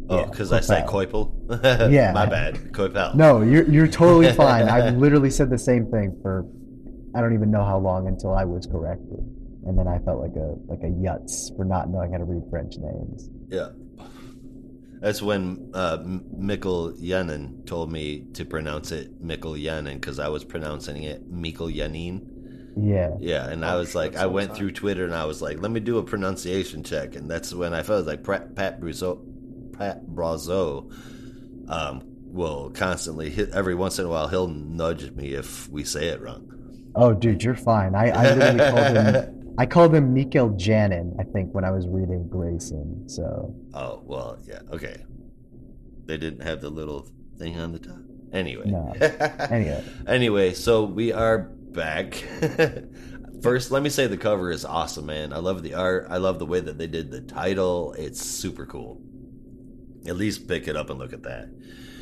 Oh, 0.09 0.19
Yeah, 0.19 0.25
because 0.25 0.53
I 0.53 0.59
said 0.59 0.85
Coipel. 0.85 1.47
Coipel. 1.47 1.91
Yeah. 1.91 2.11
my 2.11 2.27
bad. 2.27 2.71
Coipel. 2.71 3.15
No, 3.15 3.41
you're 3.41 3.67
you're 3.67 3.87
totally 3.87 4.31
fine. 4.35 4.69
I've 4.69 4.97
literally 4.97 5.31
said 5.31 5.49
the 5.49 5.57
same 5.57 5.89
thing 5.89 6.19
for 6.21 6.45
I 7.15 7.21
don't 7.21 7.33
even 7.33 7.51
know 7.51 7.63
how 7.63 7.77
long 7.77 8.07
until 8.07 8.33
I 8.33 8.43
was 8.45 8.65
corrected, 8.65 9.19
and 9.65 9.77
then 9.77 9.87
I 9.87 9.99
felt 9.99 10.19
like 10.21 10.35
a 10.35 10.55
like 10.67 10.81
a 10.83 10.91
yutz 10.91 11.55
for 11.55 11.63
not 11.65 11.89
knowing 11.89 12.11
how 12.11 12.17
to 12.19 12.25
read 12.25 12.43
French 12.49 12.75
names. 12.77 13.29
Yeah. 13.49 13.69
That's 14.99 15.21
when 15.21 15.69
uh, 15.73 15.97
M- 15.99 16.23
Mikel 16.37 16.93
Janín 16.93 17.65
told 17.65 17.91
me 17.91 18.23
to 18.35 18.45
pronounce 18.45 18.91
it 18.93 19.19
Mikel 19.21 19.51
Janín 19.53 19.95
because 19.95 20.17
I 20.17 20.29
was 20.29 20.45
pronouncing 20.45 21.03
it 21.03 21.29
Mikel 21.29 21.67
Janín. 21.67 22.25
Yeah, 22.77 23.11
Yeah, 23.19 23.49
and 23.49 23.63
I 23.65 23.73
Oh, 23.75 23.79
was 23.79 23.93
like, 23.95 24.15
I 24.15 24.25
went 24.27 24.49
time. 24.51 24.55
through 24.57 24.71
Twitter 24.71 25.03
and 25.05 25.13
I 25.13 25.25
was 25.25 25.41
like, 25.43 25.61
let 25.61 25.69
me 25.71 25.79
do 25.81 25.97
a 25.99 26.03
pronunciation 26.03 26.83
check, 26.83 27.15
and 27.15 27.29
that's 27.29 27.53
when 27.53 27.73
I 27.73 27.83
felt 27.83 28.07
like 28.07 28.23
Pat, 28.23 28.55
Pat 28.55 28.79
Brazo, 28.81 29.19
Pat 29.77 30.05
Brazo, 30.07 30.89
um, 31.69 32.01
will 32.31 32.71
constantly 32.71 33.29
hit 33.29 33.49
every 33.51 33.75
once 33.75 33.99
in 33.99 34.05
a 34.05 34.09
while 34.09 34.27
he'll 34.29 34.47
nudge 34.47 35.11
me 35.11 35.33
if 35.33 35.69
we 35.69 35.83
say 35.83 36.07
it 36.07 36.21
wrong. 36.21 36.47
Oh, 36.95 37.13
dude, 37.13 37.43
you're 37.43 37.55
fine. 37.55 37.95
I, 37.95 38.09
I 38.09 38.33
literally 38.35 38.59
called 38.71 38.97
him. 38.97 39.39
I 39.57 39.65
called 39.67 39.93
him 39.93 40.13
Mikael 40.13 40.49
Janin. 40.57 41.15
I 41.19 41.23
think 41.23 41.53
when 41.53 41.63
I 41.63 41.69
was 41.71 41.87
reading 41.87 42.27
Grayson. 42.27 43.07
So 43.07 43.53
Oh 43.73 44.01
well, 44.03 44.39
yeah, 44.45 44.61
okay. 44.71 45.03
They 46.05 46.17
didn't 46.17 46.41
have 46.41 46.59
the 46.61 46.69
little 46.69 47.07
thing 47.37 47.59
on 47.59 47.71
the 47.71 47.79
top. 47.79 47.99
Anyway. 48.31 48.65
No. 48.65 48.93
Anyway. 49.51 49.83
Anyway, 50.07 50.53
so 50.53 50.83
we 50.85 51.11
are 51.13 51.37
back. 51.39 52.15
First, 53.43 53.71
let 53.71 53.83
me 53.83 53.89
say 53.89 54.07
the 54.07 54.17
cover 54.17 54.49
is 54.51 54.65
awesome, 54.65 55.05
man. 55.05 55.33
I 55.33 55.37
love 55.37 55.61
the 55.63 55.73
art. 55.75 56.07
I 56.09 56.17
love 56.17 56.39
the 56.39 56.45
way 56.47 56.59
that 56.59 56.77
they 56.79 56.87
did 56.87 57.11
the 57.11 57.21
title. 57.21 57.93
It's 57.93 58.21
super 58.25 58.65
cool. 58.65 59.01
At 60.07 60.15
least 60.15 60.47
pick 60.47 60.67
it 60.67 60.75
up 60.75 60.89
and 60.89 60.97
look 60.97 61.13
at 61.13 61.23
that. 61.23 61.49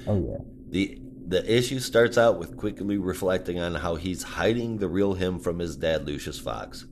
oh 0.08 0.26
yeah, 0.26 0.38
The 0.70 1.02
the 1.32 1.58
issue 1.58 1.80
starts 1.80 2.18
out 2.18 2.38
with 2.38 2.58
quickly 2.58 2.98
reflecting 2.98 3.58
on 3.58 3.76
how 3.76 3.96
he's 3.96 4.22
hiding 4.22 4.78
the 4.78 4.90
real 4.90 5.14
him 5.14 5.40
from 5.40 5.60
his 5.60 5.78
dad 5.78 6.06
Lucius 6.06 6.38
Fox. 6.38 6.86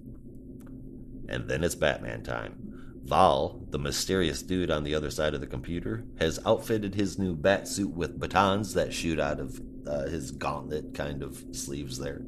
And 1.27 1.49
then 1.49 1.61
it's 1.61 1.75
Batman 1.75 2.23
time. 2.23 3.01
Val, 3.03 3.59
the 3.69 3.77
mysterious 3.77 4.41
dude 4.41 4.71
on 4.71 4.85
the 4.85 4.95
other 4.95 5.11
side 5.11 5.33
of 5.33 5.41
the 5.41 5.47
computer, 5.47 6.05
has 6.19 6.39
outfitted 6.45 6.95
his 6.95 7.19
new 7.19 7.35
bat 7.35 7.67
suit 7.67 7.91
with 7.91 8.17
batons 8.17 8.73
that 8.75 8.93
shoot 8.93 9.19
out 9.19 9.41
of 9.41 9.59
uh, 9.85 10.03
his 10.03 10.31
gauntlet 10.31 10.93
kind 10.93 11.21
of 11.21 11.43
sleeves 11.51 11.99
there, 11.99 12.21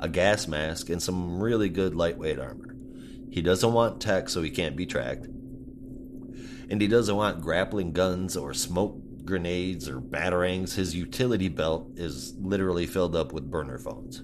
a 0.00 0.08
gas 0.08 0.48
mask, 0.48 0.88
and 0.88 1.02
some 1.02 1.38
really 1.38 1.68
good 1.68 1.94
lightweight 1.94 2.38
armor. 2.38 2.76
He 3.30 3.42
doesn't 3.42 3.72
want 3.72 4.00
tech 4.00 4.30
so 4.30 4.40
he 4.40 4.50
can't 4.50 4.76
be 4.76 4.86
tracked. 4.86 5.26
And 6.70 6.80
he 6.80 6.88
doesn't 6.88 7.16
want 7.16 7.42
grappling 7.42 7.92
guns 7.92 8.38
or 8.38 8.54
smoke 8.54 8.96
grenades 9.24 9.88
or 9.88 10.00
batarangs. 10.00 10.74
His 10.74 10.94
utility 10.94 11.48
belt 11.48 11.90
is 11.96 12.34
literally 12.38 12.86
filled 12.86 13.16
up 13.16 13.32
with 13.32 13.50
burner 13.50 13.78
phones. 13.78 14.22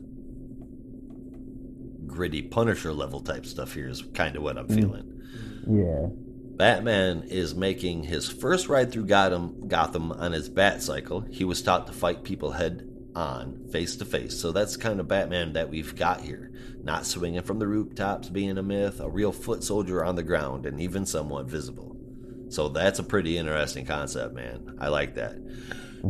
Gritty 2.06 2.42
Punisher 2.42 2.92
level 2.92 3.20
type 3.20 3.46
stuff 3.46 3.74
here 3.74 3.88
is 3.88 4.02
kind 4.14 4.36
of 4.36 4.42
what 4.42 4.58
I'm 4.58 4.68
mm. 4.68 4.74
feeling. 4.74 5.22
Yeah. 5.68 6.08
Batman 6.56 7.22
is 7.28 7.54
making 7.54 8.02
his 8.02 8.28
first 8.28 8.68
ride 8.68 8.90
through 8.90 9.06
Gotham, 9.06 9.68
Gotham 9.68 10.10
on 10.10 10.32
his 10.32 10.48
bat 10.48 10.82
cycle. 10.82 11.20
He 11.30 11.44
was 11.44 11.62
taught 11.62 11.86
to 11.86 11.92
fight 11.92 12.24
people 12.24 12.50
head 12.50 12.88
on, 13.14 13.68
face 13.70 13.96
to 13.96 14.04
face. 14.04 14.40
So 14.40 14.50
that's 14.50 14.76
kind 14.76 14.98
of 14.98 15.06
Batman 15.06 15.52
that 15.52 15.70
we've 15.70 15.94
got 15.94 16.20
here. 16.20 16.50
Not 16.82 17.06
swinging 17.06 17.42
from 17.42 17.58
the 17.60 17.68
rooftops, 17.68 18.28
being 18.28 18.58
a 18.58 18.62
myth, 18.62 18.98
a 18.98 19.08
real 19.08 19.30
foot 19.32 19.62
soldier 19.62 20.04
on 20.04 20.16
the 20.16 20.22
ground, 20.22 20.66
and 20.66 20.80
even 20.80 21.06
somewhat 21.06 21.46
visible. 21.46 21.97
So 22.48 22.68
that's 22.68 22.98
a 22.98 23.04
pretty 23.04 23.36
interesting 23.38 23.86
concept, 23.86 24.34
man. 24.34 24.76
I 24.80 24.88
like 24.88 25.14
that. 25.16 25.36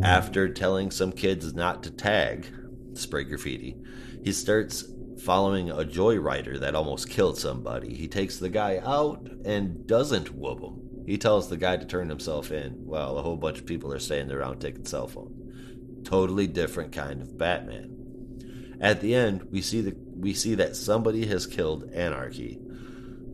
After 0.02 0.48
telling 0.48 0.90
some 0.90 1.12
kids 1.12 1.54
not 1.54 1.82
to 1.84 1.90
tag, 1.90 2.46
spray 2.92 3.24
graffiti, 3.24 3.76
he 4.22 4.32
starts 4.32 4.84
following 5.22 5.70
a 5.70 5.78
joyrider 5.78 6.60
that 6.60 6.74
almost 6.74 7.10
killed 7.10 7.38
somebody. 7.38 7.94
He 7.94 8.08
takes 8.08 8.38
the 8.38 8.48
guy 8.48 8.80
out 8.84 9.28
and 9.44 9.86
doesn't 9.86 10.34
whoop 10.34 10.60
him. 10.60 11.04
He 11.06 11.18
tells 11.18 11.48
the 11.48 11.56
guy 11.56 11.76
to 11.76 11.86
turn 11.86 12.08
himself 12.08 12.52
in 12.52 12.72
while 12.84 13.16
a 13.16 13.22
whole 13.22 13.36
bunch 13.36 13.58
of 13.58 13.66
people 13.66 13.92
are 13.92 13.98
standing 13.98 14.36
around 14.36 14.60
taking 14.60 14.84
cell 14.84 15.08
phones. 15.08 16.06
Totally 16.06 16.46
different 16.46 16.92
kind 16.92 17.22
of 17.22 17.38
Batman. 17.38 18.76
At 18.80 19.00
the 19.00 19.14
end, 19.14 19.44
we 19.50 19.60
see 19.60 19.80
the 19.80 19.96
we 20.14 20.34
see 20.34 20.54
that 20.56 20.76
somebody 20.76 21.26
has 21.26 21.46
killed 21.46 21.90
Anarchy, 21.92 22.60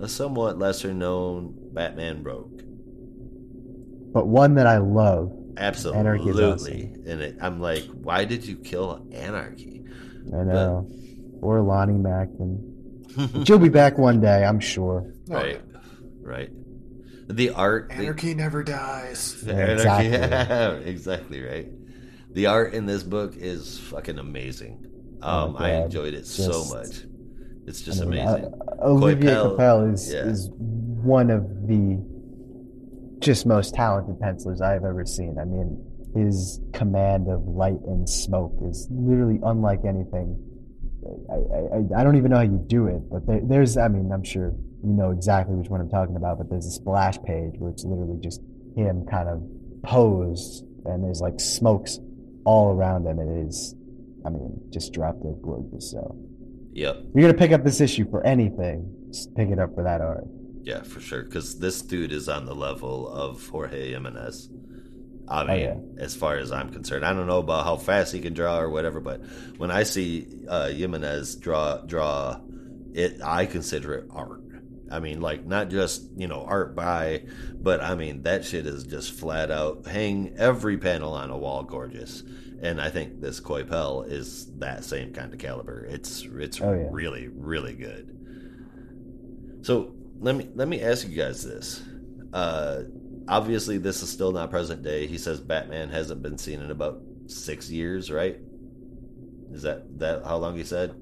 a 0.01 0.09
somewhat 0.09 0.59
lesser 0.59 0.95
known 0.95 1.55
Batman 1.73 2.23
rogue. 2.23 2.63
But 4.15 4.27
one 4.29 4.55
that 4.55 4.67
I 4.67 4.79
love. 4.79 5.31
Absolutely. 5.59 6.01
Anarchy 6.01 6.31
is 6.31 6.41
awesome. 6.41 6.73
And 7.07 7.21
it, 7.21 7.37
I'm 7.43 7.61
like, 7.61 7.85
why 7.85 8.25
did 8.25 8.45
you 8.47 8.57
kill 8.57 9.07
Anarchy? 9.13 9.85
I 10.33 10.43
know. 10.45 10.89
Or 11.43 11.61
Lonnie 11.61 11.99
Mack. 11.99 12.29
And 12.39 13.47
she'll 13.47 13.59
be 13.59 13.69
back 13.69 13.99
one 13.99 14.21
day, 14.21 14.45
I'm 14.45 14.61
sure. 14.61 15.13
Right. 15.29 15.61
Right. 16.23 16.51
The 17.29 17.51
art. 17.51 17.89
the- 17.91 17.95
Anarchy 17.97 18.35
never 18.35 18.63
dies. 18.63 19.43
Yeah, 19.47 19.53
Anarchy- 19.55 20.07
exactly. 20.07 20.85
exactly 20.91 21.43
right. 21.43 21.69
The 22.33 22.47
art 22.47 22.75
in 22.75 22.87
this 22.87 23.03
book 23.03 23.35
is 23.37 23.79
fucking 23.79 24.19
amazing. 24.19 24.87
Oh 25.23 25.29
Um, 25.47 25.53
my 25.55 25.71
I 25.73 25.85
enjoyed 25.85 26.15
it 26.15 26.27
so 26.27 26.65
much. 26.75 27.05
It's 27.67 27.83
I 27.83 27.85
just 27.87 28.01
mean, 28.05 28.21
amazing. 28.21 28.53
uh, 28.81 28.87
Olivier 28.89 29.31
Coipel, 29.35 29.51
Capel 29.57 29.93
is, 29.93 30.13
yeah. 30.13 30.19
is 30.21 30.51
one 30.57 31.31
of 31.31 31.43
the 31.67 31.97
just 33.25 33.47
most 33.47 33.75
talented 33.75 34.21
pencilers 34.21 34.61
I've 34.61 34.85
ever 34.85 35.05
seen. 35.07 35.37
I 35.41 35.45
mean, 35.45 35.83
his 36.15 36.61
command 36.73 37.29
of 37.29 37.43
light 37.47 37.81
and 37.87 38.09
smoke 38.09 38.55
is 38.69 38.87
literally 38.91 39.41
unlike 39.43 39.81
anything. 39.87 40.39
I, 41.31 41.35
I, 41.99 42.01
I- 42.01 42.05
don't 42.05 42.17
even 42.17 42.31
know 42.31 42.37
how 42.39 42.43
you 42.43 42.63
do 42.67 42.87
it, 42.87 43.03
but 43.11 43.27
there, 43.27 43.41
there's, 43.45 43.77
I 43.77 43.89
mean, 43.89 44.11
I'm 44.13 44.25
sure 44.25 44.55
you 44.83 44.93
know 44.93 45.11
exactly 45.11 45.55
which 45.55 45.69
one 45.69 45.81
I'm 45.81 45.89
talking 45.91 46.17
about, 46.17 46.39
but 46.39 46.49
there's 46.51 46.67
a 46.67 46.71
splash 46.71 47.17
page 47.23 47.55
where 47.59 47.71
it's 47.71 47.85
literally 47.85 48.19
just 48.23 48.41
him 48.77 49.05
kind 49.11 49.29
of 49.29 49.43
posed 49.83 50.65
and 50.85 51.03
there's 51.05 51.21
like 51.21 51.41
smokes 51.41 51.99
all 52.45 52.71
around 52.71 53.07
him. 53.07 53.19
It 53.19 53.47
is, 53.47 53.75
I 54.27 54.31
mean, 54.31 54.61
just 54.71 54.93
drop 54.93 55.17
dead 55.23 55.37
gorgeous. 55.43 55.91
So 55.91 56.17
Yep. 56.73 56.97
if 56.97 57.03
you're 57.15 57.23
going 57.23 57.33
to 57.35 57.39
pick 57.39 57.53
up 57.53 57.65
this 57.65 57.81
issue 57.81 58.09
for 58.11 58.25
anything, 58.27 58.91
just 59.13 59.35
pick 59.35 59.49
it 59.51 59.59
up 59.59 59.75
for 59.75 59.85
that 59.85 60.01
art. 60.01 60.25
Yeah, 60.65 60.83
for 60.83 61.01
sure. 61.01 61.23
Because 61.23 61.59
this 61.59 61.83
dude 61.83 62.11
is 62.13 62.29
on 62.29 62.47
the 62.47 62.55
level 62.55 63.07
of 63.09 63.47
Jorge 63.49 63.91
Jimenez. 63.93 64.49
I 65.29 65.43
Oh, 65.43 65.47
mean, 65.47 65.59
yeah. 65.61 65.77
as 66.03 66.15
far 66.15 66.37
as 66.37 66.53
I'm 66.53 66.71
concerned, 66.71 67.05
I 67.05 67.13
don't 67.13 67.27
know 67.27 67.39
about 67.39 67.65
how 67.65 67.77
fast 67.77 68.13
he 68.13 68.21
can 68.21 68.35
draw 68.35 68.59
or 68.59 68.69
whatever, 68.71 69.01
but 69.01 69.21
when 69.57 69.71
I 69.71 69.83
see 69.85 70.27
uh, 70.49 70.69
Jimenez 70.69 71.37
draw 71.37 71.79
draw 71.79 72.41
it, 72.93 73.21
I 73.23 73.47
consider 73.47 73.95
it 73.95 74.07
art. 74.11 74.41
I 74.91 75.01
mean, 75.01 75.21
like 75.23 75.47
not 75.47 75.71
just 75.71 76.03
you 76.17 76.29
know 76.29 76.45
art 76.45 76.75
by, 76.77 77.25
but 77.55 77.81
I 77.83 77.95
mean 77.95 78.23
that 78.25 78.45
shit 78.45 78.67
is 78.67 78.85
just 78.85 79.13
flat 79.13 79.51
out 79.51 79.87
hang 79.87 80.35
every 80.37 80.77
panel 80.77 81.15
on 81.15 81.31
a 81.31 81.39
wall 81.39 81.63
gorgeous. 81.63 82.23
And 82.63 82.81
I 82.81 82.91
think 82.91 83.21
this 83.21 83.41
Coipel 83.41 84.07
is 84.11 84.47
that 84.59 84.85
same 84.85 85.13
kind 85.15 85.33
of 85.33 85.39
caliber. 85.39 85.87
It's 85.87 86.23
it's 86.35 86.61
Oh, 86.61 86.73
yeah. 86.73 86.89
really 86.91 87.29
really 87.29 87.75
good. 87.75 88.11
So 89.63 89.95
let 90.25 90.37
me 90.37 90.49
let 90.55 90.69
me 90.69 90.81
ask 90.81 91.07
you 91.07 91.15
guys 91.15 91.45
this. 91.45 91.83
Uh, 92.33 92.85
obviously, 93.29 93.77
this 93.77 94.03
is 94.03 94.09
still 94.09 94.33
not 94.33 94.51
present 94.51 94.83
day. 94.83 95.07
He 95.07 95.19
says 95.19 95.39
Batman 95.39 95.91
hasn't 95.91 96.23
been 96.23 96.39
seen 96.39 96.63
in 96.63 96.71
about 96.71 97.01
six 97.27 97.71
years, 97.71 98.11
right? 98.11 98.39
Is 99.53 99.63
that 99.63 99.99
that 99.99 100.25
how 100.25 100.39
long 100.39 100.57
he 100.57 100.65
said? 100.65 100.95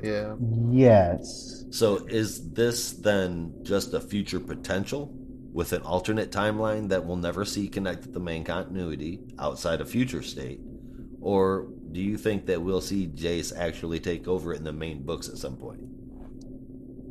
Yeah. 0.00 0.36
Yes. 0.70 1.64
So 1.70 2.06
is 2.06 2.52
this 2.52 2.92
then 2.92 3.52
just 3.62 3.94
a 3.94 4.00
future 4.00 4.40
potential 4.40 5.12
with 5.52 5.72
an 5.72 5.82
alternate 5.82 6.30
timeline 6.30 6.88
that 6.88 7.04
we'll 7.04 7.16
never 7.16 7.44
see 7.44 7.66
connected 7.66 8.04
to 8.04 8.12
the 8.12 8.20
main 8.20 8.44
continuity 8.44 9.20
outside 9.40 9.80
of 9.80 9.90
future 9.90 10.22
state? 10.22 10.60
Or 11.20 11.66
do 11.90 12.00
you 12.00 12.16
think 12.16 12.46
that 12.46 12.62
we'll 12.62 12.80
see 12.80 13.08
Jace 13.08 13.52
actually 13.56 13.98
take 13.98 14.28
over 14.28 14.54
in 14.54 14.62
the 14.62 14.72
main 14.72 15.02
books 15.02 15.28
at 15.28 15.36
some 15.36 15.56
point? 15.56 15.80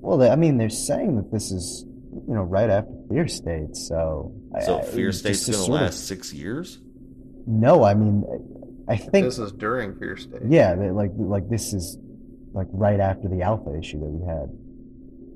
Well, 0.01 0.17
they, 0.17 0.29
I 0.29 0.35
mean, 0.35 0.57
they're 0.57 0.69
saying 0.69 1.15
that 1.17 1.31
this 1.31 1.51
is, 1.51 1.85
you 2.27 2.33
know, 2.35 2.41
right 2.43 2.69
after 2.69 2.91
Fear 3.09 3.27
State, 3.27 3.75
so. 3.75 4.33
So 4.65 4.79
I- 4.79 4.81
Fear 4.83 5.09
it's 5.09 5.19
State's 5.19 5.45
just 5.45 5.67
a 5.67 5.69
going 5.69 5.71
to 5.71 5.77
sort 5.77 5.81
of- 5.89 5.93
six 5.93 6.33
years? 6.33 6.79
No, 7.47 7.83
I 7.83 7.93
mean, 7.93 8.23
I 8.87 8.97
think. 8.97 9.25
This 9.25 9.39
is 9.39 9.51
during 9.51 9.95
Fear 9.95 10.17
State. 10.17 10.41
yeah, 10.47 10.75
they, 10.75 10.89
like 10.91 11.11
like 11.15 11.49
this 11.49 11.73
is 11.73 11.97
like 12.53 12.67
right 12.71 12.99
after 12.99 13.27
the 13.29 13.41
Alpha 13.41 13.75
issue 13.77 13.99
that 13.99 14.05
we 14.05 14.27
had. 14.27 14.49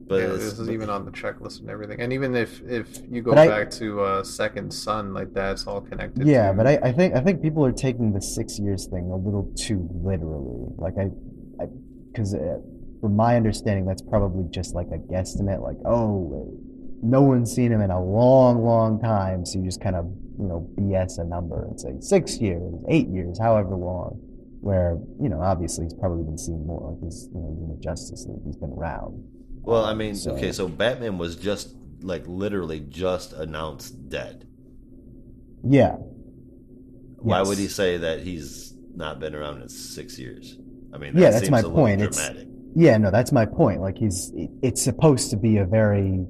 But 0.07 0.21
yeah, 0.21 0.27
this 0.27 0.59
is 0.59 0.69
even 0.69 0.89
on 0.91 1.03
the 1.05 1.09
checklist 1.11 1.61
and 1.61 1.69
everything. 1.71 1.99
And 1.99 2.13
even 2.13 2.35
if 2.35 2.61
if 2.61 2.99
you 3.09 3.23
go 3.23 3.31
But 3.31 3.39
I- 3.39 3.47
back 3.47 3.71
to 3.71 4.01
uh, 4.01 4.23
Second 4.23 4.71
Son, 4.71 5.13
like 5.15 5.33
that's 5.33 5.65
all 5.65 5.81
connected. 5.81 6.27
Yeah, 6.27 6.51
to- 6.51 6.57
but 6.57 6.67
I, 6.67 6.77
I 6.83 6.91
think 6.91 7.15
I 7.15 7.21
think 7.21 7.41
people 7.41 7.65
are 7.65 7.71
taking 7.71 8.13
the 8.13 8.21
six 8.21 8.59
years 8.59 8.85
thing 8.87 9.09
a 9.11 9.15
little 9.17 9.51
too 9.55 9.87
literally. 10.03 10.67
Like 10.77 10.93
I, 10.99 11.09
I 11.63 11.67
because 12.11 12.35
uh, 12.35 12.57
from 13.05 13.15
my 13.15 13.35
understanding, 13.35 13.85
that's 13.85 14.01
probably 14.01 14.45
just 14.49 14.73
like 14.73 14.87
a 14.87 14.97
guesstimate. 14.97 15.61
Like, 15.61 15.77
oh, 15.85 16.51
no 17.03 17.21
one's 17.21 17.53
seen 17.53 17.71
him 17.71 17.81
in 17.81 17.91
a 17.91 18.03
long, 18.03 18.63
long 18.65 18.99
time, 18.99 19.45
so 19.45 19.59
you 19.59 19.65
just 19.65 19.79
kind 19.79 19.95
of 19.95 20.05
you 20.39 20.47
know 20.47 20.67
BS 20.75 21.19
a 21.19 21.23
number 21.23 21.65
and 21.67 21.79
say 21.79 21.91
six 21.99 22.39
years, 22.39 22.73
eight 22.89 23.07
years, 23.09 23.37
however 23.39 23.75
long. 23.75 24.19
Where 24.61 24.97
you 25.21 25.29
know 25.29 25.39
obviously 25.39 25.85
he's 25.85 25.93
probably 25.93 26.23
been 26.23 26.39
seen 26.39 26.65
more. 26.65 26.89
Like 26.93 27.03
he's 27.03 27.29
you 27.31 27.39
know 27.41 27.75
the 27.75 27.79
Justice 27.83 28.25
League, 28.27 28.41
he's 28.43 28.57
been 28.57 28.71
around. 28.71 29.23
Well, 29.61 29.85
I 29.85 29.93
mean, 29.93 30.15
So- 30.15 30.31
okay, 30.31 30.51
so 30.51 30.67
Batman 30.67 31.19
was 31.19 31.35
just 31.35 31.75
like 32.01 32.23
literally 32.27 32.79
just 32.89 33.33
announced 33.33 34.09
dead. 34.09 34.47
Yeah, 35.63 35.97
Why 37.17 37.39
Yes. 37.39 37.47
would 37.47 37.57
he 37.59 37.67
say 37.67 37.97
that 37.97 38.21
he's 38.21 38.73
not 38.95 39.19
been 39.19 39.35
around 39.35 39.61
in 39.61 39.69
six 39.69 40.17
years? 40.17 40.57
I 40.93 40.97
mean, 40.97 41.13
that 41.13 41.21
Yeah, 41.21 41.29
that's 41.31 41.49
my 41.51 41.61
point. 41.61 42.01
It's- 42.01 42.15
Dramatic. 42.15 42.47
Yeah, 42.75 42.97
no, 42.97 43.09
that's 43.09 43.31
my 43.31 43.45
point. 43.45 43.81
Like 43.81 43.97
he's, 43.97 44.31
it's 44.61 44.83
supposed 44.83 45.29
to 45.31 45.37
be 45.37 45.57
a 45.57 45.65
very 45.65 46.25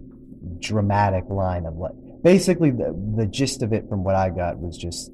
dramatic 0.60 1.26
line 1.30 1.66
of 1.66 1.76
like, 1.76 1.94
basically 2.24 2.72
the 2.72 2.94
the 3.16 3.26
gist 3.26 3.62
of 3.62 3.72
it 3.74 3.88
from 3.88 4.04
what 4.04 4.16
I 4.16 4.30
got 4.30 4.58
was 4.58 4.78
just 4.78 5.12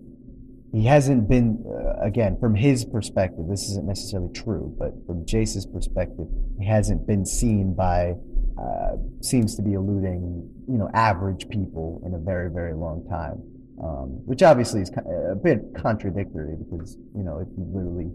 he 0.74 0.86
hasn't 0.86 1.28
been 1.28 1.64
uh, 1.68 2.06
again 2.06 2.38
from 2.40 2.56
his 2.56 2.86
perspective. 2.86 3.46
This 3.50 3.64
isn't 3.70 3.86
necessarily 3.86 4.32
true, 4.34 4.74
but 4.80 4.92
from 5.06 5.26
Jace's 5.26 5.66
perspective, 5.66 6.28
he 6.58 6.66
hasn't 6.66 7.06
been 7.06 7.26
seen 7.26 7.74
by 7.74 8.14
uh, 8.58 8.96
seems 9.22 9.56
to 9.56 9.62
be 9.62 9.74
eluding 9.74 10.50
you 10.70 10.78
know, 10.78 10.90
average 10.94 11.50
people 11.50 12.02
in 12.06 12.14
a 12.14 12.20
very 12.20 12.50
very 12.50 12.74
long 12.74 13.06
time. 13.10 13.44
Um, 13.84 14.22
which 14.28 14.44
obviously 14.44 14.82
is 14.82 14.92
a 14.92 15.36
bit 15.36 15.60
contradictory 15.76 16.56
because 16.56 16.98
you 17.16 17.24
know 17.24 17.40
if 17.40 17.48
you 17.58 17.66
literally 17.74 18.12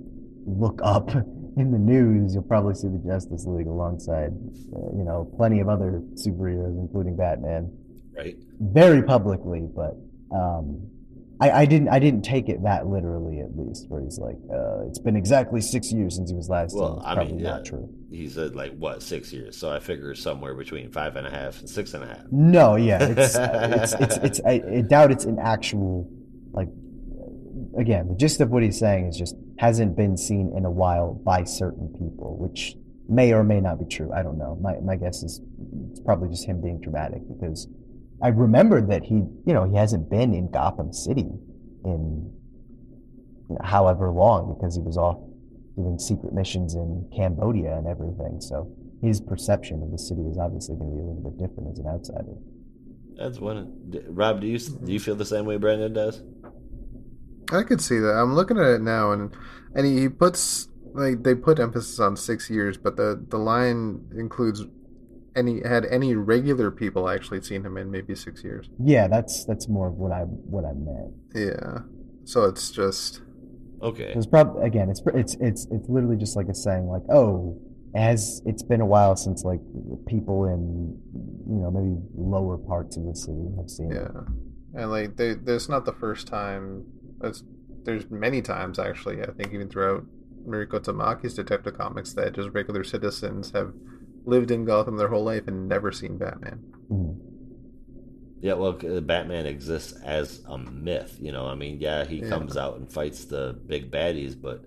look 0.46 0.80
up 0.82 1.10
in 1.56 1.70
the 1.72 1.78
news, 1.78 2.34
you'll 2.34 2.42
probably 2.44 2.74
see 2.74 2.88
the 2.88 3.02
Justice 3.06 3.44
League 3.46 3.66
alongside, 3.66 4.32
uh, 4.74 4.96
you 4.96 5.04
know, 5.04 5.30
plenty 5.36 5.60
of 5.60 5.68
other 5.68 6.02
superheroes, 6.14 6.78
including 6.78 7.16
Batman, 7.16 7.70
Right. 8.16 8.36
very 8.60 9.02
publicly. 9.02 9.66
But 9.74 9.96
um, 10.34 10.88
I, 11.40 11.50
I 11.50 11.64
didn't, 11.66 11.88
I 11.88 11.98
didn't 11.98 12.22
take 12.22 12.48
it 12.48 12.62
that 12.62 12.86
literally, 12.86 13.40
at 13.40 13.56
least, 13.56 13.86
where 13.88 14.02
he's 14.02 14.18
like, 14.18 14.36
uh, 14.52 14.86
"It's 14.86 14.98
been 14.98 15.16
exactly 15.16 15.60
six 15.60 15.92
years 15.92 16.16
since 16.16 16.30
he 16.30 16.36
was 16.36 16.48
last." 16.48 16.72
seen." 16.72 16.80
Well, 16.80 17.02
I 17.04 17.24
mean, 17.24 17.38
yeah. 17.38 17.50
not 17.50 17.64
true. 17.64 17.88
He 18.10 18.28
said 18.28 18.54
like 18.54 18.72
what 18.76 19.02
six 19.02 19.32
years, 19.32 19.56
so 19.56 19.70
I 19.70 19.80
figure 19.80 20.14
somewhere 20.14 20.54
between 20.54 20.90
five 20.92 21.16
and 21.16 21.26
a 21.26 21.30
half 21.30 21.60
and 21.60 21.68
six 21.68 21.94
and 21.94 22.04
a 22.04 22.06
half. 22.06 22.22
No, 22.30 22.76
yeah, 22.76 23.02
it's, 23.16 23.34
it's, 23.34 23.92
it's, 23.94 24.16
it's, 24.18 24.40
I, 24.46 24.62
I 24.76 24.80
doubt 24.82 25.10
it's 25.10 25.24
an 25.24 25.38
actual, 25.38 26.08
like, 26.52 26.68
again, 27.78 28.08
the 28.08 28.16
gist 28.16 28.40
of 28.40 28.50
what 28.50 28.62
he's 28.62 28.78
saying 28.78 29.08
is 29.08 29.16
just 29.16 29.34
hasn't 29.58 29.96
been 29.96 30.16
seen 30.16 30.52
in 30.56 30.64
a 30.64 30.70
while 30.70 31.14
by 31.24 31.44
certain 31.44 31.88
people, 31.98 32.36
which 32.38 32.76
may 33.08 33.32
or 33.32 33.44
may 33.44 33.60
not 33.60 33.78
be 33.78 33.86
true. 33.86 34.12
I 34.12 34.22
don't 34.22 34.38
know. 34.38 34.58
My, 34.60 34.78
my 34.80 34.96
guess 34.96 35.22
is 35.22 35.40
it's 35.90 36.00
probably 36.00 36.28
just 36.28 36.46
him 36.46 36.60
being 36.60 36.80
dramatic 36.80 37.22
because 37.28 37.68
I 38.22 38.28
remembered 38.28 38.90
that 38.90 39.04
he, 39.04 39.14
you 39.14 39.52
know, 39.54 39.68
he 39.68 39.76
hasn't 39.76 40.10
been 40.10 40.34
in 40.34 40.50
Gotham 40.50 40.92
City 40.92 41.28
in 41.84 42.32
however 43.62 44.10
long 44.10 44.54
because 44.54 44.74
he 44.74 44.82
was 44.82 44.96
off 44.96 45.18
doing 45.76 45.98
secret 45.98 46.32
missions 46.32 46.74
in 46.74 47.08
Cambodia 47.14 47.76
and 47.76 47.86
everything. 47.86 48.40
So 48.40 48.72
his 49.02 49.20
perception 49.20 49.82
of 49.82 49.90
the 49.90 49.98
city 49.98 50.22
is 50.22 50.38
obviously 50.38 50.76
going 50.76 50.90
to 50.90 50.96
be 50.96 51.02
a 51.02 51.04
little 51.04 51.30
bit 51.30 51.38
different 51.38 51.70
as 51.70 51.78
an 51.78 51.86
outsider. 51.86 52.34
That's 53.16 53.38
one. 53.38 53.72
Rob, 54.08 54.40
do 54.40 54.46
you 54.46 54.58
do 54.58 54.92
you 54.92 55.00
feel 55.00 55.14
the 55.14 55.24
same 55.24 55.46
way 55.46 55.56
Brandon 55.56 55.92
does? 55.92 56.22
I 57.52 57.62
could 57.62 57.80
see 57.80 57.98
that. 57.98 58.12
I'm 58.12 58.34
looking 58.34 58.58
at 58.58 58.66
it 58.66 58.80
now, 58.80 59.12
and 59.12 59.34
and 59.74 59.86
he 59.86 60.08
puts 60.08 60.68
like 60.94 61.22
they 61.22 61.34
put 61.34 61.58
emphasis 61.58 61.98
on 62.00 62.16
six 62.16 62.50
years, 62.50 62.76
but 62.76 62.96
the 62.96 63.24
the 63.28 63.38
line 63.38 64.06
includes 64.16 64.64
any 65.34 65.60
had 65.66 65.84
any 65.86 66.14
regular 66.14 66.70
people 66.70 67.08
actually 67.08 67.42
seen 67.42 67.64
him 67.64 67.76
in 67.76 67.90
maybe 67.90 68.14
six 68.14 68.42
years. 68.42 68.68
Yeah, 68.78 69.08
that's 69.08 69.44
that's 69.44 69.68
more 69.68 69.88
of 69.88 69.94
what 69.94 70.12
I 70.12 70.20
what 70.22 70.64
I 70.64 70.72
meant. 70.72 71.14
Yeah. 71.34 71.80
So 72.24 72.44
it's 72.44 72.70
just 72.70 73.22
Okay. 73.82 74.12
It's 74.16 74.26
probably 74.26 74.66
again, 74.66 74.88
it's 74.88 75.02
it's 75.14 75.36
it's 75.40 75.66
it's 75.70 75.88
literally 75.88 76.16
just 76.16 76.36
like 76.36 76.48
a 76.48 76.54
saying, 76.54 76.86
like, 76.86 77.02
oh, 77.10 77.60
as 77.94 78.42
it's 78.46 78.62
been 78.62 78.80
a 78.80 78.86
while 78.86 79.16
since 79.16 79.44
like 79.44 79.60
people 80.06 80.46
in 80.46 80.98
you 81.48 81.62
know 81.62 81.70
maybe 81.70 81.96
lower 82.16 82.56
parts 82.56 82.96
of 82.96 83.04
the 83.04 83.14
city 83.14 83.46
have 83.56 83.70
seen 83.70 83.92
it. 83.92 83.96
yeah, 83.96 84.80
and 84.80 84.90
like 84.90 85.16
they, 85.16 85.34
there's 85.34 85.68
not 85.68 85.84
the 85.84 85.92
first 85.92 86.26
time. 86.26 86.84
There's 87.84 88.10
many 88.10 88.42
times 88.42 88.78
actually. 88.78 89.22
I 89.22 89.30
think 89.32 89.52
even 89.52 89.68
throughout 89.68 90.04
Mariko 90.46 90.80
Tamaki's 90.80 91.34
Detective 91.34 91.76
Comics 91.76 92.12
that 92.14 92.34
just 92.34 92.50
regular 92.50 92.84
citizens 92.84 93.50
have 93.52 93.72
lived 94.24 94.50
in 94.50 94.64
Gotham 94.64 94.96
their 94.96 95.08
whole 95.08 95.24
life 95.24 95.46
and 95.46 95.68
never 95.68 95.92
seen 95.92 96.18
Batman. 96.18 96.60
Mhm. 96.90 97.16
Yeah, 98.42 98.54
well, 98.54 98.78
uh, 98.86 99.00
Batman 99.00 99.46
exists 99.46 99.92
as 100.02 100.42
a 100.46 100.58
myth. 100.58 101.18
You 101.20 101.32
know, 101.32 101.46
I 101.46 101.54
mean, 101.54 101.78
yeah, 101.80 102.04
he 102.04 102.16
Yeah. 102.18 102.28
comes 102.28 102.56
out 102.56 102.76
and 102.78 102.90
fights 102.92 103.24
the 103.24 103.56
big 103.66 103.90
baddies, 103.90 104.40
but 104.40 104.64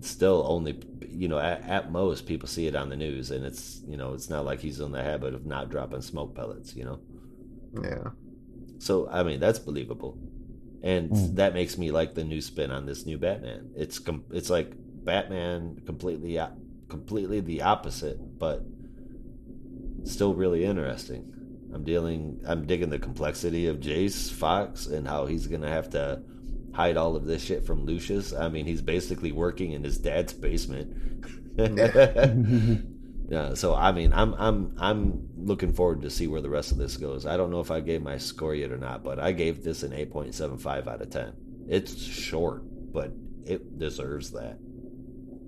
still 0.00 0.44
only, 0.48 0.82
you 1.08 1.28
know, 1.28 1.38
at, 1.38 1.62
at 1.62 1.92
most 1.92 2.26
people 2.26 2.48
see 2.48 2.66
it 2.66 2.74
on 2.74 2.88
the 2.88 2.96
news, 2.96 3.30
and 3.30 3.44
it's, 3.46 3.82
you 3.86 3.96
know, 3.96 4.14
it's 4.14 4.28
not 4.28 4.44
like 4.44 4.58
he's 4.60 4.80
in 4.80 4.90
the 4.90 5.02
habit 5.02 5.32
of 5.32 5.46
not 5.46 5.70
dropping 5.70 6.00
smoke 6.02 6.34
pellets. 6.34 6.74
You 6.74 6.84
know, 6.84 7.00
Yeah. 7.82 8.10
so 8.78 9.08
I 9.08 9.22
mean, 9.22 9.38
that's 9.38 9.60
believable, 9.60 10.18
and 10.82 11.10
Mm. 11.10 11.36
that 11.36 11.54
makes 11.54 11.78
me 11.78 11.90
like 11.90 12.14
the 12.14 12.24
new 12.24 12.40
spin 12.40 12.70
on 12.70 12.86
this 12.86 13.06
new 13.06 13.18
Batman. 13.18 13.70
It's 13.76 13.98
com- 13.98 14.24
it's 14.32 14.50
like 14.50 14.72
Batman 15.04 15.80
completely, 15.86 16.38
completely 16.88 17.40
the 17.40 17.62
opposite, 17.62 18.18
but 18.38 18.64
still 20.04 20.34
really 20.34 20.64
interesting. 20.64 21.28
I'm 21.72 21.84
dealing 21.84 22.40
I'm 22.46 22.66
digging 22.66 22.90
the 22.90 22.98
complexity 22.98 23.66
of 23.66 23.78
Jace 23.80 24.30
Fox 24.30 24.86
and 24.86 25.06
how 25.08 25.26
he's 25.26 25.46
gonna 25.46 25.68
have 25.68 25.88
to 25.90 26.22
hide 26.72 26.96
all 26.96 27.16
of 27.16 27.24
this 27.26 27.42
shit 27.42 27.64
from 27.64 27.84
Lucius. 27.84 28.32
I 28.34 28.48
mean 28.48 28.66
he's 28.66 28.82
basically 28.82 29.32
working 29.32 29.72
in 29.72 29.82
his 29.84 29.98
dad's 29.98 30.32
basement. 30.32 30.94
yeah, 33.32 33.54
so 33.54 33.74
I 33.74 33.92
mean 33.92 34.12
I'm 34.12 34.34
I'm 34.34 34.76
I'm 34.78 35.26
looking 35.38 35.72
forward 35.72 36.02
to 36.02 36.10
see 36.10 36.26
where 36.26 36.42
the 36.42 36.50
rest 36.50 36.70
of 36.70 36.76
this 36.76 36.98
goes. 36.98 37.24
I 37.24 37.38
don't 37.38 37.50
know 37.50 37.60
if 37.60 37.70
I 37.70 37.80
gave 37.80 38.02
my 38.02 38.18
score 38.18 38.54
yet 38.54 38.70
or 38.70 38.76
not, 38.76 39.02
but 39.02 39.18
I 39.18 39.32
gave 39.32 39.64
this 39.64 39.82
an 39.82 39.94
eight 39.94 40.12
point 40.12 40.34
seven 40.34 40.58
five 40.58 40.86
out 40.86 41.00
of 41.00 41.08
ten. 41.08 41.32
It's 41.66 41.98
short, 42.04 42.62
but 42.92 43.10
it 43.46 43.78
deserves 43.78 44.32
that. 44.32 44.58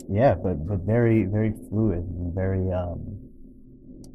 Yeah, 0.09 0.33
but 0.33 0.67
but 0.67 0.79
very 0.79 1.25
very 1.25 1.53
fluid 1.69 1.99
and 1.99 2.35
very 2.35 2.73
um 2.73 3.19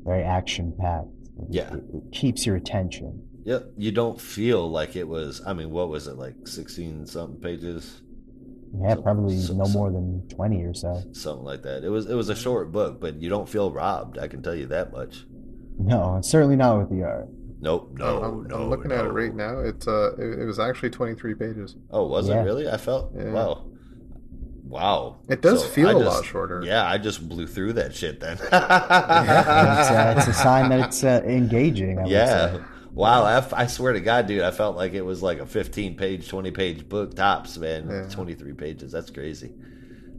very 0.03 0.23
action 0.23 0.73
packed. 0.79 1.05
Yeah. 1.47 1.75
it, 1.75 1.83
it 1.93 2.11
keeps 2.11 2.47
your 2.47 2.55
attention. 2.55 3.23
Yeah, 3.43 3.59
you 3.77 3.91
don't 3.91 4.19
feel 4.19 4.67
like 4.67 4.95
it 4.95 5.07
was. 5.07 5.43
I 5.45 5.53
mean, 5.53 5.69
what 5.69 5.89
was 5.89 6.07
it 6.07 6.15
like, 6.15 6.47
sixteen 6.47 7.05
something 7.05 7.39
pages, 7.39 8.01
Yeah, 8.81 8.95
So- 8.95 9.01
probably 9.01 9.37
so- 9.37 9.53
no 9.55 9.65
so- 9.65 9.77
more 9.79 9.91
than 9.91 10.27
twenty 10.29 10.63
or 10.63 10.73
so. 10.73 11.01
something 11.13 11.43
like 11.45 11.63
that. 11.63 11.83
It 11.83 11.89
was 11.89 12.05
it 12.07 12.15
was 12.15 12.29
a 12.29 12.35
short 12.35 12.71
book, 12.71 12.99
but 12.99 13.21
you 13.21 13.29
don't 13.29 13.47
feel 13.49 13.71
robbed. 13.71 14.17
I 14.19 14.27
can 14.27 14.41
tell 14.43 14.55
you 14.55 14.67
that 14.67 14.91
much. 14.91 15.25
No, 15.79 16.15
and 16.15 16.25
certainly 16.25 16.55
not 16.55 16.77
with 16.79 16.89
the 16.89 17.03
art. 17.03 17.29
Nope, 17.61 17.91
no, 17.97 18.21
I'm, 18.23 18.47
no. 18.47 18.55
I'm 18.55 18.69
looking 18.69 18.91
at 18.91 19.03
it 19.05 19.09
right 19.09 19.33
now. 19.35 19.59
It's 19.59 19.87
uh, 19.87 20.11
it, 20.17 20.39
it 20.41 20.45
was 20.45 20.59
actually 20.59 20.91
23 20.91 21.35
pages. 21.35 21.75
Oh, 21.91 22.05
was 22.07 22.29
Yeah. 22.29 22.41
it 22.41 22.45
really? 22.45 22.69
I 22.69 22.77
felt 22.77 23.11
Yeah. 23.15 23.31
wow, 23.31 23.65
wow. 24.63 25.17
It 25.27 25.41
does 25.41 25.63
So 25.63 25.69
feel 25.69 25.87
I 25.87 25.91
a 25.91 25.93
just- 25.95 26.05
lot 26.05 26.25
shorter. 26.25 26.61
Yeah, 26.63 26.85
I 26.87 26.97
just 26.97 27.27
blew 27.27 27.47
through 27.47 27.73
that 27.73 27.93
shit 27.95 28.19
then. 28.19 28.37
And 28.37 28.39
it's, 28.43 29.89
uh, 29.89 30.13
it's 30.17 30.27
a 30.27 30.33
sign 30.33 30.69
that 30.69 30.79
it's 30.87 31.03
uh, 31.03 31.21
engaging. 31.25 31.97
I 31.99 32.01
would 32.03 32.11
yeah. 32.11 32.57
Wow, 32.91 33.23
I, 33.23 33.37
f- 33.37 33.53
I 33.53 33.67
swear 33.67 33.93
to 33.93 33.99
God, 33.99 34.27
dude, 34.27 34.41
I 34.41 34.51
felt 34.51 34.75
like 34.75 34.93
it 34.93 35.01
was 35.05 35.21
like 35.21 35.39
a 35.39 35.45
15 35.45 35.95
page, 35.95 36.27
20 36.27 36.51
page 36.51 36.89
book 36.89 37.15
tops, 37.15 37.57
man. 37.57 37.87
Yeah. 37.89 38.09
23 38.09 38.53
pages. 38.53 38.91
That's 38.91 39.09
crazy. 39.11 39.53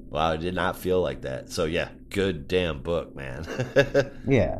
Wow, 0.09 0.33
it 0.33 0.39
did 0.39 0.55
not 0.55 0.77
feel 0.77 1.01
like 1.01 1.23
that. 1.23 1.51
So, 1.51 1.65
yeah, 1.67 1.89
good 2.11 2.49
damn 2.49 2.81
book, 2.83 3.15
man. 3.15 3.47
Yeah. 4.27 4.59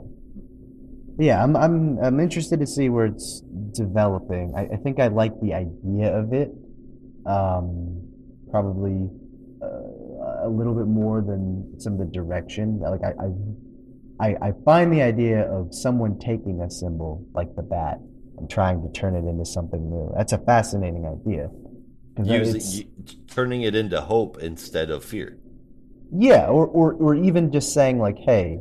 Yeah, 1.19 1.43
I'm 1.43 1.55
I'm 1.55 1.99
I'm 1.99 2.19
interested 2.19 2.61
to 2.61 2.67
see 2.67 2.89
where 2.89 3.05
it's 3.07 3.43
developing. 3.73 4.55
I, 4.57 4.73
I 4.73 4.77
think 4.77 4.99
I 5.01 5.09
like 5.09 5.39
the 5.43 5.53
idea 5.53 6.17
of 6.17 6.33
it. 6.33 6.51
Um, 7.27 8.01
probably 8.51 9.07
uh, 9.63 10.47
a 10.47 10.49
little 10.49 10.73
bit 10.75 10.87
more 10.87 11.21
than 11.21 11.79
some 11.79 11.93
of 11.95 11.99
the 11.99 12.07
direction. 12.07 12.81
Like 12.81 13.03
I, 13.05 13.11
I 13.23 13.29
I 14.21 14.37
I 14.43 14.53
find 14.65 14.93
the 14.93 15.03
idea 15.03 15.51
of 15.51 15.75
someone 15.75 16.19
taking 16.19 16.61
a 16.61 16.71
symbol 16.71 17.27
like 17.33 17.55
the 17.57 17.63
bat 17.63 17.99
and 18.39 18.51
trying 18.51 18.83
to 18.83 19.01
turn 19.01 19.15
it 19.15 19.29
into 19.29 19.45
something 19.45 19.91
new. 19.91 20.13
That's 20.17 20.33
a 20.33 20.39
fascinating 20.39 21.07
idea. 21.07 21.51
Using, 22.23 22.91
turning 23.29 23.63
it 23.63 23.75
into 23.75 24.01
hope 24.01 24.39
instead 24.39 24.91
of 24.91 25.05
fear. 25.05 25.39
Yeah, 26.13 26.47
or, 26.47 26.67
or, 26.67 26.95
or 26.95 27.15
even 27.15 27.53
just 27.53 27.73
saying 27.73 27.99
like, 27.99 28.19
hey, 28.19 28.59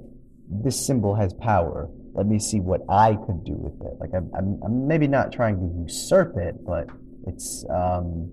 this 0.49 0.85
symbol 0.85 1.15
has 1.15 1.33
power. 1.33 1.89
Let 2.13 2.27
me 2.27 2.39
see 2.39 2.59
what 2.59 2.81
I 2.89 3.15
could 3.15 3.43
do 3.43 3.55
with 3.55 3.81
it. 3.85 3.99
Like 3.99 4.11
I'm, 4.15 4.31
I'm, 4.37 4.59
I'm 4.63 4.87
maybe 4.87 5.07
not 5.07 5.33
trying 5.33 5.57
to 5.57 5.81
usurp 5.81 6.37
it, 6.37 6.63
but 6.65 6.87
it's, 7.27 7.65
um, 7.69 8.31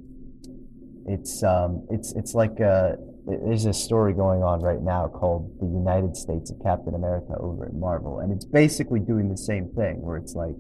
it's, 1.07 1.43
um, 1.43 1.87
it's, 1.91 2.13
it's 2.13 2.35
like 2.35 2.61
uh 2.61 2.93
there's 3.27 3.67
a 3.67 3.73
story 3.73 4.13
going 4.13 4.43
on 4.43 4.61
right 4.61 4.81
now 4.81 5.09
called 5.09 5.59
the 5.61 5.67
United 5.67 6.17
States 6.17 6.51
of 6.51 6.63
Captain 6.63 6.95
America 6.95 7.35
over 7.41 7.67
at 7.67 7.75
Marvel, 7.75 8.21
and 8.21 8.33
it's 8.33 8.45
basically 8.45 9.01
doing 9.01 9.29
the 9.29 9.37
same 9.37 9.69
thing. 9.75 10.01
Where 10.01 10.17
it's 10.17 10.35
like, 10.35 10.55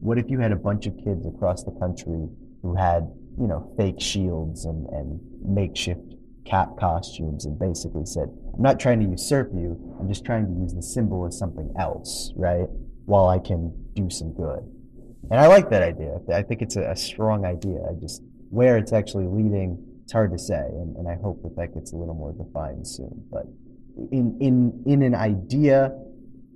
what 0.00 0.18
if 0.18 0.30
you 0.30 0.38
had 0.38 0.52
a 0.52 0.56
bunch 0.56 0.86
of 0.86 0.96
kids 1.04 1.26
across 1.26 1.64
the 1.64 1.72
country 1.72 2.26
who 2.62 2.74
had, 2.74 3.02
you 3.38 3.46
know, 3.46 3.70
fake 3.76 4.00
shields 4.00 4.64
and, 4.64 4.86
and 4.88 5.20
makeshift 5.44 6.14
cap 6.46 6.70
costumes 6.78 7.44
and 7.44 7.58
basically 7.58 8.06
said, 8.06 8.28
I'm 8.54 8.62
not 8.62 8.80
trying 8.80 9.00
to 9.00 9.06
usurp 9.06 9.50
you, 9.52 9.96
I'm 10.00 10.08
just 10.08 10.24
trying 10.24 10.46
to 10.46 10.52
use 10.60 10.72
the 10.72 10.82
symbol 10.82 11.26
as 11.26 11.38
something 11.38 11.72
else, 11.78 12.32
right? 12.36 12.66
While 13.04 13.28
I 13.28 13.38
can 13.38 13.72
do 13.94 14.08
some 14.08 14.32
good. 14.32 14.60
And 15.30 15.40
I 15.40 15.48
like 15.48 15.70
that 15.70 15.82
idea. 15.82 16.18
I 16.32 16.42
think 16.42 16.62
it's 16.62 16.76
a, 16.76 16.90
a 16.90 16.96
strong 16.96 17.44
idea. 17.44 17.78
I 17.88 17.94
just, 18.00 18.22
where 18.48 18.78
it's 18.78 18.92
actually 18.92 19.26
leading, 19.26 19.84
it's 20.06 20.12
hard 20.12 20.30
to 20.30 20.38
say. 20.38 20.54
And, 20.54 20.94
and 20.98 21.08
I 21.08 21.16
hope 21.20 21.42
that 21.42 21.56
that 21.56 21.74
gets 21.74 21.92
a 21.92 21.96
little 21.96 22.14
more 22.14 22.32
defined 22.32 22.86
soon. 22.86 23.24
But 23.28 23.46
in, 24.12 24.38
in, 24.40 24.84
in 24.86 25.02
an 25.02 25.16
idea, 25.16 25.90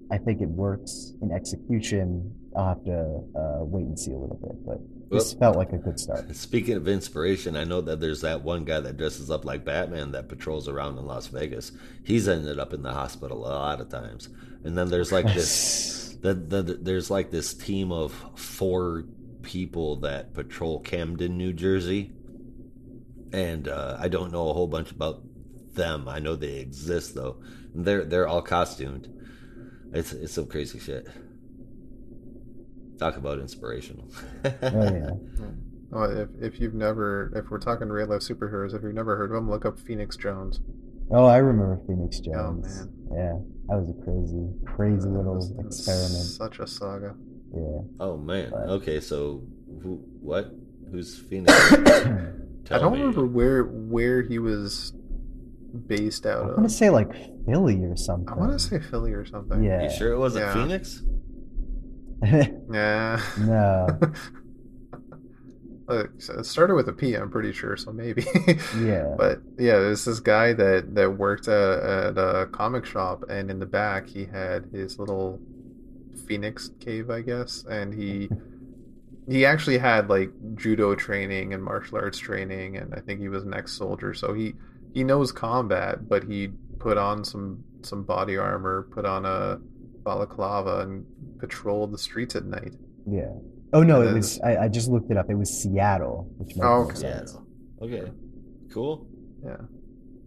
I 0.08 0.18
think 0.18 0.40
it 0.40 0.48
works. 0.48 1.14
In 1.20 1.32
execution, 1.32 2.32
I'll 2.56 2.68
have 2.68 2.84
to 2.84 3.24
uh, 3.36 3.64
wait 3.64 3.86
and 3.86 3.98
see 3.98 4.12
a 4.12 4.16
little 4.16 4.38
bit. 4.40 4.64
But 4.64 4.78
this 5.10 5.32
felt 5.32 5.56
like 5.56 5.72
a 5.72 5.78
good 5.78 5.98
start. 5.98 6.32
Speaking 6.36 6.76
of 6.76 6.86
inspiration, 6.86 7.56
I 7.56 7.64
know 7.64 7.80
that 7.80 7.98
there's 7.98 8.20
that 8.20 8.40
one 8.40 8.64
guy 8.64 8.78
that 8.78 8.96
dresses 8.96 9.32
up 9.32 9.44
like 9.44 9.64
Batman 9.64 10.12
that 10.12 10.28
patrols 10.28 10.68
around 10.68 10.96
in 10.98 11.06
Las 11.06 11.26
Vegas. 11.26 11.72
He's 12.04 12.28
ended 12.28 12.60
up 12.60 12.72
in 12.72 12.82
the 12.82 12.92
hospital 12.92 13.38
a 13.38 13.50
lot 13.50 13.80
of 13.80 13.88
times. 13.88 14.28
And 14.62 14.78
then 14.78 14.90
there's 14.90 15.10
like 15.10 15.26
this, 15.26 16.16
the, 16.22 16.34
the, 16.34 16.62
there's 16.80 17.10
like 17.10 17.32
this 17.32 17.52
team 17.52 17.90
of 17.90 18.12
four 18.36 19.06
people 19.42 19.96
that 19.96 20.34
patrol 20.34 20.78
Camden, 20.78 21.36
New 21.36 21.52
Jersey. 21.52 22.12
And 23.32 23.68
uh, 23.68 23.96
I 24.00 24.08
don't 24.08 24.32
know 24.32 24.48
a 24.50 24.52
whole 24.52 24.66
bunch 24.66 24.90
about 24.90 25.22
them. 25.74 26.08
I 26.08 26.18
know 26.18 26.34
they 26.36 26.56
exist 26.58 27.14
though. 27.14 27.40
And 27.74 27.84
they're 27.84 28.04
they're 28.04 28.26
all 28.28 28.42
costumed. 28.42 29.08
It's 29.92 30.12
it's 30.12 30.32
some 30.34 30.46
crazy 30.46 30.78
shit. 30.78 31.06
Talk 32.98 33.16
about 33.16 33.38
inspirational. 33.38 34.08
Oh, 34.44 34.50
yeah. 34.62 35.10
Well, 35.92 36.08
if 36.16 36.28
if 36.40 36.60
you've 36.60 36.74
never, 36.74 37.32
if 37.34 37.50
we're 37.50 37.58
talking 37.58 37.88
real 37.88 38.06
life 38.06 38.20
superheroes, 38.20 38.74
if 38.76 38.82
you've 38.84 38.94
never 38.94 39.16
heard 39.16 39.30
of 39.32 39.34
them, 39.34 39.50
look 39.50 39.64
up 39.66 39.76
Phoenix 39.76 40.16
Jones. 40.16 40.60
Oh, 41.10 41.24
I 41.24 41.38
remember 41.38 41.80
Phoenix 41.84 42.20
Oh 42.28 42.32
Jones. 42.32 42.86
man, 42.86 42.92
Yeah, 43.12 43.32
that 43.66 43.76
was 43.82 43.90
a 43.90 44.04
crazy, 44.04 44.48
crazy 44.66 45.08
That 45.08 45.16
little 45.18 45.34
was 45.34 45.50
experiment. 45.58 46.12
Such 46.12 46.60
a 46.60 46.66
saga. 46.68 47.16
Yeah. 47.52 47.80
Oh 47.98 48.16
man. 48.16 48.50
But- 48.52 48.68
Okay, 48.68 49.00
so 49.00 49.42
who? 49.82 50.00
What? 50.20 50.52
Who's 50.92 51.18
Phoenix? 51.18 51.52
I 52.70 52.78
don't 52.78 52.92
me. 52.92 52.98
remember 53.00 53.26
where 53.26 53.64
where 53.64 54.22
he 54.22 54.38
was 54.38 54.92
based 55.86 56.26
out 56.26 56.42
of. 56.42 56.50
I 56.50 56.54
want 56.60 56.68
to 56.68 56.74
say 56.74 56.90
like 56.90 57.12
Philly 57.46 57.82
or 57.84 57.96
something. 57.96 58.28
I 58.28 58.36
want 58.36 58.52
to 58.52 58.58
say 58.58 58.78
Philly 58.80 59.12
or 59.12 59.24
something. 59.24 59.62
Yeah. 59.62 59.84
You 59.84 59.90
sure 59.90 60.12
it 60.12 60.18
wasn't 60.18 60.46
Yeah. 60.46 60.54
Phoenix? 60.54 61.02
Yeah. 62.72 63.20
no. 63.38 63.98
Uh, 65.88 66.04
it 66.38 66.46
started 66.46 66.76
with 66.76 66.88
a 66.88 66.92
P, 66.92 67.14
I'm 67.14 67.32
pretty 67.32 67.52
sure, 67.52 67.76
so 67.76 67.92
maybe. 67.92 68.24
Yeah. 68.80 69.12
But 69.18 69.40
yeah, 69.58 69.72
there's 69.80 70.04
this 70.04 70.20
guy 70.20 70.52
that 70.52 70.94
that 70.94 71.18
worked 71.18 71.48
at, 71.48 71.80
at 71.80 72.16
a 72.16 72.46
comic 72.52 72.84
shop, 72.86 73.24
and 73.28 73.50
in 73.50 73.58
the 73.58 73.66
back 73.66 74.06
he 74.08 74.24
had 74.24 74.66
his 74.72 75.00
little 75.00 75.40
phoenix 76.28 76.70
cave, 76.78 77.10
I 77.10 77.22
guess, 77.22 77.64
and 77.68 77.92
he 77.92 78.28
he 79.30 79.46
actually 79.46 79.78
had 79.78 80.08
like 80.10 80.30
judo 80.56 80.94
training 80.94 81.54
and 81.54 81.62
martial 81.62 81.98
arts 81.98 82.18
training, 82.18 82.76
and 82.76 82.92
I 82.94 83.00
think 83.00 83.20
he 83.20 83.28
was 83.28 83.44
an 83.44 83.54
ex-soldier, 83.54 84.12
so 84.14 84.32
he 84.34 84.54
he 84.92 85.04
knows 85.04 85.30
combat, 85.32 86.08
but 86.08 86.24
he 86.24 86.48
put 86.78 86.98
on 86.98 87.24
some 87.24 87.62
some 87.82 88.02
body 88.02 88.36
armor, 88.36 88.88
put 88.90 89.06
on 89.06 89.24
a 89.24 89.58
balaclava, 90.04 90.80
and 90.80 91.06
patrolled 91.38 91.92
the 91.92 91.98
streets 91.98 92.34
at 92.34 92.44
night. 92.44 92.74
Yeah. 93.06 93.30
Oh 93.72 93.82
no, 93.84 94.02
it 94.02 94.12
was. 94.12 94.40
I, 94.40 94.64
I 94.64 94.68
just 94.68 94.88
looked 94.88 95.10
it 95.10 95.16
up. 95.16 95.30
It 95.30 95.34
was 95.36 95.48
Seattle, 95.62 96.28
which 96.38 96.56
makes 96.56 96.66
Oh, 96.66 96.82
okay. 96.82 96.94
sense. 96.96 97.30
Seattle. 97.30 97.46
Okay. 97.82 98.10
Cool. 98.72 99.06
Yeah. 99.44 99.56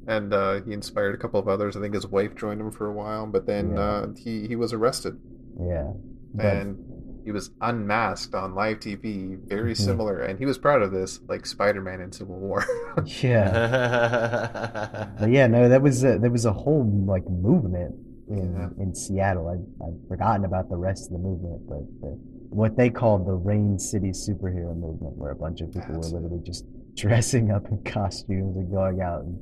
And 0.07 0.33
uh, 0.33 0.61
he 0.61 0.73
inspired 0.73 1.15
a 1.15 1.17
couple 1.17 1.39
of 1.39 1.47
others. 1.47 1.75
I 1.77 1.81
think 1.81 1.93
his 1.93 2.07
wife 2.07 2.35
joined 2.35 2.59
him 2.61 2.71
for 2.71 2.87
a 2.87 2.93
while, 2.93 3.25
but 3.25 3.45
then 3.45 3.71
Yeah. 3.73 3.79
uh, 3.79 4.07
he 4.17 4.47
he 4.47 4.55
was 4.55 4.71
arrested 4.73 5.19
Yeah. 5.59 5.91
But, 6.33 6.45
and 6.45 6.92
he 7.23 7.31
was 7.31 7.51
unmasked 7.61 8.35
on 8.35 8.53
live 8.55 8.79
TV, 8.79 9.37
very 9.47 9.73
Mhm. 9.73 9.77
similar. 9.77 10.19
And 10.19 10.37
he 10.39 10.45
was 10.45 10.57
proud 10.57 10.81
of 10.81 10.91
this, 10.91 11.19
like 11.27 11.45
Spider-Man 11.45 12.01
in 12.01 12.11
Civil 12.11 12.37
War. 12.39 12.63
yeah. 13.21 15.07
But 15.19 15.29
yeah, 15.31 15.47
no, 15.47 15.69
that 15.69 15.81
was 15.81 16.03
a, 16.03 16.17
there 16.19 16.31
was 16.31 16.45
a 16.45 16.53
whole 16.53 16.83
like 17.07 17.27
movement 17.29 17.95
in 18.29 18.53
Yeah. 18.53 18.69
in 18.83 18.93
Seattle. 18.95 19.47
I 19.47 19.85
I'd 19.85 20.07
forgotten 20.07 20.45
about 20.45 20.69
the 20.69 20.77
rest 20.77 21.07
of 21.07 21.13
the 21.13 21.19
movement, 21.19 21.67
but 21.67 21.83
the, 22.01 22.17
what 22.49 22.75
they 22.77 22.89
called 22.89 23.25
the 23.25 23.33
Rain 23.33 23.79
City 23.79 24.09
superhero 24.11 24.75
movement, 24.77 25.17
where 25.17 25.31
a 25.31 25.35
bunch 25.35 25.61
of 25.61 25.71
people 25.71 25.93
That's 25.95 26.11
were 26.11 26.19
it. 26.19 26.23
literally 26.23 26.43
just 26.43 26.65
dressing 26.95 27.51
up 27.51 27.67
in 27.69 27.81
costumes 27.83 28.55
and 28.57 28.71
going 28.71 29.01
out 29.01 29.23
and 29.23 29.39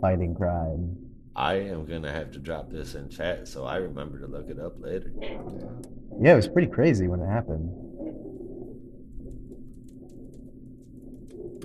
fighting 0.00 0.34
crime. 0.34 0.96
I 1.36 1.54
am 1.54 1.84
gonna 1.84 2.10
have 2.10 2.30
to 2.32 2.38
drop 2.38 2.70
this 2.70 2.94
in 2.94 3.10
chat 3.10 3.46
so 3.46 3.64
I 3.64 3.76
remember 3.76 4.18
to 4.20 4.26
look 4.26 4.48
it 4.48 4.58
up 4.58 4.80
later. 4.80 5.12
Yeah. 5.20 5.38
Yeah, 6.18 6.32
it 6.32 6.36
was 6.36 6.48
pretty 6.48 6.68
crazy 6.68 7.08
when 7.08 7.20
it 7.20 7.26
happened. 7.26 7.70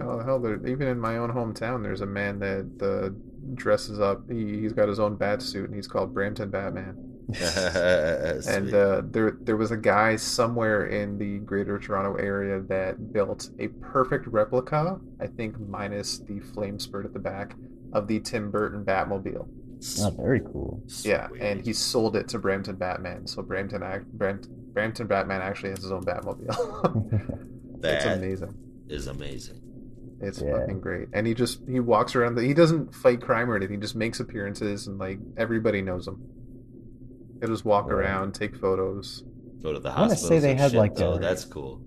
Oh 0.02 0.20
hell, 0.20 0.40
there, 0.40 0.66
even 0.68 0.88
in 0.88 1.00
my 1.00 1.18
own 1.18 1.32
hometown, 1.32 1.84
there's 1.84 2.02
a 2.02 2.06
man 2.06 2.40
that 2.40 2.82
uh, 2.82 3.10
dresses 3.56 4.00
up. 4.00 4.30
He 4.30 4.60
he's 4.60 4.74
got 4.74 4.90
his 4.90 5.00
own 5.00 5.16
bat 5.16 5.42
suit, 5.42 5.66
and 5.66 5.76
he's 5.76 5.88
called 5.88 6.14
Brampton 6.14 6.50
Batman. 6.50 7.08
And 8.48 8.74
uh, 8.74 9.04
there 9.06 9.38
there 9.40 9.56
was 9.56 9.72
a 9.72 9.78
guy 9.78 10.18
somewhere 10.18 10.88
in 10.88 11.18
the 11.18 11.38
Greater 11.40 11.80
Toronto 11.80 12.16
area 12.16 12.60
that 12.62 13.14
built 13.14 13.52
a 13.60 13.68
perfect 13.68 14.28
replica, 14.28 15.00
I 15.22 15.28
think 15.28 15.58
minus 15.60 16.20
the 16.20 16.40
flame 16.40 16.78
spurt 16.78 17.06
at 17.06 17.14
the 17.14 17.20
back, 17.20 17.56
of 17.94 18.08
the 18.08 18.20
Tim 18.20 18.52
Burton 18.52 18.84
Batmobile. 18.84 19.48
Oh, 20.02 20.12
very 20.12 20.40
cool. 20.42 20.84
Yeah, 21.04 21.28
and 21.40 21.60
he 21.66 21.74
sold 21.74 22.16
it 22.16 22.28
to 22.30 22.40
Brampton 22.40 22.76
Batman. 22.76 23.26
So 23.28 23.42
Brampton 23.42 23.82
act, 23.84 24.06
Brant, 24.14 24.48
Brampton 24.74 25.08
Batman 25.08 25.42
actually 25.42 25.72
has 25.72 25.82
his 25.82 25.92
own 25.92 26.04
Batmobile. 26.06 27.42
That's 27.82 28.06
amazing. 28.06 28.54
is 28.90 29.08
amazing. 29.08 29.60
It's 30.22 30.40
Yeah. 30.42 30.60
fucking 30.60 30.82
great. 30.82 31.08
And 31.14 31.26
he 31.26 31.34
just 31.34 31.62
he 31.68 31.80
walks 31.80 32.16
around. 32.16 32.36
The, 32.36 32.44
he 32.44 32.54
doesn't 32.54 32.94
fight 32.94 33.22
crime 33.22 33.50
or 33.50 33.56
anything. 33.56 33.78
He 33.78 33.82
just 33.82 33.96
makes 33.96 34.20
appearances 34.20 34.86
and 34.88 35.00
like 35.00 35.18
everybody 35.38 35.82
knows 35.82 36.08
him. 36.08 36.22
He'll 37.40 37.50
just 37.50 37.66
walk 37.66 37.88
Yeah. 37.88 37.96
around, 37.96 38.34
take 38.36 38.56
photos. 38.56 39.24
Go 39.64 39.74
to 39.74 39.80
the 39.80 39.90
hospital. 39.90 40.04
I 40.04 40.08
wanna 40.08 40.16
say 40.16 40.40
they 40.40 40.56
had, 40.56 40.74
like, 40.74 41.00
Oh, 41.02 41.14
a- 41.14 41.20
that's 41.20 41.46
cool. 41.46 41.82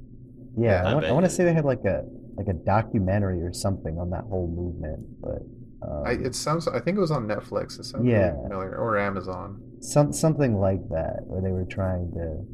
Yeah, 0.56 0.82
I 0.84 0.90
I, 0.90 0.94
want, 0.94 1.06
I 1.06 1.12
want 1.12 1.24
to 1.26 1.30
say 1.30 1.44
they 1.44 1.52
had 1.52 1.64
like 1.64 1.84
a 1.84 2.04
like 2.36 2.48
a 2.48 2.52
documentary 2.52 3.40
or 3.42 3.52
something 3.52 3.98
on 3.98 4.10
that 4.10 4.24
whole 4.24 4.48
movement, 4.48 5.20
but 5.20 5.42
um, 5.84 6.02
I, 6.06 6.12
it 6.12 6.34
sounds. 6.34 6.66
I 6.68 6.80
think 6.80 6.96
it 6.96 7.00
was 7.00 7.10
on 7.10 7.26
Netflix. 7.26 7.78
It 7.78 7.84
sounds 7.84 8.06
Yeah. 8.06 8.32
familiar, 8.42 8.76
or 8.76 8.98
Amazon. 8.98 9.60
some 9.80 10.12
something 10.12 10.58
like 10.58 10.88
that 10.88 11.20
where 11.26 11.40
they 11.42 11.50
were 11.52 11.64
trying 11.66 12.10
to 12.12 12.44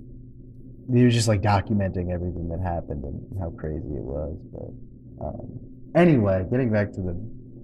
they 0.93 1.02
were 1.05 1.11
just 1.11 1.28
like 1.28 1.40
documenting 1.40 2.11
everything 2.12 2.48
that 2.48 2.61
happened 2.61 3.05
and 3.05 3.23
how 3.40 3.51
crazy 3.51 3.94
it 3.94 4.02
was. 4.02 4.36
But 4.52 5.24
um, 5.27 5.61
anyway, 5.94 6.44
getting 6.51 6.70
back 6.73 6.90
to 6.93 7.01
the 7.01 7.15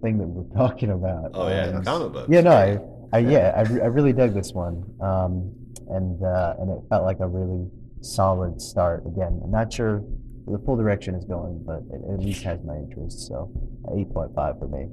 thing 0.02 0.18
that 0.18 0.26
we're 0.28 0.56
talking 0.68 0.90
about. 0.92 1.30
Oh 1.34 1.48
yeah, 1.48 1.66
um, 1.76 1.82
comic 1.84 2.12
books. 2.12 2.28
yeah, 2.30 2.40
no, 2.42 2.52
I, 2.52 2.78
I 3.12 3.18
yeah, 3.20 3.52
I, 3.56 3.62
re- 3.62 3.80
I 3.82 3.86
really 3.86 4.12
dug 4.12 4.34
this 4.34 4.52
one, 4.52 4.84
um, 5.00 5.52
and 5.88 6.22
uh, 6.22 6.54
and 6.60 6.70
it 6.70 6.78
felt 6.88 7.04
like 7.04 7.18
a 7.20 7.26
really 7.26 7.68
solid 8.02 8.60
start. 8.60 9.04
Again, 9.06 9.40
I'm 9.42 9.50
not 9.50 9.72
sure 9.72 9.98
where 10.44 10.58
the 10.58 10.64
full 10.64 10.76
direction 10.76 11.16
is 11.16 11.24
going, 11.24 11.60
but 11.66 11.82
it 11.92 12.00
at 12.12 12.20
least 12.20 12.44
has 12.44 12.62
my 12.62 12.76
interest. 12.76 13.26
So, 13.26 13.50
eight 13.98 14.12
point 14.12 14.32
five 14.36 14.58
for 14.60 14.68
me. 14.68 14.86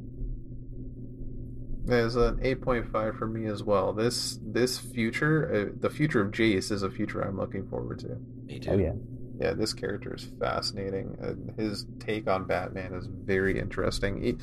There's 1.86 2.16
an 2.16 2.38
8.5 2.38 3.18
for 3.18 3.28
me 3.28 3.46
as 3.48 3.62
well. 3.64 3.92
This 3.94 4.40
this 4.42 4.78
future, 4.80 5.70
uh, 5.72 5.78
the 5.80 5.90
future 5.90 6.22
of 6.22 6.32
Jace, 6.32 6.72
is 6.72 6.82
a 6.84 6.90
future 6.90 7.22
I'm 7.22 7.38
looking 7.38 7.68
forward 7.68 8.00
to. 8.00 8.18
Me 8.46 8.60
too. 8.60 8.72
Oh 8.72 8.78
yeah, 8.78 8.94
Yeah, 9.40 9.54
this 9.54 9.74
character 9.74 10.14
is 10.16 10.24
fascinating. 10.40 11.18
and 11.22 11.54
his 11.58 11.86
take 12.00 12.30
on 12.30 12.46
Batman 12.46 12.94
is 12.94 13.08
very 13.08 13.60
interesting. 13.60 14.22
He- 14.22 14.38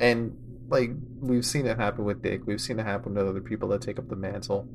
and 0.00 0.36
like 0.68 0.90
we've 1.20 1.44
seen 1.46 1.66
it 1.66 1.78
happen 1.78 2.04
with 2.04 2.22
Dick, 2.22 2.42
we've 2.46 2.60
seen 2.60 2.78
it 2.78 2.84
happen 2.84 3.14
to 3.14 3.26
other 3.26 3.40
people 3.40 3.68
that 3.70 3.80
take 3.80 3.98
up 3.98 4.08
the 4.08 4.16
mantle. 4.16 4.68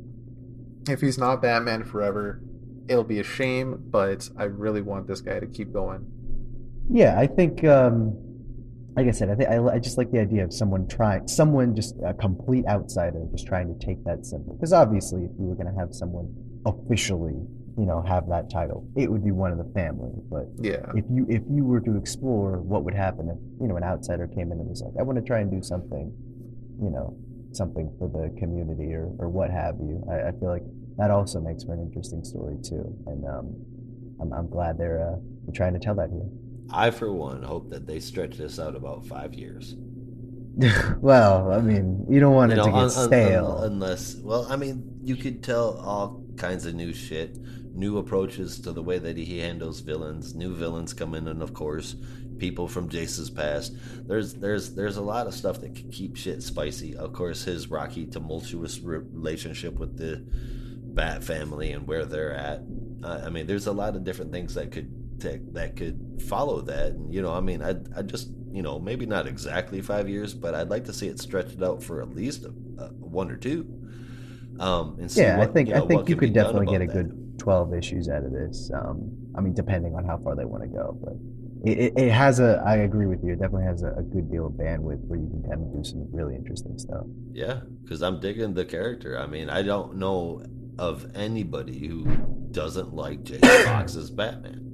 If 0.90 1.02
he's 1.02 1.18
not 1.20 1.42
Batman 1.42 1.84
forever, 1.84 2.42
it'll 2.88 3.04
be 3.04 3.20
a 3.20 3.24
shame. 3.24 3.84
But 3.92 4.30
I 4.38 4.46
really 4.46 4.82
want 4.82 5.06
this 5.08 5.22
guy 5.22 5.40
to 5.40 5.46
keep 5.48 5.72
going. 5.74 6.06
Yeah, 6.90 7.20
I 7.20 7.28
think, 7.28 7.64
um, 7.66 8.18
like 8.98 9.08
I 9.08 9.12
said, 9.12 9.30
I 9.30 9.36
think 9.36 9.50
I, 9.50 9.76
I 9.76 9.78
just 9.78 9.96
like 10.00 10.10
the 10.12 10.20
idea 10.20 10.44
of 10.44 10.52
someone 10.52 10.88
trying, 10.88 11.28
someone 11.28 11.76
just 11.76 11.96
a 12.04 12.16
complete 12.16 12.66
outsider 12.66 13.22
just 13.32 13.46
trying 13.46 13.68
to 13.72 13.86
take 13.86 14.04
that 14.06 14.26
symbol. 14.26 14.56
Because 14.56 14.74
obviously, 14.74 15.24
if 15.24 15.32
you 15.38 15.46
were 15.46 15.56
going 15.56 15.72
to 15.72 15.80
have 15.80 15.94
someone 15.94 16.34
officially, 16.66 17.38
you 17.78 17.86
know, 17.86 18.02
have 18.02 18.28
that 18.30 18.50
title, 18.50 18.90
it 18.96 19.12
would 19.12 19.24
be 19.24 19.30
one 19.30 19.52
of 19.52 19.60
the 19.60 19.72
family. 19.76 20.10
But 20.32 20.50
Yeah, 20.60 20.82
if 20.96 21.06
you 21.12 21.28
if 21.30 21.44
you 21.48 21.64
were 21.64 21.80
to 21.82 21.96
explore 21.96 22.58
what 22.58 22.84
would 22.86 22.96
happen 22.96 23.30
if 23.30 23.38
you 23.62 23.68
know 23.68 23.78
an 23.78 23.84
outsider 23.84 24.26
came 24.28 24.52
in 24.52 24.58
and 24.58 24.68
was 24.68 24.82
like, 24.82 24.94
I 25.00 25.04
want 25.04 25.20
to 25.20 25.24
try 25.24 25.42
and 25.42 25.52
do 25.52 25.62
something, 25.62 26.12
you 26.82 26.90
know, 26.90 27.16
something 27.52 27.94
for 28.00 28.10
the 28.10 28.34
community 28.40 28.96
or 28.96 29.14
or 29.20 29.30
what 29.30 29.52
have 29.52 29.76
you, 29.78 30.04
I, 30.10 30.30
I 30.30 30.32
feel 30.32 30.50
like 30.50 30.66
that 30.98 31.12
also 31.12 31.40
makes 31.40 31.64
for 31.64 31.76
an 31.76 31.82
interesting 31.82 32.24
story 32.24 32.58
too. 32.64 32.98
And 33.06 33.24
um, 33.30 33.56
I'm 34.20 34.34
I'm 34.34 34.50
glad 34.50 34.80
they're 34.80 35.14
uh, 35.14 35.18
they're 35.46 35.54
trying 35.54 35.74
to 35.74 35.80
tell 35.80 35.94
that 36.02 36.10
here. 36.10 36.26
I, 36.72 36.92
for 36.92 37.12
one, 37.12 37.44
hope 37.44 37.70
that 37.70 37.88
they 37.88 38.00
stretch 38.00 38.38
this 38.38 38.60
out 38.60 38.76
about 38.76 39.06
five 39.06 39.34
years. 39.34 39.76
well, 41.00 41.52
I 41.52 41.62
mean, 41.62 42.06
you 42.10 42.20
don't 42.20 42.34
want 42.34 42.52
You 42.52 42.54
it 42.54 42.58
know, 42.58 42.66
to 42.66 42.72
get 42.72 42.80
un- 42.80 42.90
stale. 42.90 43.58
un- 43.60 43.74
unless, 43.74 44.16
well, 44.16 44.48
I 44.50 44.56
mean, 44.56 45.00
you 45.04 45.16
could 45.16 45.44
tell 45.44 45.78
all 45.78 46.24
kinds 46.36 46.66
of 46.66 46.74
new 46.76 46.94
shit, 46.94 47.38
new 47.76 47.98
approaches 48.00 48.60
to 48.62 48.72
the 48.72 48.82
way 48.82 48.98
that 48.98 49.18
he 49.18 49.40
handles 49.40 49.82
villains, 49.82 50.34
new 50.36 50.56
villains 50.56 50.94
come 50.94 51.14
in, 51.14 51.28
and 51.28 51.42
of 51.44 51.54
course, 51.54 51.96
people 52.40 52.68
from 52.68 52.90
Jace's 52.90 53.30
past. 53.30 53.74
There's, 54.08 54.34
there's, 54.34 54.74
there's 54.74 54.98
a 54.98 55.02
lot 55.02 55.28
of 55.28 55.34
stuff 55.36 55.62
that 55.62 55.76
can 55.76 55.92
keep 55.92 56.16
shit 56.18 56.42
spicy. 56.42 56.96
Of 56.96 57.14
course, 57.14 57.44
his 57.44 57.70
rocky, 57.70 58.06
tumultuous 58.08 58.80
relationship 58.80 59.78
with 59.80 59.98
the 59.98 60.24
Bat 60.94 61.24
family 61.24 61.72
and 61.72 61.86
where 61.88 62.06
they're 62.06 62.34
at. 62.34 62.62
Uh, 63.04 63.22
I 63.24 63.30
mean, 63.30 63.46
there's 63.46 63.68
a 63.68 63.72
lot 63.72 63.96
of 63.96 64.04
different 64.04 64.32
things 64.32 64.56
that 64.56 64.72
could 64.72 64.92
take, 65.20 65.54
that 65.54 65.76
could 65.76 66.22
follow 66.28 66.62
that. 66.62 66.88
And, 66.88 67.14
you 67.14 67.22
know, 67.22 67.34
I 67.34 67.42
mean, 67.42 67.62
I, 67.62 67.76
I 67.96 68.02
just, 68.02 68.30
you 68.52 68.62
know, 68.62 68.80
maybe 68.80 69.06
not 69.06 69.28
exactly 69.28 69.82
five 69.82 70.10
years, 70.10 70.34
but 70.34 70.56
I'd 70.56 70.70
like 70.70 70.86
to 70.86 70.94
see 70.94 71.08
it 71.08 71.20
stretched 71.20 71.62
out 71.62 71.84
for 71.84 72.02
at 72.02 72.16
least 72.16 72.46
a, 72.46 72.50
a, 72.82 72.88
one 72.94 73.32
or 73.32 73.38
two. 73.38 73.66
Um, 74.60 74.98
and 75.00 75.16
yeah, 75.16 75.38
what, 75.38 75.50
I 75.50 75.54
think 75.54 75.70
you 75.70 75.76
know, 75.76 75.84
I 75.84 75.88
think 75.88 76.10
you 76.10 76.16
could 76.16 76.34
definitely 76.34 76.66
get 76.68 76.82
a 76.82 76.88
that. 76.88 76.94
good 76.94 77.40
12 77.40 77.74
issues 77.76 78.10
out 78.10 78.24
of 78.24 78.32
this. 78.32 78.72
Um, 78.74 79.12
I 79.36 79.42
mean, 79.42 79.54
depending 79.54 79.96
on 79.96 80.04
how 80.04 80.18
far 80.18 80.36
they 80.36 80.46
want 80.46 80.64
to 80.64 80.70
go, 80.70 80.98
but 81.04 81.14
it, 81.64 81.78
it, 81.78 81.94
it 81.98 82.12
has 82.12 82.40
a. 82.40 82.64
I 82.66 82.78
agree 82.78 83.06
with 83.06 83.24
you. 83.24 83.34
It 83.34 83.40
definitely 83.40 83.66
has 83.66 83.84
a, 83.84 83.94
a 83.94 84.04
good 84.04 84.32
deal 84.32 84.48
of 84.48 84.54
bandwidth 84.54 85.06
where 85.06 85.20
you 85.20 85.28
can 85.28 85.44
kind 85.44 85.62
of 85.62 85.74
do 85.74 85.84
some 85.84 86.08
really 86.12 86.36
interesting 86.36 86.78
stuff. 86.78 87.06
Yeah, 87.32 87.62
because 87.84 88.02
I'm 88.02 88.20
digging 88.20 88.54
the 88.54 88.66
character. 88.66 89.20
I 89.20 89.28
mean, 89.28 89.50
I 89.50 89.62
don't 89.62 89.98
know 89.98 90.44
of 90.78 91.12
anybody 91.16 91.88
who 91.88 92.06
doesn't 92.52 92.94
like 92.94 93.24
Jay 93.24 93.40
Fox 93.66 93.96
as 93.96 94.12
Batman. 94.12 94.67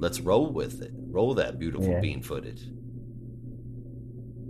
Let's 0.00 0.18
roll 0.20 0.50
with 0.52 0.80
it. 0.82 0.90
Roll 1.10 1.34
that 1.34 1.58
beautiful 1.58 1.86
Yeah. 1.88 2.00
bean 2.00 2.22
footage. 2.22 2.62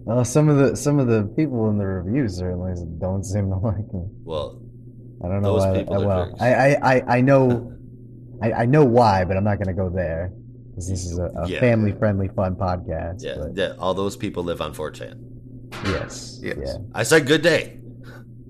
Well, 0.04 0.24
some 0.24 0.48
of 0.48 0.56
the 0.56 0.76
some 0.76 0.98
of 0.98 1.06
the 1.08 1.24
people 1.36 1.68
in 1.70 1.76
the 1.78 1.86
reviews 1.86 2.36
certainly 2.38 2.72
don't 2.98 3.24
seem 3.24 3.50
to 3.50 3.56
like 3.70 3.76
him. 3.92 4.08
Well, 4.24 4.60
I 5.22 5.28
don't 5.28 5.42
know 5.42 5.58
Those 5.58 5.66
why. 5.66 5.78
people 5.78 6.02
are 6.02 6.06
well. 6.06 6.36
I, 6.40 6.54
I, 6.54 6.94
I, 6.94 7.16
I 7.16 7.20
know, 7.20 7.72
I, 8.42 8.52
I 8.52 8.66
know 8.66 8.84
why, 8.84 9.24
but 9.24 9.36
I'm 9.36 9.44
not 9.44 9.56
going 9.56 9.66
to 9.68 9.74
go 9.74 9.90
there 9.90 10.32
because 10.70 10.88
this 10.88 11.04
is 11.04 11.18
a, 11.18 11.24
a 11.24 11.48
Yeah. 11.48 11.60
family-friendly, 11.60 12.28
fun 12.28 12.54
podcast. 12.54 13.22
yeah, 13.22 13.34
but 13.36 13.54
yeah, 13.54 13.72
all 13.78 13.92
those 13.92 14.16
people 14.16 14.42
live 14.44 14.60
on 14.62 14.72
4chan. 14.72 15.18
yes, 15.84 16.40
Yes. 16.42 16.56
yeah, 16.64 16.76
I 16.94 17.02
said 17.02 17.26
good 17.26 17.42
day. 17.42 17.78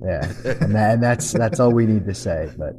yeah, 0.02 0.22
and, 0.44 0.74
that, 0.76 0.94
and 0.94 1.02
that's 1.02 1.32
that's 1.32 1.58
all 1.58 1.72
we 1.72 1.86
need 1.86 2.04
to 2.06 2.14
say. 2.14 2.48
But 2.56 2.74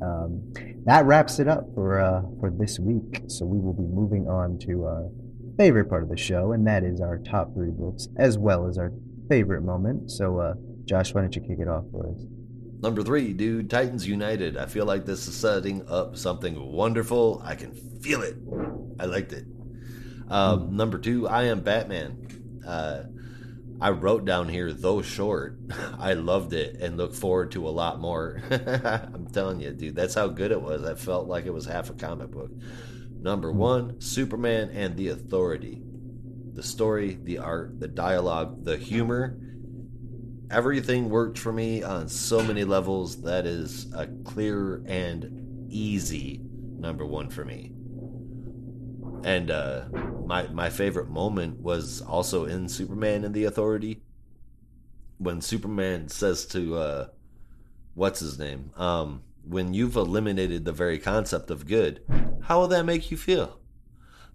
um, 0.00 0.52
that 0.86 1.04
wraps 1.04 1.38
it 1.38 1.48
up 1.48 1.66
for 1.74 2.00
uh, 2.00 2.22
for 2.40 2.50
this 2.50 2.78
week. 2.78 3.22
So 3.28 3.44
we 3.44 3.58
will 3.58 3.74
be 3.74 3.82
moving 3.82 4.28
on 4.28 4.58
to 4.66 4.84
our 4.84 5.10
favorite 5.58 5.88
part 5.88 6.02
of 6.02 6.08
the 6.08 6.16
show, 6.16 6.52
and 6.52 6.66
that 6.66 6.84
is 6.84 7.00
our 7.00 7.18
top 7.18 7.52
three 7.54 7.70
books, 7.70 8.08
as 8.16 8.38
well 8.38 8.66
as 8.68 8.78
our 8.78 8.92
favorite 9.28 9.62
moment. 9.62 10.10
So, 10.10 10.38
uh, 10.38 10.54
Josh, 10.84 11.12
why 11.12 11.22
don't 11.22 11.34
you 11.34 11.42
kick 11.42 11.58
it 11.58 11.68
off 11.68 11.84
for 11.90 12.10
us? 12.10 12.20
Number 12.80 13.02
three, 13.02 13.32
dude, 13.32 13.70
Titans 13.70 14.06
United. 14.06 14.56
I 14.56 14.66
feel 14.66 14.84
like 14.84 15.06
this 15.06 15.26
is 15.26 15.34
setting 15.34 15.86
up 15.88 16.16
something 16.16 16.72
wonderful. 16.72 17.40
I 17.44 17.54
can 17.54 17.74
feel 18.00 18.22
it. 18.22 18.36
I 19.00 19.06
liked 19.06 19.32
it. 19.32 19.46
Um, 20.28 20.76
number 20.76 20.98
two, 20.98 21.26
I 21.26 21.44
am 21.44 21.60
Batman. 21.60 22.62
Uh, 22.66 23.04
I 23.80 23.90
wrote 23.90 24.24
down 24.24 24.48
here, 24.48 24.72
though 24.72 25.02
short, 25.02 25.58
I 25.98 26.14
loved 26.14 26.52
it 26.52 26.76
and 26.80 26.96
look 26.96 27.14
forward 27.14 27.52
to 27.52 27.68
a 27.68 27.70
lot 27.70 28.00
more. 28.00 28.42
I'm 28.50 29.26
telling 29.32 29.60
you, 29.60 29.72
dude, 29.72 29.96
that's 29.96 30.14
how 30.14 30.28
good 30.28 30.50
it 30.50 30.62
was. 30.62 30.84
I 30.84 30.94
felt 30.94 31.28
like 31.28 31.46
it 31.46 31.52
was 31.52 31.66
half 31.66 31.90
a 31.90 31.94
comic 31.94 32.30
book. 32.30 32.50
Number 33.20 33.50
hmm. 33.50 33.58
one, 33.58 34.00
Superman 34.00 34.70
and 34.70 34.96
the 34.96 35.08
Authority. 35.08 35.82
The 36.52 36.62
story, 36.62 37.18
the 37.22 37.38
art, 37.38 37.80
the 37.80 37.88
dialogue, 37.88 38.64
the 38.64 38.78
humor, 38.78 39.38
everything 40.50 41.10
worked 41.10 41.38
for 41.38 41.52
me 41.52 41.82
on 41.82 42.08
so 42.08 42.42
many 42.42 42.64
levels. 42.64 43.22
That 43.22 43.44
is 43.44 43.92
a 43.92 44.06
clear 44.24 44.82
and 44.86 45.68
easy 45.68 46.40
number 46.78 47.04
one 47.04 47.28
for 47.28 47.44
me. 47.44 47.75
And 49.26 49.50
uh, 49.50 49.86
my 50.24 50.46
my 50.48 50.70
favorite 50.70 51.08
moment 51.08 51.60
was 51.60 52.00
also 52.00 52.44
in 52.44 52.68
Superman 52.68 53.24
and 53.24 53.34
the 53.34 53.44
Authority 53.44 54.00
when 55.18 55.40
Superman 55.40 56.08
says 56.08 56.46
to 56.46 56.76
uh, 56.76 57.06
what's 57.94 58.20
his 58.20 58.38
name, 58.38 58.70
um, 58.76 59.22
when 59.48 59.74
you've 59.74 59.96
eliminated 59.96 60.64
the 60.64 60.72
very 60.72 60.98
concept 61.00 61.50
of 61.50 61.66
good, 61.66 62.02
how 62.42 62.60
will 62.60 62.68
that 62.68 62.84
make 62.84 63.10
you 63.10 63.16
feel? 63.16 63.58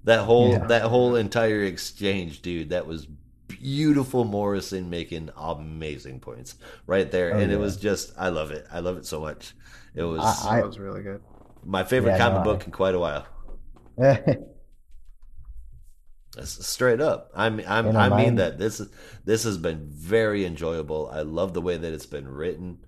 That 0.03 0.21
whole 0.25 0.51
Yeah. 0.51 0.65
that 0.67 0.81
whole 0.83 1.15
entire 1.15 1.63
exchange, 1.63 2.41
dude, 2.41 2.71
that 2.71 2.85
was 2.85 3.07
beautiful 3.47 4.25
Morrison 4.25 4.89
making 4.89 5.29
amazing 5.37 6.19
points 6.19 6.55
right 6.85 7.09
there. 7.11 7.35
Oh, 7.35 7.39
and 7.39 7.49
it 7.51 7.57
was 7.59 7.77
just 7.77 8.11
I 8.17 8.27
love 8.27 8.51
it. 8.51 8.65
I 8.73 8.79
love 8.81 8.97
it 8.97 9.05
so 9.05 9.21
much. 9.21 9.53
It 9.95 10.03
was 10.03 10.19
I- 10.45 10.57
that 10.57 10.67
was 10.67 10.79
really 10.79 11.01
good. 11.03 11.21
my 11.63 11.83
favorite 11.85 12.11
Yeah, 12.11 12.17
comic 12.17 12.35
no, 12.35 12.41
I- 12.41 12.43
book 12.55 12.65
in 12.65 12.71
quite 12.73 12.95
a 12.95 12.99
while. 12.99 13.25
That's 16.35 16.65
straight 16.65 17.01
up. 17.01 17.31
I'm, 17.35 17.61
I'm, 17.67 17.95
I 17.95 18.09
mean 18.15 18.35
that 18.35 18.57
this 18.57 18.79
is 18.79 18.89
this 19.25 19.43
has 19.43 19.57
been 19.57 19.85
very 19.89 20.45
enjoyable. 20.45 21.09
I 21.11 21.21
love 21.21 21.53
the 21.53 21.61
way 21.61 21.75
that 21.75 21.93
it's 21.93 22.05
been 22.05 22.27
written. 22.27 22.79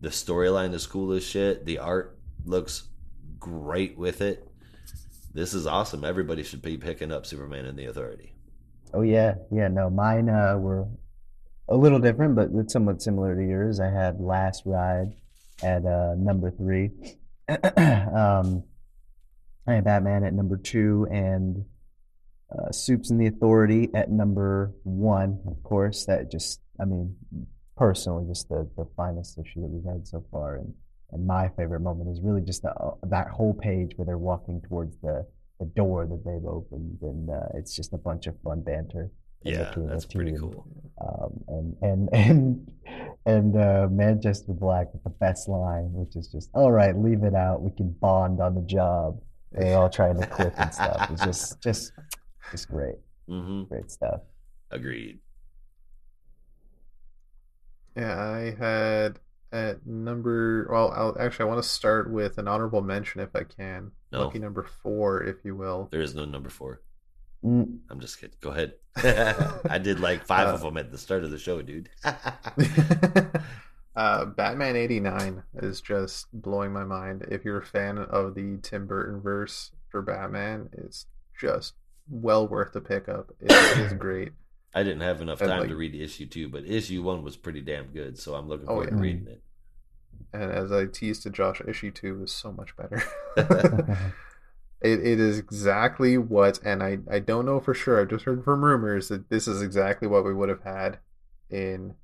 The 0.00 0.10
storyline 0.10 0.72
is 0.74 0.86
cool 0.86 1.12
as 1.12 1.24
shit. 1.24 1.64
The 1.64 1.78
art 1.78 2.16
looks 2.44 2.84
great 3.40 3.98
with 3.98 4.20
it. 4.20 4.48
This 5.32 5.54
is 5.54 5.66
awesome. 5.66 6.04
Everybody 6.04 6.44
should 6.44 6.62
be 6.62 6.76
picking 6.76 7.10
up 7.10 7.26
Superman 7.26 7.64
and 7.66 7.76
the 7.76 7.86
Authority. 7.86 8.32
oh 8.92 9.02
yeah, 9.02 9.34
yeah. 9.50 9.66
No, 9.66 9.90
mine 9.90 10.28
uh, 10.28 10.56
were 10.56 10.86
a 11.68 11.76
little 11.76 11.98
different, 11.98 12.36
but 12.36 12.50
it's 12.54 12.72
somewhat 12.72 13.02
similar 13.02 13.34
to 13.34 13.42
yours. 13.42 13.80
I 13.80 13.90
had 13.90 14.20
Last 14.20 14.62
Ride 14.64 15.14
at 15.64 15.84
uh, 15.84 16.14
number 16.16 16.52
three. 16.52 16.90
um, 17.48 18.62
I 19.66 19.74
had 19.74 19.84
Batman 19.84 20.22
at 20.22 20.32
number 20.32 20.56
two, 20.56 21.08
and 21.10 21.64
uh, 22.50 22.70
Soups 22.70 23.10
and 23.10 23.20
the 23.20 23.26
Authority 23.26 23.88
at 23.94 24.10
number 24.10 24.72
one. 24.84 25.40
Of 25.46 25.62
course, 25.62 26.06
that 26.06 26.30
just, 26.30 26.60
I 26.80 26.84
mean, 26.84 27.16
personally, 27.76 28.26
just 28.28 28.48
the, 28.48 28.68
the 28.76 28.86
finest 28.96 29.38
issue 29.38 29.60
that 29.62 29.68
we've 29.68 29.92
had 29.92 30.06
so 30.06 30.24
far. 30.30 30.56
And, 30.56 30.74
and 31.12 31.26
my 31.26 31.48
favorite 31.56 31.80
moment 31.80 32.10
is 32.10 32.20
really 32.22 32.42
just 32.42 32.62
the, 32.62 32.70
uh, 32.70 32.94
that 33.04 33.28
whole 33.28 33.54
page 33.54 33.92
where 33.96 34.06
they're 34.06 34.18
walking 34.18 34.60
towards 34.68 34.96
the, 35.02 35.26
the 35.60 35.66
door 35.66 36.06
that 36.06 36.24
they've 36.24 36.46
opened, 36.46 36.98
and 37.02 37.30
uh, 37.30 37.48
it's 37.54 37.74
just 37.74 37.92
a 37.92 37.98
bunch 37.98 38.26
of 38.26 38.34
fun 38.42 38.62
banter. 38.62 39.10
Yeah, 39.42 39.72
that's 39.76 40.06
pretty 40.06 40.36
cool. 40.38 40.66
Um, 41.00 41.44
and 41.48 41.76
and 41.82 42.08
and 42.12 42.72
and 43.26 43.56
uh, 43.56 43.88
Manchester 43.90 44.52
Black 44.52 44.92
with 44.92 45.04
the 45.04 45.10
best 45.10 45.48
line, 45.48 45.92
which 45.92 46.16
is 46.16 46.28
just, 46.28 46.50
"All 46.54 46.72
right, 46.72 46.96
leave 46.96 47.22
it 47.24 47.34
out. 47.34 47.62
We 47.62 47.70
can 47.70 47.90
bond 48.00 48.40
on 48.40 48.54
the 48.54 48.62
job." 48.62 49.20
They're 49.52 49.78
all 49.78 49.90
trying 49.90 50.20
to 50.20 50.26
click 50.26 50.54
and 50.56 50.74
stuff. 50.74 51.10
It's 51.10 51.24
just 51.24 51.60
just 51.62 51.92
just 52.50 52.68
great, 52.68 52.96
hmm 53.28 53.64
great 53.64 53.90
stuff. 53.90 54.20
Agreed. 54.70 55.20
Yeah, 57.96 58.18
I 58.20 58.56
had 58.58 59.20
at 59.52 59.86
number. 59.86 60.66
Well, 60.70 60.92
I'll, 60.94 61.16
actually, 61.20 61.44
I 61.44 61.48
want 61.48 61.62
to 61.62 61.68
start 61.68 62.10
with 62.10 62.38
an 62.38 62.48
honorable 62.48 62.82
mention 62.82 63.20
if 63.20 63.34
I 63.34 63.44
can. 63.44 63.92
No. 64.12 64.24
Lucky 64.24 64.38
number 64.40 64.64
four, 64.82 65.22
if 65.22 65.36
you 65.44 65.54
will. 65.54 65.88
There 65.92 66.00
is 66.02 66.14
no 66.14 66.24
number 66.24 66.48
four. 66.50 66.80
Mm, 67.44 67.78
I'm 67.90 68.00
just 68.00 68.20
kidding. 68.20 68.36
Go 68.40 68.50
ahead. 68.50 68.74
I 68.96 69.78
did 69.78 70.00
like 70.00 70.24
five 70.24 70.48
Uh, 70.48 70.54
of 70.54 70.62
them 70.62 70.76
at 70.76 70.90
the 70.90 70.98
start 70.98 71.24
of 71.24 71.30
the 71.30 71.38
show, 71.38 71.62
dude. 71.62 71.88
uh, 73.96 74.24
Batman 74.24 74.76
'89 74.76 75.42
is 75.56 75.80
just 75.80 76.26
blowing 76.32 76.72
my 76.72 76.84
mind. 76.84 77.26
If 77.30 77.44
you're 77.44 77.58
a 77.58 77.64
fan 77.66 77.98
of 77.98 78.34
the 78.34 78.58
Tim 78.62 78.86
Burton 78.86 79.20
verse 79.20 79.70
for 79.90 80.02
Batman, 80.02 80.68
it's 80.72 81.06
just 81.38 81.74
well 82.08 82.46
worth 82.46 82.72
the 82.72 82.80
pickup. 82.80 83.32
It 83.40 83.50
is 83.78 83.92
great. 83.98 84.32
I 84.74 84.82
didn't 84.82 85.02
have 85.02 85.20
enough 85.20 85.38
time 85.38 85.60
like- 85.60 85.68
to 85.68 85.76
read 85.76 85.94
issue 85.94 86.26
two, 86.26 86.48
but 86.48 86.64
issue 86.66 87.02
one 87.02 87.22
was 87.22 87.36
pretty 87.36 87.60
damn 87.60 87.86
good, 87.88 88.18
so 88.18 88.34
I'm 88.34 88.48
looking 88.48 88.66
Oh, 88.66 88.72
forward 88.74 88.90
to 88.90 88.96
reading 88.96 89.28
it. 89.28 89.42
And 90.32 90.50
as 90.50 90.72
I 90.72 90.86
teased 90.86 91.22
to 91.24 91.30
Josh, 91.30 91.60
issue 91.66 91.90
two 91.92 92.22
is 92.24 92.32
so 92.32 92.52
much 92.52 92.76
better. 92.76 93.02
It, 94.82 95.00
it 95.00 95.18
is 95.18 95.38
exactly 95.38 96.18
what, 96.18 96.60
and 96.62 96.82
I, 96.82 96.98
I 97.10 97.18
don't 97.18 97.46
know 97.46 97.58
for 97.58 97.72
sure. 97.72 97.98
I've 98.02 98.10
just 98.10 98.26
heard 98.26 98.44
from 98.44 98.62
rumors 98.62 99.08
that 99.08 99.30
this 99.30 99.48
is 99.48 99.62
exactly 99.62 100.06
what 100.06 100.26
we 100.26 100.34
would 100.34 100.50
have 100.50 100.60
had 100.62 100.98
in 101.48 101.94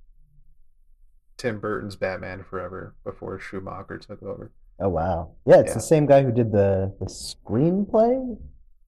Tim 1.36 1.60
Burton's 1.60 1.94
Batman 1.96 2.42
Forever 2.42 2.94
before 3.04 3.38
Schumacher 3.38 3.98
took 3.98 4.22
over. 4.22 4.50
oh 4.78 4.88
wow, 4.88 5.32
yeah, 5.44 5.58
it's 5.60 5.70
Yeah. 5.70 5.74
the 5.74 5.80
same 5.80 6.06
guy 6.06 6.22
who 6.22 6.32
did 6.32 6.52
the 6.52 6.94
the 7.00 7.04
screenplay, 7.04 8.38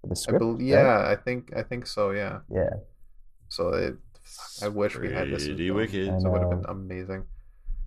the 0.04 0.10
I 0.10 0.14
script. 0.14 0.40
bel 0.40 0.52
right? 0.52 0.60
yeah, 0.62 1.04
I 1.08 1.16
think 1.16 1.52
I 1.56 1.62
think 1.62 1.86
so. 1.86 2.10
Yeah. 2.10 2.40
yeah. 2.50 2.70
So 3.48 3.68
it, 3.70 3.96
I 4.62 4.68
wish 4.68 4.96
we 4.96 5.12
had 5.12 5.30
this. 5.30 5.44
in 5.44 5.50
Pretty 5.56 5.70
wicked. 5.70 6.08
It 6.08 6.22
would 6.22 6.40
have 6.40 6.50
been 6.50 6.64
amazing. 6.68 7.24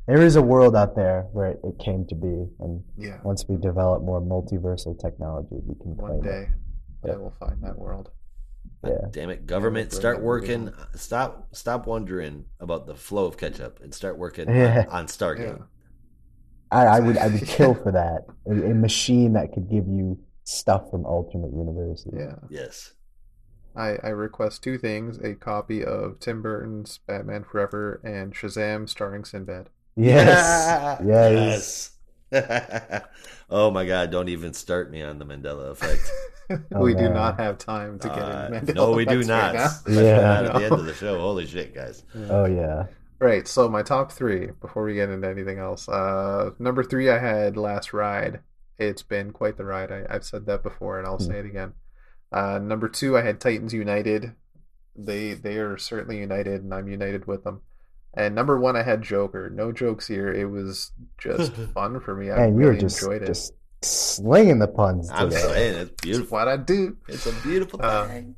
There 0.07 0.21
is 0.21 0.35
a 0.35 0.41
world 0.41 0.75
out 0.75 0.95
there 0.95 1.23
where 1.33 1.47
it, 1.47 1.59
it 1.63 1.79
came 1.79 2.05
to 2.07 2.15
be, 2.15 2.45
and 2.59 2.83
Yeah. 2.97 3.17
once 3.23 3.45
we 3.49 3.55
develop 3.57 4.03
more 4.03 4.21
multiversal 4.21 4.99
technology, 4.99 5.55
we 5.65 5.73
can 5.81 5.95
One 5.97 6.19
claim 6.19 6.21
day, 6.21 6.49
Yeah. 7.03 7.13
I 7.13 7.17
will 7.17 7.31
find 7.31 7.59
that 7.63 7.77
world. 7.77 8.11
it. 8.83 8.89
Yeah. 8.91 9.07
Damn 9.09 9.31
it, 9.31 9.47
government! 9.47 9.89
bring 9.89 9.99
Start 9.99 10.21
working. 10.21 10.65
movie 10.65 10.77
uh, 10.79 10.97
Stop, 10.97 11.55
stop 11.55 11.87
wondering 11.87 12.45
about 12.59 12.85
the 12.85 12.93
flow 12.95 13.25
of 13.25 13.35
ketchup 13.37 13.79
and 13.83 13.91
start 13.93 14.19
working 14.19 14.47
Yeah. 14.47 14.85
on, 14.89 14.99
on 14.99 15.05
Stargate. 15.07 15.57
Yeah. 15.57 15.65
I, 16.71 16.85
I 16.97 16.99
would 16.99 17.17
I 17.17 17.27
would 17.27 17.45
kill 17.57 17.73
for 17.73 17.91
that. 17.91 18.25
A, 18.47 18.71
a 18.71 18.73
machine 18.75 19.33
that 19.33 19.53
could 19.53 19.69
give 19.69 19.87
you 19.87 20.19
stuff 20.45 20.89
from 20.89 21.05
alternate 21.05 21.51
universes. 21.53 22.07
Yeah. 22.15 22.35
Yes. 22.49 22.93
I, 23.76 23.97
I 24.03 24.09
request 24.09 24.63
two 24.63 24.77
things: 24.77 25.17
a 25.17 25.34
copy 25.35 25.84
of 25.84 26.19
Tim 26.22 26.41
Burton's 26.41 26.99
Batman 27.05 27.43
Forever 27.43 27.99
and 28.05 28.34
Shazam 28.34 28.88
starring 28.88 29.26
Sinbad. 29.26 29.69
Yes. 29.97 31.01
Yes. 31.05 31.91
Yes. 32.31 33.01
oh 33.49 33.69
my 33.72 33.85
God! 33.85 34.11
Don't 34.11 34.30
even 34.30 34.53
start 34.53 34.91
me 34.91 35.01
on 35.03 35.19
the 35.19 35.26
Mandela 35.26 35.72
effect. 35.72 36.01
Oh, 36.76 36.81
we 36.81 36.93
do 36.93 37.09
not 37.09 37.39
have 37.39 37.57
time 37.57 37.97
to 37.97 38.07
get 38.07 38.19
Uh, 38.19 38.49
into 38.53 38.73
Mandela 38.73 38.76
no, 38.76 38.91
we 38.91 39.03
do 39.03 39.23
not. 39.23 39.55
right 39.55 39.72
Yeah. 39.88 40.19
not 40.22 40.45
at 40.45 40.53
the 40.53 40.63
end 40.65 40.73
of 40.73 40.85
the 40.85 40.93
show. 40.93 41.19
Holy 41.19 41.47
shit, 41.47 41.73
guys! 41.73 42.03
Oh 42.30 42.45
yeah. 42.45 42.85
Right, 43.19 43.47
so 43.47 43.67
my 43.67 43.81
top 43.81 44.11
three 44.11 44.51
before 44.61 44.84
we 44.84 44.93
get 44.93 45.09
into 45.09 45.27
anything 45.27 45.57
else. 45.57 45.89
Uh, 45.89 46.51
number 46.59 46.84
three, 46.84 47.09
I 47.09 47.17
had 47.17 47.57
Last 47.57 47.93
Ride. 47.93 48.41
It's 48.77 49.03
been 49.03 49.31
quite 49.31 49.57
the 49.57 49.65
ride. 49.65 49.91
I, 49.91 50.06
I've 50.10 50.26
said 50.26 50.45
that 50.47 50.64
before, 50.64 50.97
and 50.97 51.07
I'll 51.07 51.18
Hmm. 51.18 51.23
say 51.23 51.39
it 51.39 51.45
again. 51.45 51.73
Uh, 52.31 52.60
number 52.60 52.89
two, 52.89 53.18
I 53.18 53.22
had 53.22 53.39
Titans 53.39 53.73
United. 53.73 54.34
They 54.95 55.34
they 55.34 55.57
are 55.57 55.77
certainly 55.77 56.19
united, 56.19 56.64
and 56.64 56.73
I'm 56.73 56.88
united 56.88 57.27
with 57.27 57.43
them. 57.43 57.61
And 58.14 58.34
number 58.34 58.57
one, 58.60 58.76
I 58.77 58.84
had 58.84 59.02
Joker. 59.02 59.49
No 59.49 59.72
jokes 59.73 60.07
here. 60.07 60.31
It 60.31 60.45
was 60.49 60.91
just 61.18 61.53
fun 61.73 61.99
for 61.99 62.15
me. 62.15 62.31
I 62.31 62.38
Man, 62.38 62.49
you 62.49 62.65
were 62.65 62.69
really 62.72 62.80
just 62.80 63.02
enjoyed 63.02 63.23
it. 63.23 63.27
just 63.27 63.53
slinging 63.81 64.60
the 64.60 64.68
puns 64.68 65.10
I'm 65.11 65.30
today. 65.30 65.41
saying 65.41 65.76
it's 65.76 65.91
It's 65.91 66.02
beautiful. 66.02 66.38
what 66.38 66.47
I 66.47 66.57
do. 66.57 66.97
It's 67.10 67.26
a 67.26 67.34
beautiful 67.43 67.80
Uh, 67.84 68.07
thing. 68.07 68.35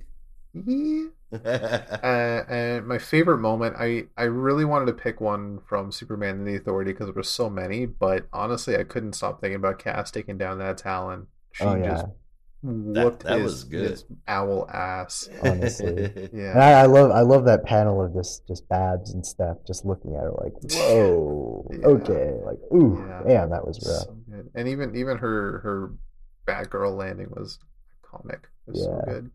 Yeah. 0.54 1.08
Uh, 1.32 1.38
and 2.50 2.88
my 2.88 2.98
favorite 2.98 3.40
moment, 3.40 3.76
I, 3.78 4.06
I 4.18 4.24
really 4.24 4.66
wanted 4.66 4.86
to 4.88 4.94
pick 4.94 5.20
one 5.20 5.60
from 5.68 5.92
Superman 5.92 6.38
and 6.38 6.48
the 6.48 6.56
Authority 6.56 6.92
because 6.94 7.08
there 7.08 7.14
were 7.14 7.24
so 7.24 7.50
many, 7.50 7.86
but 7.86 8.28
honestly, 8.32 8.76
I 8.78 8.84
couldn't 8.84 9.14
stop 9.14 9.42
thinking 9.42 9.56
about 9.56 9.80
Cass 9.80 10.12
taking 10.12 10.38
down 10.38 10.60
that 10.60 10.78
Talon. 10.78 11.28
She 11.52 11.66
Oh, 11.66 11.76
yeah. 11.76 11.94
just 11.94 12.06
whooped 12.64 13.24
that 13.24 13.36
his, 13.40 13.44
was 13.44 13.64
good. 13.66 13.92
his 13.92 14.06
owl 14.28 14.70
ass. 14.72 15.30
honestly. 15.42 16.12
And 16.34 16.34
Yeah. 16.34 16.60
I, 16.64 16.72
I 16.82 16.86
love 16.86 17.12
I 17.12 17.22
love 17.22 17.46
that 17.46 17.66
panel 17.66 18.02
of 18.04 18.14
just 18.14 18.48
just 18.48 18.68
Babs 18.70 19.14
and 19.14 19.26
Steph 19.26 19.58
just 19.68 19.86
looking 19.86 20.16
at 20.16 20.22
her 20.22 20.32
like, 20.32 20.54
whoa, 20.62 21.68
Yeah. 21.72 21.88
okay, 21.88 22.34
like, 22.46 22.58
ooh, 22.74 22.98
Yeah. 23.08 23.24
damn, 23.28 23.50
that 23.50 23.68
was 23.68 23.86
rough. 23.86 24.08
So 24.08 24.14
good. 24.30 24.50
And 24.56 24.68
even 24.68 24.96
even 24.96 25.18
her 25.18 25.60
her 25.60 25.92
Batgirl 26.48 26.96
landing 26.98 27.28
was 27.32 27.60
iconic. 28.04 28.44
It 28.68 28.72
was 28.72 28.84
so 28.84 29.02
good. 29.06 29.30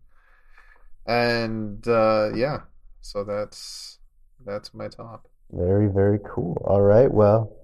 And 1.06 1.86
uh 1.86 2.30
yeah, 2.34 2.60
so 3.00 3.24
that's 3.24 3.98
that's 4.44 4.74
my 4.74 4.88
top. 4.88 5.28
Very, 5.50 5.88
very 5.88 6.18
cool. 6.24 6.62
All 6.66 6.80
right, 6.80 7.12
well, 7.12 7.54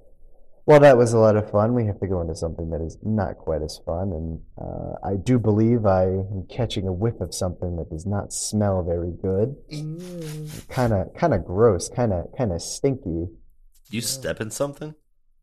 well, 0.66 0.80
that 0.80 0.98
was 0.98 1.14
a 1.14 1.18
lot 1.18 1.36
of 1.36 1.50
fun. 1.50 1.72
We 1.72 1.86
have 1.86 1.98
to 2.00 2.06
go 2.06 2.20
into 2.20 2.34
something 2.34 2.68
that 2.68 2.82
is 2.82 2.98
not 3.02 3.38
quite 3.38 3.62
as 3.62 3.80
fun, 3.86 4.12
and 4.12 4.40
uh, 4.60 4.96
I 5.02 5.14
do 5.16 5.38
believe 5.38 5.86
I 5.86 6.04
am 6.04 6.46
catching 6.50 6.86
a 6.86 6.92
whiff 6.92 7.18
of 7.22 7.34
something 7.34 7.76
that 7.76 7.88
does 7.88 8.04
not 8.04 8.34
smell 8.34 8.82
very 8.82 9.12
good. 9.22 9.56
Kind 10.68 10.92
of, 10.92 11.14
kind 11.14 11.32
of 11.32 11.46
gross, 11.46 11.88
kind 11.88 12.12
of, 12.12 12.26
kind 12.36 12.52
of 12.52 12.60
stinky. 12.60 13.28
You 13.88 14.02
step 14.02 14.42
in 14.42 14.50
something? 14.50 14.94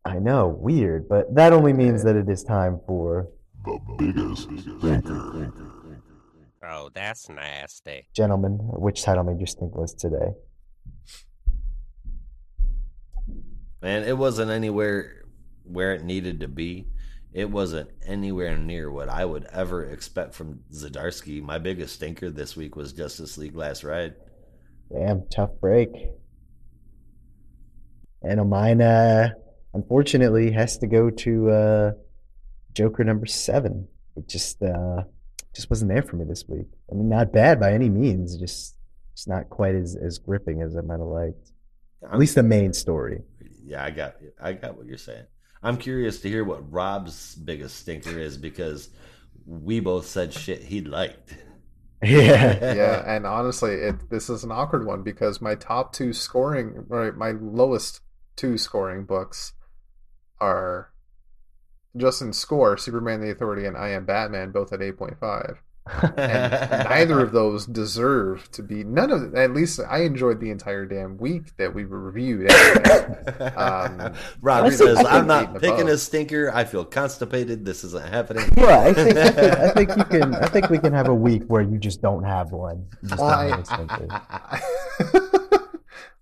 I 0.04 0.20
know, 0.20 0.46
weird, 0.46 1.08
but 1.08 1.34
that 1.34 1.52
only 1.52 1.72
means 1.72 2.04
that 2.04 2.14
it 2.14 2.28
is 2.28 2.44
time 2.44 2.80
for 2.86 3.26
Oh, 6.68 6.90
that's 6.92 7.28
nasty. 7.28 8.08
gentlemen. 8.14 8.58
Which 8.60 9.02
title 9.02 9.24
made 9.24 9.40
you 9.40 9.46
think 9.46 9.76
was 9.76 9.94
today? 9.94 10.32
Man, 13.82 14.02
it 14.02 14.16
wasn't 14.18 14.50
anywhere 14.50 15.22
where 15.62 15.94
it 15.94 16.02
needed 16.02 16.40
to 16.40 16.48
be. 16.48 16.88
It 17.32 17.50
wasn't 17.50 17.90
anywhere 18.04 18.56
near 18.56 18.90
what 18.90 19.08
I 19.08 19.24
would 19.24 19.46
ever 19.52 19.84
expect 19.84 20.34
from 20.34 20.60
Zdarsky. 20.72 21.42
My 21.42 21.58
biggest 21.58 21.94
stinker 21.94 22.30
this 22.30 22.56
week 22.56 22.74
was 22.74 22.92
Justice 22.92 23.36
League 23.36 23.54
Last 23.54 23.84
Ride. 23.84 24.14
Damn, 24.90 25.26
tough 25.28 25.50
break. 25.60 25.90
And 28.22 28.48
mine, 28.48 28.80
uh, 28.80 29.30
unfortunately, 29.74 30.50
has 30.52 30.78
to 30.78 30.86
go 30.86 31.10
to 31.10 31.50
uh, 31.50 31.92
Joker 32.72 33.04
number 33.04 33.26
seven. 33.26 33.86
It 34.16 34.28
just 34.28 34.62
uh, 34.62 35.02
just 35.56 35.70
wasn't 35.70 35.90
there 35.90 36.02
for 36.02 36.16
me 36.16 36.24
this 36.24 36.44
week. 36.46 36.68
I 36.90 36.94
mean, 36.94 37.08
not 37.08 37.32
bad 37.32 37.58
by 37.58 37.72
any 37.72 37.88
means, 37.88 38.36
just 38.36 38.76
just 39.14 39.28
not 39.28 39.48
quite 39.48 39.74
as, 39.74 39.96
as 39.96 40.18
gripping 40.18 40.62
as 40.62 40.76
I 40.76 40.82
might 40.82 40.98
have 40.98 41.08
liked. 41.08 41.50
At 42.12 42.18
least 42.18 42.34
the 42.34 42.42
main 42.42 42.72
story. 42.72 43.22
Yeah, 43.64 43.82
I 43.82 43.90
got 43.90 44.16
I 44.40 44.52
got 44.52 44.76
what 44.76 44.86
you're 44.86 44.98
saying. 44.98 45.24
I'm 45.62 45.78
curious 45.78 46.20
to 46.20 46.28
hear 46.28 46.44
what 46.44 46.70
Rob's 46.70 47.34
biggest 47.34 47.78
stinker 47.78 48.18
is 48.18 48.36
because 48.36 48.90
we 49.46 49.80
both 49.80 50.06
said 50.06 50.32
shit 50.32 50.62
he 50.62 50.80
liked. 50.82 51.34
Yeah. 52.02 52.74
yeah, 52.74 53.16
and 53.16 53.26
honestly, 53.26 53.72
it 53.72 54.10
this 54.10 54.28
is 54.28 54.44
an 54.44 54.52
awkward 54.52 54.84
one 54.84 55.02
because 55.02 55.40
my 55.40 55.54
top 55.54 55.94
two 55.94 56.12
scoring, 56.12 56.84
right, 56.88 57.16
my 57.16 57.30
lowest 57.30 58.02
two 58.36 58.58
scoring 58.58 59.06
books 59.06 59.54
are 60.38 60.92
just 61.96 62.22
in 62.22 62.32
score, 62.32 62.76
Superman 62.76 63.20
the 63.20 63.30
Authority 63.30 63.66
and 63.66 63.76
I 63.76 63.88
Am 63.90 64.04
Batman, 64.04 64.50
both 64.52 64.72
at 64.72 64.82
eight 64.82 64.96
point 64.96 65.18
five. 65.18 65.62
And 66.16 66.16
neither 66.90 67.20
of 67.20 67.30
those 67.30 67.64
deserve 67.64 68.50
to 68.50 68.60
be 68.64 68.82
none 68.82 69.12
of 69.12 69.36
at 69.36 69.52
least 69.52 69.78
I 69.88 69.98
enjoyed 70.00 70.40
the 70.40 70.50
entire 70.50 70.84
damn 70.84 71.16
week 71.16 71.56
that 71.58 71.72
we 71.72 71.84
reviewed 71.84 72.50
anyway. 72.50 73.38
Um, 73.54 74.12
Rob 74.40 74.64
I 74.64 74.70
says, 74.70 74.96
think- 74.96 75.08
I 75.08 75.18
"I'm 75.18 75.28
not 75.28 75.54
picking 75.60 75.82
above. 75.82 75.88
a 75.90 75.98
stinker. 75.98 76.50
I 76.52 76.64
feel 76.64 76.84
constipated. 76.84 77.64
This 77.64 77.84
isn't 77.84 78.04
happening." 78.08 78.50
Yeah, 78.56 78.80
I 78.80 78.92
think 78.92 79.16
I 79.16 79.70
think, 79.70 79.96
you 79.96 80.04
can. 80.10 80.34
I 80.34 80.46
think 80.48 80.70
we 80.70 80.78
can 80.78 80.92
have 80.92 81.06
a 81.06 81.14
week 81.14 81.44
where 81.46 81.62
you 81.62 81.78
just 81.78 82.02
don't 82.02 82.24
have 82.24 82.50
one. 82.50 82.84
You 83.02 83.08
just 83.10 83.20
don't 83.20 83.50
have 83.50 83.60
a 83.60 83.64
stinker. 83.64 84.08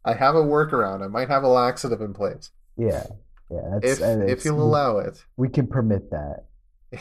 I 0.04 0.12
have 0.12 0.34
a 0.34 0.42
workaround. 0.42 1.02
I 1.02 1.06
might 1.06 1.28
have 1.28 1.42
a 1.44 1.48
laxative 1.48 2.02
in 2.02 2.12
place 2.12 2.50
Yeah, 2.76 3.06
yeah. 3.50 3.60
That's, 3.72 4.00
if 4.00 4.00
and 4.00 4.28
if 4.28 4.44
you'll 4.44 4.62
allow 4.62 4.98
it. 4.98 5.24
we 5.36 5.48
can 5.48 5.66
permit 5.66 6.10
that. 6.10 6.44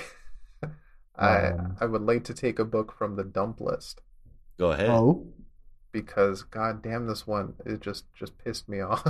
I 1.16 1.48
Um, 1.48 1.78
I 1.80 1.86
would 1.86 2.02
like 2.02 2.24
to 2.26 2.34
take 2.34 2.58
a 2.58 2.66
book 2.66 2.96
from 2.98 3.16
the 3.16 3.24
dump 3.24 3.62
list 3.62 4.02
Go 4.58 4.72
ahead. 4.72 4.90
Oh, 4.90 5.26
because 5.92 6.42
god 6.44 6.82
damn 6.82 7.06
this 7.06 7.28
one 7.28 7.54
it 7.66 7.80
just 7.80 8.06
just 8.14 8.38
pissed 8.40 8.68
me 8.68 8.82
off. 8.82 9.04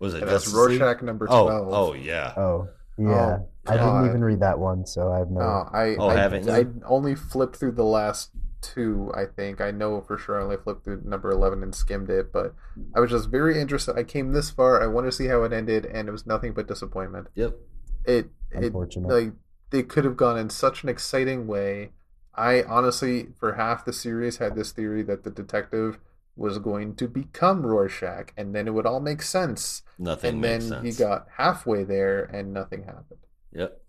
Was 0.00 0.14
it 0.14 0.22
And 0.22 0.30
that's 0.30 0.44
Justice 0.44 0.54
League? 0.54 0.80
Rorschach 0.80 1.02
number 1.02 1.26
twelve. 1.26 1.72
oh 1.72 1.92
yeah. 1.94 2.32
oh, 2.36 2.68
yeah. 2.98 3.38
I 3.66 3.76
didn't 3.76 4.06
even 4.06 4.24
read 4.24 4.40
that 4.40 4.58
one, 4.58 4.84
so 4.86 5.12
I 5.12 5.18
have 5.18 5.30
no. 5.30 5.40
No, 5.40 5.68
I 5.72 5.96
Oh, 5.96 6.08
I, 6.08 6.14
haven't 6.14 6.46
you? 6.46 6.52
I 6.52 6.66
only 6.84 7.14
flipped 7.14 7.56
through 7.56 7.72
the 7.72 7.84
last 7.84 8.30
two. 8.62 9.12
I 9.14 9.26
think 9.26 9.60
I 9.60 9.70
know 9.70 10.00
for 10.00 10.16
sure. 10.16 10.40
I 10.40 10.44
only 10.44 10.56
flipped 10.56 10.84
through 10.84 11.02
number 11.04 11.30
eleven 11.30 11.62
and 11.62 11.74
skimmed 11.74 12.08
it, 12.08 12.32
but 12.32 12.54
I 12.94 13.00
was 13.00 13.10
just 13.10 13.28
very 13.28 13.60
interested. 13.60 13.98
I 13.98 14.04
came 14.04 14.32
this 14.32 14.50
far. 14.50 14.82
I 14.82 14.86
wanted 14.86 15.10
to 15.10 15.16
see 15.16 15.26
how 15.26 15.42
it 15.42 15.52
ended, 15.52 15.84
and 15.84 16.08
it 16.08 16.12
was 16.12 16.26
nothing 16.26 16.52
but 16.52 16.68
disappointment. 16.68 17.28
Yep. 17.34 17.56
It 18.04 18.30
it 18.50 18.74
like 18.74 19.32
they 19.70 19.82
could 19.82 20.04
have 20.04 20.16
gone 20.16 20.38
in 20.38 20.50
such 20.50 20.82
an 20.82 20.88
exciting 20.88 21.46
way. 21.46 21.90
I 22.34 22.62
honestly, 22.62 23.28
for 23.38 23.54
half 23.54 23.84
the 23.84 23.92
series, 23.92 24.38
had 24.38 24.54
this 24.54 24.72
theory 24.72 25.02
that 25.02 25.24
the 25.24 25.30
detective 25.30 25.98
was 26.36 26.58
going 26.58 26.94
to 26.96 27.08
become 27.08 27.66
Rorschach, 27.66 28.32
and 28.36 28.54
then 28.54 28.66
it 28.66 28.72
would 28.72 28.86
all 28.86 29.00
make 29.00 29.22
sense. 29.22 29.82
Nothing 29.98 30.30
and 30.30 30.40
makes 30.40 30.64
then 30.64 30.82
sense. 30.82 30.96
he 30.96 31.04
got 31.04 31.26
halfway 31.36 31.84
there, 31.84 32.24
and 32.24 32.52
nothing 32.52 32.84
happened. 32.84 33.20
Yep. 33.52 33.81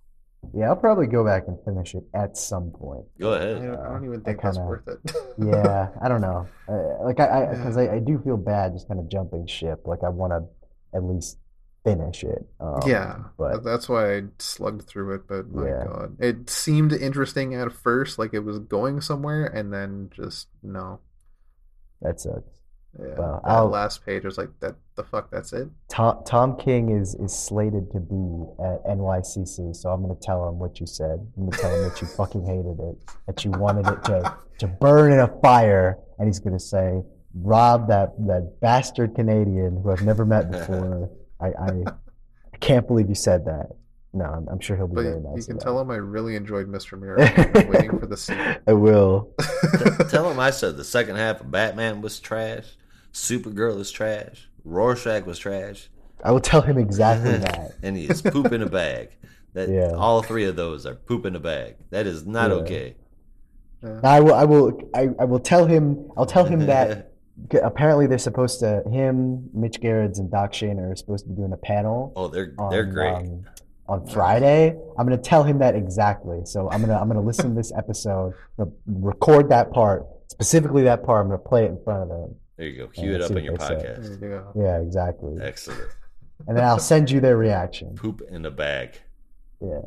Yeah, 0.53 0.67
I'll 0.69 0.75
probably 0.75 1.07
go 1.07 1.23
back 1.23 1.47
and 1.47 1.57
finish 1.65 1.95
it 1.95 2.03
at 2.13 2.37
some 2.37 2.71
point. 2.71 3.05
Go 3.19 3.33
I 3.33 3.37
ahead. 3.37 3.61
don't, 3.61 3.79
I 3.79 3.89
don't 3.89 4.05
even 4.05 4.21
think 4.21 4.41
that's 4.41 4.57
kinda- 4.57 4.69
worth 4.69 4.87
it. 4.87 4.99
Yeah, 5.37 5.89
I 6.01 6.07
don't 6.09 6.21
know. 6.21 6.47
Uh, 6.67 7.03
like 7.03 7.19
I, 7.19 7.45
because 7.47 7.77
I, 7.77 7.95
I, 7.95 7.99
do 7.99 8.19
feel 8.23 8.37
bad 8.37 8.73
just 8.73 8.87
kind 8.87 8.99
of 8.99 9.09
jumping 9.09 9.47
ship. 9.47 9.81
Like 9.85 10.03
I 10.03 10.09
want 10.09 10.31
to 10.33 10.43
at 10.97 11.03
least 11.03 11.37
finish 11.83 12.23
it. 12.23 12.45
Um, 12.59 12.79
yeah, 12.85 13.17
but 13.37 13.63
that's 13.63 13.89
why 13.89 14.17
I 14.17 14.21
slugged 14.39 14.83
through 14.87 15.15
it. 15.15 15.27
But 15.27 15.49
my 15.51 15.67
Yeah. 15.67 15.83
god, 15.85 16.17
it 16.19 16.49
seemed 16.49 16.93
interesting 16.93 17.55
at 17.55 17.71
first, 17.73 18.19
like 18.19 18.33
it 18.33 18.39
was 18.45 18.59
going 18.59 19.01
somewhere, 19.01 19.45
and 19.45 19.73
then 19.73 20.09
just 20.13 20.47
no. 20.61 20.99
that 22.01 22.19
sucks. 22.19 22.59
Yeah, 22.99 23.15
Well, 23.17 23.41
that 23.43 23.49
I'll- 23.51 23.67
last 23.69 24.05
page 24.05 24.23
was 24.23 24.37
like 24.37 24.49
that. 24.59 24.75
The 24.95 25.03
fuck, 25.03 25.31
that's 25.31 25.51
it. 25.53 25.67
Tom 25.89 26.21
Tom 26.25 26.55
King 26.57 26.89
is 26.89 27.15
is 27.15 27.33
slated 27.33 27.89
to 27.91 27.99
be 27.99 28.45
at 28.63 28.83
NYCC, 28.85 29.75
so 29.75 29.89
I'm 29.89 30.03
gonna 30.03 30.13
tell 30.21 30.47
him 30.47 30.59
what 30.59 30.79
you 30.79 30.85
said. 30.85 31.19
I'm 31.35 31.45
gonna 31.49 31.57
tell 31.57 31.73
him 31.75 31.89
that 31.89 31.99
you 31.99 32.07
fucking 32.07 32.45
hated 32.45 32.79
it, 32.79 32.95
that 33.25 33.43
you 33.43 33.49
wanted 33.51 33.87
it 33.87 34.03
to 34.05 34.37
to 34.59 34.67
burn 34.67 35.11
in 35.11 35.19
a 35.19 35.27
fire, 35.41 35.97
and 36.19 36.27
he's 36.27 36.37
gonna 36.39 36.59
say, 36.59 37.01
"Rob, 37.33 37.87
that 37.87 38.13
that 38.27 38.59
bastard 38.61 39.15
Canadian 39.15 39.77
who 39.81 39.89
I've 39.91 40.03
never 40.05 40.25
met 40.25 40.51
before, 40.51 41.09
I 41.41 41.47
I, 41.47 41.69
I 42.53 42.57
can't 42.59 42.85
believe 42.87 43.09
you 43.09 43.15
said 43.15 43.45
that." 43.45 43.69
No, 44.15 44.25
I'm, 44.25 44.47
I'm 44.47 44.59
sure 44.59 44.77
he'll 44.77 44.85
be 44.87 44.93
But 44.97 45.03
very 45.05 45.21
you 45.37 45.43
can 45.43 45.57
tell 45.57 45.79
him 45.81 45.89
I 45.89 45.95
really 45.95 46.35
enjoyed 46.35 46.67
Mr. 46.67 46.99
Miracle. 46.99 47.25
I'm 47.59 47.67
waiting 47.67 47.97
for 47.99 48.05
the 48.05 48.15
sequel. 48.15 48.45
I 48.67 48.73
will. 48.73 49.33
Tell 50.09 50.29
him 50.29 50.39
I 50.39 50.51
said 50.51 50.77
the 50.77 50.83
second 50.83 51.15
half 51.15 51.41
of 51.41 51.49
Batman 51.49 51.99
was 52.03 52.19
trash. 52.19 52.77
Supergirl 53.13 53.79
is 53.79 53.91
trash. 53.91 54.49
Rorschach 54.63 55.25
was 55.25 55.37
trash. 55.39 55.89
I 56.23 56.31
will 56.31 56.39
tell 56.39 56.61
him 56.61 56.77
exactly 56.77 57.37
that. 57.37 57.73
and 57.83 57.95
he 57.97 58.05
is 58.05 58.21
poop 58.21 58.51
in 58.51 58.61
a 58.61 58.69
bag. 58.69 59.09
That 59.53 59.69
Yeah. 59.69 59.91
all 59.95 60.23
three 60.23 60.45
of 60.45 60.55
those 60.55 60.85
are 60.85 60.95
poop 60.95 61.25
in 61.25 61.35
a 61.35 61.39
bag. 61.39 61.75
That 61.91 62.07
is 62.07 62.25
not 62.25 62.49
Yeah. 62.49 62.55
okay. 62.57 62.95
Yeah. 63.83 63.99
I 64.03 64.19
will. 64.21 64.33
I 64.33 64.45
will. 64.45 64.79
I, 64.95 65.09
I 65.19 65.25
will 65.25 65.39
tell 65.41 65.65
him. 65.65 66.09
I'll 66.17 66.25
tell 66.25 66.45
him 66.45 66.65
that 66.67 67.11
apparently 67.63 68.07
they're 68.07 68.17
supposed 68.17 68.61
to. 68.61 68.81
Him, 68.89 69.49
Mitch 69.53 69.81
Gerads, 69.81 70.19
and 70.19 70.31
Doc 70.31 70.53
Shane 70.53 70.79
are 70.79 70.95
supposed 70.95 71.25
to 71.25 71.29
be 71.29 71.35
doing 71.35 71.51
a 71.51 71.57
panel. 71.57 72.13
oh, 72.15 72.29
they're 72.29 72.53
on, 72.57 72.71
they're 72.71 72.85
great. 72.85 73.13
um, 73.13 73.43
on 73.89 74.07
Friday. 74.07 74.69
I'm 74.97 75.05
gonna 75.05 75.17
tell 75.17 75.43
him 75.43 75.59
that 75.59 75.75
exactly. 75.75 76.45
So 76.45 76.69
I'm 76.71 76.79
gonna 76.79 76.97
I'm 76.97 77.09
gonna 77.09 77.21
listen 77.21 77.49
to 77.49 77.55
this 77.55 77.73
episode, 77.77 78.33
record 78.87 79.49
that 79.49 79.71
part 79.71 80.05
specifically 80.29 80.83
that 80.83 81.03
part. 81.03 81.21
I'm 81.25 81.27
gonna 81.29 81.39
play 81.39 81.65
it 81.65 81.71
in 81.71 81.83
front 81.83 82.09
of 82.09 82.17
him. 82.29 82.35
There 82.63 82.71
you 82.71 82.77
go. 82.79 82.87
Cue 82.87 83.09
Yeah, 83.09 83.15
it 83.15 83.21
up 83.21 83.29
see 83.29 83.37
in 83.37 83.43
your 83.43 83.53
what 83.53 83.61
they 83.61 83.67
say. 83.67 83.73
podcast. 83.75 84.19
There 84.19 84.29
you 84.29 84.35
go. 84.37 84.51
Yeah, 84.55 84.79
exactly. 84.79 85.37
Excellent. 85.41 85.81
And 86.47 86.57
then 86.57 86.63
I'll 86.65 86.79
send 86.79 87.09
you 87.11 87.19
their 87.19 87.37
reaction. 87.37 87.95
Poop 87.95 88.21
in 88.29 88.45
a 88.45 88.51
bag. 88.51 88.99
Yeah. 89.61 89.81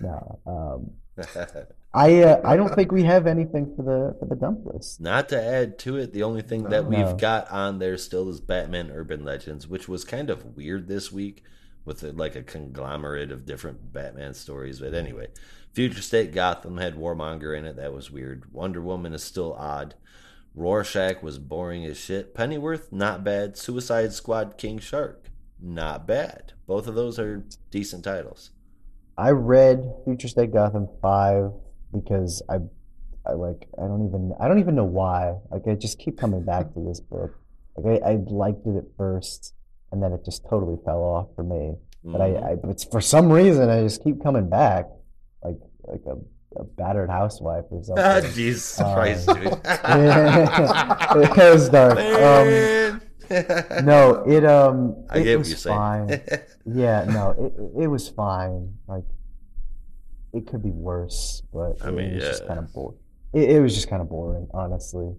No. 0.00 0.38
Um, 0.46 0.90
I 1.94 2.22
uh, 2.22 2.40
I 2.44 2.56
don't 2.56 2.74
think 2.74 2.90
we 2.90 3.04
have 3.04 3.28
anything 3.28 3.72
for 3.76 3.82
the 3.82 4.16
for 4.18 4.26
the 4.26 4.34
dump 4.34 4.66
list. 4.66 5.00
Not 5.00 5.28
to 5.28 5.40
add 5.40 5.78
to 5.80 5.96
it, 5.96 6.12
the 6.12 6.24
only 6.24 6.42
thing 6.42 6.64
that 6.64 6.86
we've 6.86 6.98
No. 6.98 7.14
got 7.14 7.48
on 7.52 7.78
there 7.78 7.96
still 7.96 8.28
is 8.28 8.40
Batman 8.40 8.90
Urban 8.90 9.24
Legends, 9.24 9.68
which 9.68 9.88
was 9.88 10.04
kind 10.04 10.28
of 10.30 10.56
weird 10.56 10.88
this 10.88 11.12
week 11.12 11.44
with 11.84 12.02
a, 12.02 12.10
like 12.10 12.34
a 12.34 12.42
conglomerate 12.42 13.30
of 13.30 13.46
different 13.46 13.92
Batman 13.92 14.34
stories. 14.34 14.80
But 14.80 14.94
anyway, 14.94 15.28
Future 15.72 16.02
State 16.02 16.32
Gotham 16.32 16.78
had 16.78 16.96
Warmonger 16.96 17.56
in 17.56 17.64
it. 17.64 17.76
That 17.76 17.92
was 17.92 18.10
weird. 18.10 18.52
Wonder 18.52 18.80
Woman 18.82 19.14
is 19.14 19.22
still 19.22 19.54
odd. 19.54 19.94
Rorschach 20.54 21.22
was 21.22 21.38
boring 21.38 21.84
as 21.84 21.98
shit. 21.98 22.34
Pennyworth, 22.34 22.92
not 22.92 23.24
bad. 23.24 23.56
Suicide 23.56 24.12
Squad 24.12 24.56
King 24.56 24.78
Shark, 24.78 25.30
not 25.60 26.06
bad. 26.06 26.52
Both 26.66 26.86
of 26.86 26.94
those 26.94 27.18
are 27.18 27.44
decent 27.70 28.04
titles. 28.04 28.50
I 29.18 29.30
read 29.30 29.84
Future 30.04 30.28
State 30.28 30.52
Gotham 30.52 30.88
five 31.02 31.50
because 31.92 32.42
I, 32.48 32.56
I 33.26 33.32
like 33.32 33.68
I 33.78 33.82
don't 33.82 34.06
even 34.06 34.32
I 34.40 34.48
don't 34.48 34.58
even 34.60 34.74
know 34.74 34.84
why. 34.84 35.34
Like 35.50 35.62
I 35.68 35.74
just 35.74 35.98
keep 35.98 36.18
coming 36.18 36.44
back 36.44 36.72
to 36.74 36.80
this 36.86 37.00
book. 37.00 37.32
Like 37.76 38.02
I, 38.02 38.12
I 38.12 38.16
liked 38.26 38.66
it 38.66 38.76
at 38.76 38.84
first, 38.96 39.54
and 39.92 40.02
then 40.02 40.12
it 40.12 40.24
just 40.24 40.44
totally 40.48 40.76
fell 40.84 41.00
off 41.02 41.28
for 41.34 41.42
me. 41.42 41.74
But 42.04 42.20
I, 42.20 42.28
Mhm. 42.30 42.44
I 42.44 42.54
but 42.56 42.84
for 42.92 43.00
some 43.00 43.32
reason 43.32 43.70
I 43.70 43.82
just 43.82 44.02
keep 44.04 44.22
coming 44.22 44.48
back, 44.48 44.86
like 45.42 45.58
like 45.84 46.02
a, 46.06 46.14
a 46.56 46.64
battered 46.64 47.10
housewife 47.10 47.64
or 47.70 47.82
something. 47.84 48.04
Ah, 48.04 48.20
Jesus 48.32 48.80
Uh, 48.80 48.94
Christ, 48.94 49.26
dude. 49.28 49.36
it 51.24 51.34
goes 51.36 51.68
dark. 51.68 51.98
Um, 51.98 53.00
no, 53.86 54.22
it 54.26 54.44
um, 54.44 55.04
I 55.10 55.18
it 55.18 55.24
get 55.24 55.32
what 55.36 55.38
was 55.38 55.48
you're 55.50 55.56
saying. 55.58 55.76
fine. 55.78 56.20
Yeah, 56.66 57.04
no, 57.04 57.30
it 57.38 57.52
it- 57.60 57.82
it 57.84 57.86
was 57.88 58.08
fine. 58.08 58.74
Like 58.88 59.04
it 60.32 60.46
could 60.46 60.62
be 60.62 60.70
worse, 60.70 61.42
but 61.52 61.76
I 61.82 61.90
mean, 61.90 62.06
it 62.06 62.08
mean, 62.08 62.14
was 62.16 62.24
just 62.24 62.46
kind 62.46 62.58
of 62.58 62.72
boring. 62.72 62.98
It, 63.34 63.50
it 63.50 63.60
was 63.60 63.74
just 63.74 63.88
kind 63.88 64.00
of 64.02 64.08
boring, 64.08 64.48
honestly. 64.54 65.14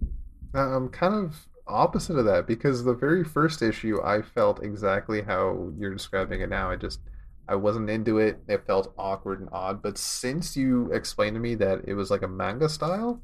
I'm 0.54 0.88
kind 0.88 1.14
of 1.14 1.46
opposite 1.68 2.16
of 2.16 2.24
that 2.26 2.46
because 2.46 2.84
the 2.84 2.94
very 2.94 3.22
first 3.24 3.60
issue 3.62 4.00
I 4.02 4.22
felt 4.22 4.62
exactly 4.62 5.22
how 5.22 5.70
you're 5.78 5.92
describing 5.92 6.40
it 6.40 6.48
now. 6.48 6.70
I 6.70 6.76
just 6.76 7.00
I 7.48 7.54
wasn't 7.54 7.90
into 7.90 8.18
it. 8.18 8.40
It 8.48 8.66
felt 8.66 8.92
awkward 8.98 9.40
and 9.40 9.48
odd. 9.52 9.82
But 9.82 9.98
since 9.98 10.56
you 10.56 10.90
explained 10.92 11.34
to 11.34 11.40
me 11.40 11.54
that 11.56 11.82
it 11.86 11.94
was 11.94 12.10
like 12.10 12.22
a 12.22 12.28
manga 12.28 12.68
style, 12.68 13.22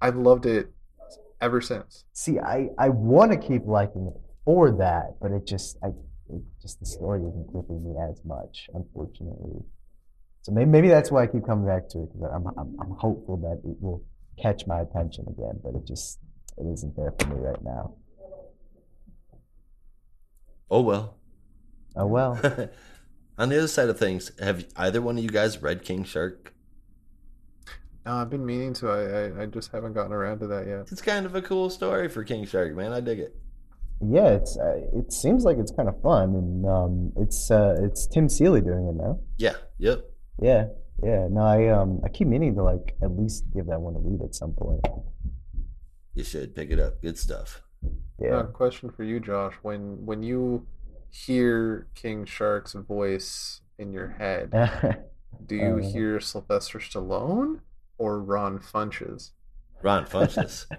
I've 0.00 0.16
loved 0.16 0.46
it 0.46 0.72
ever 1.40 1.60
since. 1.60 2.04
See, 2.12 2.38
I 2.38 2.68
I 2.78 2.88
want 2.88 3.32
to 3.32 3.38
keep 3.38 3.66
liking 3.66 4.06
it 4.06 4.20
for 4.44 4.70
that, 4.72 5.16
but 5.20 5.32
it 5.32 5.46
just 5.46 5.76
I 5.82 5.88
it 6.30 6.42
just 6.62 6.80
the 6.80 6.86
story 6.86 7.20
isn't 7.20 7.52
gripping 7.52 7.82
me 7.84 7.94
as 8.10 8.20
much, 8.24 8.68
unfortunately. 8.74 9.60
So 10.42 10.52
maybe 10.52 10.70
maybe 10.70 10.88
that's 10.88 11.10
why 11.10 11.24
I 11.24 11.26
keep 11.26 11.46
coming 11.46 11.66
back 11.66 11.88
to 11.90 12.02
it 12.02 12.12
because 12.12 12.30
I'm, 12.32 12.46
I'm 12.58 12.76
I'm 12.80 12.96
hopeful 12.98 13.36
that 13.38 13.68
it 13.68 13.76
will 13.80 14.04
catch 14.40 14.66
my 14.66 14.80
attention 14.80 15.26
again, 15.28 15.60
but 15.62 15.74
it 15.74 15.86
just 15.86 16.18
it 16.58 16.66
isn't 16.72 16.94
there 16.96 17.12
for 17.18 17.28
me 17.28 17.36
right 17.36 17.62
now. 17.62 17.94
oh 20.70 20.82
well. 20.82 21.18
Oh 21.96 22.06
well. 22.06 22.38
On 23.36 23.48
the 23.48 23.58
other 23.58 23.68
side 23.68 23.88
of 23.88 23.98
things, 23.98 24.30
have 24.40 24.64
either 24.76 25.02
one 25.02 25.18
of 25.18 25.24
you 25.24 25.30
guys 25.30 25.60
read 25.60 25.82
King 25.82 26.04
Shark? 26.04 26.52
No, 28.06 28.12
I've 28.12 28.30
been 28.30 28.44
meaning 28.44 28.74
to. 28.74 28.88
I, 28.88 29.40
I 29.40 29.42
I 29.42 29.46
just 29.46 29.72
haven't 29.72 29.94
gotten 29.94 30.12
around 30.12 30.40
to 30.40 30.46
that 30.48 30.66
yet. 30.66 30.92
It's 30.92 31.02
kind 31.02 31.26
of 31.26 31.34
a 31.34 31.42
cool 31.42 31.70
story 31.70 32.08
for 32.08 32.22
King 32.22 32.44
Shark, 32.44 32.74
man. 32.74 32.92
I 32.92 33.00
dig 33.00 33.18
it. 33.18 33.34
Yeah, 34.00 34.28
it's 34.28 34.58
uh, 34.58 34.80
it 34.92 35.12
seems 35.12 35.44
like 35.44 35.56
it's 35.56 35.72
kind 35.72 35.88
of 35.88 36.00
fun, 36.02 36.34
and 36.34 36.66
um, 36.66 37.12
it's 37.16 37.50
uh, 37.50 37.76
it's 37.80 38.06
Tim 38.06 38.28
Seeley 38.28 38.60
doing 38.60 38.88
it 38.88 38.94
now. 38.94 39.20
Yeah. 39.38 39.54
Yep. 39.78 40.04
Yeah, 40.42 40.66
yeah. 41.02 41.28
No, 41.30 41.40
I 41.42 41.68
um, 41.68 42.00
I 42.04 42.08
keep 42.08 42.28
meaning 42.28 42.54
to 42.56 42.62
like 42.62 42.94
at 43.02 43.10
least 43.10 43.44
give 43.54 43.66
that 43.66 43.80
one 43.80 43.96
a 43.96 43.98
read 43.98 44.20
at 44.22 44.34
some 44.34 44.52
point. 44.52 44.80
You 46.14 46.24
should 46.24 46.54
pick 46.54 46.70
it 46.70 46.78
up. 46.78 47.00
Good 47.00 47.18
stuff. 47.18 47.62
Yeah. 48.20 48.36
Uh, 48.36 48.42
question 48.44 48.90
for 48.90 49.04
you, 49.04 49.20
Josh. 49.20 49.54
When 49.62 50.04
when 50.04 50.22
you 50.22 50.66
hear 51.14 51.88
King 51.94 52.24
Shark's 52.24 52.72
voice 52.74 53.60
in 53.78 53.92
your 53.92 54.08
head, 54.18 54.50
do 55.46 55.56
you 55.56 55.78
Uh, 55.78 55.78
hear 55.78 56.20
Sylvester 56.20 56.78
Stallone 56.80 57.60
or 57.98 58.20
Ron 58.20 58.58
Funches? 58.58 59.30
Ron 59.82 60.06
Funches. 60.06 60.66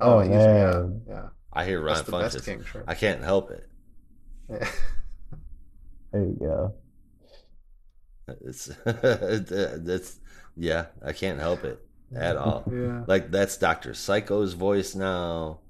Oh, 0.00 0.20
he's 0.20 0.32
yeah, 0.32 0.86
yeah. 1.08 1.28
I 1.52 1.64
hear 1.64 1.80
Ron 1.80 1.94
That's 1.94 2.06
the 2.06 2.12
best 2.18 2.36
Funches. 2.38 2.44
King 2.44 2.64
Shark. 2.64 2.84
I 2.88 2.94
can't 2.94 3.22
help 3.22 3.50
it. 3.52 3.68
Yeah. 4.50 4.68
there 6.12 6.22
you 6.24 6.36
go. 6.40 6.74
It's 8.44 8.66
that's 8.86 10.20
yeah. 10.56 10.86
I 11.04 11.12
can't 11.12 11.38
help 11.38 11.64
it 11.64 11.78
at 12.14 12.36
all. 12.36 12.64
yeah. 12.70 13.04
Like 13.06 13.30
that's 13.30 13.56
Doctor 13.56 13.94
Psycho's 13.94 14.54
voice 14.54 14.94
now. 14.94 15.60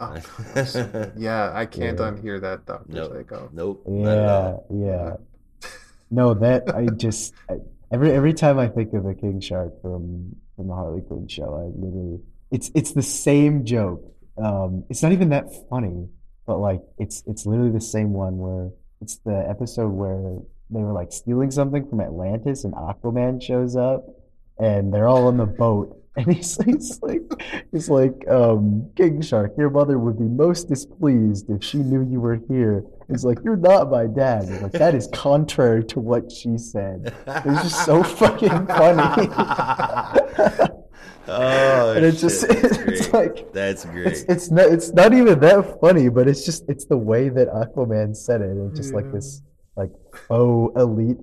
Oh, 0.00 0.16
that's 0.54 0.72
so 0.72 0.86
good. 0.86 1.12
yeah, 1.16 1.50
I 1.54 1.66
can't 1.66 1.98
Yeah. 1.98 2.10
unhear 2.10 2.40
that 2.40 2.66
Doctor 2.66 2.92
Nope. 2.92 3.12
Psycho. 3.12 3.50
Nope. 3.52 3.84
Yeah, 3.88 4.56
yeah. 4.72 5.16
No, 6.10 6.32
that 6.34 6.74
I 6.74 6.86
just 6.86 7.34
I, 7.50 7.56
every 7.92 8.12
every 8.12 8.32
time 8.32 8.58
I 8.58 8.68
think 8.68 8.94
of 8.94 9.04
the 9.04 9.14
King 9.14 9.40
Shark 9.40 9.80
from 9.82 10.34
from 10.56 10.68
the 10.68 10.74
Harley 10.74 11.02
Quinn 11.02 11.28
show, 11.28 11.54
I 11.54 11.64
literally 11.78 12.20
it's 12.50 12.70
it's 12.74 12.92
the 12.92 13.02
same 13.02 13.64
joke. 13.66 14.02
Um, 14.42 14.84
it's 14.88 15.02
not 15.02 15.12
even 15.12 15.28
that 15.30 15.46
funny, 15.68 16.08
but 16.46 16.58
like 16.60 16.80
it's 16.96 17.22
it's 17.26 17.44
literally 17.44 17.72
the 17.72 17.80
same 17.80 18.14
one 18.14 18.38
where 18.38 18.70
it's 19.02 19.16
the 19.18 19.44
episode 19.50 19.88
where 19.90 20.38
they 20.70 20.80
were 20.80 20.92
like 20.94 21.12
stealing 21.12 21.50
something 21.50 21.86
from 21.88 22.00
Atlantis 22.00 22.64
and 22.64 22.72
Aquaman 22.72 23.42
shows 23.42 23.76
up 23.76 24.06
and 24.58 24.92
they're 24.94 25.08
all 25.08 25.26
on 25.26 25.36
the 25.36 25.46
boat 25.46 25.94
and 26.16 26.32
he's, 26.34 26.62
he's 26.64 27.00
like 27.02 27.22
he's 27.70 27.88
like 27.88 28.26
um 28.28 28.90
King 28.96 29.20
Shark, 29.20 29.52
your 29.56 29.70
mother 29.70 29.98
would 29.98 30.18
be 30.18 30.24
most 30.24 30.68
displeased 30.68 31.48
if 31.50 31.62
she 31.62 31.78
knew 31.78 32.06
you 32.10 32.20
were 32.20 32.40
here. 32.48 32.84
He's 33.08 33.24
like, 33.24 33.38
You're 33.44 33.56
not 33.56 33.90
my 33.90 34.06
dad. 34.06 34.48
He's 34.48 34.60
like, 34.60 34.72
that 34.72 34.94
is 34.94 35.08
contrary 35.12 35.84
to 35.84 36.00
what 36.00 36.30
she 36.30 36.58
said. 36.58 37.14
It's 37.26 37.62
just 37.62 37.84
so 37.84 38.02
fucking 38.20 38.66
funny. 38.66 39.28
oh, 41.28 41.92
and 41.94 42.04
it's 42.04 42.20
just 42.20 42.46
that's 42.48 42.78
it's 42.78 43.08
great. 43.08 43.12
like 43.12 43.52
That's 43.52 43.84
it's 43.84 43.92
great. 43.92 44.24
it's 44.28 44.50
not 44.50 44.66
it's 44.66 44.92
not 44.92 45.14
even 45.14 45.38
that 45.40 45.78
funny, 45.80 46.08
but 46.08 46.28
it's 46.28 46.44
just 46.44 46.64
it's 46.68 46.84
the 46.86 46.98
way 46.98 47.28
that 47.28 47.48
Aquaman 47.48 48.16
said 48.16 48.40
it. 48.40 48.56
It's 48.68 48.78
just 48.78 48.94
like 48.94 49.10
this 49.12 49.42
like 49.76 49.90
oh 50.30 50.72
elite 50.76 51.18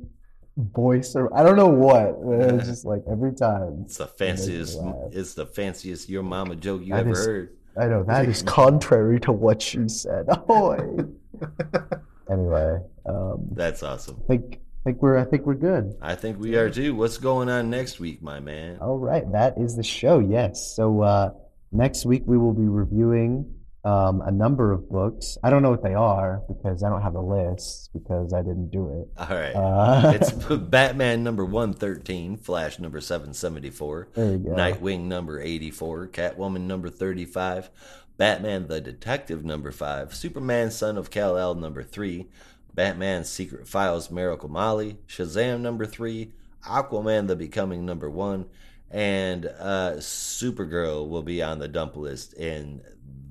voice 0.57 1.15
or 1.15 1.35
I 1.37 1.43
don't 1.43 1.55
know 1.57 1.67
what. 1.67 2.23
But 2.25 2.55
it's 2.55 2.67
just 2.67 2.85
like 2.85 3.03
every 3.11 3.33
time. 3.33 3.83
It's 3.85 3.97
the 3.97 4.07
fanciest. 4.07 4.79
It's 5.11 5.33
the 5.33 5.45
fanciest 5.45 6.09
your 6.09 6.23
mama 6.23 6.55
joke 6.55 6.81
you 6.83 6.93
That 6.93 7.01
ever 7.01 7.11
is- 7.11 7.25
heard. 7.25 7.57
I 7.77 7.87
know 7.87 8.03
that 8.03 8.25
is 8.29 8.41
contrary 8.43 9.19
to 9.21 9.33
what 9.33 9.61
she 9.61 9.89
said. 9.89 10.27
Oh, 10.47 10.71
anyway, 12.29 12.79
um, 13.05 13.47
That's 13.51 13.83
awesome. 13.83 14.21
I 14.23 14.27
think 14.27 14.59
I 14.85 14.89
think 14.91 15.01
we're 15.01 15.17
I 15.17 15.25
think 15.25 15.45
we're 15.45 15.55
good. 15.55 15.95
I 16.01 16.15
think 16.15 16.39
we 16.39 16.55
are 16.55 16.69
too. 16.69 16.95
What's 16.95 17.17
going 17.17 17.49
on 17.49 17.69
next 17.69 17.99
week, 17.99 18.21
my 18.21 18.39
man? 18.39 18.77
All 18.79 18.97
right, 18.97 19.29
that 19.33 19.57
is 19.57 19.75
the 19.75 19.83
show. 19.83 20.19
Yes. 20.19 20.73
So 20.75 21.01
uh, 21.01 21.31
next 21.71 22.05
week 22.05 22.23
we 22.25 22.37
will 22.37 22.53
be 22.53 22.63
reviewing 22.67 23.53
um, 23.85 24.21
a 24.21 24.31
number 24.31 24.71
of 24.71 24.89
books. 24.89 25.37
I 25.43 25.49
don't 25.51 25.61
know 25.61 25.69
what 25.69 25.83
they 25.83 25.93
are 25.93 26.41
because 26.47 26.83
I 26.83 26.89
don't 26.89 27.03
have 27.03 27.13
a 27.15 27.21
list 27.21 27.91
because 27.93 28.33
I 28.33 28.41
didn't 28.41 28.71
do 28.71 28.89
it. 29.01 29.21
All 29.21 29.37
right. 29.37 29.53
Uh, 29.55 30.11
It's 30.15 30.31
Batman 30.57 31.23
number 31.23 31.45
113, 31.45 32.37
Flash 32.37 32.79
number 32.79 32.99
774, 32.99 34.09
there 34.15 34.31
you 34.31 34.37
go. 34.39 34.49
Nightwing 34.51 35.01
number 35.01 35.39
84, 35.39 36.07
Catwoman 36.07 36.61
number 36.61 36.89
35, 36.89 37.69
Batman 38.17 38.67
the 38.67 38.81
Detective 38.81 39.45
number 39.45 39.71
5, 39.71 40.15
Superman 40.15 40.71
Son 40.71 40.97
of 40.97 41.11
Kal-El 41.11 41.53
number 41.55 41.83
3, 41.83 42.25
Batman 42.73 43.23
Secret 43.23 43.67
Files 43.67 44.09
Miracle 44.09 44.49
Molly, 44.49 44.97
Shazam 45.07 45.61
number 45.61 45.85
3, 45.85 46.31
Aquaman 46.67 47.27
the 47.27 47.35
Becoming 47.35 47.85
number 47.85 48.09
1, 48.09 48.45
and 48.89 49.45
uh, 49.59 49.93
Supergirl 49.97 51.07
will 51.07 51.23
be 51.23 51.41
on 51.43 51.59
the 51.59 51.67
dump 51.67 51.95
list 51.95 52.33
in 52.33 52.81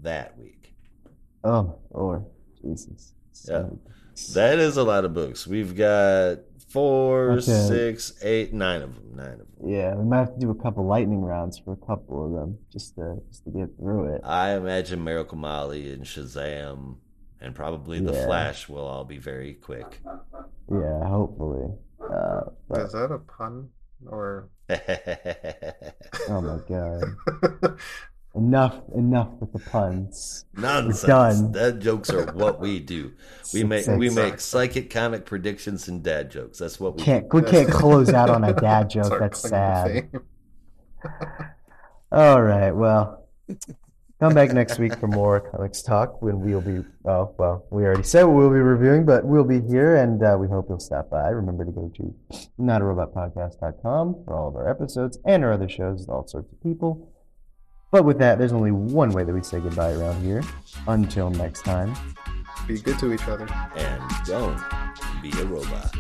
that 0.05 0.39
week. 0.39 0.75
Oh, 1.43 1.79
Lord, 1.93 2.25
Jesus. 2.63 3.13
So 3.33 3.79
Yeah. 3.85 3.91
That 4.35 4.59
is 4.61 4.77
a 4.77 4.85
lot 4.85 5.05
of 5.05 5.13
books. 5.13 5.45
We've 5.47 5.75
got 5.77 6.39
four, 6.69 7.33
Okay. 7.33 7.41
six, 7.41 8.13
eight, 8.23 8.55
nine 8.55 8.81
of 8.83 8.95
them. 8.95 9.17
Nine 9.17 9.33
of 9.33 9.39
them. 9.39 9.69
Yeah, 9.69 9.95
we 9.97 10.05
might 10.05 10.19
have 10.21 10.35
to 10.35 10.41
do 10.41 10.51
a 10.51 10.55
couple 10.55 10.87
lightning 10.87 11.21
rounds 11.21 11.59
for 11.59 11.73
a 11.73 11.87
couple 11.87 12.25
of 12.27 12.33
them 12.33 12.59
just 12.71 12.95
to 12.95 13.21
just 13.29 13.45
to 13.45 13.51
get 13.51 13.77
through 13.77 14.15
it. 14.15 14.21
I 14.25 14.53
imagine 14.53 15.03
Miracle 15.03 15.37
Molly 15.37 15.93
and 15.93 16.05
Shazam 16.05 16.97
and 17.41 17.55
probably 17.57 17.99
The 18.01 18.13
Flash 18.13 18.69
will 18.69 18.85
all 18.87 19.05
be 19.05 19.19
very 19.19 19.55
quick. 19.55 20.01
Yeah, 20.71 21.05
hopefully. 21.09 21.73
Uh, 22.01 22.41
but, 22.69 22.81
Is 22.83 22.93
that 22.93 23.11
a 23.13 23.19
pun 23.19 23.69
or? 24.07 24.49
oh 26.29 26.41
my 26.41 26.59
God. 26.69 27.79
Enough, 28.37 28.81
enough 28.97 29.29
with 29.39 29.53
the 29.53 29.61
puns. 29.61 30.45
Nonsense. 30.55 31.03
done. 31.03 31.53
Dad 31.53 31.81
jokes 31.81 32.11
are 32.11 32.33
what 32.33 32.59
we 32.59 32.81
do. 32.81 33.13
We 33.53 33.63
make 33.63 33.87
we 33.87 34.11
make 34.11 34.41
psychic 34.41 34.91
comic 34.91 35.25
predictions 35.25 35.87
and 35.87 36.03
dad 36.03 36.33
jokes. 36.33 36.59
That's 36.59 36.81
what 36.81 36.97
we 36.97 37.03
Can't 37.05 37.33
we 37.33 37.43
can't 37.43 37.71
close 37.71 38.13
out 38.13 38.31
on 38.31 38.43
a 38.43 38.53
dad 38.61 38.91
joke. 38.91 39.21
That's 39.21 39.39
sad. 39.39 40.11
All 42.13 42.43
right, 42.43 42.73
well, 42.73 43.29
come 44.19 44.35
back 44.35 44.53
next 44.53 44.81
week 44.81 44.99
for 44.99 45.07
more 45.07 45.39
comics 45.39 45.83
talk 45.83 46.21
when 46.21 46.41
we'll 46.41 46.61
be. 46.61 46.85
Oh, 47.05 47.33
well, 47.39 47.67
we 47.71 47.85
already 47.85 48.03
said 48.03 48.25
we'll 48.25 48.51
be 48.51 48.57
reviewing, 48.57 49.05
but 49.05 49.25
we'll 49.25 49.45
be 49.45 49.61
here, 49.61 49.97
and 49.97 50.21
uh, 50.25 50.37
we 50.41 50.49
hope 50.49 50.67
you'll 50.69 50.81
stop 50.81 51.09
by. 51.09 51.29
Remember 51.29 51.65
to 51.65 51.71
go 51.71 51.89
to 51.97 52.15
notarobotpodcast.com 52.59 54.25
for 54.25 54.35
all 54.35 54.49
of 54.49 54.57
our 54.57 54.69
episodes 54.69 55.19
and 55.25 55.45
our 55.45 55.53
other 55.53 55.69
shows 55.69 56.01
with 56.01 56.09
all 56.09 56.27
sorts 56.27 56.53
of 56.53 56.61
people. 56.63 57.14
But 57.95 58.05
with 58.05 58.19
that, 58.19 58.39
there's 58.39 58.53
only 58.53 58.73
one 58.73 59.11
way 59.11 59.23
that 59.23 59.33
we 59.33 59.41
say 59.45 59.61
goodbye 59.61 59.93
around 59.93 60.21
here. 60.21 60.43
Until 60.89 61.31
next 61.31 61.65
time, 61.65 61.95
be 62.67 62.81
good 62.81 62.99
to 62.99 63.13
each 63.13 63.29
other. 63.29 63.47
And 63.77 64.03
don't 64.27 64.61
be 65.23 65.31
a 65.39 65.45
robot. 65.45 65.95